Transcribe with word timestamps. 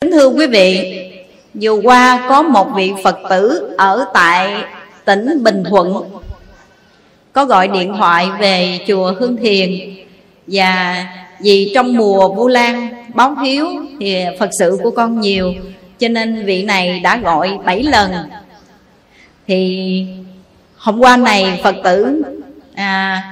Kính 0.00 0.10
thưa 0.12 0.26
quý 0.28 0.46
vị, 0.46 0.98
vừa 1.54 1.72
qua 1.72 2.26
có 2.28 2.42
một 2.42 2.68
vị 2.76 2.92
Phật 3.04 3.18
tử 3.30 3.70
ở 3.78 4.04
tại 4.14 4.64
tỉnh 5.04 5.42
Bình 5.42 5.64
Thuận. 5.68 6.02
Có 7.32 7.44
gọi 7.44 7.68
điện 7.68 7.94
thoại 7.98 8.28
về 8.40 8.78
chùa 8.86 9.14
Hương 9.18 9.36
Thiền. 9.36 9.70
Và 10.46 11.06
vì 11.40 11.72
trong 11.74 11.96
mùa 11.96 12.34
Vu 12.34 12.48
Lan 12.48 12.88
báo 13.14 13.34
hiếu 13.34 13.66
thì 14.00 14.24
Phật 14.38 14.50
sự 14.58 14.78
của 14.82 14.90
con 14.90 15.20
nhiều 15.20 15.54
cho 15.98 16.08
nên 16.08 16.46
vị 16.46 16.62
này 16.62 17.00
đã 17.00 17.16
gọi 17.16 17.58
7 17.64 17.82
lần. 17.82 18.12
Thì 19.46 20.06
hôm 20.76 20.98
qua 20.98 21.16
này 21.16 21.60
Phật 21.62 21.76
tử 21.84 22.22
à, 22.74 23.22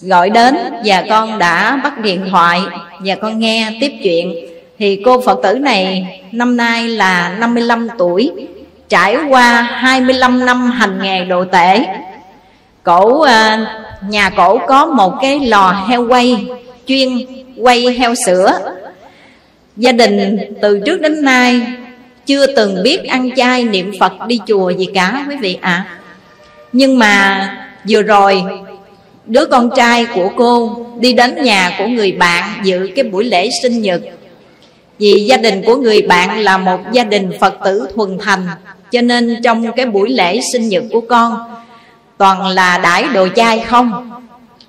gọi 0.00 0.30
đến 0.30 0.56
và 0.84 1.04
con 1.08 1.38
đã 1.38 1.80
bắt 1.84 2.00
điện 2.00 2.26
thoại 2.30 2.60
và 3.04 3.14
con 3.14 3.38
nghe 3.38 3.76
tiếp 3.80 3.92
chuyện 4.02 4.53
thì 4.84 5.00
cô 5.04 5.20
Phật 5.20 5.40
tử 5.42 5.54
này 5.54 6.06
năm 6.32 6.56
nay 6.56 6.88
là 6.88 7.36
55 7.40 7.88
tuổi, 7.98 8.30
trải 8.88 9.16
qua 9.28 9.62
25 9.62 10.46
năm 10.46 10.70
hành 10.70 10.98
nghề 11.02 11.24
đồ 11.24 11.44
tể. 11.44 11.84
Cổ 12.82 13.20
à, 13.20 13.66
nhà 14.08 14.30
cổ 14.30 14.58
có 14.68 14.86
một 14.86 15.14
cái 15.22 15.40
lò 15.40 15.84
heo 15.88 16.06
quay, 16.08 16.46
chuyên 16.86 17.08
quay 17.56 17.80
heo 17.98 18.14
sữa. 18.26 18.58
Gia 19.76 19.92
đình 19.92 20.38
từ 20.62 20.80
trước 20.86 21.00
đến 21.00 21.24
nay 21.24 21.60
chưa 22.26 22.46
từng 22.46 22.82
biết 22.82 23.04
ăn 23.04 23.30
chay 23.36 23.64
niệm 23.64 23.92
phật 24.00 24.12
đi 24.26 24.40
chùa 24.46 24.70
gì 24.70 24.86
cả, 24.94 25.24
quý 25.28 25.36
vị 25.36 25.58
ạ. 25.60 25.70
À. 25.70 25.98
nhưng 26.72 26.98
mà 26.98 27.48
vừa 27.88 28.02
rồi, 28.02 28.42
đứa 29.26 29.46
con 29.46 29.70
trai 29.76 30.06
của 30.14 30.30
cô 30.36 30.86
đi 31.00 31.12
đến 31.12 31.42
nhà 31.42 31.76
của 31.78 31.86
người 31.86 32.12
bạn 32.12 32.60
dự 32.64 32.88
cái 32.96 33.04
buổi 33.04 33.24
lễ 33.24 33.48
sinh 33.62 33.82
nhật 33.82 34.00
vì 34.98 35.24
gia 35.28 35.36
đình 35.36 35.62
của 35.66 35.76
người 35.76 36.02
bạn 36.02 36.38
là 36.38 36.58
một 36.58 36.80
gia 36.92 37.04
đình 37.04 37.32
phật 37.40 37.54
tử 37.64 37.88
thuần 37.94 38.18
thành, 38.20 38.46
cho 38.90 39.00
nên 39.00 39.36
trong 39.44 39.72
cái 39.72 39.86
buổi 39.86 40.10
lễ 40.10 40.40
sinh 40.52 40.68
nhật 40.68 40.82
của 40.92 41.00
con, 41.00 41.38
toàn 42.18 42.46
là 42.46 42.78
đãi 42.78 43.04
đồ 43.14 43.28
chay 43.36 43.60
không. 43.60 44.10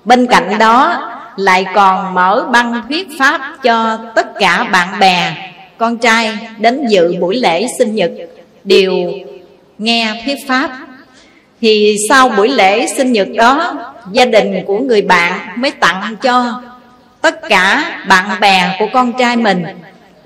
Bên 0.04 0.26
cạnh 0.26 0.58
đó, 0.58 1.08
lại 1.36 1.66
còn 1.74 2.14
mở 2.14 2.46
băng 2.52 2.82
thuyết 2.88 3.08
pháp 3.18 3.56
cho 3.62 3.98
tất 4.14 4.26
cả 4.38 4.68
bạn 4.72 4.98
bè, 4.98 5.50
con 5.78 5.98
trai 5.98 6.38
đến 6.58 6.86
dự 6.88 7.14
buổi 7.20 7.36
lễ 7.36 7.66
sinh 7.78 7.94
nhật. 7.94 8.10
Đều 8.64 8.92
nghe 9.78 10.22
thuyết 10.24 10.36
pháp. 10.48 10.70
Thì 11.60 11.96
sau 12.08 12.28
buổi 12.28 12.48
lễ 12.48 12.86
sinh 12.96 13.12
nhật 13.12 13.28
đó, 13.36 13.74
gia 14.12 14.24
đình 14.24 14.64
của 14.66 14.78
người 14.78 15.02
bạn 15.02 15.40
mới 15.56 15.70
tặng 15.70 16.16
cho 16.22 16.62
tất 17.20 17.48
cả 17.48 17.84
bạn 18.08 18.40
bè 18.40 18.76
của 18.78 18.86
con 18.92 19.12
trai 19.18 19.36
mình 19.36 19.64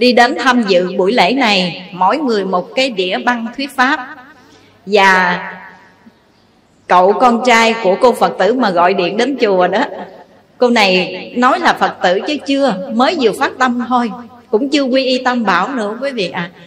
đi 0.01 0.13
đến 0.13 0.35
tham 0.39 0.63
dự 0.69 0.97
buổi 0.97 1.13
lễ 1.13 1.33
này, 1.33 1.89
mỗi 1.93 2.19
người 2.19 2.45
một 2.45 2.69
cái 2.75 2.91
đĩa 2.91 3.19
băng 3.19 3.47
thuyết 3.57 3.77
pháp. 3.77 4.17
Và 4.87 5.39
cậu 6.87 7.13
con 7.13 7.43
trai 7.47 7.75
của 7.85 7.97
cô 8.01 8.13
phật 8.13 8.33
tử 8.39 8.55
mà 8.55 8.71
gọi 8.71 8.95
điện 8.95 9.17
đến 9.17 9.37
chùa 9.41 9.67
đó, 9.67 9.85
cô 10.59 10.71
này 10.71 11.33
nói 11.37 11.61
là 11.61 11.73
phật 11.73 11.97
tử 12.03 12.21
chứ 12.27 12.37
chưa, 12.47 12.91
mới 12.95 13.17
vừa 13.21 13.33
phát 13.33 13.53
tâm 13.59 13.85
thôi, 13.89 14.11
cũng 14.51 14.69
chưa 14.69 14.83
quy 14.83 15.05
y 15.05 15.25
tâm 15.25 15.45
bảo 15.45 15.69
nữa 15.69 15.99
quý 16.03 16.11
vị 16.11 16.31
ạ. 16.31 16.51
À. 16.55 16.61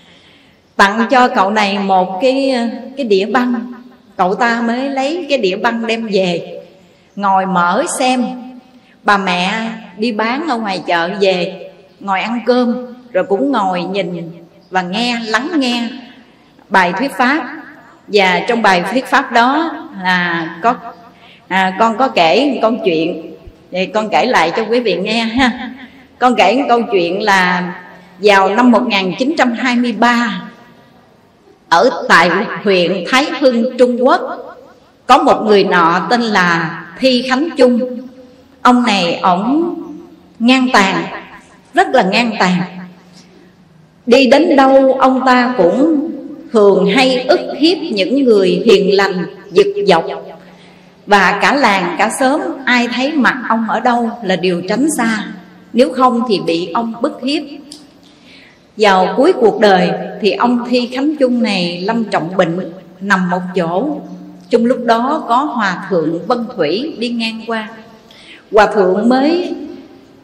tặng 0.75 1.08
cho 1.12 1.28
cậu 1.28 1.50
này 1.50 1.80
một 1.80 2.20
cái 2.22 2.56
cái 2.97 3.06
đĩa 3.06 3.25
băng, 3.25 3.73
cậu 4.18 4.36
ta 4.36 4.62
mới 4.62 4.90
lấy 4.90 5.25
cái 5.30 5.38
đĩa 5.38 5.56
băng 5.56 5.88
đem 5.88 6.08
về, 6.12 6.62
ngồi 7.16 7.45
mở 7.45 7.84
xem. 8.00 8.25
Bà 9.03 9.18
mẹ 9.18 9.70
đi 9.97 10.12
bán 10.12 10.47
ở 10.50 10.58
ngoài 10.58 10.81
chợ 10.88 11.09
về, 11.22 11.70
ngồi 12.00 12.22
ăn 12.22 12.40
cơm 12.45 12.93
rồi 13.14 13.23
cũng 13.23 13.52
ngồi 13.52 13.83
nhìn 13.83 14.31
và 14.69 14.81
nghe 14.81 15.19
lắng 15.25 15.50
nghe 15.56 15.89
bài 16.69 16.94
thuyết 17.00 17.11
pháp. 17.17 17.58
Và 18.08 18.42
trong 18.47 18.61
bài 18.61 18.83
thuyết 18.92 19.06
pháp 19.06 19.31
đó 19.31 19.72
là 20.03 20.50
có 20.61 20.75
à, 21.47 21.75
con 21.80 21.97
có 21.97 22.07
kể 22.07 22.59
con 22.62 22.78
chuyện. 22.85 23.34
Thì 23.72 23.85
con 23.85 24.09
kể 24.09 24.25
lại 24.25 24.52
cho 24.56 24.66
quý 24.69 24.79
vị 24.79 24.96
nghe 24.96 25.23
ha. 25.23 25.72
Con 26.19 26.35
kể 26.35 26.63
câu 26.69 26.81
chuyện 26.91 27.23
là 27.23 27.73
vào 28.19 28.50
năm 28.50 28.72
1923 28.72 30.41
ở 31.69 32.06
tại 32.09 32.29
huyện 32.63 33.03
Thái 33.07 33.25
Hưng 33.40 33.78
Trung 33.78 33.97
Quốc 34.06 34.22
có 35.07 35.18
một 35.18 35.44
người 35.46 35.63
nọ 35.63 36.07
tên 36.09 36.22
là 36.22 36.79
Thi 37.00 37.25
Khánh 37.29 37.50
Trung 37.57 37.79
ông 38.62 38.84
này 38.84 39.19
ổng 39.22 39.75
ngang 40.40 40.68
tàn 40.73 41.06
rất 41.73 41.88
là 41.94 42.03
ngang 42.03 42.31
tàn 42.40 42.62
đi 44.06 44.25
đến 44.25 44.56
đâu, 44.56 44.94
ông 44.94 45.22
ta 45.25 45.53
cũng 45.58 46.09
thường 46.52 46.86
hay 46.96 47.25
ức 47.28 47.40
hiếp 47.59 47.78
những 47.91 48.24
người 48.24 48.64
hiền 48.66 48.96
lành, 48.96 49.25
giật 49.52 49.68
dọc. 49.88 50.06
Và 51.06 51.40
cả 51.41 51.56
làng, 51.56 51.96
cả 52.00 52.12
xóm, 52.19 52.41
ai 52.66 52.88
thấy 52.88 53.12
mặt 53.12 53.44
ông 53.50 53.66
ở 53.69 53.80
đâu 53.80 54.09
là 54.24 54.36
điều 54.36 54.62
tránh 54.69 54.88
xa. 54.97 55.25
Nếu 55.74 55.94
không 55.94 56.22
thì 56.30 56.40
bị 56.46 56.69
ông 56.74 56.94
bức 57.02 57.19
hiếp. 57.24 57.44
Vào 58.78 59.14
cuối 59.18 59.34
cuộc 59.34 59.59
đời 59.59 59.90
thì 60.22 60.31
ông 60.31 60.66
thi 60.70 60.90
khánh 60.94 61.16
chung 61.16 61.44
này 61.44 61.81
lâm 61.81 62.03
trọng 62.03 62.38
bệnh, 62.38 62.59
nằm 63.02 63.30
một 63.30 63.41
chỗ. 63.56 64.02
Trong 64.50 64.66
lúc 64.66 64.78
đó 64.85 65.24
có 65.28 65.35
hòa 65.35 65.88
thượng 65.90 66.25
vân 66.28 66.46
thủy 66.56 66.94
đi 67.00 67.09
ngang 67.09 67.41
qua. 67.47 67.70
Hòa 68.52 68.68
thượng 68.75 69.09
mới 69.09 69.56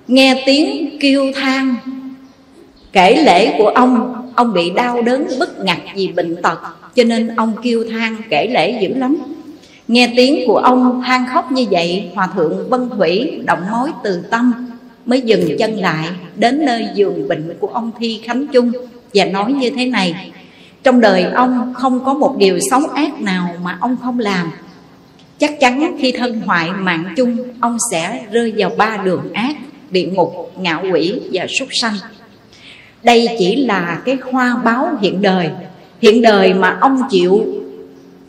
nghe 0.07 0.43
tiếng 0.45 0.97
kêu 0.99 1.31
than 1.35 1.75
kể 2.93 3.23
lễ 3.23 3.55
của 3.57 3.67
ông 3.67 4.15
ông 4.35 4.53
bị 4.53 4.69
đau 4.69 5.01
đớn, 5.01 5.27
bất 5.39 5.59
ngặt 5.65 5.77
vì 5.95 6.07
bệnh 6.07 6.41
tật, 6.41 6.59
cho 6.95 7.03
nên 7.03 7.35
ông 7.35 7.53
kêu 7.63 7.83
than 7.91 8.15
kể 8.29 8.47
lễ 8.47 8.81
dữ 8.81 8.93
lắm. 8.93 9.17
Nghe 9.87 10.13
tiếng 10.15 10.47
của 10.47 10.57
ông 10.57 11.01
than 11.05 11.25
khóc 11.33 11.51
như 11.51 11.65
vậy, 11.71 12.09
hòa 12.15 12.27
thượng 12.35 12.69
vân 12.69 12.89
thủy 12.89 13.41
động 13.45 13.59
mối 13.71 13.91
từ 14.03 14.21
tâm, 14.31 14.53
mới 15.05 15.21
dừng 15.21 15.57
chân 15.59 15.77
lại, 15.77 16.07
đến 16.35 16.65
nơi 16.65 16.87
giường 16.95 17.27
bệnh 17.27 17.57
của 17.59 17.67
ông 17.67 17.91
thi 17.99 18.21
khánh 18.23 18.47
chung 18.47 18.71
và 19.13 19.25
nói 19.25 19.53
như 19.53 19.69
thế 19.69 19.85
này, 19.85 20.31
trong 20.83 21.01
đời 21.01 21.23
ông 21.23 21.73
không 21.73 22.05
có 22.05 22.13
một 22.13 22.35
điều 22.37 22.59
xấu 22.71 22.81
ác 22.95 23.21
nào 23.21 23.55
mà 23.63 23.77
ông 23.81 23.95
không 24.03 24.19
làm. 24.19 24.51
Chắc 25.37 25.59
chắn 25.59 25.95
khi 25.99 26.11
thân 26.11 26.41
hoại 26.45 26.69
mạng 26.71 27.13
chung, 27.17 27.37
ông 27.59 27.77
sẽ 27.91 28.25
rơi 28.31 28.53
vào 28.57 28.71
ba 28.77 28.97
đường 28.97 29.33
ác, 29.33 29.55
địa 29.91 30.05
ngục, 30.05 30.51
ngạo 30.57 30.83
quỷ 30.93 31.19
và 31.31 31.45
súc 31.59 31.67
sanh 31.81 31.93
đây 33.03 33.35
chỉ 33.39 33.55
là 33.55 34.01
cái 34.05 34.17
hoa 34.31 34.55
báo 34.63 34.89
hiện 35.01 35.21
đời. 35.21 35.49
Hiện 36.01 36.21
đời 36.21 36.53
mà 36.53 36.77
ông 36.81 37.01
chịu 37.09 37.45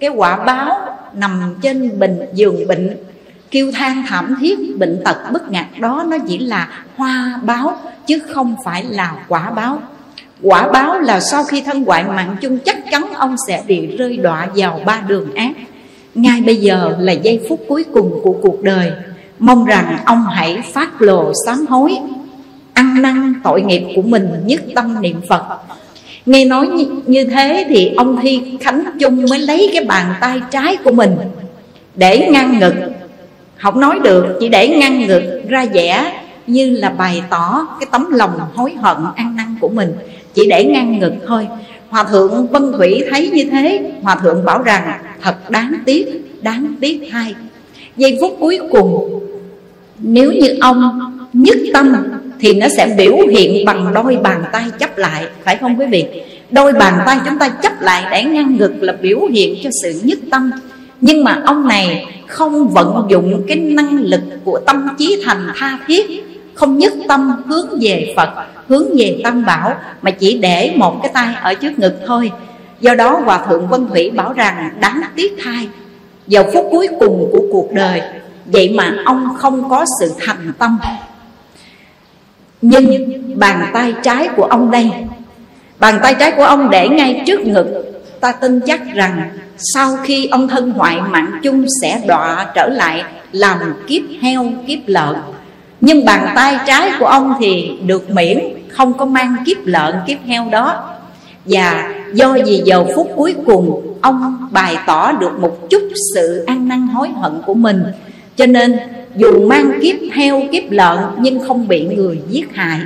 cái 0.00 0.10
quả 0.10 0.36
báo 0.44 0.96
nằm 1.14 1.54
trên 1.62 1.98
bình, 1.98 2.20
giường 2.34 2.68
bệnh, 2.68 2.96
kêu 3.50 3.72
than 3.72 4.04
thảm 4.08 4.36
thiết, 4.40 4.58
bệnh 4.78 5.00
tật 5.04 5.16
bất 5.32 5.50
ngạc. 5.50 5.66
Đó 5.80 6.04
nó 6.08 6.16
chỉ 6.28 6.38
là 6.38 6.84
hoa 6.96 7.40
báo, 7.42 7.76
chứ 8.06 8.18
không 8.28 8.56
phải 8.64 8.84
là 8.84 9.24
quả 9.28 9.50
báo. 9.50 9.78
Quả 10.42 10.68
báo 10.72 11.00
là 11.00 11.20
sau 11.20 11.44
khi 11.44 11.60
thân 11.60 11.84
hoại 11.84 12.04
mạng 12.04 12.36
chung, 12.40 12.58
chắc 12.58 12.78
chắn 12.90 13.06
ông 13.14 13.36
sẽ 13.48 13.62
bị 13.66 13.96
rơi 13.96 14.16
đọa 14.16 14.48
vào 14.54 14.80
ba 14.86 15.02
đường 15.08 15.34
ác. 15.34 15.52
Ngay 16.14 16.40
bây 16.40 16.56
giờ 16.56 16.96
là 16.98 17.12
giây 17.12 17.40
phút 17.48 17.60
cuối 17.68 17.84
cùng 17.94 18.20
của 18.22 18.32
cuộc 18.42 18.62
đời. 18.62 18.92
Mong 19.38 19.64
rằng 19.64 19.98
ông 20.04 20.24
hãy 20.30 20.62
phát 20.72 21.02
lồ 21.02 21.32
sám 21.46 21.66
hối 21.66 21.98
ăn 22.74 23.02
năn 23.02 23.34
tội 23.44 23.62
nghiệp 23.62 23.82
của 23.96 24.02
mình 24.02 24.28
nhất 24.44 24.60
tâm 24.74 25.02
niệm 25.02 25.20
phật. 25.28 25.42
Nghe 26.26 26.44
nói 26.44 26.68
như, 27.06 27.24
thế 27.24 27.66
thì 27.68 27.92
ông 27.96 28.18
thi 28.22 28.42
khánh 28.60 28.84
chung 29.00 29.26
mới 29.30 29.38
lấy 29.38 29.70
cái 29.74 29.84
bàn 29.84 30.14
tay 30.20 30.40
trái 30.50 30.76
của 30.84 30.92
mình 30.92 31.16
để 31.94 32.28
ngăn 32.32 32.58
ngực. 32.58 32.74
Không 33.56 33.80
nói 33.80 33.98
được 34.04 34.36
chỉ 34.40 34.48
để 34.48 34.68
ngăn 34.68 35.06
ngực 35.06 35.22
ra 35.48 35.66
vẻ 35.72 36.12
như 36.46 36.70
là 36.70 36.90
bày 36.90 37.22
tỏ 37.30 37.66
cái 37.80 37.88
tấm 37.92 38.10
lòng 38.10 38.40
hối 38.54 38.72
hận 38.72 38.96
ăn 39.16 39.36
năn 39.36 39.56
của 39.60 39.68
mình. 39.68 39.94
Chỉ 40.34 40.46
để 40.50 40.64
ngăn 40.64 40.98
ngực 40.98 41.12
thôi. 41.26 41.48
Hòa 41.88 42.04
thượng 42.04 42.46
vân 42.46 42.72
thủy 42.72 43.04
thấy 43.10 43.30
như 43.30 43.44
thế 43.50 43.92
hòa 44.02 44.16
thượng 44.22 44.44
bảo 44.44 44.62
rằng 44.62 45.00
thật 45.22 45.50
đáng 45.50 45.74
tiếc 45.86 46.06
đáng 46.42 46.74
tiếc 46.80 47.08
thay. 47.12 47.34
Giây 47.96 48.18
phút 48.20 48.36
cuối 48.40 48.58
cùng 48.70 49.20
nếu 49.98 50.32
như 50.32 50.58
ông 50.60 51.00
nhất 51.32 51.56
tâm 51.72 51.94
thì 52.40 52.54
nó 52.54 52.66
sẽ 52.76 52.94
biểu 52.96 53.16
hiện 53.16 53.64
bằng 53.64 53.92
đôi 53.94 54.16
bàn 54.16 54.44
tay 54.52 54.64
chấp 54.78 54.98
lại, 54.98 55.26
phải 55.44 55.56
không 55.56 55.80
quý 55.80 55.86
vị? 55.86 56.04
Đôi 56.50 56.72
bàn 56.72 56.98
tay 57.06 57.18
chúng 57.24 57.38
ta 57.38 57.48
chấp 57.48 57.72
lại 57.80 58.04
để 58.10 58.24
ngăn 58.24 58.56
ngực 58.56 58.72
là 58.80 58.92
biểu 58.92 59.20
hiện 59.32 59.54
cho 59.62 59.70
sự 59.82 60.00
nhất 60.04 60.18
tâm. 60.30 60.50
Nhưng 61.00 61.24
mà 61.24 61.42
ông 61.46 61.68
này 61.68 62.06
không 62.26 62.68
vận 62.68 63.06
dụng 63.10 63.42
cái 63.48 63.56
năng 63.56 64.00
lực 64.00 64.20
của 64.44 64.60
tâm 64.66 64.88
trí 64.98 65.22
thành 65.24 65.48
tha 65.56 65.78
thiết, 65.86 66.06
không 66.54 66.78
nhất 66.78 66.92
tâm 67.08 67.42
hướng 67.46 67.66
về 67.80 68.12
phật, 68.16 68.28
hướng 68.68 68.84
về 68.98 69.20
tam 69.24 69.44
bảo, 69.44 69.76
mà 70.02 70.10
chỉ 70.10 70.38
để 70.38 70.72
một 70.76 71.00
cái 71.02 71.10
tay 71.14 71.34
ở 71.42 71.54
trước 71.54 71.78
ngực 71.78 71.94
thôi. 72.06 72.32
Do 72.80 72.94
đó 72.94 73.20
hòa 73.24 73.46
thượng 73.48 73.68
vân 73.68 73.88
thủy 73.88 74.10
bảo 74.10 74.32
rằng, 74.32 74.70
đáng 74.80 75.00
tiếc 75.16 75.36
thai 75.44 75.68
vào 76.26 76.44
phút 76.54 76.68
cuối 76.70 76.88
cùng 77.00 77.28
của 77.32 77.42
cuộc 77.52 77.72
đời, 77.72 78.00
vậy 78.46 78.72
mà 78.76 78.96
ông 79.04 79.28
không 79.38 79.70
có 79.70 79.84
sự 80.00 80.12
thành 80.18 80.52
tâm 80.58 80.78
nhưng 82.62 83.12
bàn 83.38 83.70
tay 83.72 83.94
trái 84.02 84.28
của 84.36 84.44
ông 84.44 84.70
đây, 84.70 84.90
Bàn 85.80 85.98
tay 86.02 86.14
trái 86.14 86.32
của 86.36 86.44
ông 86.44 86.70
để 86.70 86.88
ngay 86.88 87.22
trước 87.26 87.40
ngực. 87.40 87.66
Ta 88.20 88.32
tin 88.32 88.60
chắc 88.66 88.80
rằng 88.94 89.30
sau 89.56 89.96
khi 90.04 90.26
ông 90.26 90.48
thân 90.48 90.70
hoại 90.70 91.00
mạng 91.00 91.30
chung 91.42 91.66
sẽ 91.82 92.00
đọa 92.06 92.46
trở 92.54 92.66
lại 92.66 93.04
làm 93.32 93.58
kiếp 93.86 94.02
heo, 94.20 94.46
kiếp 94.66 94.78
lợn. 94.86 95.16
Nhưng 95.80 96.04
bàn 96.04 96.32
tay 96.34 96.58
trái 96.66 96.90
của 96.98 97.06
ông 97.06 97.34
thì 97.40 97.70
được 97.86 98.10
miễn, 98.10 98.38
không 98.68 98.98
có 98.98 99.04
mang 99.04 99.36
kiếp 99.46 99.56
lợn, 99.64 99.94
kiếp 100.06 100.18
heo 100.26 100.48
đó. 100.50 100.94
Và 101.44 101.94
do 102.12 102.36
vì 102.46 102.62
giờ 102.64 102.84
phút 102.94 103.10
cuối 103.16 103.34
cùng, 103.46 103.96
ông 104.00 104.48
bày 104.50 104.76
tỏ 104.86 105.12
được 105.12 105.40
một 105.40 105.70
chút 105.70 105.82
sự 106.14 106.44
ăn 106.46 106.68
năn 106.68 106.86
hối 106.86 107.08
hận 107.08 107.42
của 107.46 107.54
mình. 107.54 107.82
Cho 108.36 108.46
nên 108.46 108.78
dù 109.16 109.48
mang 109.48 109.72
kiếp 109.82 109.96
heo 110.12 110.42
kiếp 110.52 110.70
lợn 110.70 110.98
nhưng 111.18 111.40
không 111.48 111.68
bị 111.68 111.84
người 111.84 112.18
giết 112.28 112.54
hại. 112.54 112.80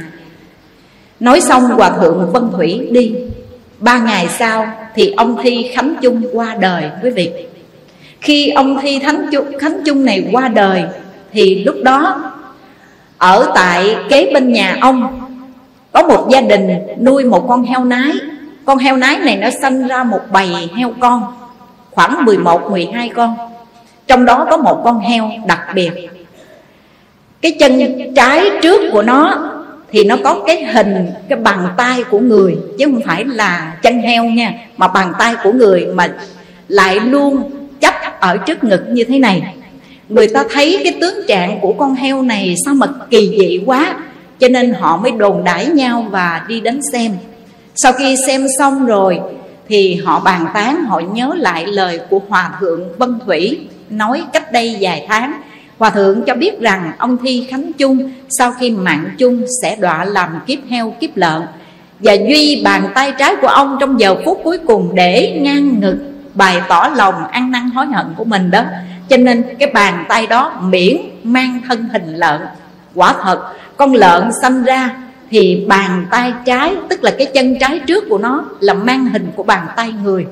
Nói 1.20 1.40
xong 1.40 1.62
Hòa 1.62 1.90
Thượng 1.90 2.30
Vân 2.32 2.50
Thủy 2.52 2.88
đi. 2.90 3.14
Ba 3.78 3.98
ngày 3.98 4.28
sau 4.28 4.66
thì 4.94 5.14
ông 5.16 5.36
Thi 5.42 5.70
Khánh 5.72 5.94
Chung 6.02 6.22
qua 6.32 6.56
đời 6.60 6.90
quý 7.02 7.10
vị 7.10 7.30
Khi 8.20 8.50
ông 8.50 8.78
Thi 8.82 8.98
Thánh 8.98 9.26
Chung, 9.32 9.58
Khánh 9.58 9.80
Chung 9.84 10.04
này 10.04 10.28
qua 10.32 10.48
đời 10.48 10.84
Thì 11.32 11.64
lúc 11.64 11.76
đó 11.82 12.32
ở 13.18 13.52
tại 13.54 13.96
kế 14.08 14.30
bên 14.34 14.52
nhà 14.52 14.78
ông 14.80 15.20
Có 15.92 16.02
một 16.02 16.28
gia 16.30 16.40
đình 16.40 16.68
nuôi 17.00 17.24
một 17.24 17.46
con 17.48 17.62
heo 17.62 17.84
nái. 17.84 18.12
Con 18.64 18.78
heo 18.78 18.96
nái 18.96 19.18
này 19.18 19.36
nó 19.36 19.48
sinh 19.62 19.86
ra 19.86 20.04
một 20.04 20.20
bầy 20.32 20.68
heo 20.76 20.92
con 21.00 21.22
Khoảng 21.90 22.24
11-12 22.24 23.10
con. 23.14 23.36
Trong 24.06 24.24
đó 24.24 24.46
có 24.50 24.56
một 24.56 24.80
con 24.84 24.98
heo 24.98 25.30
đặc 25.46 25.60
biệt. 25.74 25.90
Cái 27.44 27.52
chân 27.52 27.98
trái 28.14 28.50
trước 28.62 28.80
của 28.92 29.02
nó 29.02 29.50
thì 29.92 30.04
nó 30.04 30.16
có 30.24 30.42
cái 30.46 30.64
hình, 30.64 31.06
cái 31.28 31.38
bàn 31.38 31.68
tay 31.76 32.04
của 32.10 32.18
người, 32.18 32.56
chứ 32.78 32.84
không 32.84 33.00
phải 33.06 33.24
là 33.24 33.76
chân 33.82 33.98
heo 34.00 34.24
nha, 34.24 34.52
mà 34.76 34.88
bàn 34.88 35.12
tay 35.18 35.34
của 35.44 35.52
người 35.52 35.86
mà 35.86 36.08
lại 36.68 37.00
luôn 37.00 37.50
chấp 37.80 37.94
ở 38.20 38.36
trước 38.36 38.64
ngực 38.64 38.84
như 38.88 39.04
thế 39.04 39.18
này. 39.18 39.42
Người 40.08 40.28
ta 40.28 40.44
thấy 40.50 40.80
cái 40.84 40.94
tướng 41.00 41.14
trạng 41.28 41.60
của 41.60 41.72
con 41.72 41.94
heo 41.94 42.22
này 42.22 42.54
sao 42.64 42.74
mà 42.74 42.86
kỳ 43.10 43.36
dị 43.38 43.60
quá, 43.66 43.96
cho 44.38 44.48
nên 44.48 44.74
họ 44.80 44.96
mới 44.96 45.12
đồn 45.12 45.44
đãi 45.44 45.66
nhau 45.66 46.06
và 46.10 46.44
đi 46.48 46.60
đến 46.60 46.80
xem. 46.92 47.12
Sau 47.74 47.92
khi 47.92 48.16
xem 48.26 48.46
xong 48.58 48.86
rồi 48.86 49.20
thì 49.68 49.94
họ 49.94 50.20
bàn 50.20 50.46
tán, 50.54 50.84
họ 50.84 51.00
nhớ 51.00 51.34
lại 51.36 51.66
lời 51.66 52.00
của 52.10 52.20
hòa 52.28 52.50
thượng 52.60 52.98
vân 52.98 53.18
thủy 53.26 53.68
nói 53.90 54.22
cách 54.32 54.52
đây 54.52 54.76
vài 54.80 55.06
tháng. 55.08 55.32
Hòa 55.78 55.90
thượng 55.90 56.22
cho 56.26 56.34
biết 56.34 56.60
rằng 56.60 56.92
ông 56.98 57.16
Thi 57.22 57.46
Khánh 57.50 57.72
Chung 57.72 58.10
sau 58.38 58.52
khi 58.52 58.70
mạng 58.70 59.08
chung 59.18 59.44
sẽ 59.62 59.76
đọa 59.76 60.04
làm 60.04 60.40
kiếp 60.46 60.58
heo, 60.68 60.94
kiếp 61.00 61.16
lợn 61.16 61.42
Và 62.00 62.12
duy 62.12 62.62
bàn 62.64 62.88
tay 62.94 63.12
trái 63.18 63.36
của 63.40 63.48
ông 63.48 63.76
trong 63.80 64.00
giờ 64.00 64.16
phút 64.24 64.40
cuối 64.44 64.58
cùng 64.66 64.94
để 64.94 65.40
ngang 65.42 65.80
ngực 65.80 65.98
bày 66.34 66.60
tỏ 66.68 66.90
lòng 66.96 67.28
ăn 67.30 67.50
năn 67.50 67.70
hối 67.70 67.86
hận 67.86 68.06
của 68.16 68.24
mình 68.24 68.50
đó. 68.50 68.64
Cho 69.08 69.16
nên 69.16 69.44
cái 69.58 69.70
bàn 69.70 70.04
tay 70.08 70.26
đó 70.26 70.60
miễn 70.62 70.96
mang 71.22 71.60
thân 71.68 71.88
hình 71.92 72.14
lợn. 72.14 72.40
Quả 72.94 73.14
thật, 73.22 73.52
con 73.76 73.94
lợn 73.94 74.30
sanh 74.42 74.62
ra 74.62 74.90
thì 75.30 75.64
bàn 75.68 76.06
tay 76.10 76.32
trái, 76.44 76.76
tức 76.88 77.04
là 77.04 77.10
cái 77.18 77.26
chân 77.26 77.58
trái 77.58 77.78
trước 77.78 78.04
của 78.08 78.18
nó, 78.18 78.44
là 78.60 78.74
mang 78.74 79.06
hình 79.06 79.26
của 79.36 79.42
bàn 79.42 79.66
tay 79.76 79.92
người. 80.02 80.26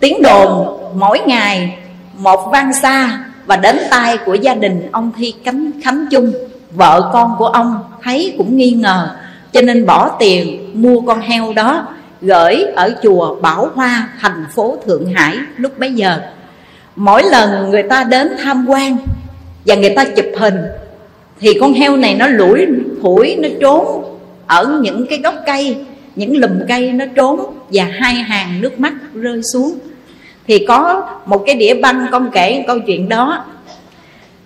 Tiếng 0.00 0.22
đồn 0.22 0.78
mỗi 0.94 1.20
ngày 1.26 1.78
một 2.18 2.50
vang 2.52 2.72
xa 2.72 3.18
và 3.46 3.56
đến 3.56 3.76
tay 3.90 4.18
của 4.26 4.34
gia 4.34 4.54
đình 4.54 4.88
ông 4.92 5.12
Thi 5.16 5.34
Cánh 5.44 5.70
Khánh 5.84 6.06
Chung, 6.10 6.32
Vợ 6.70 7.10
con 7.12 7.34
của 7.38 7.46
ông 7.46 7.84
thấy 8.02 8.34
cũng 8.38 8.56
nghi 8.56 8.70
ngờ, 8.70 9.16
Cho 9.52 9.62
nên 9.62 9.86
bỏ 9.86 10.16
tiền 10.18 10.70
mua 10.74 11.00
con 11.00 11.20
heo 11.20 11.52
đó 11.52 11.86
Gửi 12.20 12.64
ở 12.76 12.94
chùa 13.02 13.40
Bảo 13.40 13.70
Hoa, 13.74 14.08
thành 14.20 14.44
phố 14.54 14.76
Thượng 14.86 15.06
Hải 15.14 15.36
lúc 15.56 15.78
bấy 15.78 15.92
giờ. 15.92 16.20
Mỗi 16.96 17.22
lần 17.22 17.70
người 17.70 17.82
ta 17.82 18.04
đến 18.04 18.28
tham 18.42 18.66
quan 18.68 18.96
Và 19.66 19.74
người 19.74 19.94
ta 19.96 20.04
chụp 20.04 20.26
hình, 20.36 20.56
Thì 21.40 21.54
con 21.60 21.72
heo 21.72 21.96
này 21.96 22.14
nó 22.14 22.26
lủi 22.26 22.66
thủi, 23.02 23.36
nó 23.38 23.48
trốn 23.60 24.04
Ở 24.46 24.78
những 24.82 25.06
cái 25.10 25.18
gốc 25.18 25.34
cây, 25.46 25.76
Những 26.16 26.36
lùm 26.36 26.50
cây 26.68 26.92
nó 26.92 27.04
trốn 27.14 27.40
Và 27.72 27.84
hai 27.84 28.14
hàng 28.14 28.60
nước 28.60 28.80
mắt 28.80 28.92
rơi 29.14 29.40
xuống 29.52 29.78
thì 30.46 30.64
có 30.68 31.08
một 31.26 31.42
cái 31.46 31.54
đĩa 31.54 31.74
băng 31.74 32.06
con 32.12 32.30
kể 32.32 32.64
câu 32.66 32.78
chuyện 32.80 33.08
đó. 33.08 33.44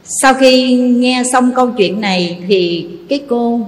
Sau 0.04 0.34
khi 0.34 0.74
nghe 0.74 1.22
xong 1.32 1.52
câu 1.54 1.70
chuyện 1.70 2.00
này 2.00 2.38
thì 2.48 2.88
cái 3.08 3.20
cô 3.28 3.60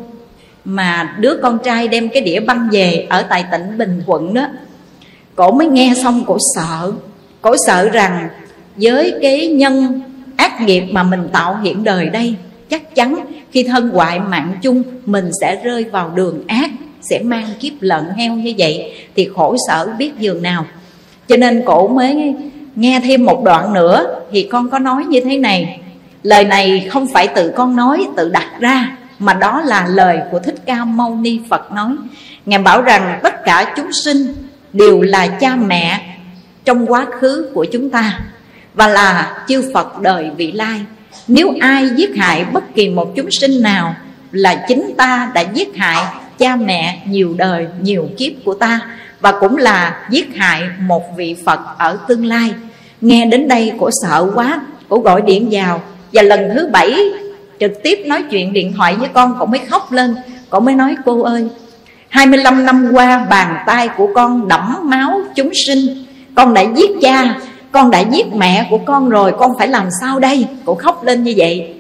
mà 0.64 1.16
đứa 1.20 1.36
con 1.42 1.58
trai 1.64 1.88
đem 1.88 2.08
cái 2.08 2.22
đĩa 2.22 2.40
băng 2.40 2.68
về 2.72 3.06
ở 3.08 3.22
tại 3.22 3.44
tỉnh 3.52 3.78
Bình 3.78 4.02
Thuận 4.06 4.34
đó, 4.34 4.46
cổ 5.34 5.52
mới 5.52 5.66
nghe 5.66 5.94
xong 6.02 6.24
cổ 6.26 6.38
sợ. 6.56 6.92
Cổ 7.40 7.56
sợ 7.66 7.88
rằng 7.88 8.28
với 8.76 9.14
cái 9.22 9.46
nhân 9.46 10.00
ác 10.36 10.60
nghiệp 10.60 10.80
mà 10.90 11.02
mình 11.02 11.28
tạo 11.32 11.58
hiện 11.62 11.84
đời 11.84 12.08
đây, 12.08 12.34
chắc 12.70 12.94
chắn 12.94 13.14
khi 13.50 13.62
thân 13.62 13.90
hoại 13.90 14.20
mạng 14.20 14.54
chung, 14.62 14.82
mình 15.06 15.30
sẽ 15.40 15.60
rơi 15.64 15.84
vào 15.84 16.12
đường 16.14 16.44
ác, 16.46 16.70
sẽ 17.10 17.18
mang 17.18 17.46
kiếp 17.60 17.72
lợn 17.80 18.04
heo 18.16 18.34
như 18.34 18.54
vậy, 18.58 18.92
thì 19.16 19.28
khổ 19.34 19.56
sở 19.68 19.88
biết 19.98 20.12
dường 20.18 20.42
nào 20.42 20.66
cho 21.32 21.36
nên 21.36 21.62
cổ 21.66 21.88
mới 21.88 22.34
nghe 22.76 23.00
thêm 23.04 23.24
một 23.24 23.44
đoạn 23.44 23.72
nữa 23.72 24.20
thì 24.32 24.48
con 24.50 24.70
có 24.70 24.78
nói 24.78 25.04
như 25.04 25.20
thế 25.24 25.38
này. 25.38 25.80
Lời 26.22 26.44
này 26.44 26.88
không 26.90 27.06
phải 27.12 27.28
tự 27.28 27.52
con 27.56 27.76
nói, 27.76 28.06
tự 28.16 28.28
đặt 28.28 28.48
ra, 28.60 28.96
mà 29.18 29.34
đó 29.34 29.60
là 29.60 29.86
lời 29.86 30.18
của 30.30 30.38
thích 30.38 30.54
ca 30.66 30.84
mâu 30.84 31.14
ni 31.14 31.40
phật 31.50 31.72
nói. 31.72 31.96
Ngài 32.46 32.58
bảo 32.58 32.82
rằng 32.82 33.20
tất 33.22 33.44
cả 33.44 33.72
chúng 33.76 33.92
sinh 33.92 34.34
đều 34.72 35.02
là 35.02 35.26
cha 35.26 35.56
mẹ 35.56 36.16
trong 36.64 36.86
quá 36.86 37.06
khứ 37.20 37.50
của 37.54 37.66
chúng 37.72 37.90
ta 37.90 38.18
và 38.74 38.86
là 38.86 39.44
chư 39.48 39.70
phật 39.74 40.00
đời 40.00 40.30
vị 40.36 40.52
lai. 40.52 40.80
Nếu 41.28 41.54
ai 41.60 41.88
giết 41.96 42.16
hại 42.16 42.44
bất 42.44 42.74
kỳ 42.74 42.88
một 42.88 43.12
chúng 43.16 43.30
sinh 43.30 43.62
nào 43.62 43.94
là 44.32 44.64
chính 44.68 44.94
ta 44.96 45.30
đã 45.34 45.40
giết 45.40 45.76
hại 45.76 46.04
cha 46.38 46.56
mẹ 46.56 47.02
nhiều 47.06 47.34
đời, 47.38 47.66
nhiều 47.80 48.08
kiếp 48.18 48.32
của 48.44 48.54
ta 48.54 48.80
và 49.22 49.32
cũng 49.32 49.56
là 49.56 50.06
giết 50.10 50.36
hại 50.36 50.62
một 50.80 51.16
vị 51.16 51.36
Phật 51.44 51.60
ở 51.78 51.98
tương 52.08 52.26
lai. 52.26 52.54
Nghe 53.00 53.26
đến 53.26 53.48
đây 53.48 53.72
cổ 53.80 53.90
sợ 54.02 54.30
quá, 54.34 54.60
Cổ 54.88 54.98
gọi 54.98 55.22
điện 55.22 55.48
vào. 55.50 55.82
Và 56.12 56.22
lần 56.22 56.50
thứ 56.54 56.68
bảy, 56.72 56.96
trực 57.60 57.72
tiếp 57.82 57.98
nói 58.06 58.24
chuyện 58.30 58.52
điện 58.52 58.72
thoại 58.76 58.96
với 58.96 59.08
con, 59.08 59.36
Cổ 59.38 59.46
mới 59.46 59.60
khóc 59.68 59.92
lên. 59.92 60.14
Cổ 60.50 60.60
mới 60.60 60.74
nói, 60.74 60.96
cô 61.04 61.22
ơi 61.22 61.48
25 62.08 62.66
năm 62.66 62.90
qua 62.92 63.26
bàn 63.30 63.64
tay 63.66 63.88
của 63.88 64.08
con 64.14 64.48
đẫm 64.48 64.76
máu 64.82 65.20
chúng 65.34 65.50
sinh. 65.66 66.04
Con 66.34 66.54
đã 66.54 66.62
giết 66.76 66.90
cha, 67.02 67.40
Con 67.72 67.90
đã 67.90 68.00
giết 68.00 68.26
mẹ 68.34 68.66
của 68.70 68.78
con 68.78 69.08
rồi, 69.08 69.32
Con 69.38 69.50
phải 69.58 69.68
làm 69.68 69.88
sao 70.00 70.18
đây? 70.18 70.46
Cổ 70.64 70.74
khóc 70.74 71.04
lên 71.04 71.24
như 71.24 71.34
vậy. 71.36 71.74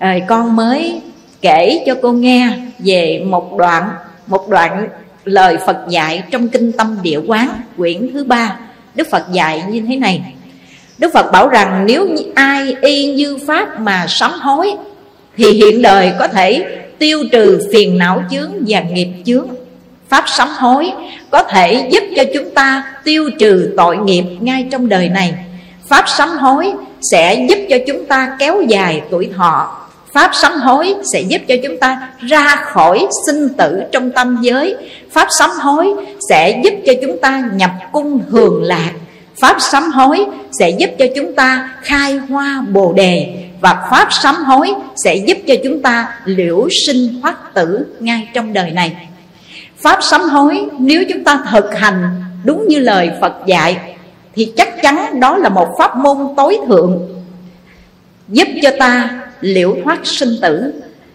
Rồi 0.00 0.22
con 0.28 0.56
mới 0.56 1.00
kể 1.40 1.84
cho 1.86 1.94
cô 2.02 2.12
nghe 2.12 2.58
về 2.78 3.24
một 3.26 3.56
đoạn 3.56 3.90
một 4.26 4.48
đoạn 4.48 4.88
lời 5.24 5.56
Phật 5.66 5.76
dạy 5.88 6.22
trong 6.30 6.48
kinh 6.48 6.72
tâm 6.72 6.96
địa 7.02 7.20
quán, 7.26 7.48
quyển 7.76 8.10
thứ 8.12 8.24
ba. 8.24 8.56
Đức 8.94 9.08
Phật 9.10 9.24
dạy 9.32 9.62
như 9.68 9.82
thế 9.88 9.96
này. 9.96 10.22
Đức 10.98 11.12
Phật 11.14 11.32
bảo 11.32 11.48
rằng, 11.48 11.84
nếu 11.86 12.08
như 12.08 12.22
ai 12.34 12.76
y 12.82 13.14
như 13.14 13.38
Pháp 13.46 13.80
mà 13.80 14.06
sám 14.08 14.32
hối, 14.32 14.74
Thì 15.36 15.50
hiện 15.50 15.82
đời 15.82 16.12
có 16.18 16.28
thể 16.28 16.66
tiêu 16.98 17.24
trừ 17.32 17.68
phiền 17.72 17.98
não 17.98 18.22
chướng 18.30 18.50
và 18.68 18.80
nghiệp 18.80 19.08
chướng. 19.24 19.46
Pháp 20.08 20.24
sám 20.26 20.48
hối 20.48 20.92
có 21.30 21.42
thể 21.42 21.88
giúp 21.90 22.02
cho 22.16 22.22
chúng 22.34 22.50
ta 22.50 22.94
tiêu 23.04 23.30
trừ 23.38 23.74
tội 23.76 23.96
nghiệp 23.96 24.24
ngay 24.40 24.66
trong 24.70 24.88
đời 24.88 25.08
này. 25.08 25.34
Pháp 25.88 26.04
sám 26.08 26.28
hối 26.28 26.72
sẽ 27.02 27.46
giúp 27.48 27.58
cho 27.70 27.76
chúng 27.86 28.04
ta 28.06 28.36
kéo 28.38 28.62
dài 28.68 29.02
tuổi 29.10 29.28
thọ 29.36 29.83
Pháp 30.14 30.30
sám 30.34 30.52
hối 30.52 30.94
sẽ 31.12 31.20
giúp 31.20 31.42
cho 31.48 31.54
chúng 31.62 31.78
ta 31.78 32.08
ra 32.20 32.56
khỏi 32.56 33.06
sinh 33.26 33.48
tử 33.48 33.82
trong 33.92 34.10
tâm 34.10 34.38
giới. 34.40 34.76
Pháp 35.12 35.28
sám 35.38 35.50
hối 35.50 35.94
sẽ 36.28 36.60
giúp 36.64 36.74
cho 36.86 36.92
chúng 37.02 37.18
ta 37.20 37.42
nhập 37.54 37.70
cung 37.92 38.22
hưởng 38.28 38.62
lạc. 38.62 38.90
Pháp 39.40 39.56
sám 39.60 39.90
hối 39.90 40.24
sẽ 40.58 40.70
giúp 40.70 40.90
cho 40.98 41.06
chúng 41.16 41.34
ta 41.34 41.70
khai 41.82 42.16
hoa 42.16 42.64
bồ 42.70 42.92
đề. 42.92 43.34
Và 43.60 43.86
Pháp 43.90 44.08
sám 44.10 44.34
hối 44.34 44.74
sẽ 45.04 45.14
giúp 45.16 45.38
cho 45.46 45.54
chúng 45.64 45.82
ta 45.82 46.08
liễu 46.24 46.68
sinh 46.86 47.20
thoát 47.22 47.54
tử 47.54 47.86
ngay 48.00 48.28
trong 48.34 48.52
đời 48.52 48.70
này. 48.70 49.08
Pháp 49.82 49.98
sám 50.02 50.20
hối, 50.20 50.66
nếu 50.78 51.04
chúng 51.12 51.24
ta 51.24 51.38
thực 51.50 51.74
hành 51.74 52.22
đúng 52.44 52.68
như 52.68 52.78
lời 52.78 53.10
Phật 53.20 53.32
dạy, 53.46 53.76
Thì 54.34 54.52
chắc 54.56 54.82
chắn 54.82 55.20
đó 55.20 55.36
là 55.36 55.48
một 55.48 55.68
pháp 55.78 55.96
môn 55.96 56.16
tối 56.36 56.58
thượng, 56.68 57.08
Giúp 58.28 58.48
cho 58.62 58.70
ta 58.78 59.10
liễu 59.44 59.76
thoát 59.84 60.06
sinh 60.06 60.36
tử. 60.42 60.72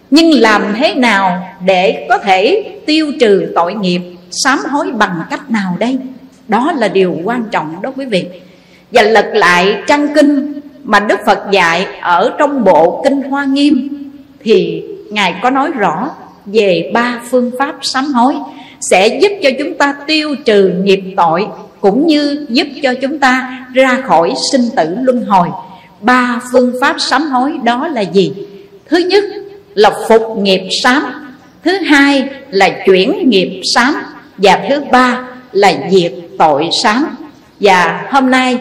Nhưng 0.09 0.41
làm 0.41 0.75
thế 0.77 0.93
nào 0.93 1.55
để 1.65 2.05
có 2.09 2.17
thể 2.17 2.71
tiêu 2.85 3.11
trừ 3.19 3.51
tội 3.55 3.73
nghiệp, 3.73 4.01
Sám 4.31 4.59
hối 4.69 4.91
bằng 4.91 5.21
cách 5.29 5.51
nào 5.51 5.75
đây? 5.79 5.97
Đó 6.47 6.71
là 6.77 6.87
điều 6.87 7.17
quan 7.23 7.43
trọng 7.51 7.81
đó 7.81 7.91
quý 7.97 8.05
vị 8.05 8.25
Và 8.91 9.03
lật 9.03 9.31
lại 9.33 9.75
trang 9.87 10.07
kinh 10.15 10.61
mà 10.83 10.99
Đức 10.99 11.19
Phật 11.25 11.39
dạy 11.51 11.85
ở 12.01 12.35
trong 12.39 12.63
bộ 12.63 13.01
Kinh 13.03 13.21
Hoa 13.21 13.45
Nghiêm 13.45 13.89
Thì 14.43 14.83
Ngài 15.11 15.35
có 15.41 15.49
nói 15.49 15.71
rõ 15.71 16.09
về 16.45 16.91
ba 16.93 17.21
phương 17.29 17.51
pháp 17.59 17.75
sám 17.81 18.05
hối 18.05 18.35
sẽ 18.81 19.19
giúp 19.21 19.31
cho 19.43 19.49
chúng 19.59 19.73
ta 19.73 19.95
tiêu 20.07 20.35
trừ 20.45 20.71
nghiệp 20.83 21.01
tội, 21.17 21.47
cũng 21.81 22.07
như 22.07 22.45
giúp 22.49 22.67
cho 22.83 22.93
chúng 23.01 23.19
ta 23.19 23.65
ra 23.73 24.01
khỏi 24.05 24.33
sinh 24.51 24.61
tử 24.75 24.95
luân 25.01 25.25
hồi 25.25 25.47
ba 26.01 26.39
phương 26.51 26.73
pháp 26.81 26.95
sám 26.99 27.21
hối 27.21 27.51
đó 27.63 27.87
là 27.87 28.01
gì? 28.01 28.33
Thứ 28.89 28.97
nhất 28.97 29.23
là 29.73 29.91
phục 30.09 30.37
nghiệp 30.37 30.67
sám, 30.83 31.03
thứ 31.63 31.71
hai 31.77 32.29
là 32.49 32.69
chuyển 32.85 33.29
nghiệp 33.29 33.61
sám, 33.75 33.95
và 34.37 34.65
thứ 34.69 34.79
ba 34.91 35.21
là 35.51 35.73
diệt 35.89 36.13
tội 36.37 36.69
sám. 36.83 37.15
Và 37.59 38.07
hôm 38.11 38.31
nay, 38.31 38.57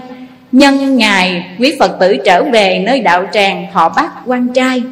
nhân 0.53 0.97
ngày 0.97 1.57
quý 1.59 1.77
phật 1.79 1.97
tử 2.01 2.17
trở 2.25 2.43
về 2.53 2.83
nơi 2.87 3.01
đạo 3.01 3.27
tràng 3.33 3.67
họ 3.73 3.89
bác 3.89 4.11
quan 4.27 4.49
trai, 4.55 4.83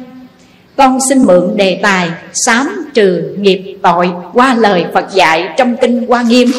con 0.75 0.99
xin 1.09 1.23
mượn 1.23 1.57
đề 1.57 1.79
tài 1.83 2.09
sám 2.33 2.76
trừ 2.93 3.23
nghiệp 3.37 3.77
tội 3.81 4.09
qua 4.33 4.55
lời 4.59 4.85
Phật 4.93 5.05
dạy 5.13 5.49
trong 5.57 5.75
kinh 5.81 6.07
Hoa 6.07 6.21
Nghiêm. 6.21 6.51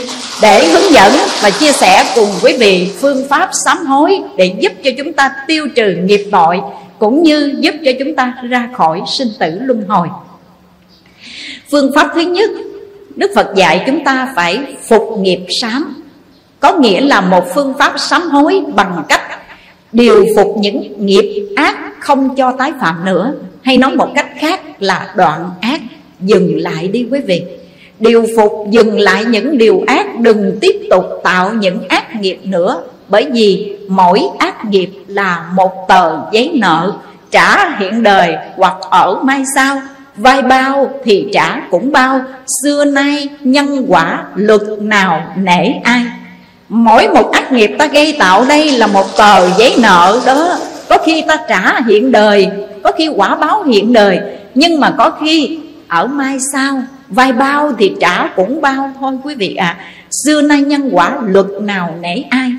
Để 0.42 0.68
hướng 0.68 0.92
dẫn 0.92 1.12
và 1.42 1.50
chia 1.50 1.72
sẻ 1.72 2.12
cùng 2.14 2.28
quý 2.42 2.56
vị 2.58 2.90
phương 3.00 3.26
pháp 3.28 3.50
sám 3.64 3.86
hối 3.86 4.20
để 4.36 4.54
giúp 4.60 4.72
cho 4.84 4.90
chúng 4.98 5.12
ta 5.12 5.30
tiêu 5.46 5.68
trừ 5.76 5.96
nghiệp 6.04 6.28
tội 6.32 6.60
cũng 6.98 7.22
như 7.22 7.54
giúp 7.60 7.74
cho 7.84 7.90
chúng 7.98 8.16
ta 8.16 8.34
ra 8.42 8.68
khỏi 8.74 9.00
sinh 9.18 9.28
tử 9.38 9.58
luân 9.60 9.84
hồi. 9.88 10.08
Phương 11.70 11.92
pháp 11.94 12.10
thứ 12.14 12.20
nhất, 12.20 12.50
Đức 13.16 13.30
Phật 13.34 13.46
dạy 13.56 13.84
chúng 13.86 14.04
ta 14.04 14.32
phải 14.36 14.58
phục 14.88 15.18
nghiệp 15.18 15.40
sám, 15.60 16.02
có 16.60 16.72
nghĩa 16.72 17.00
là 17.00 17.20
một 17.20 17.44
phương 17.54 17.74
pháp 17.78 17.92
sám 17.96 18.22
hối 18.22 18.60
bằng 18.74 19.04
cách 19.08 19.22
điều 19.92 20.26
phục 20.36 20.56
những 20.58 21.06
nghiệp 21.06 21.48
ác 21.56 21.76
không 22.00 22.36
cho 22.36 22.52
tái 22.58 22.72
phạm 22.80 23.04
nữa 23.04 23.32
hay 23.62 23.76
nói 23.76 23.96
một 23.96 24.08
cách 24.14 24.28
khác 24.38 24.60
là 24.78 25.12
đoạn 25.16 25.50
ác 25.60 25.80
dừng 26.20 26.58
lại 26.58 26.88
đi 26.88 27.06
quý 27.10 27.20
vị. 27.20 27.42
Điều 27.98 28.26
phục 28.36 28.66
dừng 28.70 28.98
lại 28.98 29.24
những 29.24 29.58
điều 29.58 29.84
ác, 29.86 30.20
đừng 30.20 30.58
tiếp 30.60 30.86
tục 30.90 31.04
tạo 31.24 31.52
những 31.54 31.88
ác 31.88 32.20
nghiệp 32.20 32.38
nữa, 32.42 32.82
bởi 33.08 33.26
vì 33.32 33.76
mỗi 33.88 34.22
ác 34.38 34.64
nghiệp 34.64 34.90
là 35.06 35.50
một 35.54 35.88
tờ 35.88 36.18
giấy 36.32 36.50
nợ 36.54 36.92
trả 37.30 37.76
hiện 37.78 38.02
đời 38.02 38.34
hoặc 38.56 38.74
ở 38.90 39.20
mai 39.22 39.42
sau. 39.54 39.80
Vai 40.16 40.42
bao 40.42 40.90
thì 41.04 41.26
trả 41.32 41.60
cũng 41.70 41.92
bao, 41.92 42.20
xưa 42.62 42.84
nay 42.84 43.28
nhân 43.40 43.84
quả 43.88 44.24
luật 44.34 44.60
nào 44.80 45.34
nể 45.36 45.72
ai. 45.84 46.04
Mỗi 46.68 47.08
một 47.08 47.30
ác 47.32 47.52
nghiệp 47.52 47.70
ta 47.78 47.86
gây 47.86 48.16
tạo 48.18 48.44
đây 48.48 48.70
là 48.70 48.86
một 48.86 49.16
tờ 49.16 49.48
giấy 49.58 49.74
nợ 49.78 50.20
đó. 50.26 50.58
Có 50.88 50.98
khi 51.04 51.24
ta 51.28 51.36
trả 51.48 51.80
hiện 51.86 52.12
đời, 52.12 52.48
có 52.82 52.92
khi 52.98 53.08
quả 53.08 53.34
báo 53.34 53.62
hiện 53.62 53.92
đời, 53.92 54.18
nhưng 54.54 54.80
mà 54.80 54.94
có 54.98 55.10
khi 55.20 55.58
ở 55.88 56.06
mai 56.06 56.38
sau, 56.52 56.82
vai 57.08 57.32
bao 57.32 57.72
thì 57.78 57.92
trả 58.00 58.28
cũng 58.36 58.60
bao 58.60 58.92
thôi 59.00 59.14
quý 59.24 59.34
vị 59.34 59.54
ạ 59.54 59.76
à. 59.78 59.84
xưa 60.24 60.42
nay 60.42 60.62
nhân 60.62 60.88
quả 60.92 61.18
luật 61.26 61.46
nào 61.60 61.94
nể 62.00 62.22
ai 62.30 62.52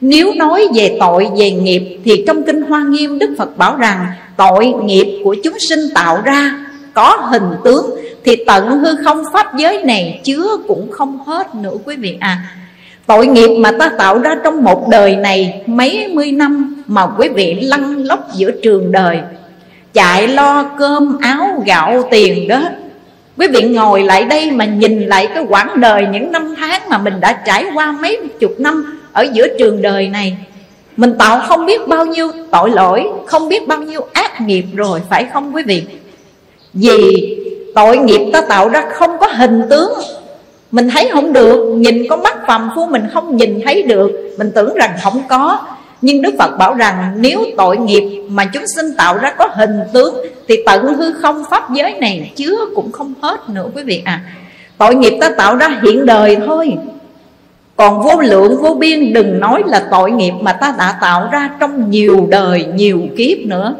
nếu 0.00 0.34
nói 0.34 0.68
về 0.74 0.96
tội 1.00 1.28
về 1.38 1.50
nghiệp 1.50 1.98
thì 2.04 2.24
trong 2.26 2.42
kinh 2.42 2.62
hoa 2.62 2.84
nghiêm 2.84 3.18
đức 3.18 3.34
phật 3.38 3.56
bảo 3.56 3.76
rằng, 3.76 4.06
tội 4.36 4.66
nghiệp 4.66 5.20
của 5.24 5.36
chúng 5.44 5.58
sinh 5.68 5.80
tạo 5.94 6.22
ra, 6.24 6.66
có 6.94 7.16
hình 7.30 7.50
tướng 7.64 7.90
thì 8.24 8.36
tận 8.46 8.78
hư 8.78 8.96
không 9.04 9.24
pháp 9.32 9.56
giới 9.56 9.82
này 9.84 10.20
chứa 10.24 10.56
cũng 10.68 10.90
không 10.90 11.18
hết 11.26 11.54
nữa 11.54 11.74
quý 11.84 11.96
vị 11.96 12.16
à 12.20 12.38
Tội 13.06 13.26
nghiệp 13.26 13.56
mà 13.58 13.70
ta 13.78 13.90
tạo 13.98 14.18
ra 14.18 14.34
trong 14.44 14.64
một 14.64 14.88
đời 14.90 15.16
này 15.16 15.62
Mấy 15.66 16.08
mươi 16.12 16.32
năm 16.32 16.82
mà 16.86 17.06
quý 17.18 17.28
vị 17.28 17.54
lăn 17.62 18.02
lóc 18.02 18.28
giữa 18.34 18.50
trường 18.62 18.92
đời 18.92 19.18
Chạy 19.94 20.28
lo 20.28 20.64
cơm 20.78 21.18
áo 21.20 21.62
gạo 21.66 22.08
tiền 22.10 22.48
đó. 22.48 22.62
Quý 23.38 23.46
vị 23.46 23.62
ngồi 23.62 24.02
lại 24.02 24.24
đây 24.24 24.50
mà 24.50 24.64
nhìn 24.64 25.06
lại 25.06 25.28
cái 25.34 25.44
quãng 25.48 25.80
đời 25.80 26.06
những 26.12 26.32
năm 26.32 26.54
tháng 26.58 26.88
mà 26.88 26.98
mình 26.98 27.20
đã 27.20 27.32
trải 27.46 27.64
qua 27.74 27.92
mấy 27.92 28.18
chục 28.40 28.54
năm 28.58 29.00
ở 29.12 29.26
giữa 29.32 29.46
trường 29.58 29.82
đời 29.82 30.08
này. 30.08 30.36
Mình 30.96 31.14
tạo 31.18 31.40
không 31.48 31.66
biết 31.66 31.88
bao 31.88 32.06
nhiêu 32.06 32.30
tội 32.50 32.70
lỗi, 32.70 33.04
không 33.26 33.48
biết 33.48 33.68
bao 33.68 33.78
nhiêu 33.78 34.06
ác 34.12 34.40
nghiệp 34.40 34.64
rồi 34.74 35.00
phải 35.10 35.26
không 35.32 35.54
quý 35.54 35.62
vị? 35.66 35.82
Vì 36.74 37.36
tội 37.74 37.96
nghiệp 37.96 38.30
ta 38.32 38.40
tạo 38.40 38.68
ra 38.68 38.84
không 38.92 39.18
có 39.20 39.26
hình 39.26 39.62
tướng. 39.70 39.92
Mình 40.70 40.88
thấy 40.90 41.08
không 41.12 41.32
được 41.32 41.74
nhìn 41.76 42.06
con 42.10 42.22
mắt 42.22 42.36
phàm 42.46 42.70
phu 42.76 42.86
mình 42.86 43.02
không 43.12 43.36
nhìn 43.36 43.60
thấy 43.64 43.82
được. 43.82 44.10
Mình 44.38 44.50
tưởng 44.54 44.74
rằng 44.74 44.90
không 45.02 45.22
có 45.28 45.58
nhưng 46.04 46.22
đức 46.22 46.34
phật 46.38 46.56
bảo 46.58 46.74
rằng, 46.74 47.12
nếu 47.16 47.44
tội 47.56 47.76
nghiệp 47.76 48.22
mà 48.28 48.44
chúng 48.44 48.66
sinh 48.76 48.86
tạo 48.96 49.18
ra 49.18 49.34
có 49.38 49.48
hình 49.54 49.80
tướng, 49.92 50.14
thì 50.48 50.56
tận 50.66 50.94
hư 50.94 51.12
không 51.12 51.44
pháp 51.50 51.74
giới 51.74 51.94
này 51.94 52.32
chứa 52.36 52.56
cũng 52.74 52.92
không 52.92 53.14
hết 53.22 53.48
nữa 53.48 53.66
quý 53.74 53.82
vị 53.82 54.02
à 54.04 54.20
tội 54.78 54.94
nghiệp 54.94 55.18
ta 55.20 55.30
tạo 55.36 55.56
ra 55.56 55.80
hiện 55.82 56.06
đời 56.06 56.36
thôi. 56.46 56.72
Còn 57.76 58.02
vô 58.02 58.20
lượng, 58.20 58.62
vô 58.62 58.74
biên, 58.74 59.12
đừng 59.12 59.40
nói 59.40 59.62
là 59.66 59.84
tội 59.90 60.10
nghiệp 60.10 60.32
mà 60.40 60.52
ta 60.52 60.74
đã 60.78 60.98
tạo 61.00 61.28
ra 61.32 61.50
trong 61.60 61.90
nhiều 61.90 62.26
đời, 62.30 62.64
nhiều 62.74 63.00
kiếp 63.16 63.38
nữa. 63.38 63.74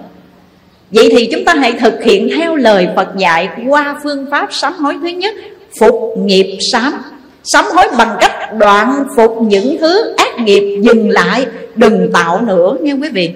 Vậy 0.91 1.09
thì 1.17 1.29
chúng 1.33 1.45
ta 1.45 1.55
hãy 1.55 1.73
thực 1.73 2.03
hiện 2.03 2.29
theo 2.37 2.57
lời 2.57 2.89
Phật 2.97 3.09
dạy 3.17 3.49
qua 3.69 3.97
phương 4.03 4.27
pháp 4.31 4.49
sám 4.51 4.73
hối 4.73 4.97
thứ 5.03 5.09
nhất, 5.09 5.35
phục 5.81 5.95
nghiệp 6.19 6.59
sám. 6.73 7.03
Sám 7.45 7.65
hối 7.75 7.87
bằng 7.99 8.17
cách 8.21 8.33
đoạn 8.59 9.05
phục 9.17 9.43
những 9.43 9.77
thứ 9.81 10.15
ác 10.17 10.41
nghiệp 10.41 10.81
dừng 10.83 11.11
lại, 11.11 11.47
đừng 11.75 12.11
tạo 12.13 12.41
nữa 12.41 12.77
nghe 12.81 12.93
quý 12.93 13.09
vị. 13.09 13.31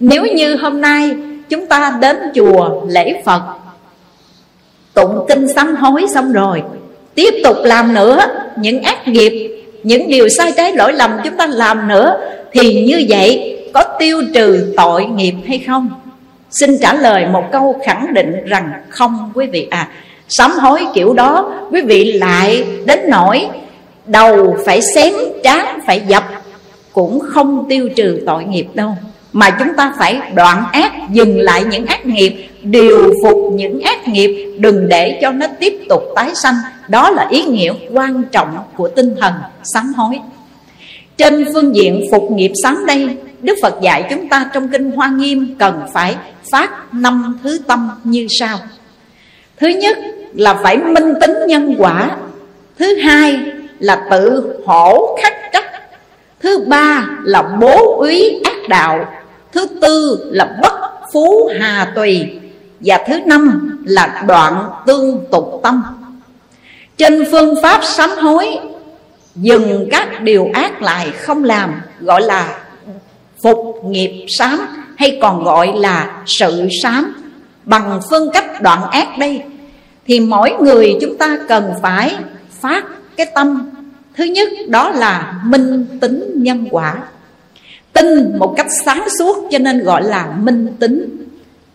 Nếu 0.00 0.24
như 0.24 0.56
hôm 0.56 0.80
nay 0.80 1.10
chúng 1.48 1.66
ta 1.66 1.98
đến 2.00 2.16
chùa 2.34 2.82
lễ 2.88 3.22
phật, 3.24 3.42
tụng 4.94 5.24
kinh 5.28 5.48
sám 5.54 5.76
hối 5.76 6.04
xong 6.14 6.32
rồi, 6.32 6.62
tiếp 7.14 7.34
tục 7.44 7.56
làm 7.64 7.94
nữa 7.94 8.20
những 8.56 8.82
ác 8.82 9.08
nghiệp, 9.08 9.64
những 9.82 10.08
điều 10.08 10.28
sai 10.28 10.52
trái 10.56 10.72
lỗi 10.72 10.92
lầm 10.92 11.10
chúng 11.24 11.36
ta 11.36 11.46
làm 11.46 11.88
nữa, 11.88 12.16
thì 12.52 12.84
như 12.84 13.06
vậy 13.08 13.58
có 13.74 13.82
tiêu 13.98 14.22
trừ 14.34 14.72
tội 14.76 15.04
nghiệp 15.04 15.34
hay 15.48 15.58
không? 15.66 15.90
Xin 16.50 16.78
trả 16.82 16.94
lời 16.94 17.26
một 17.26 17.44
câu 17.52 17.80
khẳng 17.86 18.14
định 18.14 18.44
rằng 18.46 18.72
không 18.88 19.30
quý 19.34 19.46
vị 19.46 19.66
à 19.70 19.88
sám 20.28 20.50
hối 20.50 20.86
kiểu 20.94 21.14
đó, 21.14 21.52
quý 21.70 21.80
vị 21.80 22.12
lại 22.12 22.64
đến 22.86 22.98
nỗi 23.08 23.48
đầu 24.06 24.56
phải 24.66 24.80
xém 24.94 25.12
trán 25.44 25.78
phải 25.86 26.02
dập, 26.08 26.24
cũng 26.92 27.20
không 27.20 27.66
tiêu 27.68 27.88
trừ 27.96 28.20
tội 28.26 28.44
nghiệp 28.44 28.66
đâu. 28.74 28.96
Mà 29.32 29.50
chúng 29.50 29.68
ta 29.76 29.92
phải 29.98 30.20
đoạn 30.34 30.64
ác, 30.72 30.92
dừng 31.10 31.40
lại 31.40 31.64
những 31.64 31.86
ác 31.86 32.06
nghiệp, 32.06 32.48
điều 32.62 33.12
phục 33.22 33.38
những 33.52 33.80
ác 33.80 34.08
nghiệp, 34.08 34.56
đừng 34.58 34.88
để 34.88 35.18
cho 35.22 35.32
nó 35.32 35.46
tiếp 35.60 35.78
tục 35.88 36.02
tái 36.16 36.30
sanh. 36.34 36.54
Đó 36.88 37.10
là 37.10 37.26
ý 37.30 37.42
nghĩa 37.42 37.72
quan 37.92 38.22
trọng 38.32 38.58
của 38.76 38.88
tinh 38.88 39.14
thần 39.20 39.34
sám 39.74 39.92
hối. 39.96 40.18
Trên 41.16 41.44
phương 41.54 41.76
diện 41.76 42.04
phục 42.10 42.30
nghiệp 42.30 42.52
sám 42.62 42.86
đây, 42.86 43.16
đức 43.42 43.54
phật 43.62 43.74
dạy 43.82 44.06
chúng 44.10 44.28
ta 44.28 44.50
trong 44.54 44.68
kinh 44.68 44.90
hoa 44.90 45.08
nghiêm 45.08 45.54
cần 45.58 45.80
phải 45.92 46.16
phát 46.52 46.94
năm 46.94 47.38
thứ 47.42 47.58
tâm 47.66 47.90
như 48.04 48.26
sau. 48.40 48.58
Thứ 49.56 49.68
nhất 49.68 49.98
là 50.34 50.54
phải 50.54 50.76
minh 50.76 51.14
tính 51.20 51.34
nhân 51.46 51.74
quả. 51.78 52.16
Thứ 52.78 52.94
hai 52.94 53.40
là 53.82 54.06
tự 54.10 54.52
hổ 54.66 55.18
khắc 55.22 55.34
trách 55.52 55.64
thứ 56.40 56.64
ba 56.66 57.08
là 57.24 57.42
bố 57.42 57.98
úy 57.98 58.40
ác 58.44 58.68
đạo. 58.68 59.12
Thứ 59.52 59.66
tư 59.80 60.26
là 60.30 60.56
bất 60.62 60.72
phú 61.12 61.50
hà 61.60 61.92
tùy. 61.94 62.40
Và 62.80 63.04
thứ 63.06 63.20
năm 63.26 63.70
là 63.84 64.24
đoạn 64.28 64.70
tương 64.86 65.24
tục 65.30 65.60
tâm. 65.62 65.82
Trên 66.96 67.24
phương 67.30 67.54
pháp 67.62 67.80
sám 67.84 68.10
hối, 68.10 68.58
dừng 69.34 69.88
các 69.90 70.22
điều 70.22 70.50
ác 70.54 70.82
lại 70.82 71.10
không 71.10 71.44
làm, 71.44 71.80
gọi 72.00 72.22
là 72.22 72.58
phục 73.42 73.84
nghiệp 73.84 74.26
sám, 74.38 74.66
hay 74.96 75.18
còn 75.22 75.44
gọi 75.44 75.72
là 75.76 76.22
sự 76.26 76.68
sám. 76.82 77.14
Bằng 77.64 78.00
phương 78.10 78.30
cách 78.32 78.62
đoạn 78.62 78.90
ác 78.90 79.08
đây, 79.18 79.42
thì 80.06 80.20
mỗi 80.20 80.52
người 80.60 80.96
chúng 81.00 81.18
ta 81.18 81.38
cần 81.48 81.72
phải 81.82 82.16
phát 82.60 82.84
cái 83.16 83.26
tâm 83.34 83.71
thứ 84.16 84.24
nhất, 84.24 84.48
đó 84.68 84.90
là 84.90 85.40
minh 85.44 85.86
tính 86.00 86.32
nhân 86.34 86.66
quả. 86.70 86.96
Tin 87.92 88.38
một 88.38 88.54
cách 88.56 88.66
sáng 88.84 89.08
suốt, 89.18 89.48
cho 89.50 89.58
nên 89.58 89.84
gọi 89.84 90.02
là 90.02 90.34
minh 90.42 90.68
tính. 90.80 91.16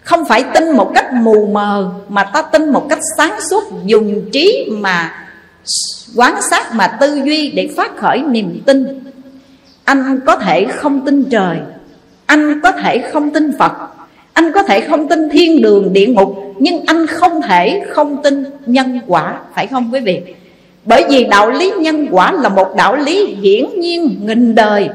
Không 0.02 0.26
phải 0.26 0.44
tin 0.54 0.72
một 0.72 0.92
cách 0.96 1.14
mù 1.14 1.48
mờ, 1.48 1.92
mà 2.10 2.24
ta 2.24 2.42
tin 2.42 2.70
một 2.70 2.88
cách 2.90 3.00
sáng 3.18 3.42
suốt, 3.42 3.64
dùng 3.86 4.30
trí 4.32 4.70
mà 4.72 5.28
quán 6.16 6.36
sát, 6.50 6.74
mà 6.74 6.88
tư 6.88 7.22
duy 7.26 7.52
để 7.52 7.70
phát 7.78 7.98
khởi 7.98 8.22
niềm 8.22 8.62
tin. 8.66 8.86
Anh 9.84 10.20
có 10.26 10.36
thể 10.36 10.66
không 10.66 11.06
tin 11.06 11.24
trời, 11.30 11.58
anh 12.26 12.60
có 12.64 12.72
thể 12.72 13.04
không 13.14 13.34
tin 13.34 13.58
phật, 13.60 13.72
anh 14.34 14.52
có 14.52 14.64
thể 14.64 14.82
không 14.82 15.08
tin 15.08 15.30
thiên 15.30 15.62
đường 15.62 15.94
địa 15.94 16.08
ngục, 16.08 16.36
nhưng 16.60 16.86
anh 16.86 17.08
không 17.08 17.42
thể 17.42 17.84
không 17.90 18.24
tin 18.24 18.44
nhân 18.66 19.00
quả, 19.08 19.40
phải 19.56 19.68
không 19.68 19.90
quý 19.94 20.00
vị? 20.00 20.22
Bởi 20.88 21.06
vì 21.10 21.24
đạo 21.24 21.50
lý 21.50 21.72
nhân 21.80 22.08
quả 22.12 22.32
là 22.32 22.50
một 22.50 22.76
đạo 22.76 22.96
lý 22.96 23.26
hiển 23.26 23.80
nhiên, 23.80 24.20
nghìn 24.22 24.56
đời. 24.56 24.90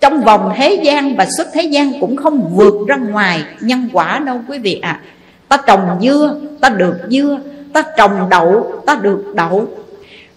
Trong 0.00 0.20
vòng 0.20 0.52
thế 0.56 0.80
gian 0.82 1.16
và 1.16 1.26
xuất 1.36 1.46
thế 1.52 1.62
gian 1.62 2.00
cũng 2.00 2.16
không 2.16 2.50
vượt 2.54 2.74
ra 2.88 2.96
ngoài 2.96 3.42
nhân 3.60 3.88
quả 3.92 4.18
đâu, 4.26 4.40
quý 4.48 4.58
vị 4.58 4.80
ạ. 4.82 4.90
À. 4.90 5.00
ta 5.48 5.56
trồng 5.66 5.98
dưa, 6.02 6.34
ta 6.60 6.68
được 6.68 6.96
dưa, 7.10 7.38
ta 7.72 7.82
trồng 7.96 8.28
đậu, 8.30 8.82
ta 8.86 8.94
được 9.02 9.24
đậu. 9.34 9.68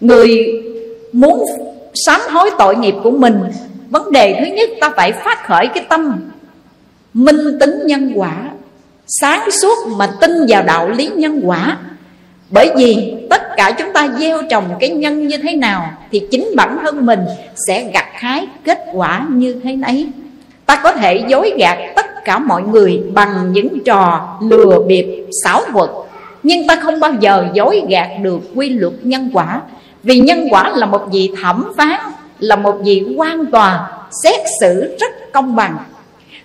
Người 0.02 0.54
muốn 1.12 1.46
sám 2.06 2.22
hối 2.30 2.50
tội 2.58 2.76
nghiệp 2.76 2.96
của 3.04 3.12
mình, 3.12 3.40
Vấn 3.90 4.12
đề 4.12 4.36
thứ 4.40 4.56
nhất 4.56 4.70
ta 4.82 4.90
phải 4.98 5.12
phát 5.12 5.48
khởi 5.48 5.68
cái 5.68 5.86
tâm 5.90 6.20
Minh 7.14 7.60
tính 7.60 7.80
nhân 7.86 8.12
quả, 8.16 8.50
Sáng 9.08 9.52
suốt 9.52 9.88
mà 9.98 10.08
tin 10.22 10.32
vào 10.48 10.64
đạo 10.64 10.90
lý 10.90 11.08
nhân 11.16 11.42
quả. 11.46 11.78
Bởi 12.50 12.72
vì 12.76 13.14
tất 13.30 13.42
cả 13.58 13.72
chúng 13.78 13.94
ta 13.94 14.08
gieo 14.20 14.42
trồng 14.50 14.66
cái 14.80 14.90
nhân 14.90 15.28
như 15.28 15.38
thế 15.38 15.56
nào 15.56 15.92
Thì 16.12 16.22
chính 16.32 16.48
bản 16.56 16.78
thân 16.82 17.06
mình 17.06 17.20
sẽ 17.68 17.92
gặt 17.94 18.08
hái 18.14 18.48
kết 18.64 18.80
quả 18.94 19.28
như 19.30 19.62
thế 19.64 19.78
ấy 19.84 20.08
Ta 20.66 20.80
có 20.84 20.92
thể 20.92 21.24
dối 21.28 21.54
gạt 21.58 21.78
tất 21.96 22.26
cả 22.26 22.40
mọi 22.40 22.64
người 22.64 23.02
bằng 23.14 23.52
những 23.54 23.80
trò 23.86 24.38
lừa 24.42 24.80
bịp 24.88 25.26
xảo 25.44 25.62
vật. 25.72 25.90
Nhưng 26.44 26.68
ta 26.68 26.76
không 26.76 27.00
bao 27.00 27.14
giờ 27.20 27.46
dối 27.54 27.82
gạt 27.90 28.10
được 28.22 28.40
quy 28.56 28.70
luật 28.70 28.94
nhân 29.02 29.30
quả. 29.34 29.62
Vì 30.04 30.20
nhân 30.20 30.48
quả 30.52 30.70
là 30.76 30.86
một 30.86 31.02
vị 31.12 31.32
thẩm 31.42 31.74
phán, 31.78 32.00
Là 32.40 32.56
một 32.56 32.76
vị 32.84 33.06
quan 33.18 33.46
tòa, 33.46 33.92
xét 34.24 34.40
xử 34.62 34.98
rất 35.00 35.32
công 35.34 35.56
bằng. 35.56 35.78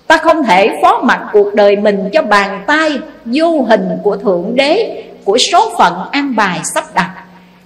Ta 0.06 0.16
không 0.16 0.44
thể 0.44 0.78
phó 0.82 1.00
mặc 1.04 1.20
cuộc 1.32 1.54
đời 1.54 1.76
mình 1.76 1.98
cho 2.12 2.22
bàn 2.22 2.62
tay 2.66 2.98
vô 3.24 3.62
hình 3.68 3.88
của 4.02 4.16
Thượng 4.16 4.52
Đế 4.54 5.04
của 5.24 5.38
số 5.38 5.74
phận 5.78 5.94
an 6.12 6.36
bài 6.36 6.60
sắp 6.74 6.84
đặt. 6.94 7.10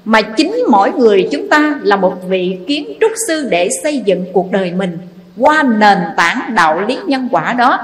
Mà 0.05 0.23
chính 0.23 0.57
mỗi 0.71 0.93
người 0.93 1.29
chúng 1.33 1.49
ta 1.49 1.79
là 1.83 1.97
một 1.97 2.15
vị 2.29 2.59
kiến 2.67 2.93
trúc 3.01 3.11
sư 3.29 3.49
để 3.51 3.69
xây 3.83 3.99
dựng 3.99 4.25
cuộc 4.33 4.51
đời 4.51 4.73
mình 4.73 4.99
Qua 5.37 5.63
nền 5.63 5.99
tảng 6.17 6.55
đạo 6.55 6.81
lý 6.81 6.99
nhân 7.07 7.29
quả 7.31 7.53
đó. 7.53 7.81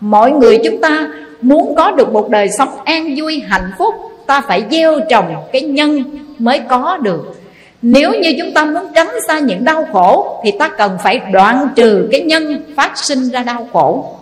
Mọi 0.00 0.30
người 0.30 0.58
chúng 0.64 0.80
ta 0.80 1.08
muốn 1.40 1.74
có 1.76 1.90
được 1.90 2.12
một 2.12 2.30
đời 2.30 2.48
sống 2.58 2.84
an 2.84 3.14
vui, 3.16 3.42
hạnh 3.48 3.70
phúc, 3.78 3.94
Ta 4.28 4.40
phải 4.40 4.64
gieo 4.70 5.00
trồng 5.10 5.34
cái 5.52 5.62
nhân 5.62 6.04
mới 6.38 6.60
có 6.68 6.96
được. 6.96 7.34
Nếu 7.82 8.12
như 8.12 8.34
chúng 8.38 8.54
ta 8.54 8.64
muốn 8.64 8.86
tránh 8.94 9.10
xa 9.26 9.38
những 9.38 9.64
đau 9.64 9.88
khổ, 9.92 10.40
Thì 10.44 10.52
ta 10.58 10.68
cần 10.68 10.98
phải 11.02 11.20
đoạn 11.32 11.68
trừ 11.76 12.08
cái 12.12 12.20
nhân 12.20 12.62
phát 12.76 12.98
sinh 12.98 13.30
ra 13.30 13.42
đau 13.42 13.68
khổ. 13.72 14.16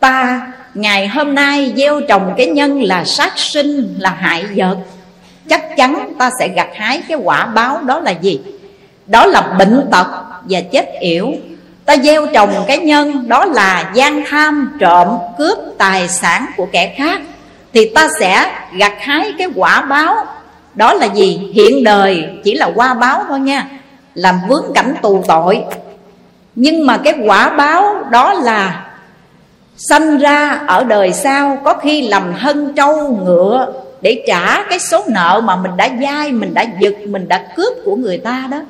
Ta 0.00 0.46
ngày 0.74 1.08
hôm 1.08 1.34
nay 1.34 1.72
gieo 1.76 2.00
trồng 2.00 2.34
cái 2.36 2.46
nhân 2.46 2.82
là 2.82 3.04
sát 3.04 3.32
sinh, 3.36 3.94
là 3.98 4.10
hại 4.10 4.46
vật. 4.56 4.76
Chắc 5.48 5.76
chắn 5.76 6.12
ta 6.18 6.30
sẽ 6.38 6.48
gặt 6.48 6.68
hái 6.74 7.02
cái 7.08 7.18
quả 7.22 7.46
báo 7.46 7.82
đó 7.82 8.00
là 8.00 8.10
gì? 8.10 8.40
Đó 9.06 9.26
là 9.26 9.40
bệnh 9.58 9.88
tật 9.90 10.06
và 10.42 10.60
chết 10.60 10.86
yểu. 11.00 11.32
Ta 11.84 11.96
gieo 11.96 12.26
trồng 12.26 12.64
cái 12.66 12.78
nhân 12.78 13.28
đó 13.28 13.44
là 13.44 13.90
gian 13.94 14.24
tham, 14.28 14.76
trộm, 14.80 15.08
cướp 15.38 15.58
tài 15.78 16.08
sản 16.08 16.46
của 16.56 16.66
kẻ 16.72 16.94
khác. 16.96 17.20
Thì 17.72 17.90
ta 17.94 18.08
sẽ 18.20 18.46
gặt 18.76 18.92
hái 19.00 19.32
cái 19.38 19.48
quả 19.54 19.82
báo 19.82 20.16
đó 20.74 20.94
là 20.94 21.06
gì? 21.06 21.50
Hiện 21.54 21.84
đời 21.84 22.28
chỉ 22.44 22.54
là 22.54 22.70
qua 22.74 22.94
báo 22.94 23.24
thôi 23.28 23.40
nha. 23.40 23.66
Làm 24.14 24.40
vướng 24.48 24.64
cảnh 24.74 24.94
tù 25.02 25.24
tội. 25.28 25.62
Nhưng 26.54 26.86
mà 26.86 26.96
cái 26.96 27.14
quả 27.26 27.48
báo 27.48 28.04
đó 28.10 28.32
là 28.34 28.89
sanh 29.88 30.18
ra 30.18 30.48
ở 30.66 30.84
đời 30.84 31.12
sau 31.12 31.58
có 31.64 31.74
khi 31.74 32.08
làm 32.08 32.32
hân 32.32 32.74
trâu 32.76 33.16
ngựa 33.24 33.72
để 34.00 34.22
trả 34.26 34.64
cái 34.70 34.78
số 34.78 35.04
nợ 35.08 35.40
mà 35.44 35.56
mình 35.56 35.70
đã 35.76 35.88
dai, 36.02 36.32
mình 36.32 36.54
đã 36.54 36.66
giật, 36.80 36.94
mình 37.06 37.28
đã 37.28 37.46
cướp 37.56 37.72
của 37.84 37.96
người 37.96 38.18
ta 38.18 38.48
đó 38.50 38.60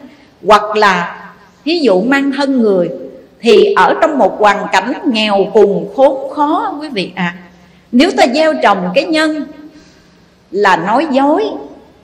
hoặc 0.46 0.76
là 0.76 1.22
ví 1.64 1.80
dụ 1.80 2.00
mang 2.00 2.32
thân 2.32 2.60
người, 2.60 2.88
thì 3.40 3.74
ở 3.74 3.94
trong 4.00 4.18
một 4.18 4.36
hoàn 4.38 4.66
cảnh 4.72 4.92
nghèo 5.04 5.46
cùng 5.54 5.88
khốn 5.96 6.30
khó, 6.34 6.78
quý 6.80 6.88
vị 6.88 7.12
ạ 7.14 7.34
à. 7.36 7.36
nếu 7.92 8.10
ta 8.16 8.26
gieo 8.34 8.54
trồng 8.62 8.90
cái 8.94 9.04
nhân 9.04 9.44
là 10.50 10.76
nói 10.76 11.06
dối, 11.10 11.44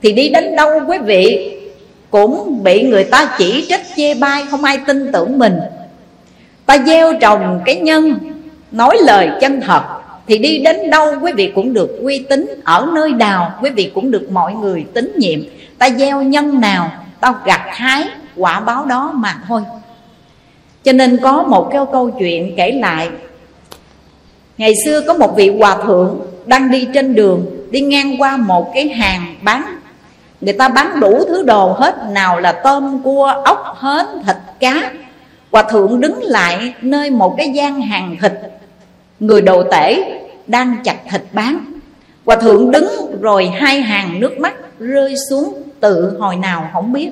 thì 0.01 0.11
đi 0.11 0.29
đến 0.29 0.55
đâu 0.55 0.69
quý 0.87 0.97
vị 0.97 1.53
cũng 2.09 2.63
bị 2.63 2.83
người 2.83 3.03
ta 3.03 3.35
chỉ 3.37 3.65
trích 3.69 3.81
chê 3.95 4.13
bai, 4.13 4.45
không 4.51 4.63
ai 4.63 4.79
tin 4.87 5.11
tưởng 5.11 5.39
mình 5.39 5.59
ta 6.65 6.77
gieo 6.85 7.13
trồng 7.21 7.61
cái 7.65 7.75
nhân 7.75 8.17
nói 8.77 8.97
lời 9.01 9.29
chân 9.41 9.61
thật 9.61 9.81
thì 10.27 10.37
đi 10.37 10.59
đến 10.59 10.89
đâu 10.89 11.13
quý 11.21 11.31
vị 11.31 11.51
cũng 11.55 11.73
được 11.73 11.99
uy 12.01 12.19
tín. 12.19 12.61
Ở 12.63 12.87
nơi 12.93 13.11
nào 13.13 13.51
quý 13.61 13.69
vị 13.69 13.91
cũng 13.95 14.11
được 14.11 14.31
mọi 14.31 14.53
người 14.53 14.85
tín 14.93 15.11
nhiệm. 15.17 15.39
Ta 15.77 15.89
gieo 15.89 16.21
nhân 16.21 16.61
nào 16.61 16.91
tao 17.19 17.35
gặt 17.45 17.61
hái 17.67 18.03
quả 18.35 18.59
báo 18.59 18.85
đó 18.85 19.11
mà 19.13 19.35
thôi. 19.47 19.61
Cho 20.83 20.91
nên 20.91 21.17
có 21.17 21.43
một 21.43 21.69
cái 21.71 21.81
câu 21.91 22.11
chuyện 22.19 22.53
kể 22.57 22.71
lại. 22.71 23.09
Ngày 24.57 24.73
xưa 24.85 25.01
có 25.01 25.13
một 25.13 25.35
vị 25.35 25.49
hòa 25.59 25.77
thượng 25.85 26.19
đang 26.45 26.71
đi 26.71 26.87
trên 26.93 27.15
đường 27.15 27.45
đi 27.71 27.81
ngang 27.81 28.21
qua 28.21 28.37
một 28.37 28.71
cái 28.73 28.87
hàng 28.87 29.35
bán 29.41 29.77
Người 30.41 30.53
ta 30.53 30.69
bán 30.69 30.99
đủ 30.99 31.23
thứ 31.27 31.43
đồ 31.43 31.75
hết 31.79 31.95
Nào 32.11 32.39
là 32.39 32.51
tôm, 32.51 32.99
cua, 33.03 33.33
ốc, 33.45 33.77
hến, 33.79 34.05
thịt, 34.25 34.35
cá. 34.59 34.91
Hòa 35.51 35.63
thượng 35.63 35.99
đứng 35.99 36.23
lại 36.23 36.73
nơi 36.81 37.09
một 37.09 37.35
cái 37.37 37.49
gian 37.49 37.81
hàng 37.81 38.15
thịt. 38.21 38.31
Người 39.19 39.41
đồ 39.41 39.63
tể 39.63 40.19
đang 40.47 40.75
chặt 40.83 40.97
thịt 41.11 41.21
bán. 41.33 41.65
Hòa 42.25 42.35
thượng 42.35 42.71
đứng 42.71 42.87
rồi 43.21 43.47
hai 43.47 43.81
hàng 43.81 44.19
nước 44.19 44.39
mắt 44.39 44.53
rơi 44.79 45.15
xuống 45.29 45.63
tự 45.79 46.17
hồi 46.19 46.35
nào 46.35 46.69
không 46.73 46.93
biết. 46.93 47.09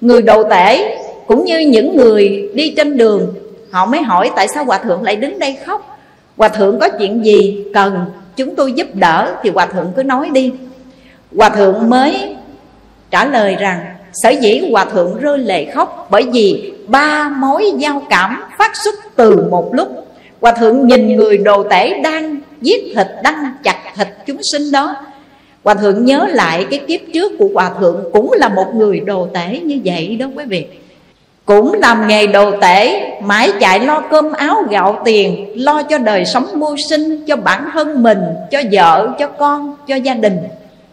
Người 0.00 0.22
đồ 0.22 0.42
tể 0.50 0.98
cũng 1.26 1.44
như 1.44 1.58
những 1.58 1.96
người 1.96 2.50
đi 2.54 2.74
trên 2.76 2.96
đường, 2.96 3.34
Họ 3.70 3.86
mới 3.86 4.02
hỏi 4.02 4.30
tại 4.36 4.48
sao 4.48 4.64
hòa 4.64 4.78
thượng 4.78 5.02
lại 5.02 5.16
đứng 5.16 5.38
đây 5.38 5.58
khóc. 5.66 5.98
Hòa 6.36 6.48
thượng 6.48 6.78
có 6.78 6.88
chuyện 6.98 7.24
gì 7.24 7.64
cần 7.74 8.04
chúng 8.36 8.54
tôi 8.54 8.72
giúp 8.72 8.86
đỡ 8.94 9.36
Thì 9.42 9.50
hòa 9.50 9.66
thượng 9.66 9.92
cứ 9.96 10.02
nói 10.02 10.30
đi. 10.32 10.52
Hòa 11.36 11.48
thượng 11.48 11.90
mới 11.90 12.36
trả 13.10 13.24
lời 13.24 13.56
rằng, 13.56 13.80
sở 14.12 14.30
dĩ 14.30 14.68
hòa 14.70 14.84
thượng 14.84 15.20
rơi 15.20 15.38
lệ 15.38 15.64
khóc 15.64 16.08
bởi 16.10 16.22
vì 16.32 16.72
ba 16.86 17.28
mối 17.28 17.72
giao 17.76 18.02
cảm 18.10 18.42
phát 18.58 18.76
xuất 18.76 18.94
từ 19.16 19.48
một 19.50 19.74
lúc 19.74 20.07
hòa 20.40 20.52
thượng 20.52 20.86
nhìn 20.86 21.16
người 21.16 21.38
đồ 21.38 21.62
tể 21.62 22.00
đang 22.00 22.36
giết 22.60 22.92
thịt 22.96 23.06
đang 23.22 23.34
chặt 23.62 23.76
thịt 23.96 24.08
chúng 24.26 24.40
sinh 24.52 24.72
đó. 24.72 24.96
Hòa 25.64 25.74
thượng 25.74 26.04
nhớ 26.04 26.26
lại 26.30 26.66
cái 26.70 26.80
kiếp 26.88 27.00
trước 27.14 27.32
của 27.38 27.48
hòa 27.54 27.70
thượng 27.80 28.04
cũng 28.12 28.32
là 28.32 28.48
một 28.48 28.74
người 28.74 29.00
đồ 29.00 29.28
tể 29.34 29.60
như 29.64 29.80
vậy 29.84 30.16
đó 30.20 30.26
quý 30.36 30.44
vị. 30.44 30.66
Cũng 31.44 31.72
làm 31.72 32.08
nghề 32.08 32.26
đồ 32.26 32.50
tể, 32.60 33.10
mãi 33.22 33.52
chạy 33.60 33.80
lo 33.80 34.00
cơm 34.10 34.32
áo 34.32 34.62
gạo 34.70 35.02
tiền, 35.04 35.46
lo 35.54 35.82
cho 35.82 35.98
đời 35.98 36.24
sống 36.24 36.46
mưu 36.54 36.76
sinh, 36.88 37.24
cho 37.26 37.36
bản 37.36 37.68
thân 37.72 38.02
mình, 38.02 38.18
cho 38.50 38.62
vợ, 38.72 39.08
cho 39.18 39.26
con, 39.26 39.76
cho 39.86 39.96
gia 39.96 40.14
đình. 40.14 40.38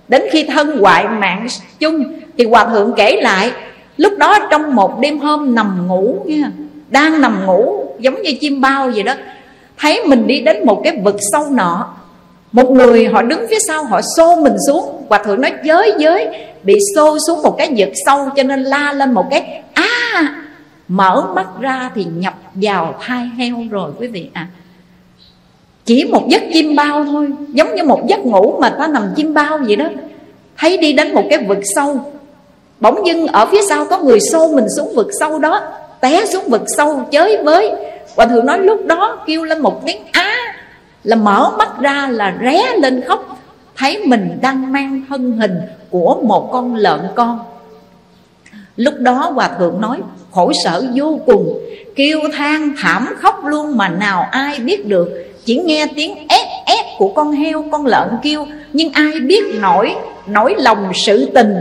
Đến 0.08 0.22
khi 0.32 0.44
thân 0.44 0.78
hoại 0.82 1.08
mạng 1.08 1.48
chung, 1.80 2.04
Thì 2.38 2.46
Hòa 2.46 2.66
Thượng 2.66 2.94
kể 2.98 3.22
lại, 3.22 3.52
Lúc 3.98 4.14
đó 4.18 4.40
trong 4.52 4.76
một 4.76 5.00
đêm 5.00 5.20
hôm 5.20 5.56
nằm 5.56 5.88
ngủ 5.88 6.18
nha 6.26 6.52
đang 6.90 7.22
nằm 7.22 7.46
ngủ, 7.46 7.86
giống 8.00 8.22
như 8.22 8.32
chim 8.42 8.62
bao 8.62 8.90
vậy 8.90 9.04
đó. 9.04 9.14
Thấy 9.78 10.04
mình 10.08 10.28
đi 10.28 10.40
đến 10.40 10.66
một 10.66 10.82
cái 10.84 10.98
vực 11.04 11.16
sâu 11.32 11.50
nọ, 11.52 11.94
Một 12.52 12.72
người 12.72 13.06
họ 13.06 13.22
đứng 13.22 13.46
phía 13.50 13.60
sau 13.68 13.84
họ 13.84 14.02
xô 14.18 14.36
mình 14.36 14.56
xuống. 14.68 15.06
Hòa 15.10 15.24
Thượng 15.24 15.42
nói, 15.42 15.54
giới 15.64 15.94
giới. 16.00 16.28
Bị 16.64 16.76
xô 16.96 17.18
xuống 17.28 17.42
một 17.42 17.56
cái 17.58 17.74
vực 17.78 17.90
sâu 18.06 18.30
Cho 18.36 18.44
nên 18.44 18.64
la 18.64 18.94
lên 18.94 19.12
một 19.12 19.26
cái 19.32 19.62
À 19.74 20.36
Mở 20.88 21.28
mắt 21.36 21.48
ra 21.60 21.92
thì 21.96 22.06
nhập 22.18 22.34
vào 22.54 22.96
thai 23.02 23.30
heo 23.38 23.56
rồi 23.72 23.92
quý 24.00 24.08
vị 24.08 24.30
ạ. 24.34 24.42
À. 24.42 24.52
Chỉ 25.86 26.04
một 26.04 26.28
giấc 26.30 26.42
chim 26.54 26.76
bao 26.76 27.06
thôi, 27.06 27.28
Giống 27.48 27.76
như 27.76 27.84
một 27.84 28.02
giấc 28.08 28.26
ngủ 28.26 28.58
mà 28.62 28.70
ta 28.70 28.88
nằm 28.88 29.14
chim 29.16 29.34
bao 29.34 29.58
vậy 29.68 29.76
đó. 29.76 29.86
Thấy 30.58 30.78
đi 30.78 30.94
đến 30.94 31.14
một 31.14 31.24
cái 31.30 31.44
vực 31.48 31.60
sâu, 31.76 32.00
Bỗng 32.80 33.08
dưng 33.08 33.28
ở 33.28 33.46
phía 33.46 33.62
sau 33.70 33.86
có 33.86 34.00
người 34.00 34.20
xô 34.20 34.52
mình 34.56 34.66
xuống 34.78 34.96
vực 34.96 35.08
sâu 35.20 35.40
đó. 35.40 35.62
Té 36.06 36.26
xuống 36.26 36.44
vực 36.50 36.62
sâu 36.78 37.08
chới 37.12 37.38
với 37.44 37.72
Hòa 38.16 38.26
thượng 38.26 38.46
nói 38.46 38.60
lúc 38.60 38.86
đó 38.86 39.24
kêu 39.28 39.44
lên 39.44 39.62
một 39.62 39.86
tiếng, 39.86 40.02
á! 40.12 40.36
Là 41.04 41.16
mở 41.16 41.52
mắt 41.58 41.70
ra 41.80 42.08
là 42.12 42.36
ré 42.42 42.64
lên 42.78 43.02
khóc. 43.08 43.38
Thấy 43.78 44.06
mình 44.06 44.38
đang 44.42 44.72
mang 44.72 45.02
thân 45.10 45.32
hình 45.32 45.62
của 45.90 46.20
một 46.24 46.50
con 46.52 46.76
lợn 46.76 47.00
con. 47.16 47.40
Lúc 48.76 48.94
đó 49.00 49.32
Hòa 49.36 49.50
Thượng 49.60 49.82
nói, 49.82 49.98
khổ 50.32 50.52
sở 50.64 50.84
vô 50.96 51.20
cùng, 51.26 51.60
Kêu 51.96 52.20
than 52.34 52.74
thảm 52.78 53.08
khóc 53.18 53.46
luôn 53.46 53.78
mà 53.78 53.90
nào 53.90 54.28
ai 54.32 54.60
biết 54.60 54.86
được. 54.86 55.10
Chỉ 55.46 55.58
nghe 55.58 55.88
tiếng 55.96 56.16
ép 56.28 56.48
ép 56.66 56.86
của 56.98 57.08
con 57.16 57.32
heo, 57.32 57.64
con 57.72 57.86
lợn 57.86 58.10
kêu, 58.24 58.48
nhưng 58.74 58.92
ai 58.92 59.20
biết 59.20 59.44
nổi 59.62 59.96
nổi 60.28 60.56
lòng 60.58 60.92
sự 61.06 61.30
tình 61.36 61.56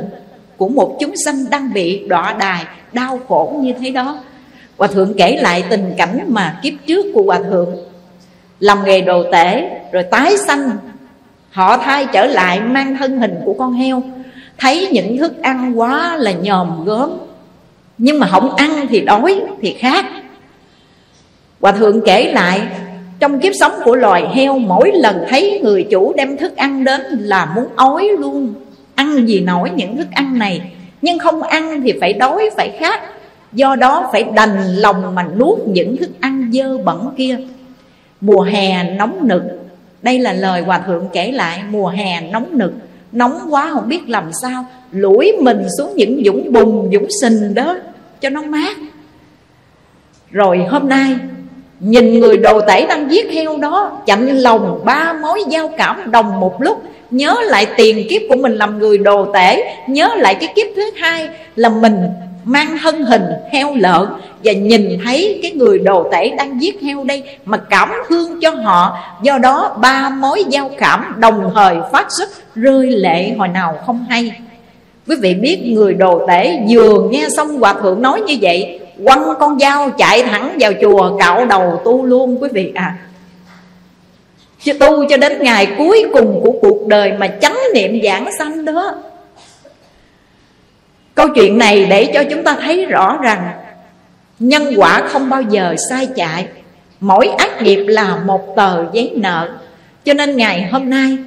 của 0.57 0.69
một 0.69 0.97
chúng 1.01 1.17
sanh 1.25 1.37
đang 1.51 1.73
bị 1.73 2.07
đọa 2.09 2.37
đài 2.39 2.65
đau 2.93 3.21
khổ 3.29 3.61
như 3.63 3.73
thế 3.81 3.91
đó 3.91 4.19
hòa 4.77 4.89
thượng 4.89 5.15
kể 5.17 5.37
lại 5.43 5.65
tình 5.71 5.95
cảnh 5.97 6.25
mà 6.29 6.61
kiếp 6.63 6.73
trước 6.87 7.07
của 7.15 7.23
hòa 7.23 7.39
thượng. 7.51 7.77
Làm 8.61 8.85
nghề 8.85 9.01
đồ 9.01 9.23
tể, 9.33 9.71
rồi 9.93 10.03
tái 10.03 10.37
sanh. 10.37 10.71
Họ 11.51 11.77
thay 11.77 12.07
trở 12.13 12.27
lại 12.27 12.61
mang 12.61 12.97
thân 12.97 13.19
hình 13.19 13.35
của 13.45 13.55
con 13.59 13.73
heo. 13.73 14.03
Thấy 14.59 14.89
những 14.93 15.19
thức 15.19 15.43
ăn 15.43 15.79
quá 15.79 16.17
là 16.17 16.33
nhòm 16.33 16.85
gớm. 16.85 17.11
Nhưng 17.99 18.19
mà 18.19 18.27
không 18.27 18.57
ăn 18.57 18.87
thì 18.89 19.01
đói 19.01 19.41
thì 19.63 19.75
khát. 19.79 20.05
Hòa 21.61 21.73
thượng 21.73 22.01
kể 22.07 22.33
lại, 22.33 22.63
trong 23.21 23.41
kiếp 23.41 23.53
sống 23.61 23.73
của 23.85 23.95
loài 23.95 24.27
heo, 24.35 24.59
Mỗi 24.59 24.93
lần 24.95 25.25
thấy 25.29 25.61
người 25.63 25.87
chủ 25.91 26.13
đem 26.17 26.37
thức 26.37 26.57
ăn 26.57 26.85
đến 26.85 27.01
Là 27.11 27.53
muốn 27.55 27.67
ói 27.77 28.09
luôn. 28.19 28.55
Ăn 28.95 29.27
gì 29.27 29.41
nổi 29.41 29.71
những 29.75 29.97
thức 29.97 30.09
ăn 30.13 30.39
này, 30.39 30.61
nhưng 31.03 31.19
không 31.19 31.43
ăn 31.43 31.83
thì 31.83 31.93
phải 32.01 32.13
đói, 32.13 32.51
phải 32.57 32.77
khát 32.79 33.01
do 33.55 33.77
đó 33.77 34.09
phải 34.13 34.25
đành 34.35 34.75
lòng 34.77 35.15
mà 35.15 35.23
nuốt 35.39 35.59
những 35.67 35.97
thức 35.97 36.11
ăn 36.21 36.51
dơ 36.53 36.79
bẩn 36.79 37.15
kia. 37.17 37.39
Mùa 38.21 38.41
hè 38.41 38.85
nóng 38.85 39.29
nực. 39.29 39.43
Đây 40.03 40.19
là 40.19 40.33
lời 40.33 40.63
hòa 40.63 40.79
thượng 40.79 41.09
kể 41.13 41.33
lại, 41.33 41.63
mùa 41.71 41.89
hè 41.89 42.21
nóng 42.21 42.59
nực. 42.59 42.73
Nóng 43.13 43.39
quá 43.51 43.71
không 43.73 43.89
biết 43.89 44.09
làm 44.09 44.31
sao, 44.43 44.67
lủi 44.91 45.33
mình 45.41 45.67
xuống 45.79 45.93
những 45.97 46.23
dũng 46.25 46.53
bùn 46.53 46.91
dũng 46.93 47.07
sình 47.21 47.55
đó, 47.55 47.77
cho 48.21 48.29
nó 48.31 48.43
mát. 48.43 48.77
Rồi 50.31 50.65
hôm 50.71 50.89
nay, 50.89 51.17
nhìn 51.81 52.21
người 52.21 52.37
đồ 52.37 52.61
tể 52.61 52.87
đang 52.87 53.11
giết 53.11 53.33
heo 53.33 53.57
đó, 53.57 54.03
chạnh 54.07 54.29
lòng 54.39 54.81
ba 54.85 55.13
mối 55.13 55.43
giao 55.49 55.71
cảm 55.79 56.11
đồng 56.11 56.41
một 56.41 56.63
lúc, 56.63 56.83
nhớ 57.11 57.37
lại 57.43 57.67
tiền 57.77 58.07
kiếp 58.11 58.23
của 58.29 58.37
mình 58.37 58.53
làm 58.53 58.79
người 58.79 58.99
đồ 58.99 59.33
tể, 59.35 59.77
nhớ 59.89 60.15
lại 60.17 60.35
cái 60.35 60.53
kiếp 60.57 60.67
thứ 60.77 60.83
hai 60.97 61.29
là 61.57 61.69
mình 61.69 61.97
mang 62.45 62.79
thân 62.83 63.05
hình 63.05 63.23
heo 63.53 63.75
lợn 63.75 64.07
và 64.45 64.53
nhìn 64.53 64.99
thấy 65.05 65.41
cái 65.43 65.53
người 65.53 65.79
đồ 65.79 66.09
tể 66.13 66.31
đang 66.39 66.63
giết 66.63 66.83
heo 66.83 67.05
đây 67.05 67.23
mà 67.45 67.59
cảm 67.59 67.93
thương 68.09 68.41
cho 68.41 68.51
họ. 68.51 68.99
Do 69.23 69.39
đó, 69.39 69.77
ba 69.81 70.09
mối 70.09 70.45
giao 70.49 70.71
cảm 70.79 71.15
đồng 71.19 71.51
thời 71.55 71.77
phát 71.93 72.07
xuất 72.19 72.29
rơi 72.55 72.91
lệ 72.91 73.33
hồi 73.39 73.49
nào 73.49 73.79
không 73.87 74.07
hay. 74.09 74.33
Quý 75.09 75.17
vị 75.21 75.35
biết 75.35 75.61
người 75.65 75.95
đồ 75.95 76.27
tể 76.29 76.59
vừa 76.69 77.09
nghe 77.11 77.27
xong 77.37 77.61
hòa 77.61 77.75
thượng 77.83 78.03
nói 78.03 78.21
như 78.21 78.37
vậy, 78.41 78.81
quăng 79.05 79.25
con 79.41 79.59
dao 79.59 79.91
chạy 79.91 80.23
thẳng 80.23 80.57
vào 80.61 80.73
chùa 80.81 81.19
cạo 81.19 81.47
đầu 81.47 81.81
tu 81.85 82.05
luôn 82.05 82.43
quý 82.43 82.49
vị 82.53 82.73
à 82.75 82.97
tu 84.73 85.09
cho 85.09 85.17
đến 85.17 85.43
ngày 85.43 85.69
cuối 85.79 86.05
cùng 86.13 86.41
của 86.45 86.53
cuộc 86.63 86.87
đời 86.87 87.13
mà 87.13 87.27
chánh 87.27 87.59
niệm 87.75 88.01
giảng 88.05 88.31
sanh 88.39 88.65
đó 88.65 88.95
Câu 91.15 91.29
chuyện 91.35 91.59
này 91.59 91.87
để 91.91 92.11
cho 92.15 92.25
chúng 92.31 92.45
ta 92.45 92.57
thấy 92.61 92.87
rõ 92.87 93.19
rằng 93.23 93.51
Nhân 94.39 94.73
quả 94.77 95.03
không 95.09 95.31
bao 95.31 95.43
giờ 95.43 95.75
sai 95.91 96.09
chạy. 96.17 96.47
Mỗi 97.01 97.29
ác 97.29 97.63
nghiệp 97.63 97.85
là 97.87 98.17
một 98.17 98.57
tờ 98.57 98.85
giấy 98.93 99.13
nợ. 99.17 99.49
Cho 100.05 100.15
nên 100.15 100.37
ngày 100.37 100.69
hôm 100.73 100.91
nay 100.91 101.19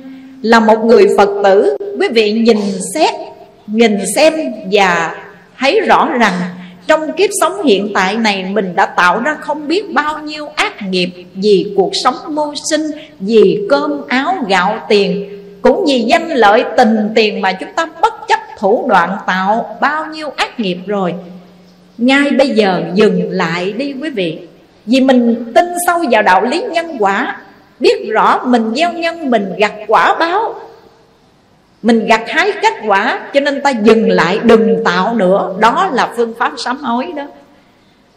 Là 0.41 0.59
một 0.59 0.85
người 0.85 1.07
Phật 1.17 1.29
tử, 1.43 1.77
Quý 1.99 2.07
vị 2.13 2.31
nhìn 2.31 2.57
xét, 2.93 3.13
Nhìn 3.67 3.97
xem 4.15 4.33
và 4.71 5.15
thấy 5.59 5.79
rõ 5.79 6.09
rằng 6.19 6.33
Trong 6.87 7.11
kiếp 7.11 7.29
sống 7.41 7.63
hiện 7.63 7.91
tại 7.93 8.17
này 8.17 8.43
Mình 8.43 8.75
đã 8.75 8.85
tạo 8.85 9.19
ra 9.19 9.37
không 9.39 9.67
biết 9.67 9.93
bao 9.93 10.19
nhiêu 10.19 10.47
ác 10.55 10.73
nghiệp 10.89 11.09
Vì 11.33 11.73
cuộc 11.77 11.91
sống 12.03 12.15
mưu 12.27 12.53
sinh, 12.69 12.81
Vì 13.19 13.67
cơm 13.69 14.01
áo 14.07 14.35
gạo 14.47 14.79
tiền, 14.89 15.29
Cũng 15.61 15.85
vì 15.87 15.99
danh 16.01 16.29
lợi 16.29 16.63
tình 16.77 17.09
tiền 17.15 17.41
Mà 17.41 17.53
chúng 17.53 17.69
ta 17.75 17.85
bất 18.01 18.13
chấp 18.27 18.39
thủ 18.57 18.85
đoạn 18.89 19.17
tạo 19.27 19.77
bao 19.81 20.05
nhiêu 20.05 20.29
ác 20.35 20.59
nghiệp 20.59 20.77
rồi. 20.87 21.13
Ngay 21.97 22.31
bây 22.31 22.49
giờ 22.49 22.81
dừng 22.93 23.31
lại 23.31 23.73
đi 23.73 23.95
quý 24.01 24.09
vị. 24.09 24.39
Vì 24.85 25.01
mình 25.01 25.51
tin 25.55 25.65
sâu 25.87 26.03
vào 26.11 26.21
đạo 26.21 26.41
lý 26.41 26.63
nhân 26.71 26.95
quả, 26.99 27.37
biết 27.79 28.09
rõ 28.09 28.41
mình 28.45 28.73
gieo 28.75 28.91
nhân, 28.91 29.29
mình 29.29 29.53
gặt 29.57 29.73
quả 29.87 30.15
báo. 30.19 30.55
Mình 31.81 32.05
gặt 32.07 32.21
hái 32.27 32.51
kết 32.61 32.73
quả, 32.87 33.19
cho 33.33 33.39
nên 33.39 33.61
ta 33.61 33.69
dừng 33.69 34.09
lại, 34.09 34.39
đừng 34.43 34.83
tạo 34.85 35.15
nữa. 35.15 35.55
Đó 35.59 35.89
là 35.93 36.13
phương 36.17 36.33
pháp 36.39 36.51
sám 36.57 36.77
hối 36.77 37.05
đó. 37.15 37.23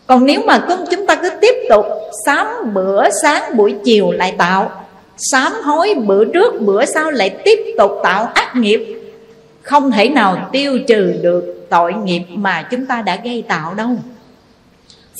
Còn 0.06 0.26
nếu 0.26 0.40
mà 0.46 0.66
chúng 0.90 1.06
ta 1.06 1.14
cứ 1.14 1.30
tiếp 1.40 1.54
tục 1.68 1.86
sám 2.26 2.46
bữa 2.74 3.04
sáng, 3.22 3.56
buổi 3.56 3.74
chiều 3.84 4.10
lại 4.10 4.34
tạo. 4.38 4.70
Sám 5.16 5.52
hối 5.64 5.94
bữa 5.94 6.24
trước, 6.24 6.60
bữa 6.60 6.84
sau 6.84 7.10
lại 7.10 7.30
tiếp 7.44 7.58
tục 7.78 7.90
tạo 8.02 8.28
ác 8.34 8.56
nghiệp 8.56 8.99
không 9.62 9.90
thể 9.90 10.08
nào 10.08 10.48
tiêu 10.52 10.78
trừ 10.88 11.14
được 11.22 11.66
tội 11.70 11.92
nghiệp 11.92 12.22
mà 12.28 12.62
chúng 12.62 12.86
ta 12.86 13.02
đã 13.02 13.18
gây 13.24 13.44
tạo 13.48 13.74
đâu. 13.74 13.96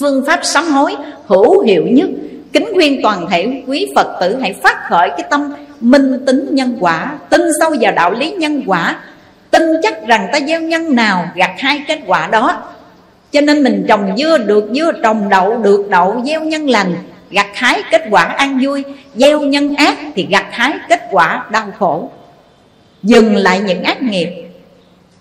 Phương 0.00 0.24
pháp 0.26 0.40
sám 0.42 0.64
hối 0.64 0.96
hữu 1.26 1.60
hiệu 1.60 1.84
nhất, 1.86 2.08
kính 2.52 2.68
khuyên 2.74 3.00
toàn 3.02 3.26
thể 3.30 3.62
quý 3.66 3.92
phật 3.94 4.16
tử 4.20 4.36
hãy 4.40 4.54
phát 4.62 4.76
khởi 4.88 5.08
cái 5.08 5.26
tâm 5.30 5.52
minh 5.80 6.26
tính 6.26 6.48
nhân 6.50 6.76
quả, 6.80 7.18
tin 7.30 7.40
sâu 7.60 7.74
vào 7.80 7.92
đạo 7.92 8.10
lý 8.12 8.30
nhân 8.30 8.62
quả, 8.66 9.00
tin 9.50 9.62
chắc 9.82 10.06
rằng 10.06 10.28
ta 10.32 10.40
gieo 10.40 10.60
nhân 10.60 10.94
nào 10.94 11.28
gặt 11.34 11.50
hai 11.58 11.82
kết 11.88 11.98
quả 12.06 12.26
đó. 12.26 12.62
Cho 13.32 13.40
nên 13.40 13.62
mình 13.62 13.84
trồng 13.88 14.16
dưa 14.16 14.38
được, 14.38 14.68
dưa 14.74 14.92
trồng 15.02 15.28
đậu 15.28 15.56
được, 15.56 15.88
đậu 15.90 16.22
gieo 16.26 16.40
nhân 16.40 16.70
lành, 16.70 16.94
gặt 17.30 17.46
hái 17.54 17.82
kết 17.90 18.02
quả 18.10 18.22
an 18.22 18.58
vui, 18.62 18.84
gieo 19.14 19.40
nhân 19.40 19.76
ác 19.76 19.96
thì 20.14 20.26
gặt 20.30 20.46
hái 20.50 20.72
kết 20.88 21.00
quả 21.10 21.44
đau 21.50 21.66
khổ 21.78 22.10
dừng 23.02 23.36
lại 23.36 23.60
những 23.66 23.82
ác 23.82 24.02
nghiệp. 24.02 24.28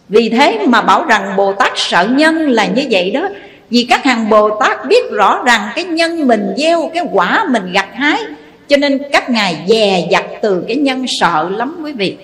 Vì 0.09 0.29
thế 0.29 0.59
mà 0.67 0.81
bảo 0.81 1.05
rằng 1.05 1.33
bồ 1.37 1.53
tát 1.53 1.71
sợ 1.75 2.07
nhân 2.11 2.49
là 2.49 2.65
như 2.65 2.87
vậy 2.91 3.11
đó. 3.11 3.29
Vì 3.69 3.85
các 3.89 4.03
hàng 4.03 4.29
bồ 4.29 4.59
tát 4.59 4.85
biết 4.87 5.11
rõ 5.11 5.43
rằng 5.45 5.69
cái 5.75 5.83
nhân 5.83 6.27
mình 6.27 6.53
gieo, 6.57 6.91
cái 6.93 7.03
quả 7.11 7.45
mình 7.49 7.71
gặt 7.73 7.87
hái, 7.93 8.19
cho 8.67 8.77
nên 8.77 8.99
các 9.11 9.29
ngài 9.29 9.57
dè 9.67 10.07
dặt 10.11 10.25
từ 10.41 10.63
cái 10.67 10.77
nhân 10.77 11.05
sợ 11.19 11.49
lắm 11.55 11.79
quý 11.83 11.91
vị. 11.91 12.17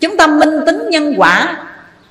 Chúng 0.00 0.16
ta 0.16 0.26
minh 0.26 0.50
tính 0.66 0.90
nhân 0.90 1.14
quả, 1.16 1.56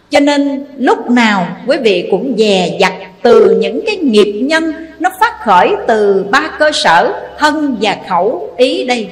cho 0.10 0.20
nên 0.20 0.66
lúc 0.78 1.10
nào 1.10 1.48
quý 1.68 1.78
vị 1.78 2.08
cũng 2.12 2.36
dè 2.38 2.78
dặt 2.80 2.94
từ 3.22 3.58
những 3.60 3.82
cái 3.86 3.96
nghiệp 3.96 4.42
nhân 4.42 4.74
nó 5.00 5.10
phát 5.20 5.34
khởi 5.44 5.70
từ 5.88 6.26
ba 6.32 6.50
cơ 6.60 6.72
sở 6.74 7.14
thân 7.40 7.78
và 7.82 7.98
khẩu 8.10 8.54
ý 8.58 8.86
đây. 8.86 9.08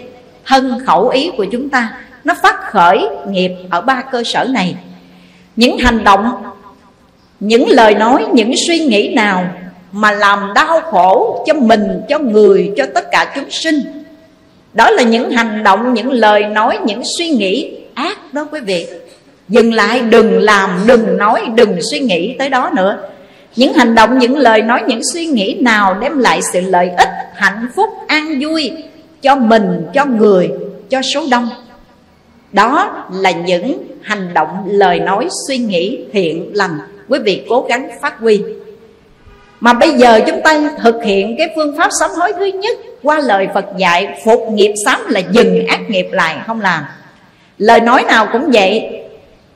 Thân 0.45 0.79
khẩu 0.85 1.09
ý 1.09 1.31
của 1.37 1.45
chúng 1.51 1.69
ta 1.69 1.89
nó 2.23 2.33
phát 2.43 2.55
khởi 2.71 3.07
nghiệp 3.27 3.51
ở 3.69 3.81
ba 3.81 4.01
cơ 4.11 4.23
sở 4.25 4.43
này. 4.43 4.75
Những 5.55 5.77
hành 5.77 6.03
động, 6.03 6.33
những 7.39 7.69
lời 7.69 7.95
nói, 7.95 8.25
những 8.33 8.51
suy 8.67 8.79
nghĩ 8.79 9.13
nào 9.15 9.45
mà 9.91 10.11
làm 10.11 10.51
đau 10.55 10.81
khổ 10.81 11.43
cho 11.47 11.53
mình, 11.53 12.01
cho 12.09 12.19
người, 12.19 12.71
cho 12.77 12.85
tất 12.95 13.11
cả 13.11 13.31
chúng 13.35 13.49
sinh. 13.49 14.03
Đó 14.73 14.89
là 14.89 15.03
những 15.03 15.31
hành 15.31 15.63
động, 15.63 15.93
những 15.93 16.11
lời 16.11 16.43
nói, 16.43 16.79
những 16.85 17.01
suy 17.17 17.29
nghĩ 17.29 17.77
ác 17.93 18.33
đó 18.33 18.47
quý 18.51 18.59
vị. 18.59 18.87
Dừng 19.49 19.73
lại, 19.73 19.99
đừng 19.99 20.41
làm, 20.41 20.69
đừng 20.87 21.17
nói, 21.17 21.41
đừng 21.55 21.79
suy 21.91 21.99
nghĩ 21.99 22.35
tới 22.39 22.49
đó 22.49 22.71
nữa. 22.75 22.97
Những 23.55 23.73
hành 23.73 23.95
động, 23.95 24.17
những 24.17 24.37
lời 24.37 24.61
nói, 24.61 24.81
những 24.87 25.01
suy 25.13 25.25
nghĩ 25.25 25.57
nào 25.61 25.97
đem 26.01 26.17
lại 26.17 26.39
sự 26.53 26.61
lợi 26.61 26.89
ích, 26.97 27.09
hạnh 27.35 27.67
phúc, 27.75 27.89
an 28.07 28.39
vui 28.41 28.71
cho 29.21 29.35
mình, 29.35 29.85
cho 29.93 30.05
người, 30.05 30.49
cho 30.89 31.01
số 31.01 31.23
đông? 31.31 31.49
Đó 32.53 33.05
là 33.13 33.31
những 33.31 33.83
hành 34.01 34.33
động, 34.33 34.49
lời 34.65 34.99
nói, 34.99 35.27
suy 35.47 35.57
nghĩ 35.57 35.99
thiện 36.13 36.51
lành 36.53 36.77
quý 37.07 37.19
vị 37.19 37.41
cố 37.49 37.65
gắng 37.69 37.89
phát 38.01 38.19
huy. 38.19 38.41
Mà 39.59 39.73
bây 39.73 39.91
giờ 39.93 40.19
chúng 40.27 40.41
ta 40.43 40.71
thực 40.83 41.03
hiện 41.03 41.35
cái 41.37 41.49
phương 41.55 41.77
pháp 41.77 41.89
sám 41.99 42.09
hối 42.17 42.33
thứ 42.33 42.45
nhất 42.45 42.77
qua 43.03 43.19
lời 43.19 43.47
Phật 43.53 43.65
dạy, 43.77 44.21
phục 44.25 44.41
nghiệp 44.51 44.73
sám 44.85 45.01
là 45.07 45.21
dừng 45.31 45.67
ác 45.67 45.89
nghiệp 45.89 46.07
lại, 46.11 46.37
không 46.47 46.61
làm. 46.61 46.83
Lời 47.57 47.79
nói 47.79 48.03
nào 48.03 48.27
cũng 48.31 48.51
vậy. 48.53 48.89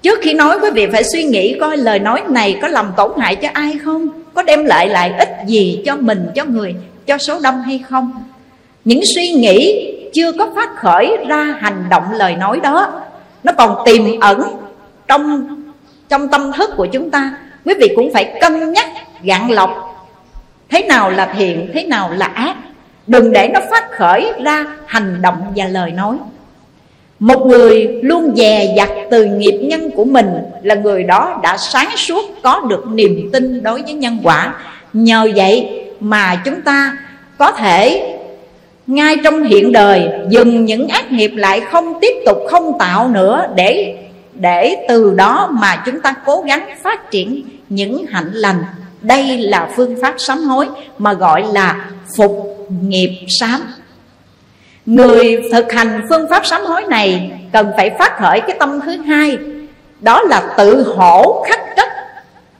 Trước 0.02 0.20
khi 0.22 0.34
nói, 0.34 0.60
quý 0.62 0.70
vị 0.74 0.88
phải 0.92 1.04
suy 1.04 1.24
nghĩ 1.24 1.58
coi 1.60 1.78
lời 1.78 2.00
nói 2.00 2.22
này 2.30 2.58
có 2.62 2.68
làm 2.68 2.92
tổn 2.98 3.12
hại 3.20 3.36
cho 3.36 3.50
ai 3.54 3.74
không? 3.86 4.10
Có 4.34 4.44
đem 4.44 4.66
lại 4.66 4.90
lại 4.90 5.14
ích 5.20 5.30
gì 5.48 5.82
cho 5.86 5.96
mình, 5.96 6.28
cho 6.36 6.46
người, 6.46 6.76
cho 7.08 7.18
số 7.18 7.40
đông 7.44 7.62
hay 7.62 7.80
không? 7.90 8.24
Những 8.86 9.02
suy 9.16 9.28
nghĩ 9.28 9.94
chưa 10.14 10.32
có 10.32 10.50
phát 10.56 10.76
khởi 10.76 11.18
ra 11.28 11.56
hành 11.60 11.86
động 11.90 12.04
lời 12.12 12.36
nói 12.36 12.60
đó, 12.64 13.02
nó 13.44 13.54
còn 13.58 13.86
tiềm 13.86 14.20
ẩn 14.20 14.42
trong 15.08 15.48
trong 16.10 16.28
tâm 16.28 16.52
thức 16.52 16.70
của 16.78 16.86
chúng 16.86 17.10
ta. 17.10 17.32
Quý 17.66 17.74
vị 17.80 17.94
cũng 17.96 18.14
phải 18.14 18.38
cân 18.42 18.74
nhắc, 18.74 18.90
gạn 19.24 19.52
lọc, 19.52 19.70
thế 20.70 20.82
nào 20.82 21.10
là 21.10 21.34
thiện, 21.38 21.70
thế 21.74 21.84
nào 21.84 22.12
là 22.12 22.26
ác. 22.26 22.56
Đừng 23.08 23.32
để 23.32 23.50
nó 23.54 23.60
phát 23.72 23.92
khởi 23.92 24.32
ra 24.44 24.66
hành 24.86 25.22
động 25.22 25.54
và 25.56 25.66
lời 25.66 25.92
nói. 25.92 26.18
Một 27.20 27.46
người 27.46 28.00
luôn 28.04 28.36
dè 28.36 28.74
dặt 28.78 28.90
từ 29.12 29.26
nghiệp 29.26 29.60
nhân 29.62 29.92
của 29.96 30.06
mình 30.06 30.28
là 30.64 30.76
người 30.76 31.04
đó 31.04 31.40
đã 31.44 31.58
sáng 31.58 31.90
suốt 31.98 32.26
có 32.44 32.62
được 32.70 32.88
niềm 32.88 33.30
tin 33.34 33.64
đối 33.64 33.82
với 33.82 33.94
nhân 33.94 34.18
quả. 34.24 34.54
Nhờ 34.94 35.30
vậy 35.36 35.84
mà 36.00 36.42
chúng 36.46 36.62
ta 36.62 36.98
có 37.38 37.52
thể 37.52 38.14
ngay 38.88 39.16
trong 39.24 39.44
hiện 39.44 39.72
đời, 39.72 40.10
dừng 40.30 40.66
những 40.66 40.88
ác 40.88 41.12
nghiệp 41.12 41.32
lại 41.36 41.62
không 41.72 42.00
tiếp 42.02 42.14
tục, 42.26 42.38
không 42.50 42.80
tạo 42.80 43.10
nữa 43.10 43.46
để 43.56 43.96
để 44.34 44.76
từ 44.88 45.14
đó 45.14 45.50
mà 45.52 45.84
chúng 45.86 46.02
ta 46.02 46.14
cố 46.26 46.42
gắng 46.42 46.70
phát 46.84 47.12
triển 47.12 47.42
những 47.70 48.06
hạnh 48.10 48.32
lành. 48.34 48.64
Đây 49.02 49.38
là 49.38 49.70
phương 49.76 49.96
pháp 50.02 50.16
sám 50.18 50.38
hối 50.38 50.68
mà 50.98 51.14
gọi 51.14 51.44
là 51.54 51.90
phục 52.18 52.58
nghiệp 52.82 53.26
sám. 53.28 53.62
Người 54.86 55.42
thực 55.52 55.72
hành 55.72 56.02
phương 56.10 56.26
pháp 56.30 56.46
sám 56.46 56.62
hối 56.62 56.84
này 56.90 57.32
cần 57.52 57.72
phải 57.78 57.90
phát 58.00 58.18
khởi 58.20 58.40
cái 58.40 58.56
tâm 58.60 58.80
thứ 58.86 58.98
hai, 58.98 59.38
đó 60.00 60.22
là 60.22 60.54
tự 60.58 60.94
hổ 60.96 61.46
khắc 61.50 61.60
trách. 61.78 61.92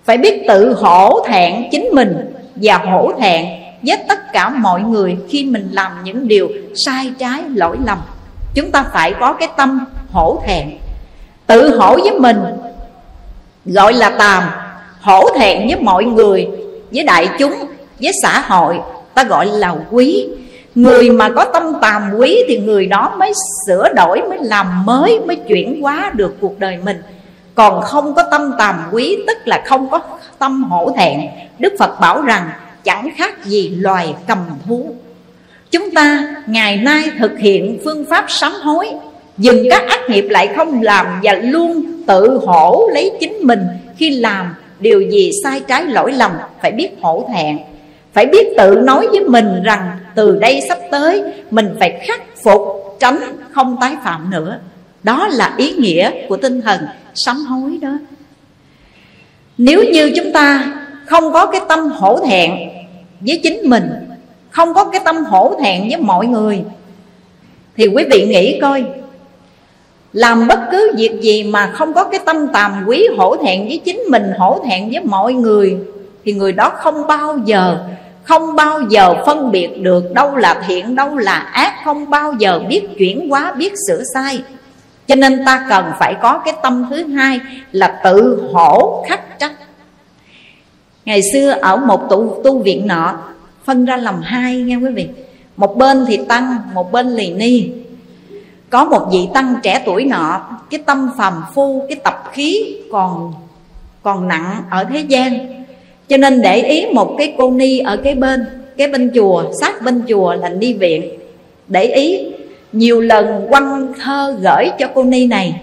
Phải 0.06 0.18
biết 0.18 0.44
tự 0.48 0.74
hổ 0.74 1.26
thẹn 1.28 1.54
chính 1.72 1.90
mình 1.92 2.16
và 2.56 2.78
hổ 2.78 3.12
thẹn 3.20 3.46
với 3.88 3.98
tất 4.08 4.34
cả 4.34 4.50
mọi 4.50 4.82
người 4.82 5.18
khi 5.30 5.46
mình 5.46 5.70
làm 5.72 5.92
những 6.04 6.28
điều 6.28 6.50
sai 6.86 7.14
trái 7.20 7.44
lỗi 7.56 7.78
lầm. 7.86 7.98
Chúng 8.56 8.72
ta 8.72 8.86
phải 8.94 9.14
có 9.20 9.34
cái 9.34 9.50
tâm 9.58 9.86
hổ 10.12 10.44
thẹn, 10.46 10.70
tự 11.48 11.78
hổ 11.78 11.98
với 12.04 12.20
mình, 12.20 12.38
gọi 13.66 13.94
là 13.94 14.10
tàm, 14.10 14.44
hổ 15.02 15.30
thẹn 15.40 15.68
với 15.68 15.80
mọi 15.82 16.04
người, 16.04 16.48
với 16.92 17.04
đại 17.04 17.30
chúng, 17.40 17.54
với 18.02 18.12
xã 18.24 18.40
hội, 18.40 18.80
ta 19.14 19.24
gọi 19.24 19.46
là 19.46 19.76
quý. 19.92 20.28
Người 20.76 21.10
mà 21.10 21.30
có 21.30 21.46
tâm 21.54 21.64
tàm 21.82 22.12
quý 22.18 22.44
thì 22.48 22.58
người 22.58 22.86
đó 22.86 23.16
mới 23.18 23.34
sửa 23.68 23.94
đổi, 23.94 24.22
mới 24.30 24.38
làm 24.42 24.86
mới 24.86 25.20
mới 25.20 25.36
chuyển 25.36 25.82
hóa 25.82 26.12
được 26.14 26.36
cuộc 26.42 26.60
đời 26.60 26.78
mình. 26.84 27.02
Còn 27.56 27.82
không 27.82 28.16
có 28.16 28.24
tâm 28.32 28.52
tàm 28.58 28.84
quý, 28.92 29.18
tức 29.28 29.38
là 29.46 29.62
không 29.66 29.90
có 29.90 30.00
tâm 30.40 30.64
hổ 30.64 30.92
thẹn, 30.98 31.20
đức 31.60 31.74
phật 31.80 32.00
bảo 32.00 32.22
rằng 32.22 32.50
chẳng 32.84 33.10
khác 33.16 33.46
gì 33.46 33.70
loài 33.70 34.16
cầm 34.28 34.38
thú. 34.68 34.96
Chúng 35.72 35.92
ta 35.92 36.36
ngày 36.48 36.78
nay 36.78 37.12
thực 37.20 37.40
hiện 37.40 37.80
phương 37.86 38.06
pháp 38.10 38.26
sám 38.28 38.54
hối, 38.54 38.90
dừng 39.38 39.68
các 39.70 39.84
ác 39.90 40.00
nghiệp 40.10 40.26
lại 40.30 40.50
không 40.56 40.82
làm 40.82 41.06
và 41.24 41.34
luôn 41.34 41.86
tự 42.08 42.40
hổ 42.46 42.90
lấy 42.94 43.12
chính 43.20 43.34
mình 43.42 43.62
khi 43.98 44.10
làm 44.10 44.56
điều 44.80 45.02
gì 45.02 45.32
sai 45.44 45.62
trái 45.68 45.86
lỗi 45.86 46.14
lầm, 46.14 46.32
phải 46.62 46.72
biết 46.72 46.90
hổ 47.02 47.30
thẹn. 47.34 47.58
Phải 48.14 48.26
biết 48.26 48.48
tự 48.58 48.76
nói 48.84 49.08
với 49.08 49.20
mình 49.20 49.64
rằng 49.64 49.92
từ 50.16 50.40
đây 50.40 50.62
sắp 50.68 50.78
tới, 50.92 51.24
mình 51.52 51.76
phải 51.80 52.02
khắc 52.08 52.22
phục, 52.44 52.62
tránh 53.00 53.20
không 53.52 53.78
tái 53.82 53.96
phạm 54.04 54.30
nữa. 54.30 54.60
Đó 55.04 55.28
là 55.28 55.54
ý 55.58 55.72
nghĩa 55.72 56.12
của 56.30 56.38
tinh 56.38 56.62
thần 56.62 56.82
sám 57.16 57.36
hối 57.36 57.78
đó. 57.82 57.98
Nếu 59.58 59.84
như 59.84 60.12
chúng 60.16 60.34
ta 60.34 60.74
không 61.08 61.34
có 61.34 61.46
cái 61.46 61.62
tâm 61.68 61.90
hổ 61.90 62.20
thẹn 62.26 62.52
với 63.20 63.40
chính 63.44 63.70
mình. 63.70 63.90
Không 64.50 64.74
có 64.74 64.84
cái 64.84 65.02
tâm 65.06 65.26
hổ 65.26 65.56
thẹn 65.64 65.82
với 65.90 66.02
mọi 66.02 66.28
người. 66.28 66.64
Thì 67.78 67.88
quý 67.88 68.04
vị 68.12 68.26
nghĩ 68.28 68.60
coi, 68.62 68.84
làm 70.14 70.48
bất 70.48 70.60
cứ 70.72 70.92
việc 70.98 71.22
gì 71.22 71.44
mà 71.44 71.72
không 71.74 71.94
có 71.94 72.04
cái 72.04 72.20
tâm 72.26 72.48
tàm 72.54 72.84
quý 72.88 73.08
hổ 73.18 73.36
thẹn 73.38 73.68
với 73.68 73.82
chính 73.86 74.00
mình, 74.10 74.24
hổ 74.38 74.62
thẹn 74.66 74.90
với 74.90 75.04
mọi 75.04 75.34
người, 75.34 75.78
thì 76.26 76.34
người 76.34 76.52
đó 76.52 76.72
không 76.76 77.08
bao 77.08 77.38
giờ, 77.46 77.78
không 78.24 78.56
bao 78.56 78.82
giờ 78.90 79.16
phân 79.26 79.52
biệt 79.52 79.82
được 79.82 80.14
đâu 80.14 80.36
là 80.36 80.64
thiện, 80.68 80.96
đâu 80.96 81.18
là 81.18 81.40
ác, 81.40 81.74
không 81.86 82.10
bao 82.10 82.34
giờ 82.40 82.60
biết 82.70 82.88
chuyển 82.98 83.30
hóa, 83.30 83.54
biết 83.54 83.74
sửa 83.88 84.04
sai. 84.14 84.44
Cho 85.08 85.16
nên 85.16 85.46
ta 85.46 85.66
cần 85.70 85.86
phải 86.00 86.16
có 86.22 86.42
cái 86.46 86.54
tâm 86.64 86.86
thứ 86.90 87.04
hai 87.04 87.40
là 87.72 88.02
tự 88.04 88.48
hổ 88.54 89.06
khắc 89.08 89.40
trách 89.40 89.52
ngày 91.08 91.22
xưa 91.34 91.50
ở 91.50 91.78
một 91.78 92.10
tu, 92.10 92.42
tu 92.44 92.60
viện 92.60 92.88
nọ 92.88 93.18
phân 93.66 93.86
ra 93.86 93.98
làm 93.98 94.22
hai 94.22 94.56
nghe 94.56 94.76
quý 94.76 94.92
vị. 94.96 95.08
Một 95.58 95.78
bên 95.78 96.06
thì 96.08 96.18
tăng 96.18 96.58
một 96.74 96.92
bên 96.92 97.08
lì 97.08 97.34
ni. 97.34 97.70
Có 98.70 98.86
một 98.86 99.08
vị 99.12 99.28
tăng 99.34 99.56
trẻ 99.64 99.84
tuổi 99.86 100.06
nọ 100.06 100.42
cái 100.70 100.80
tâm 100.86 101.10
phàm 101.18 101.34
phu 101.56 101.86
cái 101.90 101.98
tập 102.04 102.24
khí 102.32 102.78
còn 102.92 103.34
còn 104.04 104.28
nặng 104.28 104.64
ở 104.70 104.84
thế 104.84 105.00
gian. 105.00 105.64
Cho 106.08 106.18
nên 106.18 106.42
để 106.42 106.62
ý 106.62 106.86
một 106.94 107.16
cái 107.18 107.34
cô 107.38 107.52
ni 107.52 107.80
ở 107.80 107.98
cái 107.98 108.16
bên 108.16 108.46
cái 108.78 108.88
bên 108.88 109.12
chùa 109.16 109.44
sát 109.62 109.82
bên 109.82 110.02
chùa 110.10 110.34
là 110.34 110.50
ni 110.50 110.74
viện. 110.74 111.10
Để 111.68 111.84
ý 111.84 112.26
nhiều 112.72 113.02
lần 113.02 113.48
quăng 113.50 113.94
thơ 114.04 114.38
gửi 114.42 114.70
cho 114.80 114.88
cô 114.94 115.04
ni 115.04 115.28
này. 115.28 115.62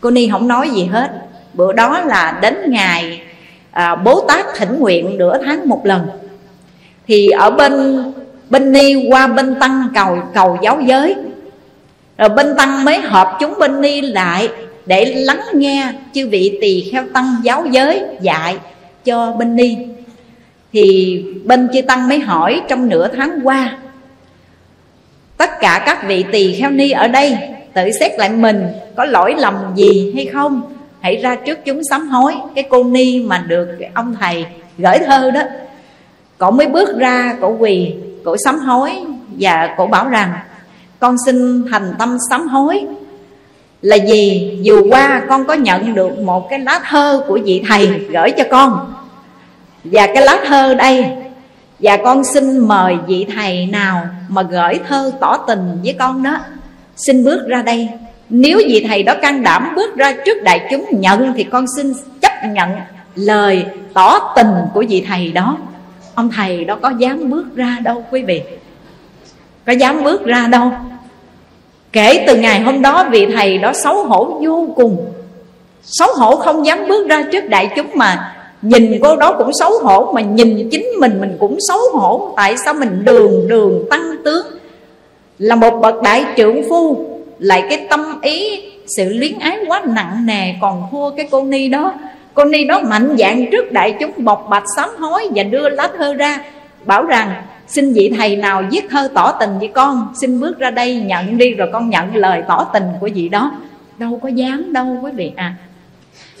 Cô 0.00 0.10
ni 0.10 0.28
không 0.28 0.48
nói 0.48 0.70
gì 0.70 0.84
hết. 0.84 1.10
Bữa 1.54 1.72
đó 1.72 2.00
là 2.00 2.38
đến 2.42 2.54
ngày 2.68 3.17
à, 3.70 3.94
bố 3.94 4.24
tát 4.28 4.46
thỉnh 4.56 4.78
nguyện 4.78 5.18
nửa 5.18 5.38
tháng 5.44 5.68
một 5.68 5.86
lần. 5.86 6.06
Thì 7.06 7.28
ở 7.28 7.50
bên 7.50 8.02
bên 8.50 8.72
ni 8.72 9.08
qua 9.08 9.26
bên 9.26 9.54
tăng 9.60 9.88
cầu 9.94 10.18
cầu 10.34 10.58
giáo 10.62 10.80
giới. 10.80 11.14
Rồi 12.18 12.28
bên 12.28 12.56
tăng 12.56 12.84
mới 12.84 12.98
họp 12.98 13.36
chúng 13.40 13.54
bên 13.58 13.80
ni 13.80 14.00
lại 14.00 14.48
để 14.86 15.04
lắng 15.04 15.42
nghe 15.54 15.92
chư 16.14 16.28
vị 16.28 16.58
tỳ 16.60 16.90
kheo 16.92 17.04
tăng 17.14 17.36
giáo 17.42 17.66
giới 17.66 18.02
dạy 18.20 18.56
cho 19.04 19.32
bên 19.32 19.56
ni. 19.56 19.76
Thì 20.72 21.24
bên 21.44 21.68
chư 21.72 21.82
tăng 21.82 22.08
mới 22.08 22.18
hỏi 22.18 22.62
trong 22.68 22.88
nửa 22.88 23.08
tháng 23.16 23.40
qua 23.44 23.78
tất 25.36 25.50
cả 25.60 25.82
các 25.86 26.06
vị 26.06 26.24
tỳ 26.32 26.54
kheo 26.54 26.70
ni 26.70 26.90
ở 26.90 27.08
đây 27.08 27.36
tự 27.74 27.90
xét 28.00 28.18
lại 28.18 28.28
mình 28.28 28.66
có 28.96 29.04
lỗi 29.04 29.34
lầm 29.38 29.54
gì 29.76 30.12
hay 30.14 30.26
không? 30.26 30.77
Hãy 31.00 31.16
ra 31.16 31.34
trước 31.34 31.58
chúng 31.64 31.80
sám 31.90 32.08
hối. 32.08 32.34
Cái 32.54 32.64
cô 32.70 32.84
ni 32.84 33.22
mà 33.22 33.38
được 33.38 33.68
ông 33.94 34.14
thầy 34.20 34.46
gửi 34.78 34.98
thơ 35.06 35.30
đó 35.30 35.42
cổ 36.38 36.50
mới 36.50 36.66
bước 36.66 36.98
ra 36.98 37.36
cổ 37.40 37.56
quỳ 37.58 37.94
cổ 38.24 38.36
sám 38.44 38.58
hối 38.58 38.92
và 39.38 39.74
cổ 39.76 39.86
bảo 39.86 40.08
rằng, 40.08 40.32
con 40.98 41.16
xin 41.26 41.64
thành 41.70 41.94
tâm 41.98 42.16
sám 42.30 42.48
hối. 42.48 42.84
Là 43.82 43.96
gì? 43.96 44.58
Dù 44.62 44.90
qua 44.90 45.22
con 45.28 45.44
có 45.44 45.54
nhận 45.54 45.94
được 45.94 46.18
một 46.18 46.50
cái 46.50 46.58
lá 46.58 46.80
thơ 46.88 47.24
của 47.28 47.38
vị 47.44 47.62
thầy 47.68 47.86
gửi 47.86 48.30
cho 48.30 48.44
con. 48.50 48.94
Và 49.84 50.06
cái 50.06 50.24
lá 50.24 50.40
thơ 50.46 50.74
đây, 50.74 51.06
và 51.78 51.96
con 51.96 52.24
xin 52.24 52.58
mời 52.58 52.96
vị 53.06 53.26
thầy 53.34 53.66
nào 53.66 54.06
mà 54.28 54.42
gửi 54.42 54.80
thơ 54.88 55.12
tỏ 55.20 55.36
tình 55.36 55.78
với 55.84 55.96
con 55.98 56.22
đó, 56.22 56.38
xin 56.96 57.24
bước 57.24 57.46
ra 57.48 57.62
đây 57.62 57.88
nếu 58.30 58.58
vị 58.58 58.84
thầy 58.88 59.02
đó 59.02 59.14
can 59.22 59.42
đảm 59.42 59.72
bước 59.76 59.96
ra 59.96 60.14
trước 60.26 60.42
đại 60.42 60.68
chúng 60.70 60.84
nhận 60.90 61.32
thì 61.36 61.44
con 61.44 61.64
xin 61.76 61.92
chấp 62.20 62.32
nhận 62.52 62.70
lời 63.14 63.64
tỏ 63.94 64.32
tình 64.36 64.54
của 64.74 64.84
vị 64.88 65.04
thầy 65.08 65.32
đó. 65.32 65.56
Ông 66.14 66.30
thầy 66.36 66.64
đó 66.64 66.78
có 66.82 66.92
dám 66.98 67.30
bước 67.30 67.56
ra 67.56 67.78
đâu, 67.84 68.04
quý 68.10 68.22
vị? 68.22 68.42
Có 69.66 69.72
dám 69.72 70.04
bước 70.04 70.24
ra 70.24 70.46
đâu? 70.46 70.70
Kể 71.92 72.24
từ 72.26 72.36
ngày 72.36 72.60
hôm 72.60 72.82
đó 72.82 73.08
vị 73.10 73.26
thầy 73.36 73.58
đó 73.58 73.72
xấu 73.72 74.04
hổ 74.04 74.40
vô 74.44 74.68
cùng. 74.76 75.12
Xấu 75.82 76.08
hổ 76.14 76.36
không 76.36 76.66
dám 76.66 76.88
bước 76.88 77.08
ra 77.08 77.22
trước 77.32 77.48
đại 77.48 77.70
chúng 77.76 77.86
mà 77.94 78.34
nhìn 78.62 78.98
cô 79.02 79.16
đó 79.16 79.34
cũng 79.38 79.50
xấu 79.52 79.78
hổ, 79.82 80.12
mà 80.12 80.20
nhìn 80.20 80.68
chính 80.72 80.86
mình 81.00 81.20
mình 81.20 81.36
cũng 81.40 81.58
xấu 81.68 81.78
hổ. 81.92 82.32
Tại 82.36 82.56
sao 82.64 82.74
mình 82.74 83.04
đường 83.04 83.48
đường 83.48 83.84
tăng 83.90 84.14
tướng? 84.24 84.46
Là 85.38 85.54
một 85.54 85.80
bậc 85.80 86.02
đại 86.02 86.24
trưởng 86.36 86.68
phu 86.68 87.04
lại 87.38 87.64
cái 87.70 87.86
tâm 87.90 88.20
ý 88.22 88.62
sự 88.96 89.04
luyến 89.08 89.38
ái 89.38 89.58
quá 89.66 89.82
nặng 89.86 90.26
nề 90.26 90.54
còn 90.60 90.82
thua 90.90 91.10
cái 91.10 91.28
cô 91.30 91.44
ni 91.44 91.68
đó. 91.68 91.94
Cô 92.34 92.44
ni 92.44 92.64
đó 92.64 92.80
mạnh 92.80 93.16
dạng 93.18 93.50
trước 93.50 93.72
đại 93.72 93.94
chúng 94.00 94.12
bộc 94.16 94.46
bạch 94.50 94.64
sám 94.76 94.88
hối 94.98 95.28
và 95.34 95.42
đưa 95.42 95.68
lá 95.68 95.88
thơ 95.98 96.14
ra 96.14 96.40
bảo 96.84 97.04
rằng 97.04 97.42
xin 97.66 97.92
vị 97.92 98.12
thầy 98.18 98.36
nào 98.36 98.62
viết 98.70 98.84
thơ 98.90 99.08
tỏ 99.14 99.32
tình 99.40 99.58
với 99.58 99.68
con 99.68 100.12
xin 100.20 100.40
bước 100.40 100.58
ra 100.58 100.70
đây 100.70 100.96
nhận 100.96 101.38
đi 101.38 101.54
rồi 101.54 101.68
con 101.72 101.90
nhận 101.90 102.16
lời 102.16 102.42
tỏ 102.48 102.64
tình 102.72 102.84
của 103.00 103.08
vị 103.14 103.28
đó. 103.28 103.52
Đâu 103.98 104.20
có 104.22 104.28
dám 104.28 104.72
đâu 104.72 104.98
quý 105.02 105.10
vị 105.14 105.32
à 105.36 105.54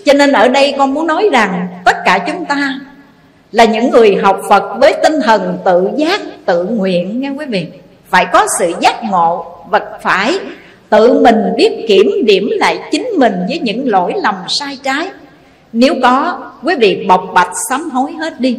cho 0.08 0.14
nên 0.14 0.32
ở 0.32 0.48
đây 0.48 0.74
con 0.78 0.94
muốn 0.94 1.06
nói 1.06 1.28
rằng 1.32 1.68
tất 1.84 1.96
cả 2.04 2.24
chúng 2.26 2.44
ta 2.44 2.80
là 3.52 3.64
những 3.64 3.90
người 3.90 4.16
học 4.22 4.40
Phật 4.48 4.78
với 4.80 4.94
tinh 5.02 5.20
thần 5.24 5.58
tự 5.64 5.90
giác, 5.96 6.20
tự 6.44 6.64
nguyện 6.64 7.20
nghe 7.20 7.30
quý 7.30 7.46
vị. 7.46 7.66
Phải 8.08 8.26
có 8.32 8.46
sự 8.58 8.72
giác 8.80 9.04
ngộ 9.04 9.46
và 9.70 9.80
phải 10.02 10.38
tự 10.90 11.20
mình 11.22 11.36
biết 11.56 11.84
kiểm 11.88 12.10
điểm 12.24 12.50
lại 12.50 12.78
chính 12.92 13.08
mình 13.16 13.32
với 13.48 13.58
những 13.58 13.88
lỗi 13.88 14.12
lầm 14.22 14.34
sai 14.48 14.78
trái. 14.82 15.08
Nếu 15.72 15.94
có, 16.02 16.38
quý 16.62 16.74
vị 16.80 17.04
bộc 17.08 17.30
bạch 17.34 17.52
sám 17.70 17.90
hối 17.90 18.12
hết 18.12 18.40
đi. 18.40 18.58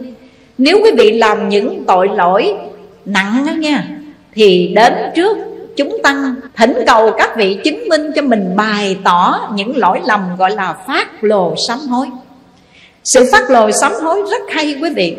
Nếu 0.57 0.79
quý 0.83 0.91
vị 0.97 1.11
làm 1.11 1.49
những 1.49 1.83
tội 1.87 2.09
lỗi 2.15 2.53
nặng 3.05 3.43
đó 3.47 3.51
nha, 3.51 3.87
thì 4.33 4.71
đến 4.75 4.93
trước 5.15 5.37
chúng 5.79 5.97
tăng 6.03 6.35
thỉnh 6.55 6.73
cầu 6.87 7.11
các 7.17 7.35
vị 7.37 7.57
chứng 7.63 7.87
minh 7.89 8.11
cho 8.15 8.21
mình 8.21 8.55
bày 8.55 8.97
tỏ 9.03 9.49
những 9.53 9.77
lỗi 9.77 10.01
lầm 10.05 10.21
gọi 10.37 10.51
là 10.51 10.75
phát 10.87 11.23
lồ 11.23 11.55
sám 11.67 11.79
hối 11.79 12.07
sự 13.03 13.29
phát 13.31 13.49
lồ 13.49 13.71
sám 13.81 13.91
hối 14.03 14.21
rất 14.31 14.41
hay 14.49 14.75
quý 14.81 14.89
vị 14.89 15.15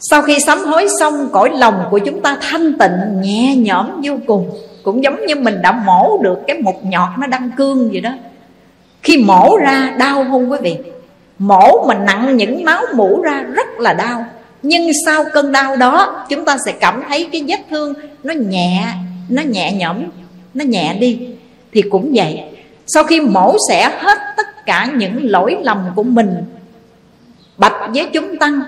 sau 0.00 0.22
khi 0.22 0.38
sám 0.46 0.58
hối 0.58 0.86
xong 1.00 1.28
cõi 1.32 1.50
lòng 1.54 1.82
của 1.90 1.98
chúng 1.98 2.20
ta 2.20 2.38
thanh 2.40 2.78
tịnh 2.78 3.20
nhẹ 3.22 3.54
nhõm 3.56 4.00
vô 4.04 4.14
cùng 4.26 4.50
cũng 4.82 5.04
giống 5.04 5.26
như 5.26 5.34
mình 5.34 5.62
đã 5.62 5.72
mổ 5.72 6.18
được 6.22 6.38
cái 6.46 6.58
mục 6.62 6.84
nhọt 6.84 7.08
nó 7.18 7.26
đăng 7.26 7.50
cương 7.56 7.90
vậy 7.90 8.00
đó. 8.00 8.10
Khi 9.02 9.24
mổ 9.24 9.56
ra, 9.56 9.94
đau 9.98 10.26
không 10.30 10.50
quý 10.50 10.58
vị? 10.62 10.76
Mổ 11.38 11.84
mà 11.88 11.94
nặng 11.94 12.36
những 12.36 12.64
máu 12.64 12.82
mũ 12.94 13.22
ra, 13.22 13.42
rất 13.54 13.66
là 13.78 13.92
đau. 13.92 14.24
Nhưng 14.62 14.90
sau 15.06 15.24
cơn 15.32 15.52
đau 15.52 15.76
đó, 15.76 16.26
chúng 16.28 16.44
ta 16.44 16.56
sẽ 16.66 16.72
cảm 16.72 17.02
thấy 17.08 17.28
cái 17.32 17.44
vết 17.48 17.60
thương 17.70 17.94
nó 18.22 18.34
nhẹ 18.34 18.94
nó 19.28 19.42
nhẹ 19.42 19.72
nhõm, 19.72 20.02
nó 20.54 20.64
nhẹ 20.64 20.94
đi. 21.00 21.28
Thì 21.72 21.82
cũng 21.82 22.12
vậy, 22.14 22.42
sau 22.86 23.04
khi 23.04 23.20
mổ 23.20 23.56
xẻ 23.68 23.90
hết 23.98 24.18
tất 24.36 24.66
cả 24.66 24.88
những 24.94 25.30
lỗi 25.30 25.56
lầm 25.62 25.78
của 25.94 26.02
mình, 26.02 26.44
bạch 27.56 27.90
với 27.94 28.08
chúng 28.12 28.38
tăng, 28.38 28.60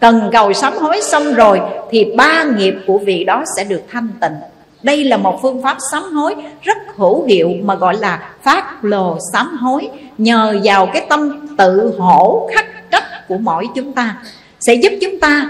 cần 0.00 0.28
cầu 0.32 0.52
sám 0.52 0.72
hối 0.76 1.00
xong 1.02 1.34
rồi, 1.34 1.60
thì 1.90 2.06
ba 2.16 2.44
nghiệp 2.56 2.74
của 2.86 2.98
vị 2.98 3.24
đó 3.24 3.44
sẽ 3.56 3.64
được 3.64 3.82
thanh 3.90 4.08
tịnh 4.20 4.34
đây 4.82 5.04
là 5.04 5.16
một 5.16 5.38
phương 5.42 5.62
pháp 5.62 5.76
sám 5.92 6.02
hối 6.02 6.34
rất 6.62 6.76
hữu 6.96 7.24
hiệu 7.24 7.50
mà 7.62 7.74
gọi 7.74 7.96
là 7.96 8.30
phát 8.42 8.84
lồ 8.84 9.18
sám 9.32 9.56
hối, 9.56 9.88
nhờ 10.18 10.60
vào 10.64 10.86
cái 10.92 11.06
tâm 11.08 11.46
tự 11.56 11.94
hổ 11.98 12.48
khắc 12.54 12.90
trách 12.90 13.28
của 13.28 13.38
mỗi 13.38 13.68
chúng 13.74 13.92
ta. 13.92 14.16
Sẽ 14.60 14.74
giúp 14.74 14.92
chúng 15.00 15.20
ta, 15.20 15.46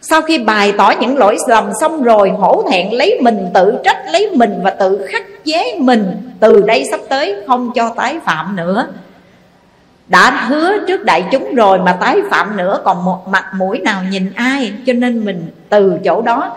sau 0.00 0.22
khi 0.22 0.38
bày 0.38 0.72
tỏ 0.78 0.92
những 1.00 1.18
lỗi 1.18 1.36
lầm 1.48 1.70
xong 1.80 2.02
rồi, 2.02 2.30
hổ 2.30 2.64
thẹn 2.70 2.92
lấy 2.92 3.20
mình, 3.20 3.50
tự 3.54 3.74
trách 3.84 4.02
lấy 4.12 4.30
mình 4.30 4.60
và 4.62 4.70
tự 4.70 5.06
khắc 5.10 5.44
chế 5.44 5.78
mình, 5.78 6.30
từ 6.40 6.60
đây 6.60 6.84
sắp 6.90 7.00
tới 7.08 7.36
không 7.46 7.72
cho 7.74 7.94
tái 7.96 8.18
phạm 8.24 8.56
nữa. 8.56 8.86
Đã 10.08 10.30
hứa 10.48 10.72
trước 10.88 11.04
đại 11.04 11.24
chúng 11.32 11.54
rồi 11.54 11.78
mà 11.78 11.92
tái 11.92 12.18
phạm 12.30 12.56
nữa, 12.56 12.80
còn 12.84 13.04
một 13.04 13.28
mặt 13.28 13.44
mũi 13.56 13.78
nào 13.78 14.02
nhìn 14.10 14.32
ai? 14.34 14.72
Cho 14.86 14.92
nên 14.92 15.24
mình 15.24 15.50
từ 15.68 15.98
chỗ 16.04 16.22
đó 16.22 16.56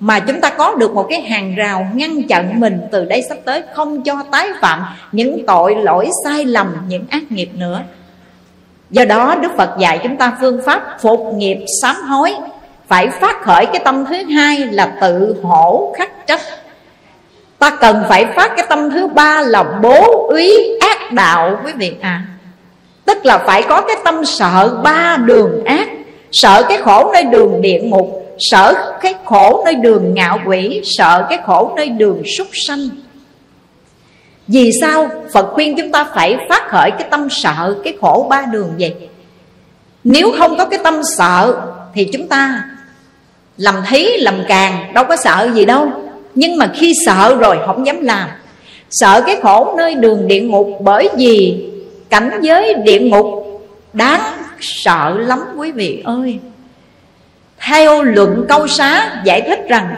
mà 0.00 0.20
chúng 0.20 0.40
ta 0.40 0.50
có 0.50 0.74
được 0.74 0.94
một 0.94 1.06
cái 1.10 1.20
hàng 1.20 1.54
rào 1.54 1.86
ngăn 1.94 2.22
chặn 2.28 2.60
mình 2.60 2.80
từ 2.92 3.04
đây 3.04 3.22
sắp 3.28 3.38
tới, 3.44 3.62
không 3.74 4.02
cho 4.02 4.14
tái 4.32 4.48
phạm 4.60 4.82
những 5.12 5.46
tội 5.46 5.74
lỗi 5.74 6.08
sai 6.24 6.44
lầm, 6.44 6.76
những 6.88 7.04
ác 7.10 7.32
nghiệp 7.32 7.48
nữa. 7.54 7.80
Do 8.90 9.04
đó, 9.04 9.34
đức 9.42 9.52
phật 9.56 9.70
dạy 9.78 10.00
chúng 10.02 10.16
ta 10.16 10.32
phương 10.40 10.60
pháp 10.66 10.96
phục 11.00 11.20
nghiệp 11.34 11.64
sám 11.82 11.96
hối. 11.96 12.34
Phải 12.88 13.08
phát 13.08 13.42
khởi 13.42 13.66
cái 13.66 13.82
tâm 13.84 14.04
thứ 14.06 14.22
hai 14.22 14.58
là 14.58 14.92
tự 15.00 15.36
hổ 15.42 15.94
khắc 15.98 16.26
trách. 16.26 16.40
Ta 17.58 17.70
cần 17.70 18.04
phải 18.08 18.26
phát 18.36 18.52
cái 18.56 18.66
tâm 18.68 18.90
thứ 18.90 19.06
ba 19.06 19.40
là 19.40 19.62
bố 19.82 20.28
úy 20.28 20.78
ác 20.80 21.12
đạo, 21.12 21.60
quý 21.64 21.72
vị 21.76 21.96
à 22.00 22.26
tức 23.10 23.26
là 23.26 23.38
phải 23.38 23.62
có 23.62 23.80
cái 23.80 23.96
tâm 24.04 24.24
sợ 24.24 24.80
ba 24.82 25.16
đường 25.16 25.64
ác 25.64 25.88
sợ 26.32 26.62
cái 26.68 26.78
khổ 26.78 27.10
nơi 27.12 27.24
đường 27.24 27.62
địa 27.62 27.80
ngục, 27.82 28.36
sợ 28.38 28.94
cái 29.00 29.14
khổ 29.24 29.62
nơi 29.64 29.74
đường 29.74 30.14
ngạo 30.14 30.38
quỷ, 30.46 30.80
sợ 30.84 31.26
cái 31.28 31.38
khổ 31.44 31.72
nơi 31.76 31.88
đường 31.88 32.22
súc 32.36 32.46
sanh. 32.52 32.88
Vì 34.48 34.70
sao 34.80 35.08
Phật 35.32 35.46
khuyên 35.52 35.76
chúng 35.76 35.92
ta 35.92 36.06
phải 36.14 36.36
phát 36.48 36.68
khởi 36.68 36.90
cái 36.90 37.08
tâm 37.10 37.28
sợ, 37.30 37.76
cái 37.84 37.94
khổ 38.00 38.26
ba 38.30 38.42
đường 38.52 38.72
vậy? 38.78 38.94
Nếu 40.04 40.32
không 40.38 40.58
có 40.58 40.64
cái 40.64 40.80
tâm 40.84 41.00
sợ 41.18 41.60
Thì 41.94 42.08
chúng 42.12 42.28
ta 42.28 42.64
làm 43.56 43.74
thí, 43.90 44.06
làm 44.16 44.34
càng, 44.48 44.92
Đâu 44.94 45.04
có 45.04 45.16
sợ 45.16 45.50
gì 45.54 45.64
đâu. 45.64 45.88
Nhưng 46.34 46.56
mà 46.56 46.70
khi 46.74 46.92
sợ 47.06 47.36
rồi, 47.40 47.58
không 47.66 47.86
dám 47.86 48.00
làm. 48.00 48.28
Sợ 48.90 49.22
cái 49.26 49.36
khổ 49.42 49.74
nơi 49.76 49.94
đường 49.94 50.28
địa 50.28 50.40
ngục 50.40 50.68
Bởi 50.80 51.08
vì 51.16 51.64
cảnh 52.10 52.30
giới 52.42 52.74
địa 52.74 53.00
ngục 53.00 53.26
Đáng 53.92 54.39
sợ 54.60 55.16
lắm 55.18 55.38
quý 55.56 55.72
vị 55.72 56.02
ơi. 56.04 56.38
Theo 57.68 58.02
luận 58.02 58.44
câu 58.48 58.66
xá 58.66 59.20
giải 59.24 59.40
thích 59.40 59.60
rằng, 59.68 59.94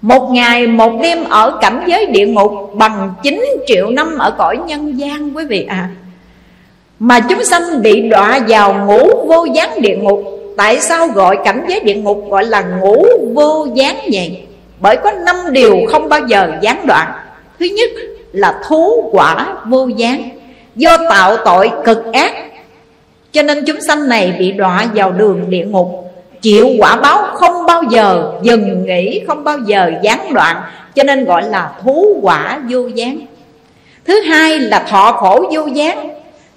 Một 0.00 0.30
ngày 0.32 0.66
một 0.66 0.92
đêm 1.02 1.24
ở 1.24 1.58
cảnh 1.60 1.84
giới 1.86 2.06
địa 2.06 2.26
ngục 2.26 2.52
Bằng 2.74 3.14
9 3.22 3.44
triệu 3.66 3.90
năm 3.90 4.18
ở 4.18 4.30
cõi 4.30 4.58
nhân 4.66 4.98
gian 4.98 5.36
quý 5.36 5.44
vị 5.44 5.66
à 5.68 5.88
Mà 6.98 7.20
chúng 7.20 7.44
sanh 7.44 7.82
bị 7.82 8.08
đọa 8.08 8.40
vào 8.48 8.74
ngũ 8.86 9.26
vô 9.28 9.46
gián 9.54 9.82
địa 9.82 9.96
ngục. 9.96 10.24
Tại 10.56 10.80
sao 10.80 11.08
gọi 11.08 11.38
cảnh 11.44 11.64
giới 11.68 11.80
địa 11.80 11.94
ngục 11.94 12.24
gọi 12.30 12.44
là 12.44 12.62
ngũ 12.62 13.06
vô 13.34 13.66
gián 13.74 13.96
vậy? 14.12 14.46
Bởi 14.80 14.96
có 14.96 15.12
năm 15.12 15.36
điều 15.50 15.76
không 15.88 16.08
bao 16.08 16.20
giờ 16.28 16.52
gián 16.62 16.86
đoạn. 16.86 17.12
Thứ 17.58 17.66
nhất 17.66 17.90
là 18.32 18.54
thú 18.68 19.10
quả 19.12 19.56
vô 19.64 19.86
gián. 19.86 20.28
Do 20.76 20.96
tạo 21.10 21.36
tội 21.36 21.70
cực 21.84 22.12
ác 22.12 22.32
cho 23.34 23.42
nên 23.42 23.64
chúng 23.64 23.80
sanh 23.80 24.08
này 24.08 24.34
bị 24.38 24.52
đọa 24.52 24.86
vào 24.94 25.12
đường 25.12 25.50
địa 25.50 25.64
ngục. 25.64 25.88
Chịu 26.42 26.68
quả 26.78 26.96
báo 26.96 27.22
không 27.34 27.66
bao 27.66 27.82
giờ, 27.90 28.32
dừng 28.42 28.86
nghỉ 28.86 29.20
không 29.26 29.44
bao 29.44 29.58
giờ 29.58 29.90
gián 30.02 30.34
đoạn. 30.34 30.56
Cho 30.94 31.02
nên 31.02 31.24
gọi 31.24 31.42
là 31.42 31.72
thú 31.82 32.18
quả 32.22 32.60
vô 32.70 32.86
gián. 32.86 33.18
Thứ 34.04 34.20
hai 34.20 34.58
là 34.58 34.78
thọ 34.88 35.12
khổ 35.12 35.44
vô 35.52 35.66
gián. 35.66 36.08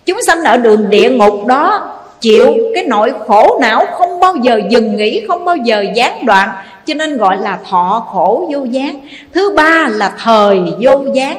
Chúng 0.06 0.22
sanh 0.28 0.44
ở 0.44 0.58
đường 0.58 0.90
địa 0.90 1.10
ngục 1.10 1.46
đó, 1.46 1.92
chịu 2.22 2.58
cái 2.76 2.84
nỗi 2.84 3.14
khổ 3.28 3.60
não 3.62 3.86
không 3.98 4.20
bao 4.20 4.36
giờ 4.36 4.62
dừng 4.70 4.98
nghỉ 4.98 5.26
không 5.28 5.46
bao 5.46 5.56
giờ 5.56 5.86
gián 5.96 6.26
đoạn. 6.26 6.50
Cho 6.86 6.94
nên 6.94 7.18
gọi 7.18 7.38
là 7.38 7.60
thọ 7.70 8.06
khổ 8.12 8.50
vô 8.54 8.64
gián. 8.64 9.00
Thứ 9.34 9.54
ba 9.56 9.88
là 9.92 10.12
thời 10.24 10.60
vô 10.80 11.04
gián 11.14 11.38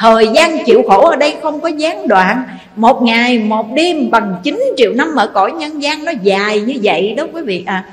thời 0.00 0.28
gian 0.34 0.64
chịu 0.64 0.82
khổ 0.88 1.00
ở 1.06 1.16
đây 1.16 1.34
không 1.42 1.60
có 1.60 1.68
gián 1.68 2.08
đoạn. 2.08 2.42
Một 2.76 3.02
ngày, 3.02 3.38
một 3.38 3.66
đêm 3.74 4.10
bằng 4.10 4.36
9 4.42 4.60
triệu 4.76 4.92
năm 4.92 5.16
ở 5.16 5.26
cõi 5.26 5.52
nhân 5.52 5.82
gian 5.82 6.04
nó 6.04 6.12
dài 6.22 6.60
như 6.60 6.74
vậy 6.82 7.14
đó 7.16 7.26
quý 7.32 7.42
vị 7.42 7.64
à 7.66 7.84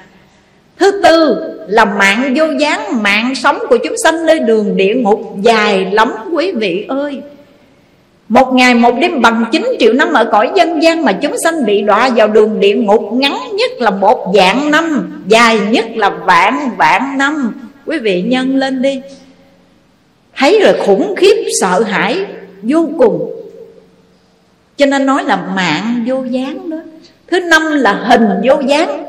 Thứ 0.79 1.01
tư 1.03 1.35
là 1.67 1.85
mạng 1.85 2.33
vô 2.37 2.45
gián, 2.59 3.03
Mạng 3.03 3.35
sống 3.35 3.59
của 3.69 3.77
chúng 3.77 3.97
sanh 4.03 4.25
nơi 4.25 4.39
đường 4.39 4.77
địa 4.77 4.93
ngục 4.95 5.35
Dài 5.41 5.85
lắm 5.91 6.13
quý 6.33 6.51
vị 6.51 6.85
ơi. 6.87 7.21
Một 8.29 8.53
ngày, 8.53 8.73
một 8.73 8.95
đêm 8.99 9.21
bằng 9.21 9.45
9 9.51 9.75
triệu 9.79 9.93
năm 9.93 10.13
ở 10.13 10.25
cõi 10.25 10.51
dân 10.55 10.83
gian 10.83 11.05
Mà 11.05 11.11
chúng 11.11 11.35
sanh 11.43 11.65
bị 11.65 11.81
đọa 11.81 12.09
vào 12.15 12.27
đường 12.27 12.59
địa 12.59 12.75
ngục 12.75 13.09
Ngắn 13.13 13.37
nhất 13.53 13.71
là 13.79 13.89
một 13.89 14.33
vạn 14.33 14.71
năm, 14.71 15.11
Dài 15.27 15.59
nhất 15.59 15.85
là 15.95 16.09
vạn 16.09 16.69
vạn 16.77 17.17
năm. 17.17 17.53
Quý 17.85 17.99
vị 17.99 18.21
nhân 18.21 18.55
lên 18.55 18.81
đi. 18.81 19.01
Thấy 20.37 20.59
rồi 20.63 20.73
khủng 20.85 21.15
khiếp 21.17 21.45
sợ 21.61 21.83
hãi 21.87 22.25
Vô 22.63 22.87
cùng. 22.97 23.31
Cho 24.77 24.85
nên 24.85 25.05
nói 25.05 25.23
là 25.23 25.35
mạng 25.35 26.03
vô 26.07 26.23
dáng 26.23 26.69
đó. 26.69 26.77
Thứ 27.31 27.39
năm 27.39 27.71
là 27.71 27.93
hình 27.93 28.27
vô 28.43 28.55
dáng 28.67 29.05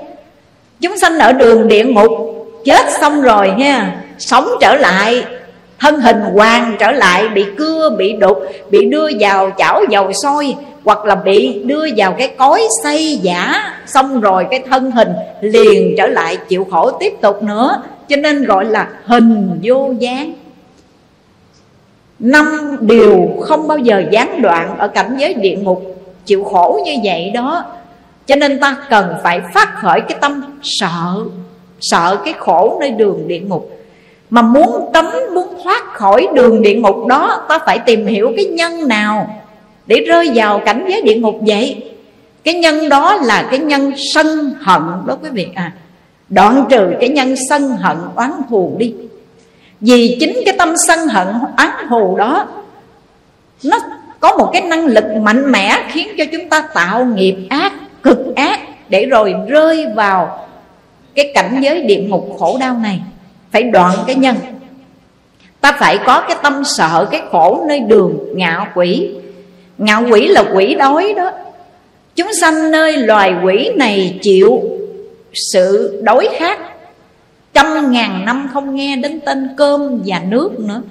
Chúng 0.80 0.98
sanh 0.98 1.18
ở 1.18 1.32
đường 1.32 1.68
địa 1.68 1.84
ngục 1.84 2.10
Chết 2.64 2.86
xong 3.00 3.22
rồi 3.22 3.50
nha 3.58 4.02
Sống 4.18 4.48
trở 4.60 4.76
lại. 4.76 5.24
Thân 5.78 6.00
hình 6.00 6.20
hoàng 6.20 6.76
trở 6.78 6.90
lại 6.90 7.28
Bị 7.28 7.44
cưa, 7.56 7.90
bị 7.98 8.12
đục 8.12 8.38
Bị 8.70 8.84
đưa 8.84 9.08
vào 9.20 9.50
chảo 9.58 9.84
dầu 9.90 10.12
sôi 10.22 10.54
Hoặc 10.84 11.04
là 11.04 11.14
bị 11.14 11.62
đưa 11.64 11.86
vào 11.96 12.14
cái 12.18 12.28
cối 12.28 12.62
xây 12.82 13.16
giả. 13.16 13.72
Xong 13.86 14.20
rồi 14.20 14.46
cái 14.50 14.62
thân 14.70 14.90
hình 14.90 15.08
liền 15.40 15.94
trở 15.98 16.06
lại 16.06 16.36
chịu 16.48 16.66
khổ 16.70 16.90
tiếp 16.90 17.12
tục 17.20 17.42
nữa. 17.42 17.82
Cho 18.08 18.16
nên 18.16 18.44
gọi 18.44 18.64
là 18.64 18.88
hình 19.04 19.60
vô 19.62 19.94
dáng 19.98 20.32
Năm 22.18 22.76
điều 22.80 23.28
không 23.40 23.68
bao 23.68 23.78
giờ 23.78 24.02
gián 24.10 24.42
đoạn 24.42 24.78
Ở 24.78 24.88
cảnh 24.88 25.16
giới 25.18 25.34
địa 25.34 25.56
ngục. 25.56 25.94
Chịu 26.24 26.44
khổ 26.44 26.80
như 26.84 26.92
vậy 27.04 27.30
đó 27.34 27.64
cho 28.26 28.36
nên 28.36 28.60
ta 28.60 28.76
cần 28.90 29.14
phải 29.22 29.40
phát 29.54 29.74
khởi 29.74 30.00
cái 30.00 30.18
tâm 30.20 30.42
sợ 30.62 31.14
Sợ 31.80 32.18
cái 32.24 32.34
khổ 32.38 32.76
nơi 32.80 32.90
đường 32.90 33.28
địa 33.28 33.40
ngục. 33.40 33.70
Mà 34.30 34.42
muốn 34.42 34.90
tránh, 34.94 35.34
muốn 35.34 35.48
thoát 35.64 35.92
khỏi 35.92 36.26
đường 36.34 36.62
địa 36.62 36.74
ngục 36.74 37.06
đó 37.06 37.44
Ta 37.48 37.58
phải 37.66 37.78
tìm 37.78 38.06
hiểu 38.06 38.32
cái 38.36 38.44
nhân 38.44 38.88
nào 38.88 39.42
Để 39.86 39.96
rơi 40.08 40.30
vào 40.34 40.58
cảnh 40.64 40.86
giới 40.88 41.02
địa 41.02 41.14
ngục 41.14 41.36
vậy? 41.46 41.84
Cái 42.44 42.54
nhân 42.54 42.88
đó 42.88 43.16
là 43.22 43.48
cái 43.50 43.58
nhân 43.58 43.92
sân 44.14 44.54
hận 44.60 44.82
đó 45.06 45.16
quý 45.22 45.28
vị 45.32 45.46
à. 45.54 45.72
Đoạn 46.28 46.64
trừ 46.70 46.90
cái 47.00 47.08
nhân 47.08 47.34
sân 47.48 47.62
hận 47.68 47.96
oán 48.14 48.30
thù 48.50 48.74
đi. 48.78 48.94
Vì 49.80 50.16
chính 50.20 50.40
cái 50.44 50.54
tâm 50.58 50.74
sân 50.86 50.98
hận, 51.08 51.26
oán 51.56 51.70
thù 51.90 52.16
đó, 52.16 52.46
Nó 53.64 53.78
có 54.20 54.36
một 54.36 54.50
cái 54.52 54.62
năng 54.62 54.86
lực 54.86 55.04
mạnh 55.22 55.52
mẽ 55.52 55.84
Khiến 55.88 56.08
cho 56.18 56.24
chúng 56.32 56.48
ta 56.48 56.68
tạo 56.74 57.04
nghiệp 57.04 57.36
ác, 57.50 57.72
cực 58.02 58.36
ác, 58.36 58.60
để 58.88 59.06
rồi 59.06 59.34
rơi 59.48 59.86
vào 59.94 60.48
cái 61.14 61.32
cảnh 61.34 61.60
giới 61.60 61.82
địa 61.82 62.00
ngục 62.00 62.36
khổ 62.38 62.56
đau 62.60 62.76
này. 62.82 63.00
Phải 63.50 63.62
đoạn 63.62 63.96
cái 64.06 64.16
nhân. 64.16 64.36
Ta 65.60 65.72
phải 65.72 65.98
có 66.06 66.24
cái 66.28 66.36
tâm 66.42 66.62
sợ 66.64 67.08
cái 67.10 67.22
khổ 67.30 67.64
nơi 67.68 67.80
đường, 67.80 68.18
ngạo 68.34 68.66
quỷ. 68.74 69.10
Ngạo 69.78 70.04
quỷ 70.10 70.28
là 70.28 70.44
quỷ 70.54 70.74
đói 70.74 71.14
đó. 71.16 71.32
Chúng 72.16 72.34
sanh 72.40 72.70
nơi 72.70 72.96
loài 72.96 73.34
quỷ 73.44 73.70
này 73.76 74.18
chịu 74.22 74.62
sự 75.52 76.00
đói 76.04 76.28
khát 76.38 76.58
trăm 77.54 77.90
ngàn 77.90 78.24
năm 78.24 78.48
không 78.52 78.74
nghe 78.74 78.96
đến 78.96 79.20
tên 79.26 79.48
cơm 79.56 80.00
và 80.06 80.20
nước 80.28 80.60
nữa. 80.60 80.82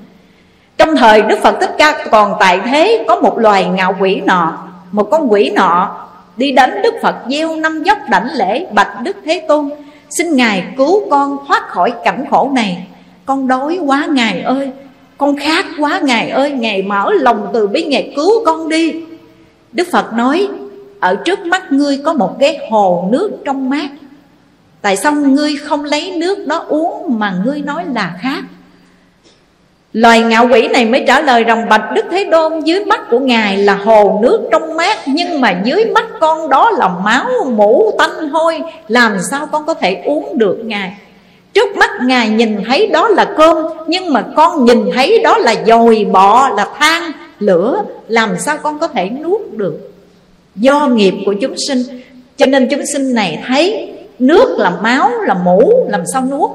Trong 0.78 0.96
thời 0.96 1.22
đức 1.22 1.40
phật 1.44 1.58
thích 1.62 1.76
ca 1.78 2.06
còn 2.12 2.34
tại 2.40 2.60
thế, 2.66 3.06
có 3.08 3.16
một 3.16 3.38
loài 3.38 3.66
ngạo 3.66 3.96
quỷ 4.00 4.22
nọ, 4.26 4.58
một 4.92 5.08
con 5.12 5.32
quỷ 5.32 5.50
nọ 5.50 6.08
Đi 6.38 6.52
đến 6.52 6.70
Đức 6.84 6.94
Phật 7.02 7.16
gieo 7.30 7.56
năm 7.56 7.84
dốc 7.84 7.98
đảnh 8.10 8.28
lễ 8.36 8.66
Bạch 8.74 9.02
Đức 9.04 9.16
Thế 9.26 9.46
Tôn. 9.48 9.70
Xin 10.10 10.36
Ngài 10.36 10.64
cứu 10.78 11.10
con 11.10 11.38
thoát 11.48 11.68
khỏi 11.68 11.94
cảnh 12.04 12.26
khổ 12.30 12.52
này. 12.54 12.88
Con 13.26 13.48
đói 13.48 13.80
quá 13.86 14.08
Ngài 14.12 14.42
ơi, 14.42 14.72
Con 15.18 15.36
khát 15.38 15.66
quá 15.80 16.00
Ngài 16.04 16.30
ơi, 16.30 16.52
Ngài 16.52 16.82
mở 16.82 17.12
lòng 17.14 17.48
từ 17.54 17.68
bi, 17.68 17.84
Ngài 17.84 18.14
cứu 18.16 18.46
con 18.46 18.70
đi. 18.70 19.04
Đức 19.72 19.88
Phật 19.92 20.14
nói, 20.14 20.48
Ở 21.00 21.16
trước 21.16 21.40
mắt 21.40 21.72
ngươi 21.72 22.02
có 22.06 22.14
một 22.14 22.40
cái 22.40 22.58
hồ 22.72 23.08
nước 23.12 23.32
trong 23.46 23.70
mát 23.70 23.90
Tại 24.82 24.98
sao 24.98 25.14
ngươi 25.14 25.56
không 25.56 25.84
lấy 25.84 26.12
nước 26.12 26.48
đó 26.48 26.66
uống 26.68 27.20
Mà 27.20 27.34
ngươi 27.46 27.62
nói 27.62 27.84
là 27.94 28.18
khác? 28.22 28.44
Loài 29.94 30.22
ngạo 30.22 30.48
quỷ 30.52 30.68
này 30.68 30.86
mới 30.86 31.04
trả 31.08 31.22
lời 31.22 31.44
rằng 31.44 31.70
Bạch 31.70 31.92
Đức 31.96 32.06
Thế 32.12 32.24
Đôn 32.24 32.60
dưới 32.60 32.86
mắt 32.86 33.02
của 33.12 33.20
Ngài 33.20 33.58
là 33.58 33.76
hồ 33.76 34.20
nước 34.22 34.48
trong 34.52 34.78
mát 34.78 34.98
Nhưng 35.06 35.42
mà 35.42 35.62
dưới 35.64 35.86
mắt 35.86 36.06
con 36.20 36.50
đó 36.50 36.72
là 36.72 36.88
máu 36.88 37.30
mũ 37.56 37.94
tanh 37.98 38.30
hôi 38.30 38.60
Làm 38.88 39.18
sao 39.32 39.48
con 39.52 39.66
có 39.66 39.74
thể 39.74 40.02
uống 40.06 40.38
được 40.38 40.58
Ngài 40.66 40.98
Trước 41.54 41.78
mắt 41.78 41.90
Ngài 42.06 42.30
nhìn 42.30 42.64
thấy 42.68 42.88
đó 42.88 43.08
là 43.08 43.26
cơm 43.38 43.58
Nhưng 43.88 44.14
mà 44.14 44.26
con 44.36 44.66
nhìn 44.66 44.90
thấy 44.94 45.22
đó 45.24 45.38
là 45.38 45.56
dồi 45.68 46.08
bọ, 46.12 46.50
là 46.50 46.68
than, 46.80 47.12
lửa 47.40 47.84
Làm 48.08 48.30
sao 48.40 48.58
con 48.58 48.80
có 48.80 48.88
thể 48.88 49.10
nuốt 49.10 49.42
được 49.52 49.92
Do 50.56 50.88
nghiệp 50.88 51.14
của 51.26 51.34
chúng 51.42 51.56
sinh 51.68 52.02
Cho 52.38 52.46
nên 52.46 52.68
chúng 52.72 52.82
sinh 52.94 53.14
này 53.14 53.44
thấy 53.48 53.94
nước 54.20 54.56
là 54.60 54.70
máu, 54.70 55.12
là 55.22 55.34
mũ 55.34 55.88
Làm 55.90 56.02
sao 56.14 56.26
nuốt, 56.26 56.52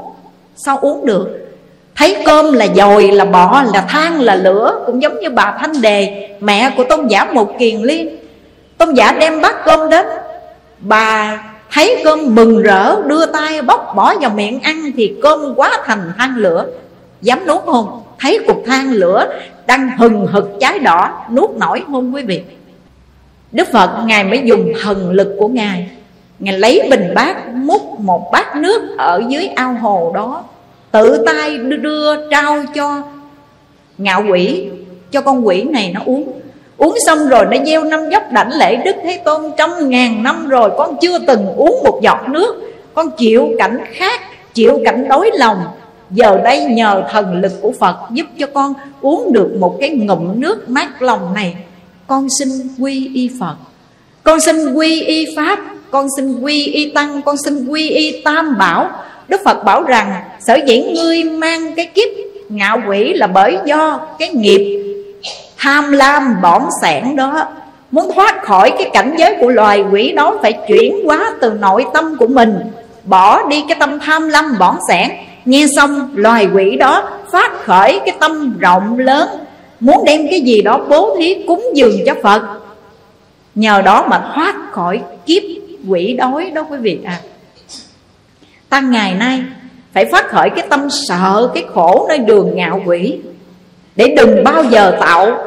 sao 0.57 0.79
uống 0.79 1.07
được? 1.07 1.39
Thấy 1.97 2.17
cơm 2.27 2.53
là 2.53 2.67
dồi, 2.75 3.13
là 3.13 3.25
bọ, 3.25 3.63
là 3.75 3.81
than, 3.81 4.21
là 4.21 4.35
lửa 4.35 4.83
Cũng 4.87 5.03
giống 5.03 5.21
như 5.21 5.31
bà 5.31 5.57
Thanh 5.61 5.81
Đề 5.81 6.29
Mẹ 6.41 6.71
của 6.77 6.85
tôn 6.85 7.07
giả 7.07 7.25
Một 7.25 7.59
Kiền 7.59 7.83
Liên. 7.83 8.17
Tôn 8.79 8.95
giả 8.95 9.13
đem 9.13 9.41
bát 9.41 9.57
cơm 9.65 9.91
đến 9.91 10.07
bà 10.79 11.39
thấy 11.71 12.01
cơm 12.05 12.35
mừng 12.35 12.63
rỡ 12.63 13.03
đưa 13.07 13.27
tay 13.27 13.63
bóc 13.63 13.93
bỏ 13.97 14.15
vào 14.21 14.31
miệng 14.31 14.61
ăn 14.61 14.93
thì 14.97 15.15
cơm 15.23 15.55
quá 15.57 15.79
thành 15.85 16.13
than 16.19 16.37
lửa. 16.37 16.67
Dám 17.21 17.47
nuốt 17.47 17.65
không? 17.65 18.03
Thấy 18.19 18.39
cục 18.47 18.63
than 18.67 18.93
lửa 18.93 19.27
đang 19.67 19.91
hừng 19.99 20.27
hực 20.27 20.51
cháy 20.61 20.79
đỏ 20.79 21.25
nuốt 21.33 21.51
nổi 21.51 21.83
không 21.93 22.15
quý 22.15 22.23
vị? 22.23 22.43
Đức 23.53 23.69
phật 23.73 24.05
ngài 24.05 24.25
mới 24.25 24.43
dùng 24.45 24.73
thần 24.83 25.11
lực 25.11 25.37
của 25.39 25.49
ngài. 25.49 25.91
Ngài 26.39 26.59
lấy 26.59 26.89
bình 26.91 27.13
bát 27.15 27.37
múc 27.67 28.01
một 28.01 28.31
bát 28.33 28.57
nước 28.57 28.95
ở 28.99 29.23
dưới 29.29 29.47
ao 29.47 29.75
hồ 29.75 30.13
đó 30.15 30.45
tự 30.93 31.25
tay 31.27 31.59
đưa, 31.59 31.77
đưa 31.77 32.29
trao 32.31 32.65
cho 32.75 33.03
ngạo 33.99 34.25
quỷ 34.31 34.69
cho 35.11 35.21
con 35.21 35.47
quỷ 35.47 35.63
này 35.63 35.91
nó 35.95 36.01
uống. 36.05 36.33
Uống 36.77 36.97
xong 37.07 37.29
rồi 37.29 37.47
nó 37.51 37.57
gieo 37.67 37.85
năm 37.85 38.11
dốc 38.11 38.23
đảnh 38.33 38.53
lễ 38.53 38.77
Đức 38.77 38.97
Thế 39.03 39.21
Tôn 39.25 39.43
trăm 39.57 39.71
ngàn 39.89 40.23
năm 40.23 40.49
rồi 40.49 40.71
Con 40.79 40.97
chưa 41.01 41.19
từng 41.19 41.47
uống 41.57 41.83
một 41.85 42.01
giọt 42.03 42.19
nước. 42.29 42.73
Con 42.95 43.11
chịu 43.11 43.49
cảnh 43.59 43.79
khác 43.93 44.21
Chịu 44.55 44.81
cảnh 44.85 45.09
đối 45.09 45.31
lòng. 45.35 45.59
Giờ 46.11 46.41
đây 46.45 46.65
nhờ 46.65 47.03
thần 47.11 47.41
lực 47.41 47.53
của 47.63 47.73
Phật 47.81 47.97
Giúp 48.11 48.27
cho 48.39 48.47
con 48.47 48.75
uống 49.01 49.33
được 49.33 49.57
một 49.59 49.77
cái 49.81 49.91
ngụm 49.91 50.41
nước 50.41 50.69
mát 50.69 51.03
lòng 51.03 51.35
này. 51.35 51.57
Con 52.07 52.29
xin 52.39 52.49
quy 52.79 53.11
y 53.15 53.31
Phật. 53.41 53.55
Con 54.23 54.41
xin 54.41 54.75
quy 54.75 55.03
y 55.03 55.27
Pháp. 55.37 55.59
Con 55.93 56.07
xin 56.17 56.41
quy 56.41 56.67
y 56.67 56.91
Tăng, 56.91 57.23
Con 57.23 57.37
xin 57.45 57.67
quy 57.67 57.91
y 57.91 58.23
Tam 58.25 58.59
Bảo. 58.59 58.91
Đức 59.29 59.41
Phật 59.45 59.65
bảo 59.65 59.83
rằng, 59.83 60.15
Sở 60.47 60.59
dĩ 60.67 60.83
ngươi 60.83 61.25
mang 61.25 61.75
cái 61.75 61.87
kiếp 61.87 62.09
ngạo 62.49 62.79
quỷ 62.89 63.13
Là 63.13 63.27
bởi 63.27 63.59
do 63.65 64.01
cái 64.19 64.29
nghiệp 64.29 64.83
Tham 65.59 65.93
lam 65.93 66.37
bỏng 66.43 66.69
sẻn 66.83 67.17
đó. 67.17 67.47
Muốn 67.91 68.11
thoát 68.15 68.43
khỏi 68.43 68.71
cái 68.79 68.91
cảnh 68.93 69.15
giới 69.19 69.37
của 69.41 69.49
loài 69.49 69.85
quỷ 69.93 70.13
đó 70.13 70.39
Phải 70.43 70.53
chuyển 70.69 71.05
hóa 71.05 71.33
từ 71.41 71.51
nội 71.51 71.85
tâm 71.95 72.17
của 72.19 72.27
mình, 72.27 72.59
Bỏ 73.05 73.49
đi 73.49 73.65
cái 73.69 73.77
tâm 73.81 73.99
tham 73.99 74.29
lam 74.29 74.59
bỏng 74.59 74.79
sẻn. 74.89 75.11
Nghe 75.45 75.67
xong, 75.77 76.11
loài 76.15 76.49
quỷ 76.55 76.77
đó 76.77 77.11
phát 77.33 77.53
khởi 77.65 78.01
cái 78.07 78.17
tâm 78.21 78.59
rộng 78.59 78.99
lớn, 78.99 79.29
Muốn 79.81 80.05
đem 80.05 80.29
cái 80.31 80.41
gì 80.41 80.63
đó 80.63 80.81
bố 80.89 81.17
thí 81.19 81.37
cúng 81.47 81.65
dường 81.75 81.99
cho 82.07 82.15
Phật. 82.23 82.43
Nhờ 83.55 83.83
đó 83.83 84.07
mà 84.11 84.31
thoát 84.35 84.55
khỏi 84.73 85.01
kiếp 85.27 85.43
quỷ 85.89 86.15
đói 86.19 86.51
đó 86.51 86.67
quý 86.71 86.77
vị 86.79 86.99
à 87.05 87.21
Tăng 88.69 88.91
ngày 88.91 89.15
nay 89.15 89.43
phải 89.93 90.05
phát 90.13 90.29
khởi 90.29 90.51
cái 90.51 90.67
tâm 90.71 90.89
sợ, 90.91 91.51
cái 91.55 91.65
khổ 91.75 92.07
nơi 92.09 92.19
đường 92.19 92.51
ngạo 92.55 92.83
quỷ, 92.87 93.19
Để 93.97 94.15
đừng 94.17 94.45
bao 94.45 94.65
giờ 94.65 94.97
tạo 95.01 95.39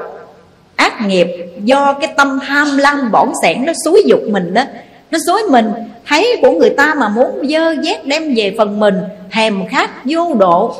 ác 0.76 1.02
nghiệp 1.08 1.28
do 1.64 1.94
cái 1.94 2.14
tâm 2.18 2.40
tham 2.48 2.78
lam 2.78 3.12
bỏng 3.12 3.34
sẻn 3.42 3.66
nó 3.66 3.74
xúi 3.86 4.04
dục 4.06 4.20
mình 4.30 4.54
đó. 4.54 4.64
Nó 5.12 5.20
xúi 5.28 5.42
mình, 5.50 5.72
thấy 6.06 6.38
của 6.42 6.52
người 6.52 6.70
ta 6.70 6.94
mà 6.98 7.10
muốn 7.10 7.48
dơ 7.50 7.76
dét 7.84 8.06
đem 8.06 8.34
về 8.36 8.56
phần 8.58 8.80
mình, 8.80 8.96
thèm 9.32 9.68
khát 9.68 9.92
vô 10.06 10.34
độ. 10.34 10.76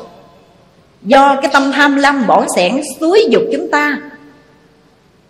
Do 1.02 1.36
cái 1.42 1.52
tâm 1.54 1.72
tham 1.72 1.96
lam 1.96 2.28
bỏng 2.28 2.46
sẻn 2.56 2.82
xúi 3.00 3.28
dục 3.32 3.42
chúng 3.52 3.72
ta 3.72 3.98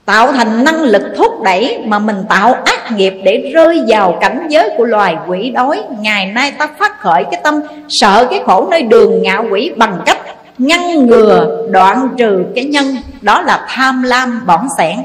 tạo 0.05 0.31
thành 0.31 0.63
năng 0.63 0.81
lực 0.81 1.01
thúc 1.17 1.43
đẩy 1.43 1.77
mà 1.85 1.99
mình 1.99 2.23
tạo 2.29 2.55
ác 2.65 2.91
nghiệp 2.91 3.13
để 3.23 3.51
rơi 3.53 3.81
vào 3.87 4.17
cảnh 4.21 4.47
giới 4.49 4.69
của 4.77 4.85
loài 4.85 5.15
quỷ 5.27 5.49
đói. 5.49 5.83
Ngày 5.99 6.25
nay 6.25 6.51
ta 6.51 6.67
phát 6.79 6.99
khởi 6.99 7.23
cái 7.31 7.41
tâm, 7.43 7.61
sợ 7.89 8.27
cái 8.29 8.41
khổ 8.45 8.67
nơi 8.71 8.81
đường 8.81 9.21
ngạo 9.21 9.45
quỷ 9.51 9.71
bằng 9.77 10.01
cách 10.05 10.19
ngăn 10.57 11.05
ngừa, 11.05 11.67
đoạn 11.71 12.09
trừ 12.17 12.43
cái 12.55 12.63
nhân. 12.63 12.95
Đó 13.21 13.41
là 13.41 13.65
tham 13.69 14.03
lam 14.03 14.45
bỏng 14.45 14.67
sẻn. 14.77 14.95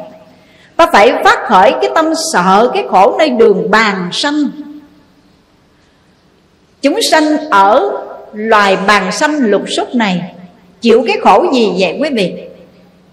Ta 0.76 0.86
phải 0.92 1.12
phát 1.24 1.38
khởi 1.46 1.72
cái 1.80 1.90
tâm 1.94 2.12
sợ 2.32 2.70
cái 2.74 2.84
khổ 2.90 3.16
nơi 3.18 3.30
đường 3.30 3.70
bàn 3.70 4.08
sanh. 4.12 4.44
Chúng 6.82 6.98
sanh 7.10 7.50
ở 7.50 7.90
loài 8.32 8.76
bàn 8.86 9.12
sanh 9.12 9.38
lục 9.40 9.62
súc 9.76 9.94
này, 9.94 10.22
chịu 10.80 11.04
cái 11.06 11.16
khổ 11.22 11.46
gì 11.52 11.72
vậy 11.78 11.98
quý 12.00 12.10
vị? 12.12 12.49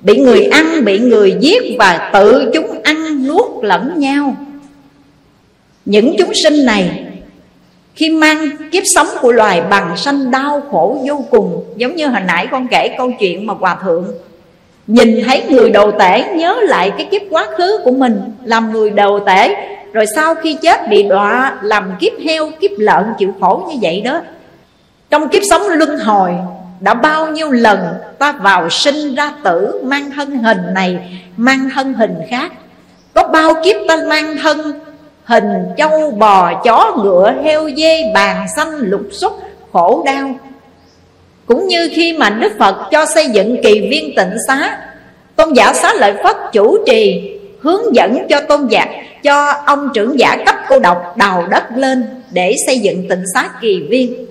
Bị 0.01 0.17
người 0.17 0.43
ăn 0.43 0.85
bị 0.85 0.99
người 0.99 1.35
giết 1.39 1.63
và 1.79 2.09
tự 2.13 2.51
chúng 2.53 2.81
ăn 2.83 3.27
nuốt 3.27 3.45
lẫn 3.61 3.93
nhau. 3.99 4.35
Những 5.85 6.15
chúng 6.17 6.33
sinh 6.33 6.65
này 6.65 7.03
khi 7.97 8.09
mang 8.09 8.49
kiếp 8.71 8.83
sống 8.85 9.07
của 9.21 9.31
loài 9.31 9.61
bằng 9.61 9.97
sanh 9.97 10.31
đau 10.31 10.61
khổ 10.71 10.97
vô 11.07 11.25
cùng 11.31 11.63
Giống 11.75 11.95
như 11.95 12.07
hồi 12.07 12.21
nãy 12.27 12.47
con 12.51 12.67
kể 12.71 12.95
câu 12.97 13.11
chuyện 13.19 13.47
mà 13.47 13.53
Hòa 13.53 13.77
Thượng 13.83 14.05
Nhìn 14.87 15.23
thấy 15.25 15.43
người 15.49 15.69
đồ 15.69 15.91
tể 15.91 16.23
nhớ 16.35 16.55
lại 16.61 16.91
cái 16.97 17.07
kiếp 17.11 17.21
quá 17.29 17.47
khứ 17.57 17.79
của 17.83 17.91
mình 17.91 18.21
Làm 18.43 18.71
người 18.71 18.89
đồ 18.89 19.19
tể 19.19 19.55
Rồi 19.93 20.05
sau 20.15 20.35
khi 20.35 20.57
chết 20.61 20.89
bị 20.89 21.03
đọa 21.03 21.57
làm 21.61 21.91
kiếp 21.99 22.13
heo, 22.25 22.49
kiếp 22.59 22.71
lợn 22.77 23.03
chịu 23.17 23.33
khổ 23.39 23.67
như 23.69 23.75
vậy 23.81 24.01
đó. 24.01 24.21
Trong 25.09 25.29
kiếp 25.29 25.41
sống 25.49 25.61
luân 25.67 25.99
hồi 25.99 26.31
đã 26.79 26.93
bao 26.93 27.27
nhiêu 27.27 27.51
lần 27.51 27.79
ta 28.19 28.31
vào 28.31 28.69
sinh 28.69 29.15
ra 29.15 29.31
tử 29.43 29.81
Mang 29.83 30.11
thân 30.11 30.29
hình 30.43 30.73
này, 30.73 31.21
mang 31.37 31.69
thân 31.75 31.93
hình 31.93 32.15
khác? 32.29 32.51
Có 33.13 33.27
bao 33.27 33.53
kiếp 33.63 33.75
ta 33.87 33.97
mang 34.07 34.37
thân 34.37 34.73
Hình 35.23 35.49
châu 35.77 36.11
bò 36.11 36.53
chó 36.63 36.95
ngựa 37.03 37.33
heo 37.43 37.69
dê 37.77 38.11
bàn 38.13 38.45
xanh 38.55 38.77
lục 38.77 39.01
xúc 39.11 39.33
khổ 39.71 40.03
đau? 40.05 40.35
Cũng 41.45 41.67
như 41.67 41.89
khi 41.93 42.17
mà 42.17 42.29
Đức 42.29 42.53
Phật 42.59 42.87
cho 42.91 43.05
xây 43.05 43.29
dựng 43.29 43.57
kỳ 43.63 43.87
viên 43.91 44.15
tịnh 44.15 44.37
xá 44.47 44.77
Tôn 45.35 45.53
giả 45.53 45.73
xá 45.73 45.93
lợi 45.93 46.13
Phất 46.23 46.35
chủ 46.53 46.77
trì 46.87 47.31
Hướng 47.61 47.95
dẫn 47.95 48.27
cho 48.29 48.41
tôn 48.41 48.67
giả 48.67 48.85
Cho 49.23 49.53
ông 49.65 49.89
trưởng 49.93 50.19
giả 50.19 50.37
cấp 50.45 50.55
cô 50.69 50.79
độc 50.79 51.17
đào 51.17 51.47
đất 51.49 51.63
lên 51.75 52.03
Để 52.31 52.55
xây 52.65 52.79
dựng 52.79 53.09
tịnh 53.09 53.23
xá 53.33 53.49
kỳ 53.61 53.87
viên. 53.89 54.27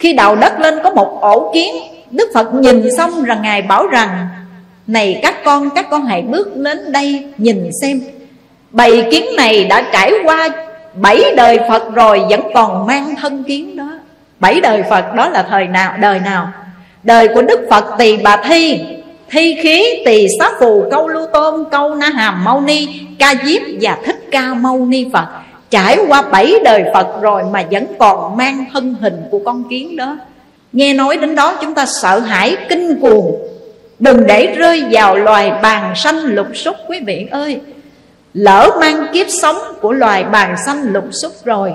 Khi 0.00 0.12
đào 0.12 0.36
đất 0.36 0.60
lên 0.60 0.74
có 0.84 0.90
một 0.90 1.18
ổ 1.20 1.50
kiến 1.54 1.74
Đức 2.10 2.28
Phật 2.34 2.54
nhìn 2.54 2.96
xong 2.96 3.24
rằng 3.24 3.42
Ngài 3.42 3.62
bảo 3.62 3.86
rằng 3.86 4.28
Này 4.86 5.20
các 5.22 5.44
con, 5.44 5.70
các 5.70 5.86
con 5.90 6.06
hãy 6.06 6.22
bước 6.22 6.56
đến 6.56 6.92
đây 6.92 7.24
nhìn 7.38 7.70
xem. 7.82 8.00
Bầy 8.70 9.08
kiến 9.10 9.24
này 9.36 9.64
đã 9.64 9.82
trải 9.92 10.12
qua 10.24 10.48
bảy 10.94 11.34
đời 11.36 11.58
Phật 11.68 11.94
rồi 11.94 12.22
Vẫn 12.30 12.40
còn 12.54 12.86
mang 12.86 13.14
thân 13.16 13.44
kiến 13.44 13.76
đó. 13.76 13.88
Bảy 14.38 14.60
đời 14.60 14.82
Phật 14.90 15.14
đó 15.14 15.28
là 15.28 15.42
thời 15.42 15.66
nào 15.66 15.94
đời 16.00 16.20
nào? 16.20 16.48
Đời 17.02 17.28
của 17.28 17.42
Đức 17.42 17.60
Phật 17.70 17.84
Tỳ 17.98 18.16
Bà 18.16 18.36
Thi 18.36 18.80
Thi 19.30 19.56
khí 19.62 20.02
tỳ 20.04 20.26
xá 20.38 20.50
phù 20.60 20.84
câu 20.90 21.08
lưu 21.08 21.26
tôn 21.32 21.64
câu 21.70 21.94
na 21.94 22.06
hàm 22.08 22.44
mâu 22.44 22.60
ni 22.60 22.88
Ca 23.18 23.34
diếp 23.44 23.62
và 23.80 23.98
thích 24.04 24.28
ca 24.30 24.54
mâu 24.54 24.86
ni 24.86 25.06
Phật. 25.12 25.26
Trải 25.70 25.98
qua 26.08 26.22
bảy 26.22 26.54
đời 26.64 26.84
Phật 26.94 27.22
rồi 27.22 27.42
mà 27.52 27.64
vẫn 27.70 27.86
còn 27.98 28.36
mang 28.36 28.64
thân 28.72 28.94
hình 29.00 29.22
của 29.30 29.38
con 29.44 29.64
kiến 29.70 29.96
đó. 29.96 30.16
Nghe 30.72 30.94
nói 30.94 31.16
đến 31.16 31.34
đó 31.34 31.58
chúng 31.60 31.74
ta 31.74 31.86
sợ 32.02 32.18
hãi 32.18 32.56
kinh 32.68 33.00
cuồng. 33.00 33.38
Đừng 33.98 34.26
để 34.26 34.46
rơi 34.46 34.84
vào 34.90 35.16
loài 35.16 35.52
bàn 35.62 35.92
sanh 35.96 36.24
lục 36.24 36.46
xúc 36.54 36.76
quý 36.88 37.00
vị 37.06 37.26
ơi. 37.30 37.60
Lỡ 38.34 38.70
mang 38.80 39.06
kiếp 39.12 39.26
sống 39.42 39.56
của 39.80 39.92
loài 39.92 40.24
bàn 40.24 40.56
xanh 40.66 40.92
lục 40.92 41.04
xúc 41.22 41.32
rồi 41.44 41.72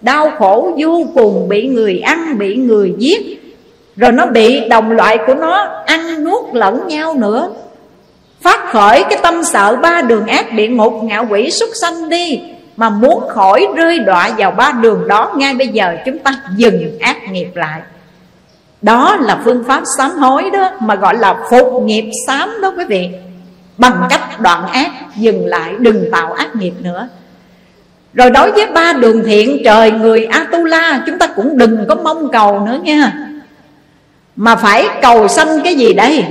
Đau 0.00 0.30
khổ 0.38 0.72
vô 0.78 1.06
cùng 1.14 1.48
bị 1.48 1.68
người 1.68 1.98
ăn, 1.98 2.38
bị 2.38 2.56
người 2.56 2.94
giết. 2.98 3.42
Rồi 3.96 4.12
nó 4.12 4.26
bị 4.26 4.68
đồng 4.68 4.90
loại 4.90 5.18
của 5.26 5.34
nó 5.34 5.82
ăn 5.86 6.24
nuốt 6.24 6.54
lẫn 6.54 6.88
nhau 6.88 7.14
nữa. 7.14 7.48
Phát 8.42 8.72
khởi 8.72 9.04
cái 9.10 9.18
tâm 9.22 9.44
sợ 9.44 9.76
ba 9.76 10.02
đường 10.02 10.26
ác 10.26 10.52
địa 10.52 10.68
ngục 10.68 10.92
ngạo 11.02 11.26
quỷ 11.30 11.50
xuất 11.50 11.70
sanh 11.80 12.08
đi. 12.08 12.40
Mà 12.76 12.90
muốn 12.90 13.28
khỏi 13.28 13.66
rơi 13.76 13.98
đọa 13.98 14.30
vào 14.38 14.50
ba 14.50 14.72
đường 14.72 15.08
đó, 15.08 15.32
Ngay 15.36 15.54
bây 15.54 15.68
giờ 15.68 15.96
chúng 16.06 16.18
ta 16.18 16.34
dừng 16.56 16.98
ác 17.00 17.16
nghiệp 17.30 17.48
lại. 17.54 17.80
Đó 18.82 19.16
là 19.20 19.40
phương 19.44 19.64
pháp 19.64 19.82
sám 19.98 20.10
hối 20.10 20.50
đó, 20.52 20.70
Mà 20.80 20.94
gọi 20.94 21.14
là 21.18 21.36
phục 21.50 21.82
nghiệp 21.82 22.10
sám 22.26 22.60
đó 22.62 22.72
quý 22.76 22.84
vị. 22.84 23.08
Bằng 23.78 24.06
cách 24.10 24.40
đoạn 24.40 24.66
ác, 24.66 24.90
Dừng 25.16 25.46
lại, 25.46 25.74
đừng 25.78 26.10
tạo 26.12 26.32
ác 26.32 26.56
nghiệp 26.56 26.72
nữa. 26.80 27.08
Rồi 28.14 28.30
đối 28.30 28.52
với 28.52 28.66
ba 28.66 28.92
đường 28.92 29.24
thiện 29.24 29.62
Trời, 29.64 29.90
người 29.90 30.24
Atula, 30.24 31.02
Chúng 31.06 31.18
ta 31.18 31.26
cũng 31.26 31.58
đừng 31.58 31.86
có 31.88 31.94
mong 31.94 32.28
cầu 32.32 32.60
nữa 32.60 32.78
nha. 32.82 33.12
Mà 34.36 34.56
phải 34.56 34.88
cầu 35.02 35.28
sanh 35.28 35.60
cái 35.64 35.74
gì 35.74 35.92
đây? 35.92 36.24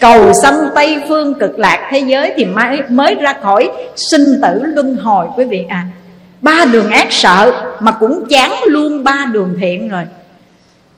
Cầu 0.00 0.32
sanh 0.32 0.68
Tây 0.74 1.02
Phương 1.08 1.34
cực 1.34 1.58
lạc 1.58 1.88
thế 1.90 1.98
giới 1.98 2.32
Thì 2.36 2.44
mới, 2.44 2.80
mới 2.88 3.14
ra 3.14 3.34
khỏi 3.42 3.70
sinh 3.96 4.40
tử 4.42 4.62
luân 4.62 4.96
hồi 4.96 5.26
quý 5.36 5.44
vị 5.44 5.64
à 5.68 5.86
Ba 6.40 6.64
đường 6.72 6.90
ác 6.90 7.06
sợ 7.10 7.52
Mà 7.80 7.92
cũng 7.92 8.24
chán 8.28 8.52
luôn 8.66 9.04
ba 9.04 9.26
đường 9.32 9.54
thiện 9.60 9.88
rồi. 9.88 10.02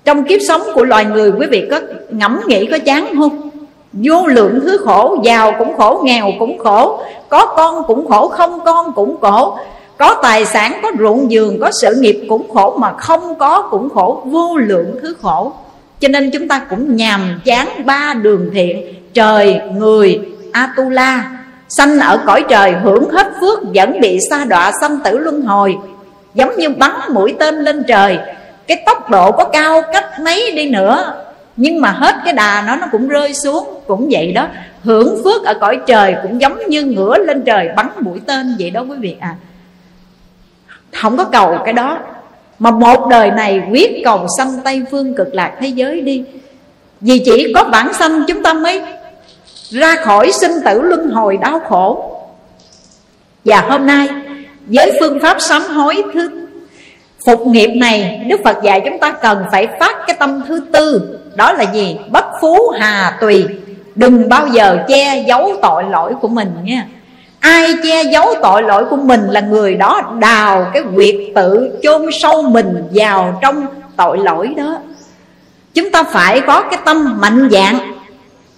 Trong 0.05 0.25
kiếp 0.25 0.41
sống 0.49 0.63
của 0.75 0.85
loài 0.85 1.05
người 1.05 1.33
Quý 1.39 1.47
vị 1.47 1.69
có 1.71 1.81
ngẫm 2.11 2.41
nghĩ 2.47 2.67
có 2.67 2.79
chán 2.79 3.15
không? 3.19 3.51
Vô 3.93 4.27
lượng 4.27 4.61
thứ 4.63 4.79
khổ 4.85 5.17
Giàu 5.25 5.55
cũng 5.59 5.77
khổ, 5.77 6.01
nghèo 6.05 6.33
cũng 6.39 6.59
khổ 6.59 7.01
Có 7.29 7.47
con 7.57 7.85
cũng 7.87 8.09
khổ, 8.09 8.29
không 8.29 8.61
con 8.65 8.93
cũng 8.93 9.21
khổ. 9.21 9.59
Có 9.97 10.17
tài 10.23 10.45
sản, 10.45 10.81
có 10.83 10.93
ruộng 10.99 11.27
vườn 11.31 11.61
Có 11.61 11.71
sự 11.83 11.95
nghiệp 12.01 12.27
cũng 12.29 12.55
khổ 12.55 12.77
Mà 12.79 12.93
không 12.93 13.35
có 13.39 13.69
cũng 13.71 13.89
khổ. 13.91 14.23
Vô 14.25 14.57
lượng 14.57 14.97
thứ 15.03 15.15
khổ. 15.23 15.53
Cho 16.01 16.09
nên 16.09 16.31
chúng 16.31 16.49
ta 16.49 16.59
cũng 16.71 16.97
nhàm 16.97 17.41
chán 17.45 17.69
ba 17.87 18.15
đường 18.15 18.51
thiện 18.53 18.95
Trời, 19.15 19.61
người, 19.75 20.21
Atula. 20.53 21.31
Sanh 21.69 22.01
ở 22.01 22.19
cõi 22.27 22.45
trời 22.49 22.73
hưởng 22.73 23.11
hết 23.11 23.33
phước 23.41 23.59
Vẫn 23.75 24.01
bị 24.01 24.19
sa 24.31 24.45
đọa 24.45 24.73
sanh 24.81 24.99
tử 25.05 25.19
luân 25.19 25.43
hồi. 25.43 25.77
Giống 26.35 26.57
như 26.57 26.69
bắn 26.69 26.93
mũi 27.11 27.35
tên 27.39 27.59
lên 27.59 27.83
trời 27.89 28.19
Cái 28.67 28.83
tốc 28.87 29.11
độ 29.11 29.33
có 29.33 29.45
cao 29.45 29.83
cách 29.93 30.21
mấy 30.21 30.53
đi 30.57 30.71
nữa. 30.71 31.25
Nhưng 31.57 31.81
mà 31.81 31.91
hết 31.91 32.15
cái 32.25 32.33
đà 32.33 32.65
nó 32.67 32.77
nó 32.77 32.87
cũng 32.93 33.09
rơi 33.09 33.35
xuống 33.35 33.81
Cũng 33.87 34.09
vậy 34.11 34.33
đó. 34.33 34.49
Hưởng 34.85 35.25
phước 35.25 35.45
ở 35.45 35.55
cõi 35.55 35.79
trời 35.87 36.15
cũng 36.23 36.41
giống 36.41 36.59
như 36.69 36.85
ngửa 36.85 37.19
lên 37.19 37.43
trời 37.45 37.69
Bắn 37.77 37.89
mũi 38.01 38.21
tên 38.27 38.57
vậy 38.59 38.71
đó 38.71 38.81
quý 38.81 38.97
vị 39.01 39.17
à 39.21 39.35
Không 40.93 41.17
có 41.17 41.25
cầu 41.25 41.59
cái 41.65 41.73
đó. 41.73 41.99
Mà 42.59 42.71
một 42.71 43.07
đời 43.11 43.31
này 43.31 43.63
quyết 43.71 44.03
cầu 44.05 44.27
sanh 44.39 44.49
Tây 44.65 44.83
Phương 44.91 45.15
cực 45.15 45.35
lạc 45.35 45.53
thế 45.61 45.69
giới 45.69 46.01
đi. 46.01 46.25
Vì 47.01 47.19
chỉ 47.19 47.53
có 47.55 47.65
bản 47.65 47.95
sanh 47.95 48.25
chúng 48.29 48.43
ta 48.43 48.53
mới 48.53 48.83
ra 49.71 49.97
khỏi 49.97 50.33
sinh 50.33 50.53
tử 50.65 50.83
luân 50.83 51.11
hồi 51.11 51.37
đau 51.37 51.61
khổ. 51.69 52.15
Và 53.45 53.61
hôm 53.61 53.87
nay, 53.87 54.09
với 54.67 54.93
phương 55.01 55.19
pháp 55.23 55.37
sám 55.41 55.63
hối 55.63 56.03
thứ 56.15 56.31
phục 57.27 57.47
nghiệp 57.47 57.71
này, 57.77 58.25
đức 58.29 58.41
phật 58.45 58.57
dạy 58.63 58.83
chúng 58.85 58.99
ta 58.99 59.13
cần 59.13 59.45
phải 59.53 59.69
phát 59.81 59.97
cái 60.07 60.17
tâm 60.19 60.43
thứ 60.49 60.61
tư. 60.73 61.19
Đó 61.35 61.53
là 61.53 61.65
gì? 61.73 61.99
Bất 62.11 62.25
phú 62.41 62.57
hà 62.81 63.19
tùy. 63.21 63.45
Đừng 63.95 64.29
bao 64.29 64.49
giờ 64.49 64.85
che 64.89 65.25
giấu 65.29 65.57
tội 65.63 65.85
lỗi 65.91 66.15
của 66.21 66.29
mình 66.29 66.51
nha 66.63 66.87
ai 67.41 67.75
che 67.83 68.03
giấu 68.03 68.35
tội 68.43 68.63
lỗi 68.63 68.85
của 68.91 68.97
mình 68.97 69.21
là 69.31 69.41
người 69.41 69.75
đó 69.75 70.17
đào 70.19 70.71
cái 70.75 70.83
việc 70.83 71.33
tự 71.35 71.79
chôn 71.83 72.07
sâu 72.13 72.43
mình 72.43 72.89
vào 72.95 73.39
trong 73.43 73.67
tội 73.97 74.19
lỗi 74.19 74.55
đó. 74.57 74.79
Chúng 75.75 75.91
ta 75.91 76.03
phải 76.03 76.41
có 76.41 76.63
cái 76.63 76.81
tâm 76.85 77.21
mạnh 77.21 77.49
dạng. 77.53 77.79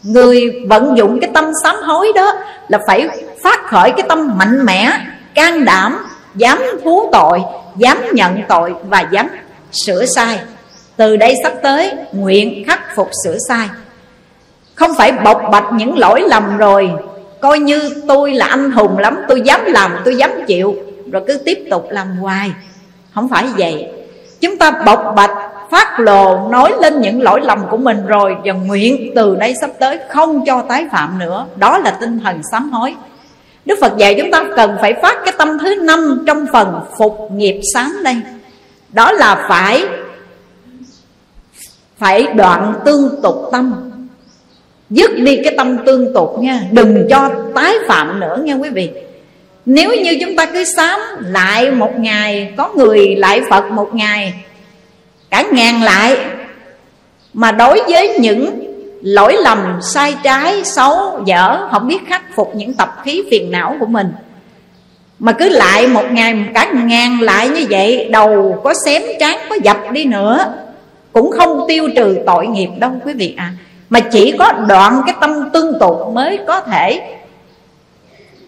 Người 0.02 0.64
vận 0.68 0.96
dụng 0.96 1.20
cái 1.20 1.30
tâm 1.34 1.44
sám 1.62 1.76
hối 1.82 2.12
đó 2.14 2.32
Là 2.68 2.78
phải 2.86 3.08
phát 3.42 3.66
khởi 3.66 3.90
cái 3.90 4.06
tâm 4.08 4.38
mạnh 4.38 4.64
mẽ, 4.66 4.92
Can 5.34 5.64
đảm, 5.64 6.06
Dám 6.34 6.62
thú 6.84 7.08
tội, 7.12 7.40
Dám 7.76 7.98
nhận 8.12 8.42
tội 8.48 8.74
Và 8.82 9.00
dám 9.00 9.28
sửa 9.72 10.04
sai. 10.06 10.40
Từ 10.96 11.16
đây 11.16 11.34
sắp 11.42 11.52
tới, 11.62 11.92
Nguyện 12.12 12.64
khắc 12.66 12.96
phục 12.96 13.10
sửa 13.24 13.36
sai. 13.48 13.68
Không 14.74 14.90
phải 14.98 15.12
bộc 15.12 15.42
bạch 15.52 15.72
những 15.72 15.98
lỗi 15.98 16.20
lầm 16.28 16.56
rồi 16.58 16.90
Coi 17.40 17.58
như 17.58 18.02
tôi 18.08 18.32
là 18.32 18.46
anh 18.46 18.70
hùng 18.70 18.98
lắm, 18.98 19.18
Tôi 19.28 19.40
dám 19.40 19.60
làm, 19.64 19.96
tôi 20.04 20.16
dám 20.16 20.30
chịu. 20.46 20.76
Rồi 21.12 21.22
cứ 21.26 21.38
tiếp 21.44 21.66
tục 21.70 21.86
làm 21.90 22.16
hoài. 22.16 22.52
Không 23.14 23.28
phải 23.28 23.46
vậy. 23.56 23.86
Chúng 24.40 24.56
ta 24.56 24.70
bộc 24.86 25.04
bạch, 25.16 25.30
phát 25.70 26.00
lồ, 26.00 26.48
nói 26.48 26.72
lên 26.80 27.00
những 27.00 27.22
lỗi 27.22 27.40
lầm 27.42 27.66
của 27.70 27.76
mình 27.76 28.06
rồi, 28.06 28.36
và 28.44 28.52
nguyện 28.52 29.12
từ 29.14 29.36
đây 29.36 29.54
sắp 29.60 29.70
tới 29.78 29.98
không 30.08 30.44
cho 30.46 30.62
tái 30.68 30.86
phạm 30.92 31.18
nữa. 31.18 31.46
Đó 31.56 31.78
là 31.78 31.90
tinh 31.90 32.18
thần 32.18 32.40
sám 32.52 32.70
hối. 32.70 32.94
Đức 33.64 33.78
Phật 33.80 33.96
dạy 33.96 34.16
chúng 34.18 34.30
ta 34.30 34.44
cần 34.56 34.76
phải 34.80 34.94
phát 35.02 35.18
cái 35.24 35.34
tâm 35.38 35.58
thứ 35.58 35.74
năm 35.74 36.24
trong 36.26 36.46
phần 36.52 36.80
phục 36.98 37.28
nghiệp 37.32 37.60
sáng 37.74 37.92
đây. 38.04 38.16
Đó 38.88 39.12
là 39.12 39.46
phải 39.48 39.86
phải 41.98 42.26
đoạn 42.26 42.74
tương 42.84 43.22
tục 43.22 43.48
tâm 43.52 43.89
dứt 44.90 45.10
đi 45.16 45.40
cái 45.44 45.54
tâm 45.56 45.78
tương 45.86 46.14
tục 46.14 46.36
nha. 46.40 46.60
Đừng 46.70 47.06
cho 47.10 47.30
tái 47.54 47.74
phạm 47.88 48.20
nữa 48.20 48.42
nha 48.44 48.54
quý 48.54 48.68
vị. 48.68 48.90
Nếu 49.66 49.90
như 50.04 50.18
chúng 50.20 50.36
ta 50.36 50.46
cứ 50.46 50.64
sám 50.76 51.00
lại 51.20 51.70
một 51.70 51.98
ngày, 51.98 52.52
có 52.56 52.72
người 52.76 53.16
lại 53.16 53.40
phật 53.50 53.70
một 53.70 53.94
ngày, 53.94 54.34
cả 55.30 55.44
ngàn 55.52 55.82
lại, 55.82 56.16
mà 57.32 57.52
đối 57.52 57.82
với 57.88 58.18
những 58.18 58.70
lỗi 59.02 59.36
lầm, 59.42 59.78
sai 59.82 60.14
trái, 60.22 60.64
xấu, 60.64 61.22
dở, 61.26 61.68
không 61.70 61.88
biết 61.88 61.98
khắc 62.08 62.22
phục 62.36 62.54
những 62.54 62.74
tập 62.74 62.96
khí 63.04 63.22
phiền 63.30 63.50
não 63.50 63.76
của 63.80 63.86
mình, 63.86 64.06
mà 65.18 65.32
cứ 65.32 65.48
lại 65.48 65.86
một 65.86 66.04
ngày, 66.10 66.34
cả 66.54 66.72
ngàn 66.84 67.20
lại 67.20 67.48
như 67.48 67.66
vậy, 67.70 68.08
đầu 68.10 68.60
có 68.64 68.74
xém, 68.84 69.02
trán 69.20 69.38
có 69.48 69.56
dập 69.62 69.76
đi 69.92 70.04
nữa, 70.04 70.54
cũng 71.12 71.30
không 71.30 71.64
tiêu 71.68 71.88
trừ 71.96 72.18
tội 72.26 72.46
nghiệp 72.46 72.68
đâu 72.78 72.92
quý 73.04 73.12
vị 73.12 73.34
à 73.36 73.52
mà 73.90 74.00
chỉ 74.00 74.34
có 74.38 74.52
đoạn 74.68 75.02
cái 75.06 75.16
tâm 75.20 75.50
tương 75.52 75.78
tục 75.78 76.10
mới 76.12 76.38
có 76.46 76.60
thể 76.60 77.16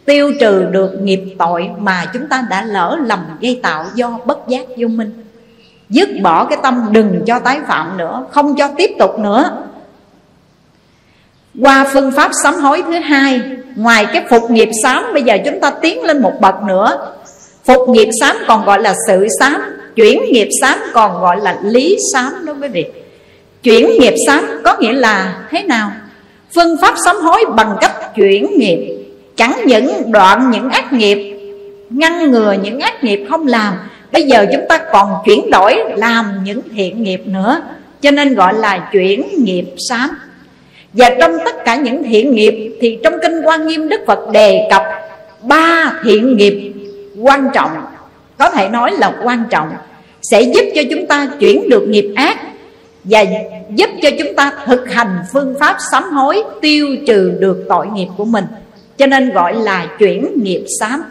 tiêu 0.04 0.32
trừ 0.40 0.64
được 0.70 0.90
nghiệp 1.02 1.20
tội 1.38 1.70
mà 1.78 2.04
chúng 2.12 2.28
ta 2.28 2.44
đã 2.50 2.62
lỡ 2.64 2.98
lầm 3.06 3.18
gây 3.40 3.60
tạo 3.62 3.84
do 3.94 4.18
bất 4.24 4.38
giác 4.48 4.66
vô 4.76 4.88
minh. 4.88 5.24
Dứt 5.88 6.08
bỏ 6.22 6.44
cái 6.44 6.58
tâm 6.62 6.88
đừng 6.90 7.22
cho 7.26 7.38
tái 7.38 7.60
phạm 7.66 7.96
nữa, 7.96 8.26
không 8.30 8.56
cho 8.56 8.68
tiếp 8.76 8.90
tục 8.98 9.18
nữa. 9.18 9.56
Qua 11.60 11.86
phương 11.92 12.12
pháp 12.12 12.30
sám 12.42 12.54
hối 12.54 12.82
thứ 12.86 12.92
hai, 12.92 13.40
ngoài 13.76 14.06
cái 14.12 14.24
phục 14.30 14.50
nghiệp 14.50 14.68
sám, 14.82 15.04
bây 15.12 15.22
giờ 15.22 15.36
chúng 15.44 15.60
ta 15.60 15.70
tiến 15.70 16.04
lên 16.04 16.22
một 16.22 16.32
bậc 16.40 16.62
nữa. 16.62 17.12
Phục 17.64 17.88
nghiệp 17.88 18.08
sám 18.20 18.36
còn 18.48 18.64
gọi 18.64 18.82
là 18.82 18.94
sự 19.06 19.26
sám, 19.40 19.62
chuyển 19.96 20.22
nghiệp 20.32 20.48
sám 20.60 20.78
còn 20.92 21.20
gọi 21.20 21.40
là 21.40 21.58
lý 21.62 21.96
sám 22.12 22.32
đối 22.44 22.54
với 22.54 22.68
việc 22.68 23.01
chuyển 23.62 23.90
nghiệp 24.00 24.14
sáng 24.26 24.44
có 24.64 24.76
nghĩa 24.80 24.92
là 24.92 25.34
thế 25.50 25.62
nào? 25.62 25.90
Phương 26.54 26.76
pháp 26.80 26.94
sám 27.04 27.16
hối 27.16 27.44
bằng 27.56 27.76
cách 27.80 28.14
chuyển 28.14 28.58
nghiệp, 28.58 29.04
chẳng 29.36 29.60
những 29.66 30.12
đoạn 30.12 30.50
những 30.50 30.70
ác 30.70 30.92
nghiệp, 30.92 31.38
ngăn 31.90 32.30
ngừa 32.30 32.54
những 32.62 32.80
ác 32.80 33.04
nghiệp 33.04 33.26
không 33.30 33.46
làm, 33.46 33.74
Bây 34.12 34.22
giờ 34.22 34.46
chúng 34.52 34.62
ta 34.68 34.78
còn 34.92 35.14
chuyển 35.24 35.50
đổi 35.50 35.76
làm 35.96 36.44
những 36.44 36.60
thiện 36.76 37.02
nghiệp 37.02 37.20
nữa, 37.26 37.60
Cho 38.00 38.10
nên 38.10 38.34
gọi 38.34 38.54
là 38.54 38.88
chuyển 38.92 39.22
nghiệp 39.38 39.64
sám. 39.88 40.10
Và 40.92 41.10
trong 41.20 41.32
tất 41.44 41.64
cả 41.64 41.76
những 41.76 42.04
thiện 42.04 42.34
nghiệp 42.34 42.78
Thì 42.80 42.98
trong 43.04 43.14
Kinh 43.22 43.40
Quan 43.44 43.66
Nghiêm 43.66 43.88
Đức 43.88 44.00
Phật 44.06 44.18
đề 44.32 44.68
cập 44.70 44.82
Ba 45.42 45.92
thiện 46.04 46.36
nghiệp 46.36 46.72
quan 47.20 47.48
trọng, 47.54 47.70
Có 48.38 48.50
thể 48.50 48.68
nói 48.68 48.90
là 48.98 49.12
quan 49.24 49.44
trọng, 49.50 49.70
Sẽ 50.22 50.42
giúp 50.42 50.64
cho 50.74 50.82
chúng 50.90 51.06
ta 51.06 51.28
chuyển 51.40 51.68
được 51.68 51.88
nghiệp 51.88 52.12
ác 52.16 52.38
và 53.04 53.24
giúp 53.70 53.90
cho 54.02 54.10
chúng 54.18 54.34
ta 54.36 54.52
thực 54.66 54.90
hành 54.90 55.18
phương 55.32 55.54
pháp 55.60 55.76
sám 55.90 56.02
hối 56.02 56.42
Tiêu 56.60 56.96
trừ 57.06 57.32
được 57.38 57.64
tội 57.68 57.86
nghiệp 57.86 58.08
của 58.16 58.24
mình. 58.24 58.44
Cho 58.98 59.06
nên 59.06 59.32
gọi 59.32 59.54
là 59.54 59.86
chuyển 59.98 60.42
nghiệp 60.42 60.64
sám. 60.80 61.02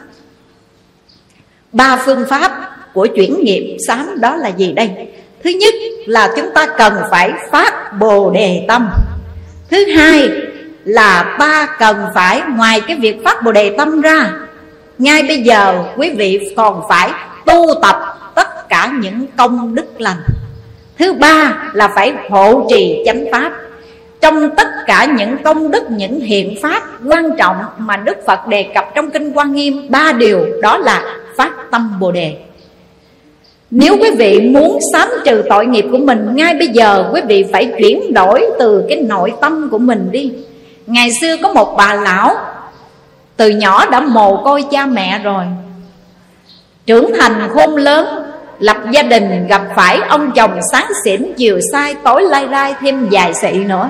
Ba 1.72 2.02
phương 2.06 2.26
pháp 2.30 2.52
của 2.94 3.08
chuyển 3.16 3.40
nghiệp 3.44 3.78
sám 3.88 4.22
đó 4.22 4.36
là 4.36 4.50
gì 4.50 4.72
đây? 4.72 4.90
Thứ 5.44 5.50
nhất 5.50 5.74
là 6.06 6.34
chúng 6.36 6.50
ta 6.56 6.68
cần 6.78 6.94
phải 7.12 7.32
phát 7.52 8.00
bồ 8.00 8.32
đề 8.32 8.66
tâm. 8.68 8.90
Thứ 9.70 9.86
hai 9.86 10.30
là 10.84 11.36
ta 11.40 11.68
cần 11.80 12.06
phải 12.16 12.42
ngoài 12.56 12.82
cái 12.88 12.98
việc 12.98 13.24
phát 13.24 13.44
bồ 13.44 13.52
đề 13.52 13.76
tâm 13.78 14.02
ra, 14.02 14.32
ngay 14.98 15.24
bây 15.24 15.42
giờ 15.42 15.84
quý 15.98 16.10
vị 16.10 16.54
còn 16.56 16.82
phải 16.90 17.12
tu 17.46 17.66
tập 17.82 17.96
tất 18.36 18.70
cả 18.70 18.92
những 19.02 19.26
công 19.38 19.76
đức 19.76 20.02
lành 20.02 20.22
thứ 21.00 21.14
ba 21.14 21.64
là 21.74 21.90
phải 21.96 22.14
hộ 22.30 22.68
trì 22.70 23.04
chánh 23.06 23.26
pháp. 23.32 23.52
Trong 24.22 24.56
tất 24.56 24.68
cả 24.86 25.06
những 25.18 25.38
công 25.44 25.72
đức, 25.72 25.92
những 25.92 26.20
hiện 26.20 26.58
pháp 26.62 26.84
quan 27.06 27.38
trọng 27.38 27.56
mà 27.78 27.98
đức 27.98 28.18
phật 28.28 28.48
đề 28.48 28.64
cập 28.64 28.86
trong 28.96 29.12
kinh 29.12 29.32
quan 29.34 29.54
nghiêm, 29.54 29.88
ba 29.90 30.12
điều 30.12 30.46
đó 30.62 30.78
là 30.78 31.04
phát 31.38 31.52
tâm 31.72 32.00
bồ 32.00 32.12
đề. 32.12 32.36
Nếu 33.72 33.98
quý 34.02 34.12
vị 34.18 34.40
muốn 34.40 34.80
sám 34.94 35.10
trừ 35.26 35.44
tội 35.50 35.66
nghiệp 35.66 35.86
của 35.92 35.98
mình, 35.98 36.36
Ngay 36.36 36.54
bây 36.54 36.68
giờ 36.68 37.10
quý 37.14 37.22
vị 37.28 37.46
phải 37.54 37.72
chuyển 37.80 38.14
đổi 38.14 38.46
từ 38.60 38.86
cái 38.90 39.02
nội 39.02 39.34
tâm 39.42 39.70
của 39.72 39.78
mình 39.78 40.10
đi. 40.12 40.34
Ngày 40.88 41.10
xưa 41.22 41.38
có 41.38 41.54
một 41.54 41.76
bà 41.78 41.94
lão, 41.94 42.36
Từ 43.38 43.50
nhỏ 43.50 43.86
đã 43.86 44.00
mồ 44.00 44.42
côi 44.44 44.64
cha 44.72 44.86
mẹ 44.86 45.20
rồi. 45.24 45.44
Trưởng 46.86 47.12
thành 47.20 47.50
khôn 47.54 47.76
lớn 47.76 48.21
Lập 48.62 48.78
gia 48.92 49.02
đình 49.02 49.48
gặp 49.48 49.62
phải 49.76 50.00
ông 50.10 50.32
chồng 50.36 50.60
sáng 50.72 50.88
xỉn 51.06 51.34
Chiều 51.38 51.60
sai 51.72 51.96
tối 52.04 52.24
lai 52.24 52.48
rai 52.52 52.74
thêm 52.82 53.08
vài 53.12 53.34
xị 53.34 53.52
nữa. 53.52 53.90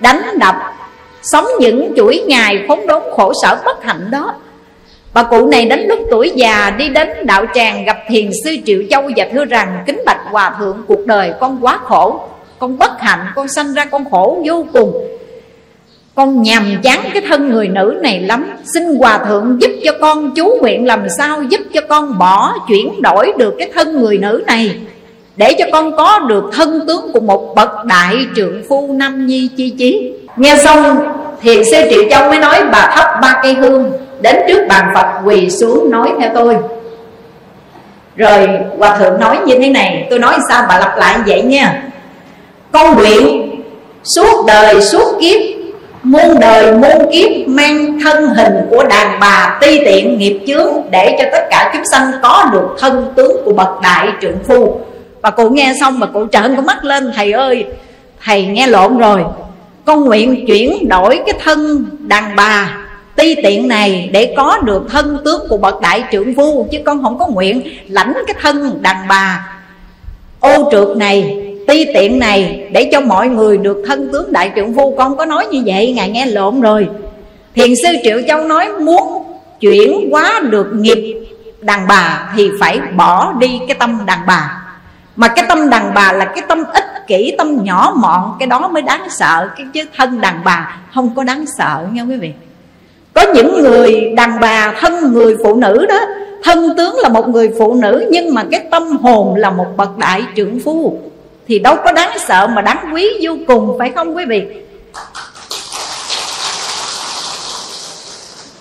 Đánh 0.00 0.22
đập 0.38 0.54
Sống 1.22 1.46
những 1.60 1.92
chuỗi 1.96 2.24
ngày 2.26 2.64
khốn 2.68 2.86
đốn 2.86 3.02
khổ 3.16 3.32
sở 3.42 3.62
bất 3.64 3.84
hạnh 3.84 4.10
đó. 4.10 4.34
Bà 5.14 5.22
cụ 5.22 5.46
này 5.46 5.66
đến 5.66 5.80
lúc 5.88 5.98
tuổi 6.10 6.32
già 6.34 6.70
đi 6.70 6.88
đến 6.88 7.08
đạo 7.24 7.44
tràng 7.54 7.84
gặp 7.84 7.96
thiền 8.08 8.30
sư 8.44 8.56
Triệu 8.66 8.82
Châu 8.90 9.10
và 9.16 9.26
thưa 9.32 9.44
rằng 9.44 9.82
Kính 9.86 10.02
bạch 10.06 10.20
hòa 10.30 10.54
thượng 10.58 10.84
cuộc 10.88 11.06
đời 11.06 11.32
con 11.40 11.58
quá 11.60 11.78
khổ 11.82 12.20
Con 12.58 12.78
bất 12.78 13.00
hạnh, 13.00 13.26
con 13.34 13.48
sanh 13.48 13.74
ra 13.74 13.84
con 13.84 14.10
khổ 14.10 14.42
vô 14.46 14.66
cùng. 14.72 15.06
Con 16.14 16.42
nhàm 16.42 16.64
chán 16.82 17.00
cái 17.12 17.22
thân 17.28 17.50
người 17.50 17.68
nữ 17.68 17.98
này 18.02 18.20
lắm. 18.20 18.46
Xin 18.74 18.82
hòa 18.98 19.18
thượng 19.18 19.56
giúp 19.60 19.70
cho 19.84 19.92
con 20.00 20.34
chú 20.34 20.58
nguyện 20.60 20.86
làm 20.86 21.06
sao 21.18 21.42
Giúp 21.42 21.60
cho 21.74 21.80
con 21.88 22.18
bỏ 22.18 22.54
chuyển 22.68 23.02
đổi 23.02 23.32
được 23.38 23.54
cái 23.58 23.70
thân 23.74 24.00
người 24.00 24.18
nữ 24.18 24.44
này. 24.46 24.76
Để 25.36 25.54
cho 25.58 25.64
con 25.72 25.96
có 25.96 26.18
được 26.18 26.44
thân 26.52 26.84
tướng 26.86 27.12
của 27.12 27.20
một 27.20 27.54
bậc 27.54 27.84
đại 27.84 28.16
trượng 28.36 28.62
phu 28.68 28.92
nam 28.92 29.26
nhi 29.26 29.48
chi 29.56 29.70
chí. 29.78 30.12
Nghe 30.36 30.56
xong, 30.56 30.98
thiền 31.42 31.64
sư 31.70 31.76
Triệu 31.90 32.02
Châu 32.10 32.28
mới 32.28 32.38
nói, 32.38 32.64
bà 32.72 32.92
thắp 32.96 33.18
ba 33.22 33.40
cây 33.42 33.54
hương, 33.54 33.92
Đến 34.20 34.36
trước 34.48 34.66
bàn 34.68 34.92
Phật 34.94 35.06
quỳ 35.24 35.50
xuống 35.50 35.90
nói 35.90 36.12
theo 36.20 36.30
tôi. 36.34 36.56
Rồi 38.16 38.48
Hòa 38.78 38.98
Thượng 38.98 39.20
nói 39.20 39.38
như 39.46 39.58
thế 39.58 39.68
này, 39.68 40.06
Tôi 40.10 40.18
nói 40.18 40.34
sao 40.48 40.64
bà 40.68 40.78
lặp 40.78 40.98
lại 40.98 41.18
vậy 41.26 41.42
nha. 41.42 41.82
Con 42.72 42.96
nguyện 42.96 43.50
suốt 44.04 44.44
đời 44.46 44.82
suốt 44.82 45.18
kiếp 45.20 45.51
muôn 46.02 46.40
đời 46.40 46.72
muôn 46.72 47.12
kiếp 47.12 47.48
mang 47.48 48.00
thân 48.04 48.28
hình 48.28 48.54
của 48.70 48.84
đàn 48.84 49.20
bà 49.20 49.58
ti 49.60 49.78
tiện 49.84 50.18
nghiệp 50.18 50.40
chướng 50.46 50.72
để 50.90 51.16
cho 51.18 51.24
tất 51.32 51.46
cả 51.50 51.70
chúng 51.74 51.84
sanh 51.84 52.12
có 52.22 52.50
được 52.52 52.76
thân 52.78 53.12
tướng 53.16 53.44
của 53.44 53.52
bậc 53.52 53.68
đại 53.82 54.08
trượng 54.22 54.38
phu. 54.48 54.80
Và 55.22 55.30
cụ 55.30 55.50
nghe 55.50 55.74
xong 55.80 55.98
mà 55.98 56.06
cụ 56.06 56.26
trợn 56.32 56.56
con 56.56 56.66
mắt 56.66 56.84
lên, 56.84 57.12
thầy 57.16 57.32
ơi, 57.32 57.64
thầy 58.24 58.46
nghe 58.46 58.66
lộn 58.66 58.98
rồi. 58.98 59.24
Con 59.84 60.04
nguyện 60.04 60.46
chuyển 60.46 60.88
đổi 60.88 61.20
cái 61.26 61.34
thân 61.44 61.86
đàn 61.98 62.36
bà 62.36 62.78
ti 63.16 63.34
tiện 63.42 63.68
này 63.68 64.10
để 64.12 64.34
có 64.36 64.58
được 64.64 64.82
thân 64.90 65.18
tướng 65.24 65.42
của 65.48 65.56
bậc 65.56 65.80
đại 65.80 66.04
trưởng 66.10 66.34
phu, 66.34 66.68
chứ 66.72 66.78
con 66.84 67.02
không 67.02 67.18
có 67.18 67.26
nguyện 67.26 67.62
lãnh 67.88 68.12
cái 68.26 68.36
thân 68.42 68.82
đàn 68.82 68.96
bà. 69.08 69.48
Ô 70.40 70.68
trượt 70.72 70.96
này 70.96 71.46
ti 71.66 71.84
tiện 71.94 72.18
này, 72.18 72.68
để 72.72 72.88
cho 72.92 73.00
mọi 73.00 73.28
người 73.28 73.58
được 73.58 73.82
thân 73.86 74.08
tướng 74.12 74.32
đại 74.32 74.52
trượng 74.56 74.74
phu, 74.74 74.94
con 74.96 75.16
có 75.16 75.24
nói 75.24 75.46
như 75.46 75.62
vậy, 75.66 75.92
ngài 75.96 76.10
nghe 76.10 76.26
lộn 76.26 76.60
rồi. 76.60 76.88
Thiền 77.54 77.70
sư 77.82 77.88
triệu 78.04 78.20
châu 78.28 78.44
nói, 78.44 78.68
muốn 78.68 79.24
chuyển 79.60 80.10
hóa 80.10 80.40
được 80.50 80.66
nghiệp 80.74 81.28
đàn 81.60 81.86
bà 81.88 82.32
thì 82.36 82.50
phải 82.60 82.80
bỏ 82.96 83.32
đi 83.38 83.60
cái 83.68 83.76
tâm 83.80 83.98
đàn 84.06 84.18
bà. 84.26 84.58
Mà 85.16 85.28
cái 85.28 85.44
tâm 85.48 85.70
đàn 85.70 85.94
bà 85.94 86.12
là 86.12 86.24
cái 86.24 86.44
tâm 86.48 86.64
ích 86.74 86.84
kỷ, 87.06 87.34
tâm 87.38 87.64
nhỏ 87.64 87.92
mọn, 87.96 88.36
cái 88.38 88.46
đó 88.46 88.68
mới 88.68 88.82
đáng 88.82 89.06
sợ, 89.10 89.48
cái 89.56 89.66
chứ 89.74 89.84
thân 89.96 90.20
đàn 90.20 90.40
bà 90.44 90.76
không 90.94 91.14
có 91.16 91.24
đáng 91.24 91.44
sợ 91.58 91.86
nha 91.92 92.02
quý 92.02 92.16
vị. 92.16 92.30
Có 93.14 93.22
những 93.34 93.62
người 93.62 94.12
đàn 94.16 94.40
bà 94.40 94.74
thân 94.80 95.12
người 95.12 95.36
phụ 95.44 95.54
nữ 95.54 95.86
đó, 95.88 96.00
thân 96.44 96.76
tướng 96.76 96.96
là 97.02 97.08
một 97.08 97.28
người 97.28 97.50
phụ 97.58 97.74
nữ, 97.74 98.08
nhưng 98.10 98.34
mà 98.34 98.44
cái 98.50 98.60
tâm 98.70 98.96
hồn 98.96 99.34
là 99.36 99.50
một 99.50 99.66
bậc 99.76 99.98
đại 99.98 100.22
trưởng 100.34 100.60
phu 100.60 100.98
thì 101.48 101.58
đâu 101.58 101.76
có 101.84 101.92
đáng 101.92 102.18
sợ 102.18 102.46
mà 102.46 102.62
đáng 102.62 102.90
quý 102.94 103.08
vô 103.22 103.36
cùng, 103.46 103.76
phải 103.78 103.90
không 103.90 104.16
quý 104.16 104.24
vị? 104.24 104.42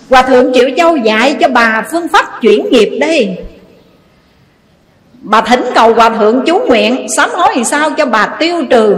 Hòa 0.10 0.22
thượng 0.22 0.54
Triệu 0.54 0.70
Châu 0.78 0.98
dạy 0.98 1.36
cho 1.40 1.48
bà 1.48 1.84
phương 1.92 2.08
pháp 2.08 2.42
chuyển 2.42 2.70
nghiệp 2.72 2.98
đây. 3.02 3.38
Bà 5.22 5.42
thỉnh 5.42 5.66
cầu 5.76 5.94
Hòa 5.94 6.10
thượng 6.10 6.44
chú 6.46 6.60
nguyện 6.68 7.08
Sám 7.16 7.30
hối 7.34 7.52
thì 7.56 7.64
sao 7.64 7.92
cho 7.92 8.06
bà 8.06 8.26
tiêu 8.26 8.64
trừ, 8.70 8.96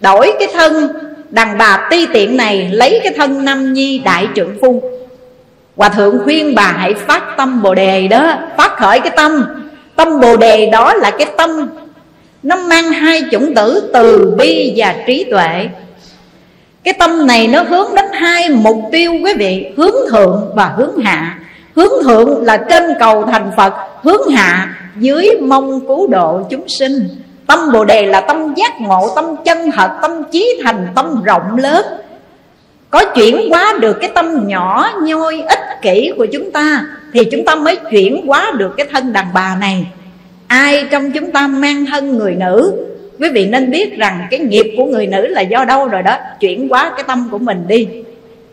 Đổi 0.00 0.32
cái 0.38 0.48
thân 0.52 0.88
đàn 1.30 1.58
bà 1.58 1.88
ti 1.90 2.06
tiện 2.06 2.36
này, 2.36 2.68
Lấy 2.72 3.00
cái 3.02 3.12
thân 3.16 3.44
nam 3.44 3.72
nhi 3.72 3.98
đại 3.98 4.28
trượng 4.36 4.56
phu. 4.60 4.82
Hòa 5.76 5.88
thượng 5.88 6.18
khuyên 6.24 6.54
bà 6.54 6.74
hãy 6.76 6.94
phát 6.94 7.22
tâm 7.36 7.62
bồ 7.62 7.74
đề 7.74 8.08
đó, 8.08 8.34
Phát 8.56 8.76
khởi 8.76 9.00
cái 9.00 9.12
tâm. 9.16 9.44
Tâm 9.96 10.20
bồ 10.20 10.36
đề 10.36 10.70
đó 10.70 10.94
là 10.94 11.10
cái 11.10 11.26
tâm 11.36 11.68
nó 12.42 12.56
mang 12.56 12.92
hai 12.92 13.22
chủng 13.30 13.54
tử 13.54 13.90
từ 13.92 14.34
bi 14.38 14.72
và 14.76 14.94
trí 15.06 15.24
tuệ. 15.30 15.68
Cái 16.84 16.94
tâm 16.98 17.26
này 17.26 17.46
nó 17.46 17.62
hướng 17.62 17.94
đến 17.94 18.04
hai 18.12 18.48
mục 18.48 18.76
tiêu 18.92 19.12
quý 19.24 19.32
vị 19.34 19.66
Hướng 19.76 20.10
thượng 20.10 20.52
và 20.54 20.72
hướng 20.76 20.98
hạ. 20.98 21.38
Hướng 21.74 22.02
thượng 22.02 22.42
là 22.42 22.56
trên 22.56 22.84
cầu 23.00 23.24
thành 23.24 23.50
Phật 23.56 23.74
Hướng 24.02 24.28
hạ 24.28 24.74
dưới 24.98 25.30
mong 25.40 25.80
cứu 25.80 26.06
độ 26.06 26.40
chúng 26.50 26.68
sinh. 26.68 27.08
Tâm 27.46 27.72
Bồ 27.72 27.84
Đề 27.84 28.06
là 28.06 28.20
tâm 28.20 28.54
giác 28.54 28.80
ngộ, 28.80 29.12
tâm 29.16 29.24
chân 29.44 29.70
thật, 29.70 29.90
tâm 30.02 30.10
trí 30.32 30.60
thành, 30.64 30.86
tâm 30.94 31.22
rộng 31.22 31.56
lớn. 31.56 31.84
Có 32.90 33.04
chuyển 33.04 33.50
hóa 33.50 33.74
được 33.80 33.96
cái 34.00 34.10
tâm 34.14 34.46
nhỏ 34.46 34.90
nhoi 35.02 35.42
ích 35.48 35.82
kỷ 35.82 36.12
của 36.16 36.26
chúng 36.32 36.50
ta 36.50 36.84
Thì 37.12 37.24
chúng 37.24 37.44
ta 37.44 37.54
mới 37.54 37.76
chuyển 37.90 38.26
hóa 38.26 38.52
được 38.56 38.70
cái 38.76 38.86
thân 38.92 39.12
đàn 39.12 39.26
bà 39.34 39.56
này. 39.60 39.86
Ai 40.48 40.84
trong 40.90 41.10
chúng 41.10 41.32
ta 41.32 41.46
mang 41.46 41.86
thân 41.86 42.18
người 42.18 42.34
nữ? 42.34 42.86
Quý 43.20 43.28
vị 43.28 43.46
nên 43.46 43.70
biết 43.70 43.98
rằng 43.98 44.26
cái 44.30 44.40
nghiệp 44.40 44.74
của 44.76 44.84
người 44.84 45.06
nữ 45.06 45.26
là 45.26 45.40
do 45.40 45.64
đâu 45.64 45.88
rồi 45.88 46.02
đó? 46.02 46.16
Chuyển 46.40 46.68
hóa 46.68 46.92
cái 46.96 47.04
tâm 47.08 47.28
của 47.30 47.38
mình 47.38 47.64
đi. 47.68 47.88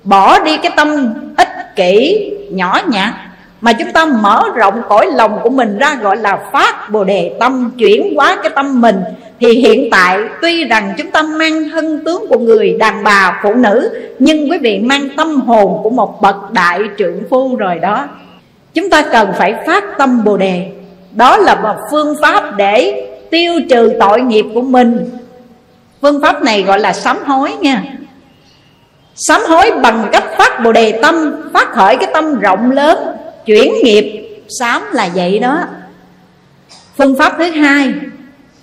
Bỏ 0.03 0.39
đi 0.39 0.57
cái 0.57 0.71
tâm 0.75 1.13
ích 1.37 1.75
kỷ, 1.75 2.31
nhỏ 2.51 2.81
nhặt 2.87 3.13
mà 3.61 3.73
chúng 3.73 3.91
ta 3.91 4.05
mở 4.05 4.43
rộng 4.55 4.81
cõi 4.89 5.07
lòng 5.15 5.39
của 5.43 5.49
mình 5.49 5.77
ra 5.77 5.95
gọi 6.01 6.17
là 6.17 6.39
phát 6.53 6.91
bồ 6.91 7.03
đề 7.03 7.31
tâm 7.39 7.71
chuyển 7.77 8.15
hóa 8.15 8.37
cái 8.43 8.51
tâm 8.55 8.81
mình. 8.81 8.99
Thì 9.39 9.47
hiện 9.47 9.89
tại 9.91 10.19
tuy 10.41 10.65
rằng 10.65 10.93
chúng 10.97 11.11
ta 11.11 11.21
mang 11.21 11.69
thân 11.69 12.03
tướng 12.05 12.25
của 12.29 12.39
người 12.39 12.75
đàn 12.79 13.03
bà 13.03 13.39
phụ 13.43 13.53
nữ 13.53 13.91
nhưng 14.19 14.51
quý 14.51 14.57
vị 14.57 14.79
mang 14.79 15.09
tâm 15.17 15.41
hồn 15.41 15.79
của 15.83 15.89
một 15.89 16.21
bậc 16.21 16.51
đại 16.51 16.79
trượng 16.97 17.23
phu 17.29 17.55
rồi 17.55 17.79
đó. 17.79 18.07
Chúng 18.73 18.89
ta 18.89 19.01
cần 19.11 19.33
phải 19.37 19.53
phát 19.67 19.83
tâm 19.97 20.23
bồ 20.23 20.37
đề 20.37 20.71
đó 21.15 21.37
là 21.37 21.55
một 21.55 21.75
phương 21.91 22.15
pháp 22.21 22.57
để 22.57 23.07
tiêu 23.31 23.53
trừ 23.69 23.93
tội 23.99 24.21
nghiệp 24.21 24.45
của 24.53 24.61
mình. 24.61 25.09
Phương 26.01 26.21
pháp 26.21 26.41
này 26.41 26.63
gọi 26.63 26.79
là 26.79 26.93
sám 26.93 27.17
hối 27.25 27.51
nha. 27.61 27.83
Sám 29.15 29.41
hối 29.47 29.71
bằng 29.81 30.09
cách 30.11 30.23
phát 30.37 30.63
bồ 30.63 30.71
đề 30.71 30.99
tâm, 31.01 31.35
phát 31.53 31.71
khởi 31.71 31.97
cái 31.97 32.09
tâm 32.13 32.39
rộng 32.39 32.71
lớn, 32.71 32.97
chuyển 33.45 33.73
nghiệp, 33.83 34.29
sám 34.59 34.81
là 34.91 35.09
vậy 35.15 35.39
đó. 35.39 35.59
Phương 36.97 37.15
pháp 37.17 37.33
thứ 37.37 37.45
hai, 37.45 37.93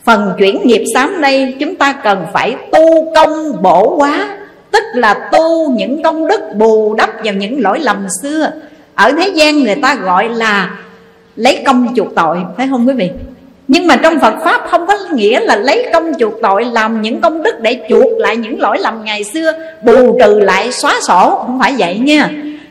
phần 0.05 0.33
chuyển 0.39 0.61
nghiệp 0.65 0.85
sám 0.95 1.21
đây 1.21 1.57
chúng 1.61 1.77
ta 1.77 1.93
cần 1.93 2.27
phải 2.33 2.57
tu 2.73 3.15
công 3.15 3.63
bổ 3.63 3.97
quá 3.97 4.29
tức 4.71 4.85
là 4.95 5.29
tu 5.33 5.73
những 5.73 6.03
công 6.03 6.27
đức 6.27 6.41
bù 6.55 6.95
đắp 6.95 7.11
vào 7.25 7.35
những 7.35 7.63
lỗi 7.63 7.81
lầm 7.81 8.07
xưa. 8.23 8.51
Ở 8.95 9.13
thế 9.13 9.29
gian 9.29 9.63
người 9.63 9.75
ta 9.75 9.95
gọi 9.95 10.29
là 10.29 10.71
lấy 11.37 11.63
công 11.67 11.95
chuộc 11.97 12.15
tội, 12.15 12.39
phải 12.57 12.69
không 12.71 12.89
quý 12.89 12.95
vị? 12.95 13.11
Nhưng 13.69 13.87
mà 13.87 13.97
trong 13.97 14.21
Phật 14.21 14.35
Pháp 14.45 14.61
không 14.71 14.87
có 14.87 14.99
nghĩa 15.15 15.41
là 15.41 15.57
lấy 15.57 15.87
công 15.93 16.13
chuộc 16.19 16.33
tội 16.43 16.65
Làm 16.65 17.03
những 17.03 17.21
công 17.21 17.43
đức 17.43 17.61
để 17.61 17.81
chuộc 17.89 18.19
lại 18.19 18.37
những 18.37 18.61
lỗi 18.61 18.79
lầm 18.81 19.05
ngày 19.05 19.25
xưa, 19.25 19.53
Bù 19.85 20.19
trừ 20.21 20.41
lại 20.41 20.73
xóa 20.73 21.01
sổ. 21.03 21.43
Không 21.47 21.59
phải 21.61 21.75
vậy 21.79 21.99
nha. 21.99 22.31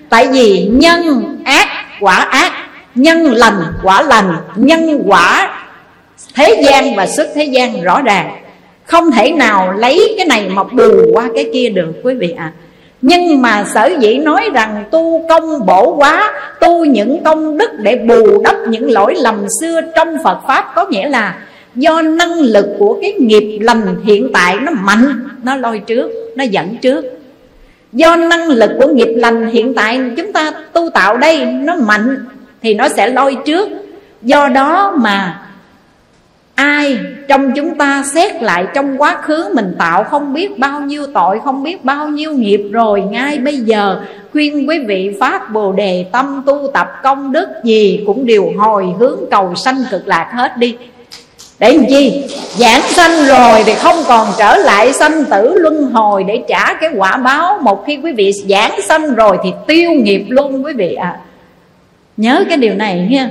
Tại 0.09 0.27
vì 0.27 0.69
nhân 0.71 1.23
ác 1.45 1.67
quả 1.99 2.15
ác, 2.15 2.51
nhân 2.95 3.31
lành 3.31 3.61
quả 3.83 4.01
lành, 4.01 4.35
nhân 4.55 5.03
quả 5.05 5.57
thế 6.35 6.63
gian 6.65 6.95
và 6.95 7.07
xuất 7.07 7.27
thế 7.35 7.43
gian 7.43 7.81
rõ 7.81 8.01
ràng. 8.01 8.41
Không 8.83 9.11
thể 9.11 9.31
nào 9.31 9.71
lấy 9.71 10.15
cái 10.17 10.27
này 10.27 10.49
mà 10.49 10.63
bù 10.63 11.11
qua 11.13 11.29
cái 11.35 11.49
kia 11.53 11.69
được, 11.69 11.93
quý 12.03 12.13
vị 12.13 12.33
ạ. 12.37 12.51
à 12.55 12.70
nhưng 13.01 13.41
mà 13.41 13.65
sở 13.73 13.89
dĩ 13.99 14.17
nói 14.17 14.49
rằng 14.53 14.83
tu 14.91 15.25
công 15.29 15.65
bổ 15.65 15.95
quá 15.95 16.31
Tu 16.59 16.85
những 16.85 17.23
công 17.23 17.57
đức 17.57 17.71
để 17.79 17.95
bù 17.95 18.41
đắp 18.43 18.55
những 18.67 18.91
lỗi 18.91 19.15
lầm 19.17 19.45
xưa 19.61 19.81
trong 19.95 20.17
Phật 20.23 20.39
Pháp 20.47 20.65
Có 20.75 20.85
nghĩa 20.85 21.09
là 21.09 21.35
do 21.75 22.01
năng 22.01 22.39
lực 22.39 22.65
của 22.79 22.97
cái 23.01 23.13
nghiệp 23.13 23.59
lành 23.61 23.95
hiện 24.03 24.29
tại 24.33 24.57
nó 24.61 24.71
mạnh 24.71 25.27
Nó 25.43 25.55
lôi 25.55 25.79
trước, 25.79 26.11
nó 26.35 26.43
dẫn 26.43 26.75
trước. 26.81 27.05
Do 27.93 28.15
năng 28.15 28.47
lực 28.47 28.71
của 28.79 28.87
nghiệp 28.87 29.13
lành 29.15 29.47
hiện 29.47 29.73
tại 29.73 30.01
chúng 30.17 30.33
ta 30.33 30.51
tu 30.73 30.89
tạo 30.89 31.17
đây 31.17 31.45
nó 31.45 31.75
mạnh 31.75 32.25
Thì 32.61 32.73
nó 32.73 32.89
sẽ 32.89 33.09
lôi 33.09 33.37
trước. 33.45 33.69
Do 34.21 34.47
đó 34.47 34.93
mà 34.97 35.41
Ai 36.61 36.97
trong 37.27 37.51
chúng 37.55 37.77
ta 37.77 38.03
xét 38.13 38.43
lại 38.43 38.65
trong 38.73 39.01
quá 39.01 39.17
khứ 39.21 39.49
mình 39.55 39.75
tạo 39.79 40.03
không 40.03 40.33
biết 40.33 40.59
bao 40.59 40.81
nhiêu 40.81 41.07
tội, 41.13 41.39
Không 41.43 41.63
biết 41.63 41.85
bao 41.85 42.07
nhiêu 42.07 42.33
nghiệp 42.33 42.61
rồi, 42.71 43.01
Ngay 43.11 43.37
bây 43.37 43.57
giờ 43.57 44.01
khuyên 44.31 44.69
quý 44.69 44.79
vị 44.87 45.15
phát 45.19 45.51
bồ 45.53 45.71
đề 45.71 46.05
tâm 46.11 46.43
tu 46.45 46.67
tập 46.73 46.87
công 47.03 47.31
đức 47.31 47.47
gì 47.63 48.03
Cũng 48.07 48.25
đều 48.25 48.51
hồi 48.57 48.87
hướng 48.99 49.19
cầu 49.31 49.55
sanh 49.55 49.83
cực 49.91 50.07
lạc 50.07 50.29
hết 50.33 50.57
đi. 50.57 50.75
Để 51.59 51.73
làm 51.73 51.85
chi? 51.89 52.23
Giảng 52.57 52.81
sanh 52.81 53.25
rồi 53.25 53.63
thì 53.65 53.73
không 53.73 53.97
còn 54.07 54.27
trở 54.37 54.57
lại 54.57 54.93
sanh 54.93 55.25
tử 55.25 55.53
luân 55.57 55.91
hồi 55.91 56.23
để 56.23 56.43
trả 56.47 56.73
cái 56.73 56.89
quả 56.97 57.17
báo. 57.17 57.59
Một 57.61 57.83
khi 57.87 57.99
quý 58.03 58.11
vị 58.11 58.31
giảng 58.49 58.79
sanh 58.87 59.15
rồi 59.15 59.37
thì 59.43 59.49
tiêu 59.67 59.91
nghiệp 59.91 60.25
luôn 60.29 60.65
quý 60.65 60.73
vị 60.73 60.93
ạ. 60.93 61.09
À. 61.09 61.19
nhớ 62.17 62.43
cái 62.49 62.57
điều 62.57 62.73
này 62.73 63.07
nha 63.11 63.29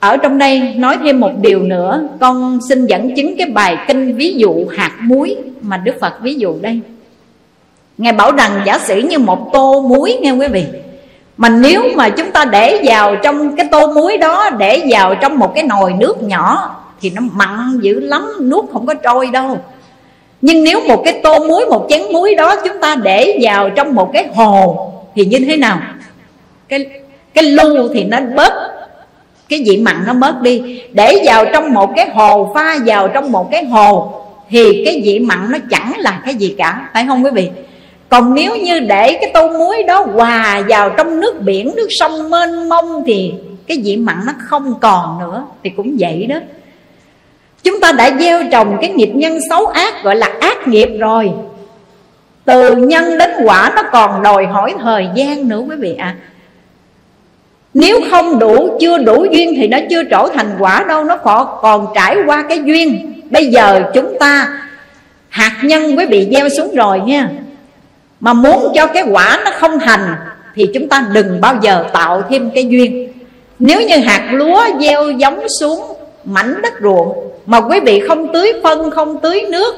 ở 0.00 0.16
trong 0.16 0.38
đây 0.38 0.74
nói 0.76 0.98
thêm 1.04 1.20
một 1.20 1.30
điều 1.40 1.62
nữa. 1.62 2.08
Con 2.20 2.58
xin 2.68 2.86
dẫn 2.86 3.16
chứng 3.16 3.36
cái 3.36 3.46
bài 3.46 3.76
kinh 3.88 4.16
ví 4.16 4.34
dụ 4.36 4.66
hạt 4.76 4.92
muối 5.00 5.36
Mà 5.62 5.76
Đức 5.76 5.94
Phật 6.00 6.12
ví 6.22 6.34
dụ 6.34 6.56
đây. 6.60 6.80
Ngài 7.98 8.12
bảo 8.12 8.32
rằng, 8.32 8.62
giả 8.66 8.78
sử 8.78 8.98
như 8.98 9.18
một 9.18 9.52
tô 9.52 9.82
muối 9.88 10.18
nghe 10.20 10.30
quý 10.30 10.46
vị, 10.48 10.64
Mà 11.36 11.48
nếu 11.48 11.82
mà 11.94 12.08
chúng 12.08 12.30
ta 12.30 12.44
để 12.44 12.80
vào 12.84 13.16
trong 13.16 13.56
cái 13.56 13.68
tô 13.70 13.92
muối 13.92 14.16
đó, 14.16 14.50
Để 14.50 14.82
vào 14.90 15.14
trong 15.14 15.38
một 15.38 15.54
cái 15.54 15.64
nồi 15.64 15.92
nước 15.98 16.22
nhỏ, 16.22 16.76
thì 17.00 17.10
nó 17.10 17.22
mặn 17.32 17.80
dữ 17.82 18.00
lắm, 18.00 18.32
nước 18.40 18.62
không 18.72 18.86
có 18.86 18.94
trôi 18.94 19.26
đâu. 19.32 19.58
Nhưng 20.40 20.64
nếu 20.64 20.80
một 20.88 21.02
cái 21.04 21.20
tô 21.22 21.38
muối, 21.48 21.66
một 21.66 21.86
chén 21.88 22.02
muối 22.12 22.34
đó 22.34 22.56
chúng 22.64 22.80
ta 22.80 22.96
để 23.02 23.38
vào 23.42 23.70
trong 23.70 23.94
một 23.94 24.10
cái 24.12 24.28
hồ, 24.34 24.90
thì 25.14 25.24
như 25.24 25.38
thế 25.46 25.56
nào? 25.56 25.78
Cái 26.68 26.86
cái 27.34 27.44
lu 27.44 27.88
thì 27.94 28.04
nó 28.04 28.18
bớt 28.36 28.79
cái 29.50 29.62
vị 29.66 29.76
mặn 29.76 29.96
nó 30.06 30.14
bớt 30.14 30.42
đi. 30.42 30.82
Để 30.92 31.22
vào 31.26 31.44
trong 31.52 31.74
một 31.74 31.90
cái 31.96 32.08
hồ, 32.14 32.52
pha 32.54 32.76
vào 32.86 33.08
trong 33.08 33.32
một 33.32 33.50
cái 33.50 33.64
hồ, 33.64 34.12
thì 34.50 34.82
cái 34.84 35.02
vị 35.04 35.18
mặn 35.18 35.50
nó 35.50 35.58
chẳng 35.70 35.92
là 35.98 36.20
cái 36.24 36.34
gì 36.34 36.54
cả. 36.58 36.90
Phải 36.94 37.04
không 37.08 37.24
quý 37.24 37.30
vị? 37.30 37.50
Còn 38.08 38.34
nếu 38.34 38.56
như 38.56 38.80
để 38.80 39.18
cái 39.20 39.30
tô 39.34 39.48
muối 39.48 39.82
đó 39.82 40.06
hòa 40.14 40.62
vào 40.68 40.90
trong 40.90 41.20
nước 41.20 41.40
biển, 41.40 41.72
nước 41.76 41.86
sông 41.90 42.30
mênh 42.30 42.68
mông, 42.68 43.02
thì 43.06 43.32
cái 43.66 43.78
vị 43.84 43.96
mặn 43.96 44.16
nó 44.26 44.32
không 44.38 44.74
còn 44.80 45.18
nữa. 45.20 45.44
Thì 45.64 45.70
cũng 45.70 45.96
vậy 46.00 46.26
đó. 46.28 46.36
Chúng 47.62 47.80
ta 47.80 47.92
đã 47.92 48.10
gieo 48.20 48.42
trồng 48.52 48.76
cái 48.80 48.90
nghiệp 48.90 49.10
nhân 49.14 49.38
xấu 49.50 49.66
ác, 49.66 50.04
gọi 50.04 50.16
là 50.16 50.30
ác 50.40 50.68
nghiệp 50.68 50.88
rồi. 50.98 51.30
Từ 52.44 52.76
nhân 52.76 53.18
đến 53.18 53.30
quả 53.44 53.72
nó 53.76 53.82
còn 53.92 54.22
đòi 54.22 54.46
hỏi 54.46 54.74
thời 54.80 55.08
gian 55.14 55.48
nữa 55.48 55.62
quý 55.68 55.76
vị 55.76 55.94
ạ. 55.98 56.16
à 56.18 56.29
nếu 57.74 58.00
không 58.10 58.38
đủ 58.38 58.78
chưa 58.80 58.98
đủ 58.98 59.26
duyên 59.30 59.54
thì 59.56 59.68
nó 59.68 59.78
chưa 59.90 60.02
trở 60.04 60.28
thành 60.34 60.50
quả 60.58 60.84
đâu 60.88 61.04
nó 61.04 61.16
còn, 61.16 61.46
còn 61.62 61.86
trải 61.94 62.16
qua 62.26 62.44
cái 62.48 62.60
duyên. 62.64 63.12
Bây 63.30 63.46
giờ 63.46 63.82
chúng 63.94 64.18
ta 64.20 64.48
hạt 65.28 65.56
nhân 65.62 65.98
quý 65.98 66.06
vị 66.06 66.28
gieo 66.32 66.48
xuống 66.48 66.74
rồi 66.74 67.00
nha. 67.00 67.28
Mà 68.20 68.32
muốn 68.32 68.72
cho 68.74 68.86
cái 68.86 69.02
quả 69.10 69.40
nó 69.44 69.50
không 69.58 69.78
thành 69.78 70.14
thì 70.54 70.66
chúng 70.74 70.88
ta 70.88 71.04
đừng 71.12 71.40
bao 71.40 71.54
giờ 71.62 71.84
tạo 71.92 72.22
thêm 72.30 72.50
cái 72.54 72.66
duyên. 72.68 73.12
Nếu 73.58 73.80
như 73.80 73.96
hạt 73.96 74.28
lúa 74.32 74.62
gieo 74.80 75.10
giống 75.10 75.46
xuống 75.60 75.80
mảnh 76.24 76.62
đất 76.62 76.72
ruộng 76.82 77.30
mà 77.46 77.60
quý 77.60 77.80
vị 77.80 78.02
không 78.08 78.32
tưới 78.32 78.52
phân 78.62 78.90
không 78.90 79.20
tưới 79.20 79.44
nước 79.50 79.74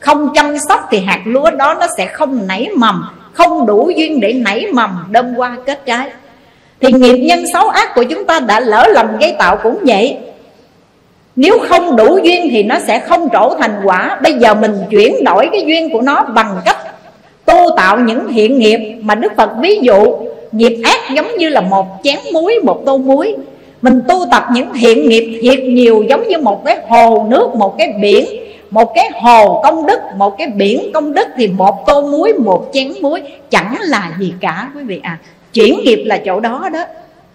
không 0.00 0.32
chăm 0.34 0.54
sóc 0.68 0.88
thì 0.90 1.00
hạt 1.00 1.20
lúa 1.24 1.50
đó 1.50 1.74
nó 1.74 1.86
sẽ 1.96 2.06
không 2.06 2.46
nảy 2.46 2.68
mầm 2.76 3.04
không 3.32 3.66
đủ 3.66 3.90
duyên 3.96 4.20
để 4.20 4.32
nảy 4.32 4.66
mầm 4.72 4.90
đâm 5.10 5.34
qua 5.36 5.56
kết 5.66 5.86
trái 5.86 6.10
thì 6.80 6.92
nghiệp 6.92 7.16
nhân 7.16 7.44
xấu 7.52 7.68
ác 7.68 7.94
của 7.94 8.02
chúng 8.02 8.24
ta 8.24 8.40
đã 8.40 8.60
lỡ 8.60 8.86
lầm 8.94 9.18
gây 9.18 9.34
tạo 9.38 9.56
cũng 9.62 9.78
vậy. 9.86 10.16
Nếu 11.36 11.58
không 11.68 11.96
đủ 11.96 12.18
duyên 12.22 12.48
thì 12.50 12.62
nó 12.62 12.78
sẽ 12.86 12.98
không 12.98 13.28
trổ 13.32 13.54
thành 13.58 13.80
quả. 13.84 14.20
Bây 14.22 14.32
giờ 14.32 14.54
mình 14.54 14.72
chuyển 14.90 15.24
đổi 15.24 15.48
cái 15.52 15.64
duyên 15.66 15.92
của 15.92 16.00
nó 16.00 16.24
bằng 16.24 16.60
cách 16.64 16.76
tu 17.44 17.56
tạo 17.76 17.98
những 17.98 18.28
thiện 18.32 18.58
nghiệp 18.58 18.98
Mà 19.00 19.14
Đức 19.14 19.32
Phật 19.36 19.50
ví 19.60 19.78
dụ. 19.82 20.16
Nghiệp 20.52 20.82
ác 20.84 21.00
giống 21.14 21.36
như 21.38 21.48
là 21.48 21.60
một 21.60 21.86
chén 22.02 22.18
muối, 22.32 22.58
một 22.62 22.82
tô 22.86 22.98
muối. 22.98 23.34
Mình 23.82 24.00
tu 24.08 24.26
tập 24.30 24.44
những 24.52 24.68
thiện 24.80 25.08
nghiệp 25.08 25.38
thiệt 25.42 25.58
nhiều 25.58 26.04
giống 26.08 26.28
như 26.28 26.38
một 26.38 26.64
cái 26.64 26.78
hồ 26.88 27.26
nước, 27.28 27.54
một 27.54 27.78
cái 27.78 27.94
biển 28.00 28.26
Một 28.70 28.92
cái 28.94 29.10
hồ 29.14 29.60
công 29.62 29.86
đức, 29.86 30.00
một 30.16 30.38
cái 30.38 30.46
biển 30.46 30.90
công 30.94 31.14
đức 31.14 31.28
Thì 31.36 31.48
một 31.48 31.86
tô 31.86 32.00
muối, 32.00 32.32
một 32.32 32.70
chén 32.72 32.92
muối 33.00 33.22
chẳng 33.50 33.76
là 33.80 34.12
gì 34.18 34.32
cả 34.40 34.70
quý 34.74 34.82
vị 34.84 35.00
à 35.02 35.18
Chuyển 35.56 35.80
nghiệp 35.84 36.02
là 36.06 36.18
chỗ 36.18 36.40
đó 36.40 36.68
đó. 36.72 36.84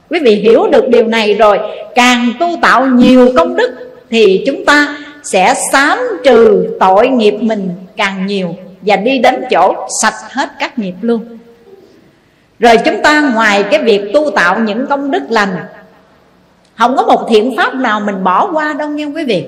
Quý 0.09 0.19
vị 0.19 0.35
hiểu 0.35 0.67
được 0.71 0.87
điều 0.87 1.07
này 1.07 1.33
rồi. 1.33 1.59
Càng 1.95 2.33
tu 2.39 2.47
tạo 2.61 2.85
nhiều 2.85 3.33
công 3.37 3.55
đức 3.55 3.71
thì 4.09 4.43
chúng 4.45 4.65
ta 4.65 4.97
sẽ 5.23 5.53
sám 5.71 5.99
trừ 6.23 6.67
tội 6.79 7.07
nghiệp 7.07 7.33
mình 7.41 7.69
càng 7.97 8.25
nhiều 8.27 8.55
và 8.81 8.95
đi 8.95 9.17
đến 9.17 9.43
chỗ 9.51 9.87
sạch 10.01 10.13
hết 10.31 10.49
các 10.59 10.79
nghiệp 10.79 10.93
luôn. 11.01 11.37
Rồi 12.59 12.77
chúng 12.85 13.01
ta 13.03 13.31
ngoài 13.35 13.63
cái 13.71 13.83
việc 13.83 14.01
tu 14.13 14.31
tạo 14.35 14.59
những 14.59 14.87
công 14.87 15.11
đức 15.11 15.23
lành, 15.29 15.55
không 16.77 16.95
có 16.97 17.03
một 17.03 17.27
thiện 17.29 17.57
pháp 17.57 17.75
nào 17.75 17.99
mình 17.99 18.23
bỏ 18.23 18.49
qua 18.53 18.73
đâu 18.73 18.89
nha 18.89 19.05
quý 19.05 19.23
vị. 19.23 19.45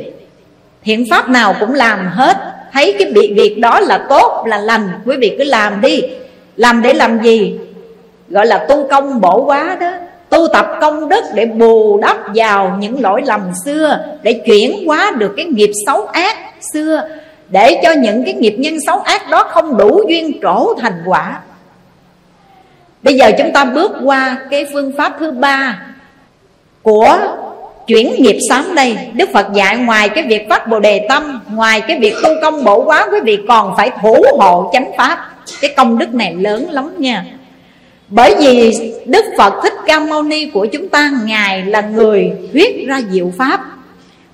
Thiện 0.83 1.05
pháp 1.09 1.29
nào 1.29 1.55
cũng 1.59 1.73
làm 1.73 2.07
hết. 2.07 2.37
Thấy 2.71 2.95
cái 2.99 3.11
việc 3.11 3.33
việc 3.37 3.59
đó 3.59 3.79
là 3.79 4.05
tốt, 4.09 4.43
là 4.47 4.57
lành, 4.57 4.89
quý 5.05 5.15
vị 5.19 5.35
cứ 5.37 5.43
làm 5.43 5.81
đi. 5.81 6.01
Làm 6.55 6.81
để 6.81 6.93
làm 6.93 7.23
gì? 7.23 7.59
Gọi 8.29 8.45
là 8.45 8.65
tu 8.69 8.87
công 8.89 9.21
bổ 9.21 9.43
quá 9.45 9.77
đó. 9.79 9.91
Tu 10.29 10.47
tập 10.53 10.65
công 10.81 11.09
đức 11.09 11.23
để 11.33 11.45
bù 11.45 11.99
đắp 12.01 12.17
vào 12.35 12.77
những 12.79 13.01
lỗi 13.01 13.21
lầm 13.25 13.41
xưa, 13.65 13.99
để 14.21 14.33
chuyển 14.45 14.87
hóa 14.87 15.11
được 15.17 15.33
cái 15.37 15.45
nghiệp 15.45 15.71
xấu 15.85 16.05
ác 16.05 16.37
xưa, 16.73 17.07
để 17.49 17.79
cho 17.83 17.91
những 17.91 18.23
cái 18.23 18.33
nghiệp 18.33 18.55
nhân 18.57 18.77
xấu 18.85 18.99
ác 18.99 19.29
đó 19.29 19.43
không 19.49 19.77
đủ 19.77 20.01
duyên 20.09 20.39
trổ 20.41 20.73
thành 20.79 21.01
quả. 21.05 21.39
Bây 23.03 23.17
giờ 23.17 23.31
chúng 23.37 23.51
ta 23.53 23.65
bước 23.65 23.91
qua 24.03 24.37
cái 24.49 24.65
phương 24.73 24.91
pháp 24.97 25.13
thứ 25.19 25.31
ba 25.31 25.79
của 26.81 27.17
chuyển 27.87 28.13
nghiệp 28.17 28.37
sám 28.49 28.75
đây. 28.75 28.97
Đức 29.13 29.29
Phật 29.33 29.47
dạy 29.53 29.77
ngoài 29.77 30.09
cái 30.09 30.23
việc 30.23 30.49
phát 30.49 30.67
bồ 30.67 30.79
đề 30.79 31.05
tâm, 31.09 31.41
Ngoài 31.53 31.81
cái 31.81 31.99
việc 31.99 32.13
tu 32.23 32.29
công 32.41 32.63
bổ 32.63 32.83
quá, 32.83 33.07
Quý 33.11 33.19
vị 33.23 33.39
còn 33.47 33.73
phải 33.77 33.91
thủ 34.01 34.23
hộ 34.39 34.69
chánh 34.73 34.91
pháp. 34.97 35.29
Cái 35.61 35.73
công 35.77 35.97
đức 35.97 36.13
này 36.13 36.35
lớn 36.35 36.67
lắm 36.71 36.93
nha 36.97 37.25
bởi 38.15 38.35
vì 38.39 38.71
Đức 39.05 39.25
Phật 39.37 39.53
Thích 39.63 39.73
Ca 39.85 39.99
Mâu 39.99 40.23
Ni 40.23 40.45
của 40.45 40.65
chúng 40.65 40.89
ta 40.89 41.11
Ngài 41.25 41.61
là 41.65 41.81
người 41.81 42.31
thuyết 42.53 42.87
ra 42.87 43.01
diệu 43.11 43.31
Pháp. 43.37 43.61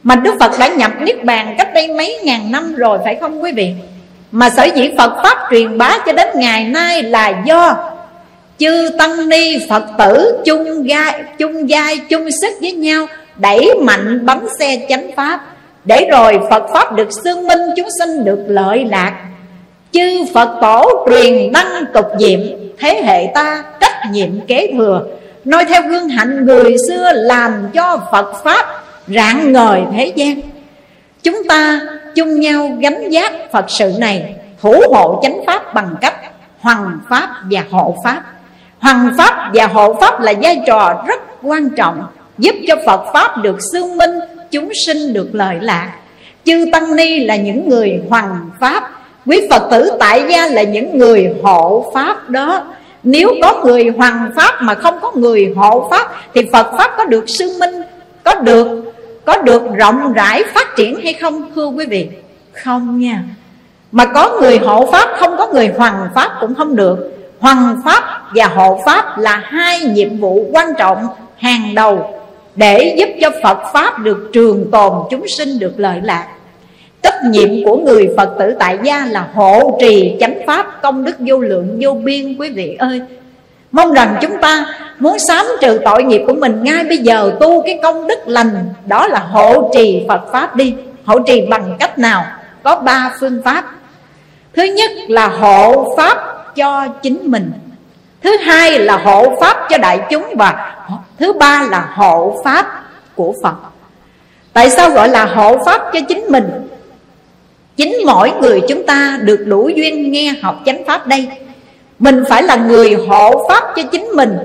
Mà 0.04 0.16
Đức 0.16 0.36
Phật 0.40 0.52
đã 0.60 0.68
nhập 0.68 0.92
Niết 1.02 1.24
Bàn 1.24 1.56
cách 1.58 1.70
đây 1.74 1.88
mấy 1.88 2.20
ngàn 2.24 2.52
năm 2.52 2.76
rồi 2.76 2.98
phải 3.04 3.16
không 3.16 3.44
quý 3.44 3.52
vị? 3.52 3.74
Mà 4.32 4.50
sở 4.50 4.64
dĩ 4.76 4.90
Phật 4.98 5.14
Pháp 5.24 5.38
truyền 5.52 5.78
bá 5.78 5.98
cho 6.06 6.12
đến 6.12 6.28
ngày 6.36 6.64
nay 6.64 7.04
là 7.04 7.44
do 7.46 7.92
Chư 8.58 8.90
Tăng 8.98 9.30
Ni 9.30 9.58
Phật 9.70 9.84
tử 9.98 10.42
chung 10.46 10.84
gai, 10.84 11.24
chung 11.38 11.70
giai 11.70 11.98
chung 11.98 12.30
sức 12.42 12.54
với 12.62 12.72
nhau 12.72 13.08
Đẩy 13.38 13.72
mạnh 13.82 14.26
bấm 14.26 14.40
xe 14.60 14.86
chánh 14.90 15.12
Pháp. 15.16 15.42
Để 15.86 16.08
rồi 16.12 16.40
Phật 16.50 16.64
Pháp 16.74 16.96
được 16.96 17.10
xương 17.24 17.48
minh 17.48 17.60
chúng 17.76 17.88
sinh 18.00 18.26
được 18.26 18.40
lợi 18.48 18.86
lạc. 18.86 19.14
Chư 19.92 20.26
Phật 20.34 20.58
tổ 20.62 21.08
truyền 21.10 21.52
đăng 21.52 21.86
tục 21.94 22.06
diệm. 22.20 22.40
Thế 22.80 23.02
hệ 23.06 23.32
ta 23.34 23.64
trách 23.80 24.12
nhiệm 24.12 24.42
kế 24.48 24.74
thừa. 24.78 25.06
Nói 25.46 25.66
theo 25.66 25.82
gương 25.82 26.10
hạnh 26.10 26.46
người 26.46 26.76
xưa 26.88 27.12
Làm 27.14 27.70
cho 27.74 28.02
Phật 28.12 28.44
Pháp 28.44 28.66
rạng 29.08 29.52
ngời 29.52 29.82
thế 29.94 30.14
gian. 30.16 30.42
Chúng 31.24 31.44
ta 31.48 31.82
chung 32.16 32.40
nhau 32.40 32.78
gánh 32.80 33.10
giác 33.10 33.34
Phật 33.52 33.66
sự 33.68 33.92
này, 34.00 34.36
Thủ 34.62 34.82
hộ 34.94 35.20
chánh 35.24 35.42
Pháp 35.48 35.74
bằng 35.74 35.96
cách 36.02 36.16
Hoàng 36.60 37.00
Pháp 37.10 37.30
và 37.52 37.64
hộ 37.72 37.96
Pháp. 38.04 38.24
Hoàng 38.80 39.10
Pháp 39.18 39.52
và 39.54 39.68
hộ 39.68 39.98
Pháp 40.02 40.22
là 40.22 40.34
vai 40.42 40.62
trò 40.68 41.04
rất 41.08 41.20
quan 41.42 41.70
trọng, 41.70 42.04
Giúp 42.38 42.56
cho 42.68 42.76
Phật 42.86 43.04
Pháp 43.14 43.38
được 43.38 43.58
xương 43.72 43.98
minh, 43.98 44.20
Chúng 44.52 44.70
sinh 44.86 45.14
được 45.14 45.30
lợi 45.34 45.58
lạc. 45.62 45.94
Chư 46.46 46.66
Tăng 46.72 46.96
Ni 46.96 47.26
là 47.26 47.36
những 47.36 47.70
người 47.70 48.02
hoàng 48.10 48.50
Pháp 48.60 48.92
Quý 49.30 49.48
Phật 49.50 49.68
tử 49.72 49.92
tại 50.00 50.24
gia 50.30 50.48
là 50.48 50.64
những 50.64 50.98
người 50.98 51.30
hộ 51.44 51.92
Pháp 51.94 52.30
đó. 52.30 52.64
Nếu 53.04 53.30
có 53.42 53.62
người 53.66 53.88
hoàng 53.98 54.32
Pháp 54.36 54.62
mà 54.62 54.76
không 54.76 55.00
có 55.02 55.12
người 55.16 55.54
hộ 55.56 55.88
Pháp, 55.92 56.12
Thì 56.34 56.42
Phật 56.54 56.68
Pháp 56.78 56.92
có 56.98 57.06
được 57.06 57.26
sư 57.28 57.58
minh, 57.60 57.82
Có 58.24 58.36
được 58.36 58.94
có 59.26 59.38
được 59.42 59.62
rộng 59.78 60.14
rãi 60.14 60.44
phát 60.44 60.76
triển 60.76 61.00
hay 61.04 61.14
không, 61.14 61.52
thưa 61.56 61.66
quý 61.66 61.86
vị? 61.86 62.10
Không 62.54 63.00
nha. 63.00 63.24
Mà 63.92 64.06
có 64.06 64.38
người 64.42 64.58
hộ 64.58 64.92
Pháp, 64.92 65.10
không 65.20 65.38
có 65.38 65.48
người 65.48 65.68
hoàng 65.78 66.10
Pháp 66.16 66.32
cũng 66.42 66.56
không 66.56 66.76
được. 66.76 66.98
Hoàng 67.40 67.82
Pháp 67.86 68.04
và 68.36 68.48
hộ 68.48 68.82
Pháp 68.86 69.18
là 69.18 69.42
hai 69.46 69.80
nhiệm 69.80 70.18
vụ 70.18 70.46
quan 70.52 70.68
trọng 70.78 71.08
hàng 71.38 71.76
đầu 71.76 72.22
Để 72.56 72.96
giúp 72.98 73.10
cho 73.22 73.30
Phật 73.44 73.58
Pháp 73.74 74.00
được 74.00 74.30
trường 74.34 74.72
tồn, 74.72 74.94
chúng 75.10 75.26
sinh 75.38 75.60
được 75.60 75.74
lợi 75.78 76.00
lạc. 76.04 76.28
Trách 77.02 77.24
nhiệm 77.24 77.50
của 77.66 77.78
người 77.78 78.10
Phật 78.18 78.30
tử 78.40 78.56
tại 78.60 78.78
gia 78.84 79.06
là 79.06 79.28
hộ 79.34 79.78
trì 79.82 80.18
chánh 80.20 80.40
pháp 80.48 80.82
công 80.82 81.04
đức 81.04 81.16
vô 81.20 81.40
lượng, 81.40 81.78
vô 81.82 81.94
biên, 81.94 82.38
quý 82.40 82.50
vị 82.50 82.76
ơi. 82.80 83.02
Mong 83.72 83.94
rằng 83.94 84.16
chúng 84.22 84.38
ta 84.42 84.66
muốn 85.00 85.18
sám 85.28 85.46
trừ 85.62 85.80
tội 85.86 86.04
nghiệp 86.04 86.22
của 86.28 86.34
mình 86.34 86.64
ngay 86.64 86.84
bây 86.84 86.98
giờ, 86.98 87.32
tu 87.40 87.62
cái 87.62 87.80
công 87.84 88.08
đức 88.08 88.20
lành, 88.26 88.70
Đó 88.86 89.08
là 89.08 89.20
hộ 89.20 89.72
trì 89.74 90.06
Phật 90.08 90.22
Pháp 90.32 90.56
đi. 90.56 90.76
Hộ 91.06 91.20
trì 91.20 91.42
bằng 91.50 91.76
cách 91.80 92.00
nào? 92.00 92.26
Có 92.64 92.76
ba 92.76 93.12
phương 93.20 93.42
pháp. 93.46 93.66
Thứ 94.54 94.64
nhất 94.64 94.92
là 95.08 95.28
hộ 95.28 95.94
Pháp 95.98 96.46
cho 96.56 96.88
chính 97.02 97.20
mình. 97.24 97.52
Thứ 98.24 98.38
hai 98.38 98.80
là 98.80 98.98
hộ 98.98 99.36
Pháp 99.42 99.68
cho 99.70 99.78
đại 99.78 100.00
chúng 100.10 100.26
Và 100.36 100.76
thứ 101.20 101.34
ba 101.34 101.68
là 101.72 101.90
hộ 101.96 102.42
Pháp 102.44 102.84
của 103.16 103.34
Phật. 103.44 103.56
Tại 104.54 104.70
sao 104.70 104.90
gọi 104.90 105.10
là 105.10 105.26
hộ 105.26 105.58
Pháp 105.66 105.82
cho 105.94 106.00
chính 106.10 106.26
mình? 106.30 106.69
Chính 107.80 107.98
mỗi 108.06 108.32
người 108.42 108.62
chúng 108.68 108.86
ta 108.86 109.20
được 109.24 109.44
đủ 109.46 109.70
duyên 109.76 110.12
nghe 110.12 110.34
học 110.42 110.62
chánh 110.66 110.84
pháp 110.88 111.08
đây. 111.08 111.28
Mình 112.00 112.24
phải 112.30 112.44
là 112.44 112.56
người 112.56 112.94
hộ 112.94 113.48
pháp 113.50 113.64
cho 113.76 113.84
chính 113.92 114.06
mình. 114.16 114.38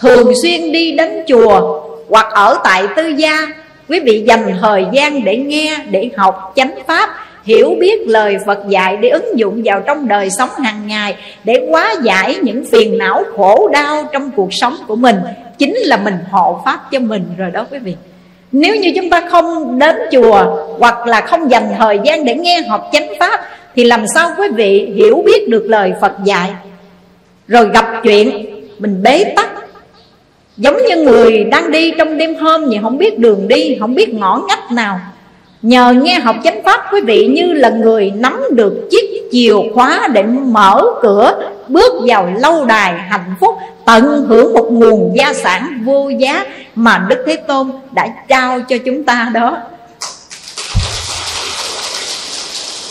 Thường 0.00 0.32
xuyên 0.42 0.72
đi 0.72 0.92
đến 0.92 1.24
chùa 1.28 1.82
hoặc 2.08 2.26
ở 2.32 2.58
tại 2.64 2.84
tư 2.96 3.08
gia 3.08 3.48
Quý 3.88 4.00
vị 4.00 4.24
dành 4.26 4.58
thời 4.60 4.84
gian 4.92 5.24
để 5.24 5.36
nghe, 5.36 5.78
để 5.90 6.10
học 6.16 6.52
chánh 6.56 6.74
pháp 6.86 7.10
Hiểu 7.44 7.74
biết 7.80 8.00
lời 8.06 8.36
Phật 8.46 8.58
dạy 8.68 8.96
để 8.96 9.08
ứng 9.08 9.38
dụng 9.38 9.62
vào 9.64 9.80
trong 9.80 10.08
đời 10.08 10.30
sống 10.30 10.50
hàng 10.64 10.86
ngày 10.86 11.16
Để 11.44 11.66
hóa 11.70 11.94
giải 12.02 12.36
những 12.42 12.64
phiền 12.72 12.98
não 12.98 13.24
khổ 13.36 13.68
đau 13.72 14.08
trong 14.12 14.30
cuộc 14.36 14.48
sống 14.50 14.76
của 14.86 14.96
mình. 14.96 15.16
Chính 15.58 15.74
là 15.76 15.96
mình 15.96 16.14
hộ 16.30 16.62
pháp 16.64 16.90
cho 16.90 16.98
mình 16.98 17.24
rồi 17.38 17.50
đó 17.50 17.66
quý 17.70 17.78
vị 17.78 17.94
nếu 18.52 18.76
như 18.76 18.92
chúng 18.94 19.10
ta 19.10 19.20
không 19.30 19.78
đến 19.78 19.96
chùa 20.12 20.44
Hoặc 20.78 21.06
là 21.06 21.20
không 21.20 21.50
dành 21.50 21.68
thời 21.78 21.98
gian 22.04 22.24
để 22.24 22.34
nghe 22.34 22.62
học 22.68 22.90
chánh 22.92 23.08
pháp, 23.20 23.40
Thì 23.76 23.84
làm 23.84 24.04
sao 24.14 24.30
quý 24.38 24.48
vị 24.54 24.92
hiểu 24.94 25.22
biết 25.26 25.48
được 25.48 25.64
lời 25.68 25.92
Phật 26.00 26.12
dạy? 26.24 26.50
Rồi 27.48 27.68
gặp 27.74 27.86
chuyện, 28.02 28.46
mình 28.78 29.02
bế 29.02 29.24
tắc. 29.36 29.48
Giống 30.56 30.76
như 30.88 30.96
người 30.96 31.44
đang 31.44 31.70
đi 31.70 31.92
trong 31.98 32.18
đêm 32.18 32.34
hôm 32.34 32.64
vậy, 32.64 32.78
không 32.82 32.98
biết 32.98 33.18
đường 33.18 33.48
đi, 33.48 33.76
Không 33.80 33.94
biết 33.94 34.14
ngõ 34.14 34.42
ngách 34.48 34.72
nào. 34.72 35.00
Nhờ 35.62 35.94
nghe 36.02 36.18
học 36.18 36.36
chánh 36.44 36.62
pháp, 36.64 36.80
quý 36.92 37.00
vị 37.00 37.26
như 37.26 37.52
là 37.52 37.70
người 37.70 38.12
nắm 38.16 38.42
được 38.50 38.88
chiếc 38.90 39.11
chìa 39.32 39.54
khóa 39.74 40.08
để 40.12 40.22
mở 40.22 40.82
cửa, 41.02 41.50
Bước 41.68 41.92
vào 42.06 42.30
lâu 42.38 42.64
đài 42.64 42.92
hạnh 42.92 43.34
phúc, 43.40 43.54
Tận 43.84 44.24
hưởng 44.28 44.54
một 44.54 44.68
nguồn 44.70 45.16
gia 45.16 45.32
sản 45.32 45.82
vô 45.84 46.08
giá 46.08 46.44
Mà 46.74 47.06
Đức 47.08 47.24
Thế 47.26 47.36
Tôn 47.36 47.72
đã 47.92 48.08
trao 48.28 48.60
cho 48.60 48.76
chúng 48.84 49.04
ta 49.04 49.30
đó. 49.34 49.56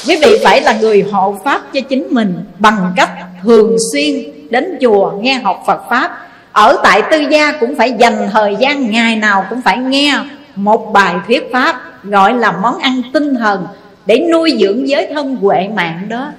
Quý 0.07 0.17
vị 0.21 0.37
phải 0.43 0.61
là 0.61 0.73
người 0.73 1.05
hộ 1.11 1.35
pháp 1.43 1.61
cho 1.73 1.81
chính 1.89 2.07
mình 2.09 2.43
bằng 2.59 2.93
cách 2.95 3.09
thường 3.43 3.75
xuyên 3.93 4.15
đến 4.49 4.77
chùa 4.81 5.11
nghe 5.21 5.33
học 5.33 5.63
phật 5.67 5.81
pháp. 5.89 6.27
Ở 6.51 6.79
tại 6.83 7.01
tư 7.11 7.19
gia 7.29 7.51
cũng 7.51 7.75
phải 7.75 7.91
dành 7.91 8.29
thời 8.31 8.55
gian 8.59 8.91
ngày 8.91 9.15
nào 9.15 9.45
cũng 9.49 9.61
phải 9.61 9.77
nghe 9.77 10.19
một 10.55 10.93
bài 10.93 11.15
thuyết 11.27 11.49
pháp, 11.53 11.75
gọi 12.03 12.33
là 12.33 12.51
món 12.51 12.79
ăn 12.79 13.01
tinh 13.13 13.35
thần 13.35 13.67
để 14.06 14.20
nuôi 14.32 14.58
dưỡng 14.60 14.89
giới 14.89 15.08
thân 15.14 15.36
huệ 15.36 15.68
mạng 15.76 16.06
đó. 16.10 16.32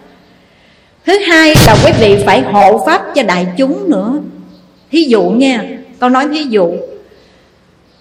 Thứ 1.06 1.18
hai 1.18 1.54
là 1.66 1.76
quý 1.84 1.92
vị 2.00 2.22
phải 2.26 2.40
hộ 2.40 2.82
pháp 2.86 3.02
cho 3.14 3.22
đại 3.22 3.46
chúng 3.56 3.90
nữa. 3.90 4.12
Thí 4.90 5.04
dụ 5.04 5.22
nha 5.22 5.62
con 6.00 6.12
nói 6.12 6.28
thí 6.32 6.42
dụ 6.42 6.72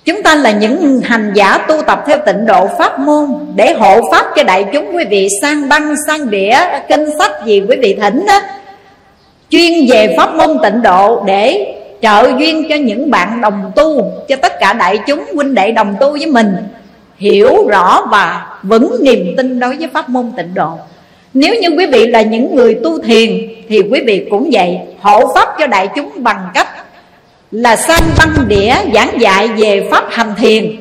Chúng 0.05 0.23
ta 0.23 0.35
là 0.35 0.51
những 0.51 1.01
hành 1.03 1.31
giả 1.35 1.57
tu 1.67 1.81
tập 1.81 2.03
theo 2.07 2.17
tịnh 2.25 2.45
độ 2.45 2.67
pháp 2.77 2.99
môn. 2.99 3.25
Để 3.55 3.73
hộ 3.73 4.01
pháp 4.11 4.25
cho 4.35 4.43
đại 4.43 4.65
chúng 4.73 4.95
quý 4.95 5.03
vị 5.09 5.27
sang 5.41 5.69
băng, 5.69 5.95
sang 6.07 6.29
đĩa, 6.29 6.57
kinh 6.89 7.05
sách 7.19 7.31
gì 7.45 7.61
quý 7.69 7.77
vị 7.81 7.97
thỉnh 8.01 8.25
đó. 8.27 8.41
Chuyên 9.49 9.71
về 9.89 10.15
pháp 10.17 10.35
môn 10.35 10.57
tịnh 10.63 10.81
độ 10.81 11.23
để 11.27 11.75
trợ 12.01 12.31
duyên 12.39 12.65
cho 12.69 12.75
những 12.75 13.11
bạn 13.11 13.41
đồng 13.41 13.71
tu 13.75 14.11
Cho 14.27 14.35
tất 14.35 14.59
cả 14.59 14.73
đại 14.73 14.99
chúng 15.07 15.23
huynh 15.35 15.55
đệ 15.55 15.71
đồng 15.71 15.95
tu 15.99 16.11
với 16.11 16.25
mình. 16.25 16.55
Hiểu 17.21 17.67
rõ 17.67 18.07
và 18.11 18.47
vững 18.63 18.95
niềm 19.01 19.33
tin 19.37 19.59
đối 19.59 19.75
với 19.75 19.87
pháp 19.93 20.09
môn 20.09 20.31
tịnh 20.37 20.53
độ. 20.53 20.77
Nếu 21.33 21.55
như 21.61 21.67
quý 21.77 21.85
vị 21.85 22.07
là 22.07 22.21
những 22.21 22.55
người 22.55 22.75
tu 22.83 23.01
thiền, 23.01 23.29
Thì 23.69 23.81
quý 23.91 24.01
vị 24.05 24.27
cũng 24.29 24.49
vậy, 24.53 24.77
Hộ 24.99 25.33
pháp 25.35 25.49
cho 25.59 25.67
đại 25.67 25.89
chúng 25.95 26.09
bằng 26.15 26.49
cách 26.53 26.67
là 27.51 27.75
sang 27.75 28.03
băng 28.17 28.47
đĩa 28.47 28.73
giảng 28.93 29.21
dạy 29.21 29.47
về 29.47 29.87
pháp 29.91 30.05
hành 30.09 30.33
thiền 30.37 30.75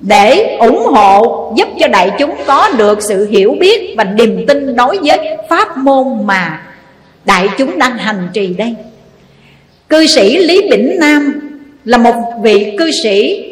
để 0.00 0.56
ủng 0.56 0.86
hộ, 0.86 1.52
giúp 1.56 1.68
cho 1.80 1.88
đại 1.88 2.10
chúng 2.18 2.34
có 2.46 2.68
được 2.78 2.98
sự 3.08 3.28
hiểu 3.30 3.56
biết 3.60 3.94
và 3.96 4.04
niềm 4.04 4.44
tin 4.48 4.76
đối 4.76 4.98
với 4.98 5.18
pháp 5.48 5.76
môn 5.76 6.06
mà 6.24 6.62
đại 7.24 7.48
chúng 7.58 7.78
đang 7.78 7.98
hành 7.98 8.28
trì 8.32 8.46
đây. 8.46 8.74
Cư 9.88 10.06
sĩ 10.06 10.38
lý 10.38 10.68
bỉnh 10.70 10.96
nam 11.00 11.40
là 11.84 11.98
một 11.98 12.14
vị 12.42 12.74
cư 12.78 12.90
sĩ 13.02 13.48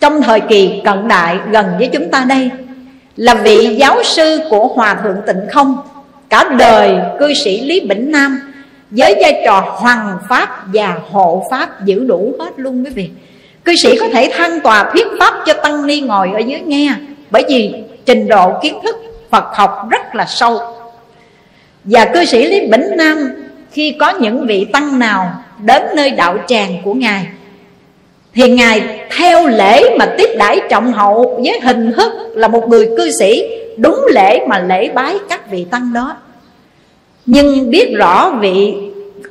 trong 0.00 0.22
thời 0.22 0.40
kỳ 0.40 0.80
cận 0.84 1.08
đại 1.08 1.36
gần 1.50 1.66
với 1.78 1.88
chúng 1.92 2.10
ta 2.10 2.24
đây, 2.28 2.50
là 3.16 3.34
vị 3.34 3.76
giáo 3.78 4.02
sư 4.02 4.40
của 4.50 4.66
hòa 4.66 4.94
thượng 5.02 5.16
tịnh 5.26 5.40
không, 5.52 5.78
cả 6.28 6.44
đời 6.58 6.98
cư 7.18 7.34
sĩ 7.34 7.60
lý 7.60 7.80
bỉnh 7.80 8.12
nam, 8.12 8.40
với 8.90 9.14
vai 9.20 9.42
trò 9.44 9.60
hoàng 9.60 10.18
pháp 10.28 10.64
và 10.72 10.98
hộ 11.10 11.46
pháp 11.50 11.84
giữ 11.84 12.04
đủ 12.04 12.36
hết 12.40 12.50
luôn 12.56 12.84
quý 12.84 12.90
vị. 12.90 13.10
Cư 13.64 13.76
sĩ 13.76 13.96
có 14.00 14.08
thể 14.12 14.30
thăng 14.32 14.60
tòa 14.60 14.90
thuyết 14.92 15.06
pháp 15.18 15.34
cho 15.46 15.52
tăng 15.52 15.86
ni 15.86 16.00
ngồi 16.00 16.30
ở 16.34 16.38
dưới 16.38 16.60
nghe, 16.60 16.94
bởi 17.30 17.44
vì 17.48 17.74
trình 18.06 18.28
độ 18.28 18.52
kiến 18.62 18.78
thức 18.82 18.96
phật 19.30 19.44
học 19.54 19.88
rất 19.90 20.14
là 20.14 20.26
sâu. 20.26 20.60
Và 21.84 22.04
cư 22.04 22.24
sĩ 22.24 22.46
lý 22.46 22.66
bỉnh 22.66 22.96
nam, 22.96 23.30
khi 23.72 23.96
có 24.00 24.10
những 24.10 24.46
vị 24.46 24.66
tăng 24.72 24.98
nào 24.98 25.42
đến 25.58 25.82
nơi 25.96 26.10
đạo 26.10 26.38
tràng 26.46 26.76
của 26.84 26.94
ngài, 26.94 27.26
thì 28.34 28.48
ngài 28.48 29.03
theo 29.18 29.46
lễ 29.46 29.96
mà 29.98 30.06
tiếp 30.18 30.28
đãi 30.38 30.60
trọng 30.70 30.92
hậu 30.92 31.40
với 31.44 31.60
hình 31.60 31.92
thức 31.92 32.12
là 32.34 32.48
một 32.48 32.68
người 32.68 32.88
cư 32.96 33.10
sĩ, 33.18 33.42
đúng 33.76 34.04
lễ 34.12 34.46
mà 34.46 34.58
lễ 34.58 34.88
bái 34.88 35.18
các 35.28 35.50
vị 35.50 35.66
tăng 35.70 35.92
đó. 35.92 36.16
Nhưng 37.26 37.70
biết 37.70 37.94
rõ 37.96 38.30
vị 38.40 38.74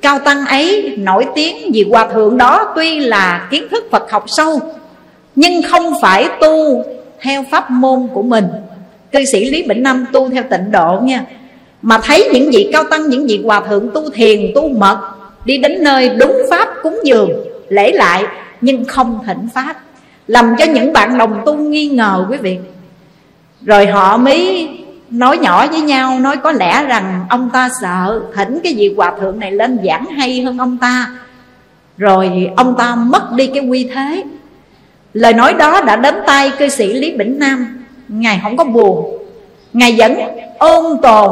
cao 0.02 0.20
tăng 0.20 0.46
ấy 0.46 0.96
nổi 0.98 1.26
tiếng 1.36 1.72
vì 1.74 1.86
hòa 1.90 2.08
thượng 2.14 2.38
đó 2.38 2.74
tuy 2.76 3.00
là 3.00 3.48
kiến 3.52 3.68
thức 3.72 3.88
phật 3.92 4.12
học 4.12 4.24
sâu, 4.28 4.60
nhưng 5.36 5.62
không 5.62 5.94
phải 6.02 6.30
tu 6.42 6.84
theo 7.22 7.44
pháp 7.52 7.72
môn 7.72 8.08
của 8.14 8.22
mình. 8.22 8.46
Cư 9.12 9.20
sĩ 9.32 9.50
lý 9.50 9.64
bỉnh 9.64 9.84
năm 9.84 10.06
tu 10.14 10.30
theo 10.30 10.44
tịnh 10.50 10.72
độ 10.72 11.00
nha. 11.04 11.26
Mà 11.82 11.98
thấy 12.04 12.30
những 12.34 12.50
vị 12.52 12.70
cao 12.74 12.84
tăng, 12.84 13.10
những 13.10 13.28
vị 13.28 13.42
hòa 13.44 13.60
thượng 13.60 13.90
tu 13.94 14.10
thiền, 14.10 14.52
tu 14.56 14.70
mật, 14.70 14.98
đi 15.46 15.58
đến 15.58 15.84
nơi 15.84 16.10
đúng 16.10 16.42
pháp 16.50 16.68
cúng 16.84 17.00
dường, 17.04 17.30
lễ 17.70 17.92
lại 17.92 18.24
nhưng 18.64 18.86
không 18.86 19.20
thỉnh 19.26 19.48
pháp, 19.54 19.76
làm 20.28 20.56
cho 20.58 20.66
những 20.66 20.94
bạn 20.94 21.18
đồng 21.18 21.42
tu 21.46 21.56
nghi 21.56 21.88
ngờ 21.88 22.26
quý 22.30 22.38
vị. 22.38 22.58
Rồi 23.66 23.88
họ 23.88 24.18
mới 24.18 24.70
nói 25.10 25.38
nhỏ 25.38 25.68
với 25.68 25.82
nhau, 25.82 26.20
nói 26.20 26.38
có 26.38 26.52
lẽ 26.52 26.86
rằng 26.88 27.26
ông 27.30 27.50
ta 27.54 27.70
sợ 27.82 28.22
thỉnh 28.36 28.60
cái 28.64 28.74
vị 28.78 28.94
hòa 28.98 29.14
thượng 29.20 29.40
này 29.40 29.52
lên 29.52 29.80
giảng 29.86 30.06
hay 30.06 30.42
hơn 30.42 30.58
ông 30.58 30.78
ta. 30.78 31.08
Rồi 31.98 32.50
ông 32.56 32.76
ta 32.78 32.96
mất 32.96 33.32
đi 33.36 33.48
cái 33.48 33.68
quy 33.68 33.90
thế. 33.96 34.24
Lời 35.14 35.34
nói 35.34 35.54
đó 35.54 35.82
đã 35.82 35.96
đến 35.96 36.16
tay 36.28 36.52
cư 36.60 36.70
sĩ 36.70 36.94
lý 36.94 37.18
bỉnh 37.18 37.40
nam. 37.40 37.86
Ngài 38.08 38.40
không 38.44 38.58
có 38.58 38.64
buồn. 38.64 39.18
Ngài 39.74 39.96
vẫn 39.98 40.18
ôn 40.60 41.02
tồn, 41.02 41.30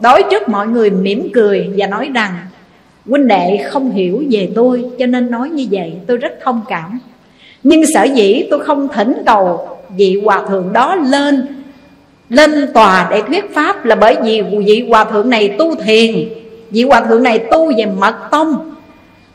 đối 0.00 0.22
trước 0.30 0.48
mọi 0.48 0.66
người 0.66 0.90
mỉm 0.90 1.28
cười 1.34 1.70
và 1.76 1.86
nói 1.86 2.10
rằng 2.14 2.36
huynh 3.08 3.28
đệ 3.28 3.66
không 3.70 3.90
hiểu 3.90 4.24
về 4.30 4.48
tôi, 4.54 4.84
cho 4.98 5.06
nên 5.06 5.30
nói 5.30 5.50
như 5.50 5.66
vậy, 5.70 5.92
tôi 6.06 6.16
rất 6.16 6.32
thông 6.44 6.62
cảm. 6.68 6.98
Nhưng 7.62 7.82
sở 7.94 8.02
dĩ 8.02 8.44
tôi 8.50 8.64
không 8.64 8.88
thỉnh 8.88 9.22
cầu 9.26 9.68
vị 9.96 10.20
hòa 10.24 10.42
thượng 10.48 10.72
đó 10.72 10.94
lên 10.94 11.46
lên 12.28 12.72
tòa 12.74 13.08
để 13.10 13.22
thuyết 13.26 13.54
pháp 13.54 13.84
là 13.84 13.94
bởi 13.94 14.16
vì 14.22 14.42
vị 14.42 14.86
hòa 14.88 15.04
thượng 15.04 15.30
này 15.30 15.48
tu 15.48 15.74
thiền. 15.74 16.28
Vị 16.70 16.82
hòa 16.82 17.00
thượng 17.00 17.22
này 17.22 17.38
tu 17.38 17.72
về 17.76 17.86
mật 17.86 18.14
tông. 18.30 18.74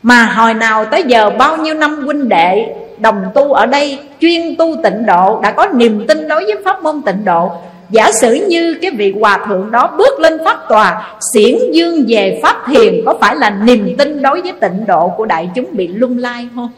Mà 0.02 0.24
hồi 0.24 0.54
nào 0.54 0.84
tới 0.84 1.02
giờ 1.06 1.30
bao 1.30 1.56
nhiêu 1.56 1.74
năm 1.74 2.04
huynh 2.04 2.28
đệ 2.28 2.74
đồng 2.98 3.22
tu 3.34 3.52
ở 3.52 3.66
đây, 3.66 3.98
chuyên 4.20 4.56
tu 4.58 4.74
tịnh 4.82 5.06
độ, 5.06 5.40
đã 5.42 5.50
có 5.50 5.66
niềm 5.74 6.06
tin 6.08 6.28
đối 6.28 6.44
với 6.44 6.56
pháp 6.64 6.82
môn 6.82 7.02
tịnh 7.02 7.24
độ 7.24 7.50
giả 7.94 8.10
sử 8.20 8.34
như 8.48 8.78
cái 8.82 8.90
vị 8.90 9.14
hòa 9.20 9.46
thượng 9.48 9.70
đó 9.70 9.94
bước 9.98 10.20
lên 10.20 10.38
pháp 10.44 10.58
tòa, 10.68 11.16
xiển 11.34 11.54
dương 11.72 12.04
về 12.08 12.40
pháp 12.42 12.62
thiền 12.66 12.94
có 13.06 13.14
phải 13.20 13.36
là 13.36 13.50
niềm 13.50 13.96
tin 13.98 14.22
đối 14.22 14.42
với 14.42 14.52
tịnh 14.60 14.86
độ 14.86 15.08
của 15.08 15.24
đại 15.24 15.50
chúng 15.54 15.66
bị 15.72 15.88
lung 15.88 16.18
lai 16.18 16.48
không? 16.54 16.70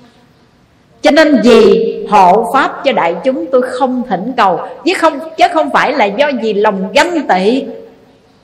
Cho 1.03 1.11
nên 1.11 1.41
vì 1.45 1.95
hộ 2.11 2.51
pháp 2.55 2.85
cho 2.85 2.93
đại 2.93 3.17
chúng, 3.25 3.47
tôi 3.53 3.63
không 3.63 4.03
thỉnh 4.09 4.33
cầu. 4.37 4.61
Chứ 4.85 4.93
không 4.97 5.19
chứ 5.39 5.45
không 5.53 5.71
phải 5.71 5.93
là 5.93 6.05
do 6.05 6.29
gì 6.43 6.55
lòng 6.55 6.93
ganh 6.95 7.27
tị 7.29 7.65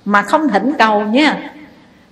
mà 0.04 0.22
không 0.22 0.48
thỉnh 0.48 0.72
cầu 0.78 1.00
nha. 1.00 1.52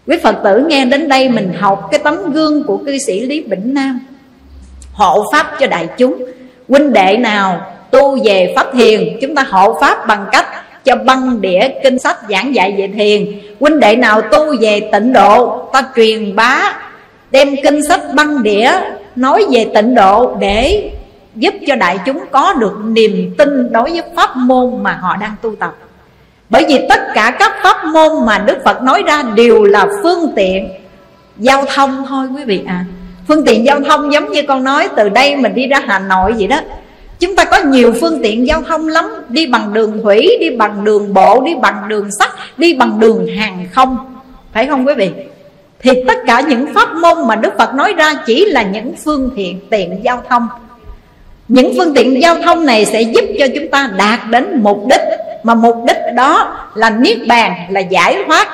Quý 0.07 0.19
phật 0.23 0.37
tử 0.45 0.65
nghe 0.69 0.85
đến 0.85 1.09
đây 1.09 1.29
mình 1.29 1.53
học 1.59 1.89
cái 1.91 2.01
tấm 2.05 2.33
gương 2.33 2.63
của 2.63 2.77
cư 2.77 2.99
sĩ 3.07 3.21
lý 3.21 3.41
bỉnh 3.41 3.75
nam. 3.75 4.01
Hộ 4.93 5.25
pháp 5.33 5.51
cho 5.61 5.67
đại 5.67 5.89
chúng, 5.99 6.25
huynh 6.69 6.93
đệ 6.93 7.17
nào 7.17 7.61
tu 7.91 8.19
về 8.25 8.53
pháp 8.57 8.67
thiền 8.73 9.19
chúng 9.21 9.35
ta 9.35 9.45
hộ 9.51 9.79
pháp 9.81 10.07
bằng 10.07 10.27
cách 10.33 10.47
cho 10.85 10.97
băng 10.97 11.41
đĩa 11.41 11.69
kinh 11.83 11.99
sách 11.99 12.17
giảng 12.29 12.55
dạy 12.55 12.75
về 12.79 12.89
thiền 12.89 13.41
huynh 13.61 13.81
đệ 13.81 13.97
nào 13.97 14.23
tu 14.23 14.57
về 14.61 14.89
tịnh 14.93 15.13
độ, 15.13 15.69
ta 15.73 15.83
truyền 15.97 16.37
bá, 16.37 16.75
đem 17.31 17.49
kinh 17.63 17.83
sách 17.89 18.01
băng 18.15 18.43
đĩa 18.43 18.71
nói 19.17 19.45
về 19.51 19.67
tịnh 19.75 19.95
độ 19.95 20.37
để 20.41 20.91
giúp 21.35 21.55
cho 21.67 21.75
đại 21.75 21.99
chúng 22.07 22.21
có 22.31 22.53
được 22.53 22.73
niềm 22.85 23.35
tin 23.39 23.73
đối 23.73 23.91
với 23.91 24.03
pháp 24.17 24.37
môn 24.37 24.83
mà 24.83 24.99
họ 25.03 25.17
đang 25.17 25.35
tu 25.43 25.57
tập. 25.57 25.77
Bởi 26.51 26.65
vì 26.69 26.87
tất 26.89 27.01
cả 27.15 27.37
các 27.39 27.53
pháp 27.63 27.85
môn 27.85 28.27
mà 28.27 28.39
đức 28.39 28.59
phật 28.65 28.83
nói 28.83 29.03
ra 29.07 29.23
đều 29.35 29.65
là 29.65 29.87
phương 30.03 30.33
tiện 30.37 30.69
giao 31.37 31.65
thông 31.75 32.05
thôi, 32.09 32.27
quý 32.37 32.45
vị 32.45 32.63
à 32.67 32.85
phương 33.31 33.45
tiện 33.45 33.65
giao 33.65 33.81
thông 33.81 34.13
giống 34.13 34.33
như 34.33 34.43
con 34.49 34.65
nói, 34.65 34.89
từ 34.97 35.09
đây 35.09 35.37
mình 35.37 35.55
đi 35.55 35.67
ra 35.67 35.81
hà 35.87 35.99
nội 35.99 36.35
vậy 36.39 36.47
đó 36.47 36.61
chúng 37.21 37.37
ta 37.37 37.45
có 37.45 37.59
nhiều 37.59 37.95
phương 38.01 38.21
tiện 38.23 38.47
giao 38.47 38.63
thông 38.63 38.89
lắm. 38.89 39.05
Đi 39.29 39.47
bằng 39.47 39.73
đường 39.73 40.03
thủy, 40.03 40.37
đi 40.41 40.51
bằng 40.51 40.85
đường 40.85 41.15
bộ, 41.15 41.43
đi 41.47 41.53
bằng 41.63 41.89
đường 41.89 42.09
sắt, 42.19 42.31
đi 42.57 42.75
bằng 42.75 43.01
đường 43.01 43.27
hàng 43.39 43.67
không. 43.73 43.97
Phải 44.53 44.67
không 44.67 44.87
quý 44.87 44.95
vị? 44.95 45.11
Thì 45.83 45.91
tất 46.09 46.19
cả 46.27 46.41
những 46.41 46.75
pháp 46.75 46.95
môn 46.95 47.27
mà 47.27 47.37
đức 47.37 47.53
phật 47.59 47.75
nói 47.75 47.95
ra 47.97 48.15
chỉ 48.27 48.45
là 48.45 48.63
những 48.63 48.93
phương 49.05 49.31
tiện 49.37 49.61
tiện 49.71 50.01
giao 50.05 50.23
thông. 50.29 50.49
Những 51.49 51.73
phương 51.79 51.95
tiện 51.95 52.23
giao 52.23 52.37
thông 52.43 52.67
này 52.67 52.85
sẽ 52.85 53.03
giúp 53.03 53.25
cho 53.39 53.47
chúng 53.55 53.69
ta 53.71 53.91
đạt 53.97 54.21
đến 54.31 54.61
mục 54.63 54.87
đích. 54.91 55.01
Mà 55.43 55.55
mục 55.55 55.77
đích 55.87 56.15
đó 56.15 56.57
là 56.75 56.91
niết 56.91 57.19
bàn, 57.29 57.67
là 57.71 57.81
giải 57.81 58.17
thoát, 58.27 58.49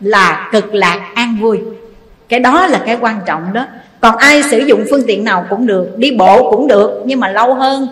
là 0.00 0.48
cực 0.52 0.74
lạc 0.74 1.00
an 1.14 1.36
vui. 1.40 1.58
Cái 2.28 2.40
đó 2.40 2.66
là 2.66 2.80
cái 2.86 2.96
quan 3.00 3.20
trọng 3.26 3.52
đó. 3.52 3.66
Còn 4.00 4.16
ai 4.16 4.42
sử 4.42 4.58
dụng 4.58 4.84
phương 4.90 5.02
tiện 5.06 5.24
nào 5.24 5.46
cũng 5.50 5.66
được, 5.66 5.86
đi 5.96 6.10
bộ 6.10 6.50
cũng 6.50 6.66
được, 6.68 7.02
nhưng 7.04 7.20
mà 7.20 7.28
lâu 7.28 7.54
hơn 7.54 7.88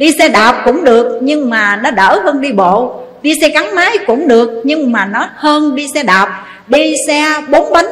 đi 0.00 0.12
xe 0.18 0.28
đạp 0.28 0.62
cũng 0.64 0.84
được, 0.84 1.18
nhưng 1.22 1.50
mà 1.50 1.76
nó 1.82 1.90
đỡ 1.90 2.20
hơn 2.24 2.40
đi 2.40 2.52
bộ. 2.52 3.00
Đi 3.22 3.34
xe 3.40 3.48
gắn 3.48 3.74
máy 3.74 3.98
cũng 4.06 4.28
được, 4.28 4.60
nhưng 4.64 4.92
mà 4.92 5.06
nó 5.06 5.28
hơn 5.36 5.74
đi 5.74 5.86
xe 5.94 6.02
đạp. 6.02 6.46
Đi 6.66 6.94
xe 7.06 7.34
bốn 7.48 7.72
bánh 7.72 7.86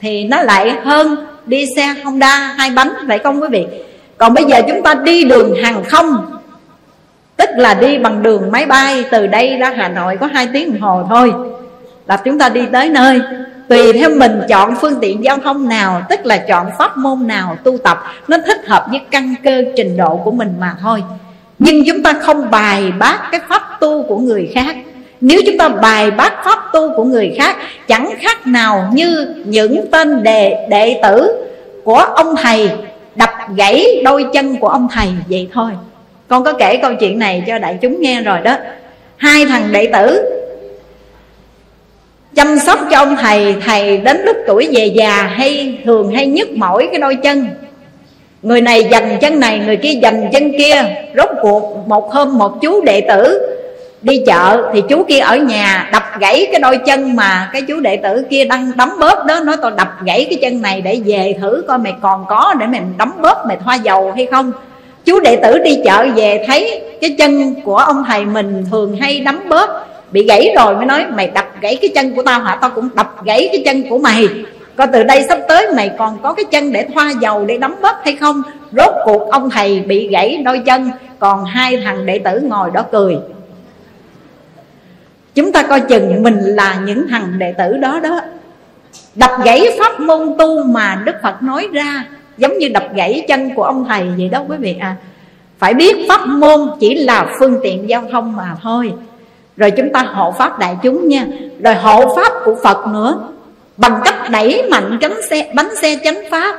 thì 0.00 0.24
nó 0.24 0.42
lại 0.42 0.72
hơn 0.84 1.26
đi 1.46 1.66
xe 1.76 1.94
Honda 2.04 2.54
hai 2.58 2.70
bánh, 2.70 2.92
phải 3.08 3.18
không 3.18 3.42
quý 3.42 3.48
vị? 3.50 3.66
Còn 4.18 4.34
bây 4.34 4.44
giờ 4.44 4.62
chúng 4.68 4.82
ta 4.82 4.94
đi 4.94 5.24
đường 5.24 5.54
hàng 5.62 5.84
không, 5.84 6.38
tức 7.36 7.50
là 7.56 7.74
đi 7.74 7.98
bằng 7.98 8.22
đường 8.22 8.50
máy 8.52 8.66
bay. 8.66 9.04
Từ 9.10 9.26
đây 9.26 9.56
ra 9.56 9.72
Hà 9.76 9.88
Nội 9.88 10.16
có 10.20 10.26
hai 10.26 10.48
tiếng 10.52 10.72
đồng 10.72 10.80
hồ 10.80 11.06
thôi, 11.08 11.32
là 12.06 12.16
chúng 12.16 12.38
ta 12.38 12.48
đi 12.48 12.60
tới 12.72 12.88
nơi. 12.88 13.20
Tùy 13.68 13.92
theo 13.92 14.10
mình 14.10 14.40
chọn 14.48 14.74
phương 14.80 15.00
tiện 15.00 15.24
giao 15.24 15.38
thông 15.38 15.68
nào, 15.68 16.02
tức 16.08 16.26
là 16.26 16.36
chọn 16.36 16.66
pháp 16.78 16.96
môn 16.96 17.26
nào 17.26 17.56
tu 17.64 17.78
tập, 17.78 18.02
nó 18.28 18.36
thích 18.46 18.66
hợp 18.66 18.86
với 18.90 19.00
căn 19.10 19.34
cơ 19.44 19.62
trình 19.76 19.96
độ 19.96 20.16
của 20.16 20.30
mình 20.30 20.54
mà 20.60 20.76
thôi 20.80 21.02
nhưng 21.58 21.84
chúng 21.86 22.02
ta 22.02 22.12
không 22.12 22.50
bài 22.50 22.92
bác 22.98 23.18
cái 23.32 23.40
pháp 23.48 23.62
tu 23.80 24.02
của 24.02 24.18
người 24.18 24.50
khác. 24.54 24.76
Nếu 25.20 25.40
chúng 25.46 25.58
ta 25.58 25.68
bài 25.68 26.10
bác 26.10 26.44
pháp 26.44 26.58
tu 26.72 26.92
của 26.96 27.04
người 27.04 27.34
khác, 27.38 27.56
chẳng 27.88 28.14
khác 28.20 28.46
nào 28.46 28.90
như 28.92 29.34
những 29.44 29.90
tên 29.90 30.22
đệ 30.22 30.66
đệ 30.70 31.00
tử 31.02 31.44
của 31.84 31.98
ông 31.98 32.34
thầy 32.42 32.70
đập 33.14 33.30
gãy 33.56 34.02
đôi 34.04 34.26
chân 34.32 34.56
của 34.56 34.68
ông 34.68 34.88
thầy 34.92 35.08
vậy 35.28 35.48
thôi. 35.52 35.70
Con 36.28 36.44
có 36.44 36.52
kể 36.52 36.76
câu 36.82 36.94
chuyện 37.00 37.18
này 37.18 37.44
cho 37.46 37.58
đại 37.58 37.78
chúng 37.82 38.00
nghe 38.00 38.22
rồi 38.22 38.40
đó. 38.40 38.56
Hai 39.16 39.46
thằng 39.46 39.72
đệ 39.72 39.90
tử 39.92 40.32
chăm 42.34 42.58
sóc 42.58 42.78
cho 42.90 42.96
ông 42.96 43.16
thầy 43.16 43.56
thầy 43.66 43.98
đến 43.98 44.22
lúc 44.24 44.36
tuổi 44.46 44.68
về 44.72 44.86
già 44.86 45.22
hay 45.22 45.78
thường 45.84 46.14
hay 46.14 46.26
nhức 46.26 46.50
mỏi 46.50 46.88
cái 46.92 47.00
đôi 47.00 47.16
chân 47.16 47.46
người 48.42 48.60
này 48.60 48.84
dành 48.90 49.18
chân 49.20 49.40
này, 49.40 49.58
người 49.66 49.76
kia 49.76 49.92
dành 50.02 50.28
chân 50.32 50.52
kia. 50.58 50.84
Rốt 51.16 51.28
cuộc, 51.42 51.76
một 51.86 52.12
hôm 52.12 52.38
một 52.38 52.60
chú 52.62 52.80
đệ 52.84 53.00
tử 53.00 53.52
đi 54.02 54.22
chợ, 54.26 54.70
thì 54.72 54.82
chú 54.88 55.04
kia 55.08 55.18
ở 55.18 55.36
nhà 55.36 55.88
đập 55.92 56.02
gãy 56.20 56.46
cái 56.52 56.60
đôi 56.60 56.78
chân 56.86 57.16
mà 57.16 57.50
cái 57.52 57.62
chú 57.62 57.80
đệ 57.80 57.96
tử 57.96 58.26
kia 58.30 58.44
đang 58.44 58.72
đấm 58.76 58.90
bóp 59.00 59.24
đó. 59.26 59.40
Nói, 59.40 59.56
tao 59.62 59.70
đập 59.70 59.88
gãy 60.04 60.26
cái 60.30 60.38
chân 60.42 60.62
này 60.62 60.80
để 60.80 61.00
về 61.06 61.34
thử 61.40 61.64
coi 61.68 61.78
mày 61.78 61.92
còn 62.02 62.24
có 62.28 62.54
để 62.60 62.66
mày 62.66 62.80
đấm 62.98 63.12
bóp, 63.22 63.44
mày 63.48 63.56
thoa 63.64 63.74
dầu 63.74 64.12
hay 64.16 64.26
không. 64.26 64.52
Chú 65.04 65.20
đệ 65.20 65.36
tử 65.36 65.58
đi 65.58 65.78
chợ 65.84 66.06
về 66.16 66.44
thấy 66.46 66.80
cái 67.00 67.14
chân 67.18 67.54
của 67.64 67.76
ông 67.76 68.04
thầy 68.08 68.24
mình 68.24 68.64
thường 68.70 68.96
hay 69.00 69.20
đấm 69.20 69.48
bóp, 69.48 69.88
bị 70.10 70.26
gãy 70.26 70.54
rồi 70.56 70.76
mới 70.76 70.86
nói, 70.86 71.04
mày 71.10 71.26
đập 71.26 71.46
gãy 71.60 71.76
cái 71.82 71.90
chân 71.94 72.14
của 72.14 72.22
tao 72.22 72.40
hả? 72.40 72.58
Tao 72.60 72.70
cũng 72.70 72.88
đập 72.94 73.24
gãy 73.24 73.48
cái 73.52 73.62
chân 73.64 73.82
của 73.90 73.98
mày 73.98 74.28
coi 74.76 74.86
từ 74.92 75.02
đây 75.02 75.24
sắp 75.28 75.38
tới, 75.48 75.68
mày 75.76 75.90
còn 75.98 76.18
có 76.22 76.32
cái 76.32 76.44
chân 76.44 76.72
để 76.72 76.86
thoa 76.94 77.12
dầu 77.20 77.44
để 77.44 77.58
đấm 77.58 77.74
bóp 77.82 77.96
hay 78.04 78.16
không? 78.16 78.42
Rốt 78.72 78.94
cuộc 79.04 79.30
ông 79.30 79.50
thầy 79.50 79.80
bị 79.80 80.08
gãy 80.08 80.42
đôi 80.44 80.62
chân, 80.66 80.90
còn 81.18 81.44
hai 81.44 81.76
thằng 81.84 82.06
đệ 82.06 82.18
tử 82.18 82.40
ngồi 82.40 82.70
đó 82.74 82.84
cười. 82.92 83.16
Chúng 85.34 85.52
ta 85.52 85.62
coi 85.62 85.80
chừng 85.80 86.22
mình 86.22 86.38
là 86.40 86.80
những 86.86 87.06
thằng 87.10 87.38
đệ 87.38 87.52
tử 87.52 87.76
đó 87.76 88.00
đó. 88.00 88.20
Đập 89.14 89.30
gãy 89.44 89.76
pháp 89.78 90.00
môn 90.00 90.34
tu 90.38 90.64
mà 90.64 91.02
đức 91.04 91.14
phật 91.22 91.42
nói 91.42 91.68
ra, 91.72 92.04
giống 92.38 92.58
như 92.58 92.68
đập 92.68 92.84
gãy 92.94 93.24
chân 93.28 93.54
của 93.54 93.62
ông 93.62 93.84
thầy 93.88 94.08
vậy 94.16 94.28
đó 94.28 94.44
quý 94.48 94.56
vị 94.56 94.76
à 94.80 94.96
phải 95.58 95.74
biết 95.74 96.06
pháp 96.08 96.26
môn 96.26 96.60
chỉ 96.80 96.94
là 96.94 97.34
phương 97.40 97.58
tiện 97.62 97.88
giao 97.88 98.04
thông 98.12 98.36
mà 98.36 98.56
thôi. 98.62 98.92
Rồi 99.56 99.70
chúng 99.70 99.92
ta 99.92 100.00
hộ 100.00 100.32
pháp 100.38 100.58
đại 100.58 100.76
chúng 100.82 101.08
nha. 101.08 101.26
Rồi 101.62 101.74
hộ 101.74 102.16
pháp 102.16 102.32
của 102.44 102.56
phật 102.62 102.86
nữa 102.86 103.28
bằng 103.76 104.00
cách 104.04 104.30
đẩy 104.30 104.62
mạnh 104.70 104.98
cánh 105.00 105.20
xe, 105.30 105.50
bánh 105.54 105.76
xe 105.82 105.96
chánh 106.04 106.18
pháp 106.30 106.56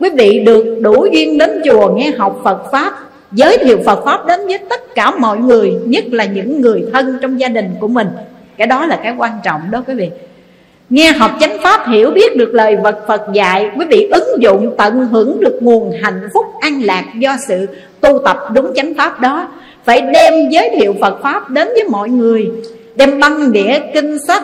quý 0.00 0.10
vị 0.18 0.42
được 0.46 0.78
đủ 0.80 1.06
duyên 1.12 1.38
đến 1.38 1.50
chùa 1.64 1.94
nghe 1.96 2.10
học 2.18 2.40
phật 2.44 2.62
pháp, 2.72 2.92
giới 3.32 3.58
thiệu 3.58 3.78
phật 3.86 4.04
pháp 4.04 4.26
đến 4.26 4.46
với 4.46 4.58
tất 4.70 4.94
cả 4.94 5.10
mọi 5.10 5.38
người, 5.38 5.72
nhất 5.84 6.04
là 6.12 6.24
những 6.24 6.60
người 6.60 6.84
thân 6.92 7.18
trong 7.22 7.40
gia 7.40 7.48
đình 7.48 7.74
của 7.80 7.88
mình. 7.88 8.08
Cái 8.56 8.66
đó 8.66 8.86
là 8.86 9.00
cái 9.02 9.14
quan 9.18 9.32
trọng 9.44 9.60
đó 9.70 9.82
quý 9.86 9.94
vị. 9.94 10.10
Nghe 10.90 11.12
học 11.12 11.30
chánh 11.40 11.56
pháp 11.62 11.88
hiểu 11.88 12.10
biết 12.10 12.36
được 12.36 12.54
lời 12.54 12.76
vật 12.76 12.98
Phật 13.08 13.22
dạy, 13.32 13.70
Quý 13.78 13.86
vị 13.90 14.08
ứng 14.12 14.42
dụng 14.42 14.74
tận 14.78 15.08
hưởng 15.12 15.40
được 15.40 15.58
nguồn 15.60 15.92
hạnh 16.02 16.28
phúc, 16.34 16.46
an 16.60 16.82
lạc 16.82 17.04
Do 17.18 17.36
sự 17.48 17.66
tu 18.00 18.18
tập 18.24 18.36
đúng 18.54 18.74
chánh 18.74 18.94
pháp 18.94 19.20
đó. 19.20 19.48
Phải 19.84 20.00
đem 20.00 20.34
giới 20.50 20.70
thiệu 20.76 20.94
Phật 21.00 21.22
Pháp 21.22 21.50
đến 21.50 21.68
với 21.68 21.84
mọi 21.84 22.08
người, 22.08 22.50
Đem 22.96 23.20
băng 23.20 23.52
đĩa, 23.52 23.78
kinh 23.94 24.18
sách 24.26 24.42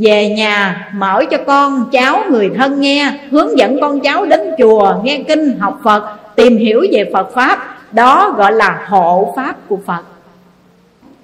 về 0.00 0.28
nhà, 0.28 0.88
mở 0.94 1.22
cho 1.30 1.38
con 1.46 1.84
cháu 1.92 2.24
người 2.30 2.50
thân 2.56 2.80
nghe, 2.80 3.12
Hướng 3.30 3.58
dẫn 3.58 3.80
con 3.80 4.00
cháu 4.00 4.26
đến 4.26 4.40
chùa, 4.58 4.94
nghe 5.04 5.24
kinh, 5.28 5.58
học 5.58 5.80
Phật, 5.84 6.02
Tìm 6.36 6.56
hiểu 6.56 6.86
về 6.92 7.10
Phật 7.12 7.34
Pháp. 7.34 7.78
Đó 7.92 8.34
gọi 8.36 8.52
là 8.52 8.84
hộ 8.88 9.32
Pháp 9.36 9.56
của 9.68 9.78
Phật. 9.86 10.02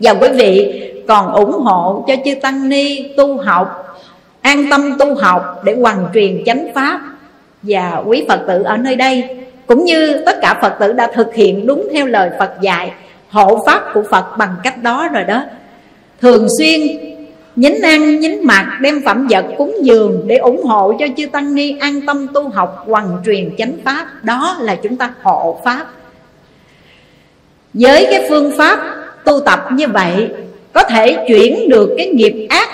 Và 0.01 0.14
quý 0.14 0.29
vị, 0.35 0.83
còn 1.09 1.33
ủng 1.33 1.53
hộ 1.53 2.05
cho 2.09 2.14
chư 2.25 2.35
Tăng 2.35 2.68
Ni 2.68 3.09
tu 3.16 3.37
học, 3.37 3.99
an 4.41 4.64
tâm 4.70 4.99
tu 4.99 5.14
học 5.14 5.61
để 5.64 5.77
hoàn 5.81 6.07
truyền 6.14 6.43
chánh 6.47 6.68
pháp. 6.75 7.01
Và 7.62 8.03
quý 8.07 8.25
Phật 8.29 8.41
tử 8.49 8.62
ở 8.62 8.77
nơi 8.77 8.97
đây, 8.97 9.25
cũng 9.66 9.85
như 9.85 10.23
tất 10.27 10.37
cả 10.43 10.59
Phật 10.62 10.73
tử 10.81 10.93
đã 10.93 11.11
thực 11.14 11.35
hiện 11.35 11.66
đúng 11.66 11.89
theo 11.93 12.07
lời 12.07 12.31
Phật 12.39 12.51
dạy, 12.61 12.93
hộ 13.31 13.62
pháp 13.66 13.83
của 13.95 14.03
Phật 14.11 14.39
bằng 14.39 14.55
cách 14.62 14.83
đó 14.83 15.09
rồi 15.12 15.25
đó. 15.25 15.43
Thường 16.20 16.47
xuyên 16.59 16.81
nhín 17.57 17.82
ăn 17.82 18.20
nhín 18.20 18.46
mặt 18.46 18.78
đem 18.80 19.00
phẩm 19.05 19.26
vật 19.30 19.44
cúng 19.59 19.76
dường 19.82 20.22
để 20.26 20.36
ủng 20.36 20.64
hộ 20.64 20.92
cho 20.98 21.07
chư 21.16 21.26
tăng 21.26 21.55
ni 21.55 21.78
an 21.78 22.00
tâm 22.07 22.26
tu 22.34 22.48
học 22.48 22.84
hoàn 22.86 23.22
truyền 23.24 23.57
chánh 23.59 23.72
pháp. 23.84 24.24
Đó 24.24 24.57
là 24.61 24.74
chúng 24.74 24.96
ta 24.96 25.12
hộ 25.22 25.61
pháp. 25.64 25.86
Với 27.74 28.07
cái 28.11 28.26
phương 28.28 28.53
pháp 28.59 28.80
tu 29.24 29.40
tập 29.40 29.61
như 29.72 29.86
vậy, 29.88 30.28
có 30.72 30.82
thể 30.82 31.24
chuyển 31.28 31.68
được 31.68 31.94
cái 31.96 32.07
nghiệp 32.07 32.46
ác 32.50 32.68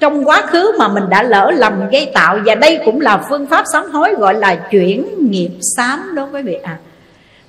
trong 0.00 0.28
quá 0.28 0.42
khứ 0.46 0.72
mà 0.78 0.88
mình 0.88 1.04
đã 1.08 1.22
lỡ 1.22 1.50
lầm 1.56 1.88
gây 1.90 2.10
tạo. 2.14 2.38
Và 2.46 2.54
đây 2.54 2.78
cũng 2.84 3.00
là 3.00 3.24
phương 3.28 3.46
pháp 3.46 3.64
sám 3.72 3.90
hối, 3.90 4.14
gọi 4.14 4.34
là 4.34 4.54
chuyển 4.70 5.30
nghiệp 5.30 5.50
sám 5.76 6.14
đó 6.14 6.28
quý 6.32 6.42
vị 6.42 6.54
ạ. 6.62 6.78
À. 6.78 6.78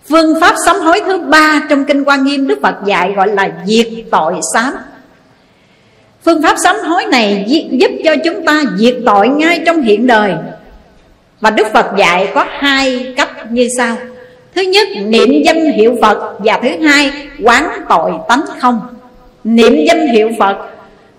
phương 0.09 0.41
pháp 0.41 0.55
sám 0.65 0.75
hối 0.75 1.01
thứ 1.05 1.17
ba 1.17 1.61
trong 1.69 1.85
kinh 1.85 2.03
quan 2.03 2.23
nghiêm 2.23 2.47
đức 2.47 2.59
phật 2.61 2.75
dạy 2.85 3.13
gọi 3.15 3.27
là 3.27 3.51
diệt 3.65 3.87
tội 4.11 4.33
sám 4.53 4.73
phương 6.25 6.41
pháp 6.41 6.55
sám 6.63 6.75
hối 6.75 7.05
này 7.05 7.45
giúp 7.71 7.91
cho 8.03 8.15
chúng 8.23 8.45
ta 8.45 8.63
diệt 8.77 8.95
tội 9.05 9.27
ngay 9.27 9.61
trong 9.65 9.81
hiện 9.81 10.07
đời. 10.07 10.33
Và 11.41 11.49
đức 11.49 11.67
phật 11.73 11.85
dạy 11.97 12.27
có 12.33 12.45
hai 12.49 13.13
cách 13.17 13.51
như 13.51 13.67
sau. 13.77 13.95
Thứ 14.55 14.61
nhất, 14.61 14.87
niệm 15.05 15.29
danh 15.45 15.71
hiệu 15.71 15.97
phật 16.01 16.37
và 16.39 16.59
thứ 16.63 16.69
hai, 16.87 17.11
quán 17.43 17.69
tội 17.89 18.11
tánh 18.29 18.41
không. 18.59 18.81
Niệm 19.43 19.85
danh 19.87 20.07
hiệu 20.07 20.29
phật 20.39 20.57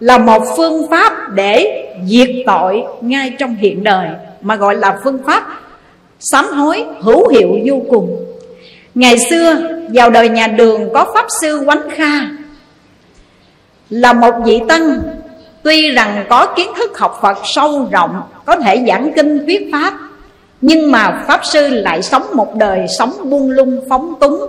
là 0.01 0.19
một 0.19 0.43
phương 0.57 0.91
pháp 0.91 1.13
để 1.35 1.85
diệt 2.07 2.29
tội 2.47 2.83
ngay 3.01 3.33
trong 3.39 3.55
hiện 3.55 3.85
đời, 3.85 4.09
mà 4.41 4.57
gọi 4.57 4.77
là 4.77 4.99
phương 5.05 5.19
pháp 5.27 5.47
sám 6.21 6.45
hối 6.45 6.85
hữu 7.01 7.29
hiệu 7.29 7.49
vô 7.67 7.83
cùng. 7.91 8.25
Ngày 8.95 9.19
xưa, 9.31 9.57
vào 9.95 10.11
đời 10.11 10.29
nhà 10.29 10.47
đường 10.47 10.89
có 10.95 11.07
pháp 11.15 11.27
sư 11.41 11.63
quánh 11.67 11.91
kha 11.97 12.21
là 13.91 14.13
một 14.13 14.35
vị 14.45 14.61
tăng. 14.69 15.01
Tuy 15.63 15.91
rằng 15.91 16.27
có 16.29 16.47
kiến 16.57 16.69
thức 16.77 16.99
học 16.99 17.19
phật 17.23 17.39
sâu 17.45 17.89
rộng, 17.93 18.23
có 18.45 18.57
thể 18.57 18.85
giảng 18.89 19.13
kinh 19.17 19.47
thuyết 19.47 19.69
pháp, 19.73 19.95
nhưng 20.61 20.91
mà 20.91 21.25
pháp 21.27 21.41
sư 21.45 21.69
lại 21.69 22.03
sống 22.03 22.27
một 22.35 22.55
đời 22.55 22.87
sống 22.99 23.13
buông 23.31 23.51
lung, 23.51 23.81
phóng 23.89 24.15
túng, 24.21 24.47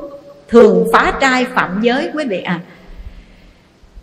thường 0.48 0.88
phá 0.94 1.14
trai 1.22 1.46
phạm 1.56 1.80
giới, 1.82 2.10
quý 2.14 2.26
vị 2.26 2.42
à 2.42 2.60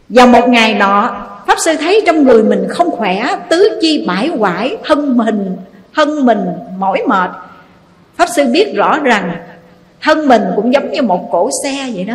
vào 0.08 0.26
một 0.26 0.48
ngày 0.48 0.74
nọ, 0.74 1.26
Pháp 1.46 1.58
sư 1.64 1.72
thấy 1.80 2.02
trong 2.06 2.24
người 2.24 2.42
mình 2.42 2.66
không 2.68 2.90
khỏe, 2.90 3.36
Tứ 3.48 3.78
chi 3.82 4.04
bãi 4.08 4.30
quải 4.38 4.76
Thân 4.84 5.16
mình 5.16 5.56
thân 5.94 6.26
mình 6.26 6.38
mỏi 6.78 7.02
mệt. 7.08 7.30
Pháp 8.16 8.26
sư 8.36 8.44
biết 8.52 8.72
rõ 8.74 8.98
rằng, 8.98 9.36
Thân 10.02 10.28
mình 10.28 10.42
cũng 10.56 10.72
giống 10.72 10.90
như 10.90 11.02
một 11.02 11.28
cổ 11.32 11.50
xe 11.64 11.90
vậy 11.94 12.04
đó. 12.04 12.14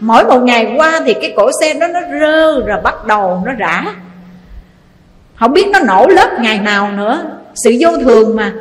Mỗi 0.00 0.24
một 0.24 0.38
ngày 0.38 0.74
qua 0.76 1.00
thì 1.06 1.14
cái 1.14 1.32
cổ 1.36 1.50
xe 1.60 1.74
đó 1.74 1.86
nó 1.86 2.00
rơ 2.20 2.66
Rồi 2.66 2.80
bắt 2.82 3.06
đầu 3.06 3.42
nó 3.46 3.52
rã. 3.52 3.84
Không 5.34 5.52
biết 5.52 5.68
nó 5.72 5.80
nổ 5.80 6.06
lớp 6.06 6.38
ngày 6.40 6.58
nào 6.58 6.92
nữa. 6.92 7.22
Sự 7.54 7.70
vô 7.80 7.90
thường 7.98 8.36
mà. 8.36 8.52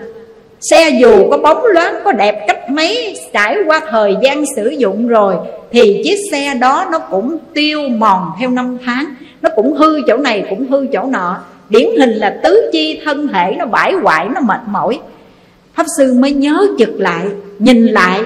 Xe 0.62 0.90
dù 1.02 1.30
có 1.32 1.38
bóng 1.38 1.64
loáng, 1.66 1.96
có 2.04 2.12
đẹp 2.12 2.46
cách 2.48 2.70
mấy, 2.70 3.18
Trải 3.34 3.58
qua 3.66 3.82
thời 3.90 4.16
gian 4.22 4.44
sử 4.56 4.70
dụng 4.70 5.08
rồi, 5.08 5.36
Thì 5.72 6.02
chiếc 6.04 6.18
xe 6.32 6.54
đó 6.54 6.86
nó 6.92 7.00
cũng 7.00 7.38
tiêu 7.54 7.90
mòn 7.90 8.32
theo 8.40 8.50
năm 8.50 8.78
tháng. 8.86 9.06
Nó 9.42 9.50
cũng 9.56 9.74
hư 9.74 10.02
chỗ 10.08 10.18
này, 10.18 10.46
cũng 10.50 10.68
hư 10.68 10.88
chỗ 10.94 11.04
nọ. 11.04 11.38
Điển 11.70 11.88
hình 12.00 12.10
là 12.10 12.40
tứ 12.44 12.70
chi 12.74 13.02
thân 13.06 13.28
thể 13.28 13.56
nó 13.58 13.66
bãi 13.66 13.94
hoại, 13.94 14.28
nó 14.36 14.42
mệt 14.42 14.60
mỏi. 14.68 15.00
Pháp 15.76 15.86
sư 15.98 16.14
mới 16.14 16.32
nhớ 16.32 16.68
chực 16.80 16.90
lại, 17.00 17.26
Nhìn 17.60 17.86
lại 17.86 18.22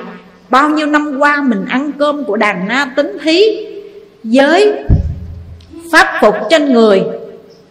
Bao 0.51 0.69
nhiêu 0.69 0.87
năm 0.87 1.17
qua 1.19 1.41
mình 1.41 1.65
ăn 1.69 1.91
cơm 1.97 2.23
của 2.23 2.37
đàn 2.37 2.67
na 2.67 2.91
tính 2.95 3.17
thí 3.23 3.41
Với 4.23 4.73
pháp 5.91 6.17
phục 6.21 6.35
trên 6.49 6.73
người. 6.73 7.01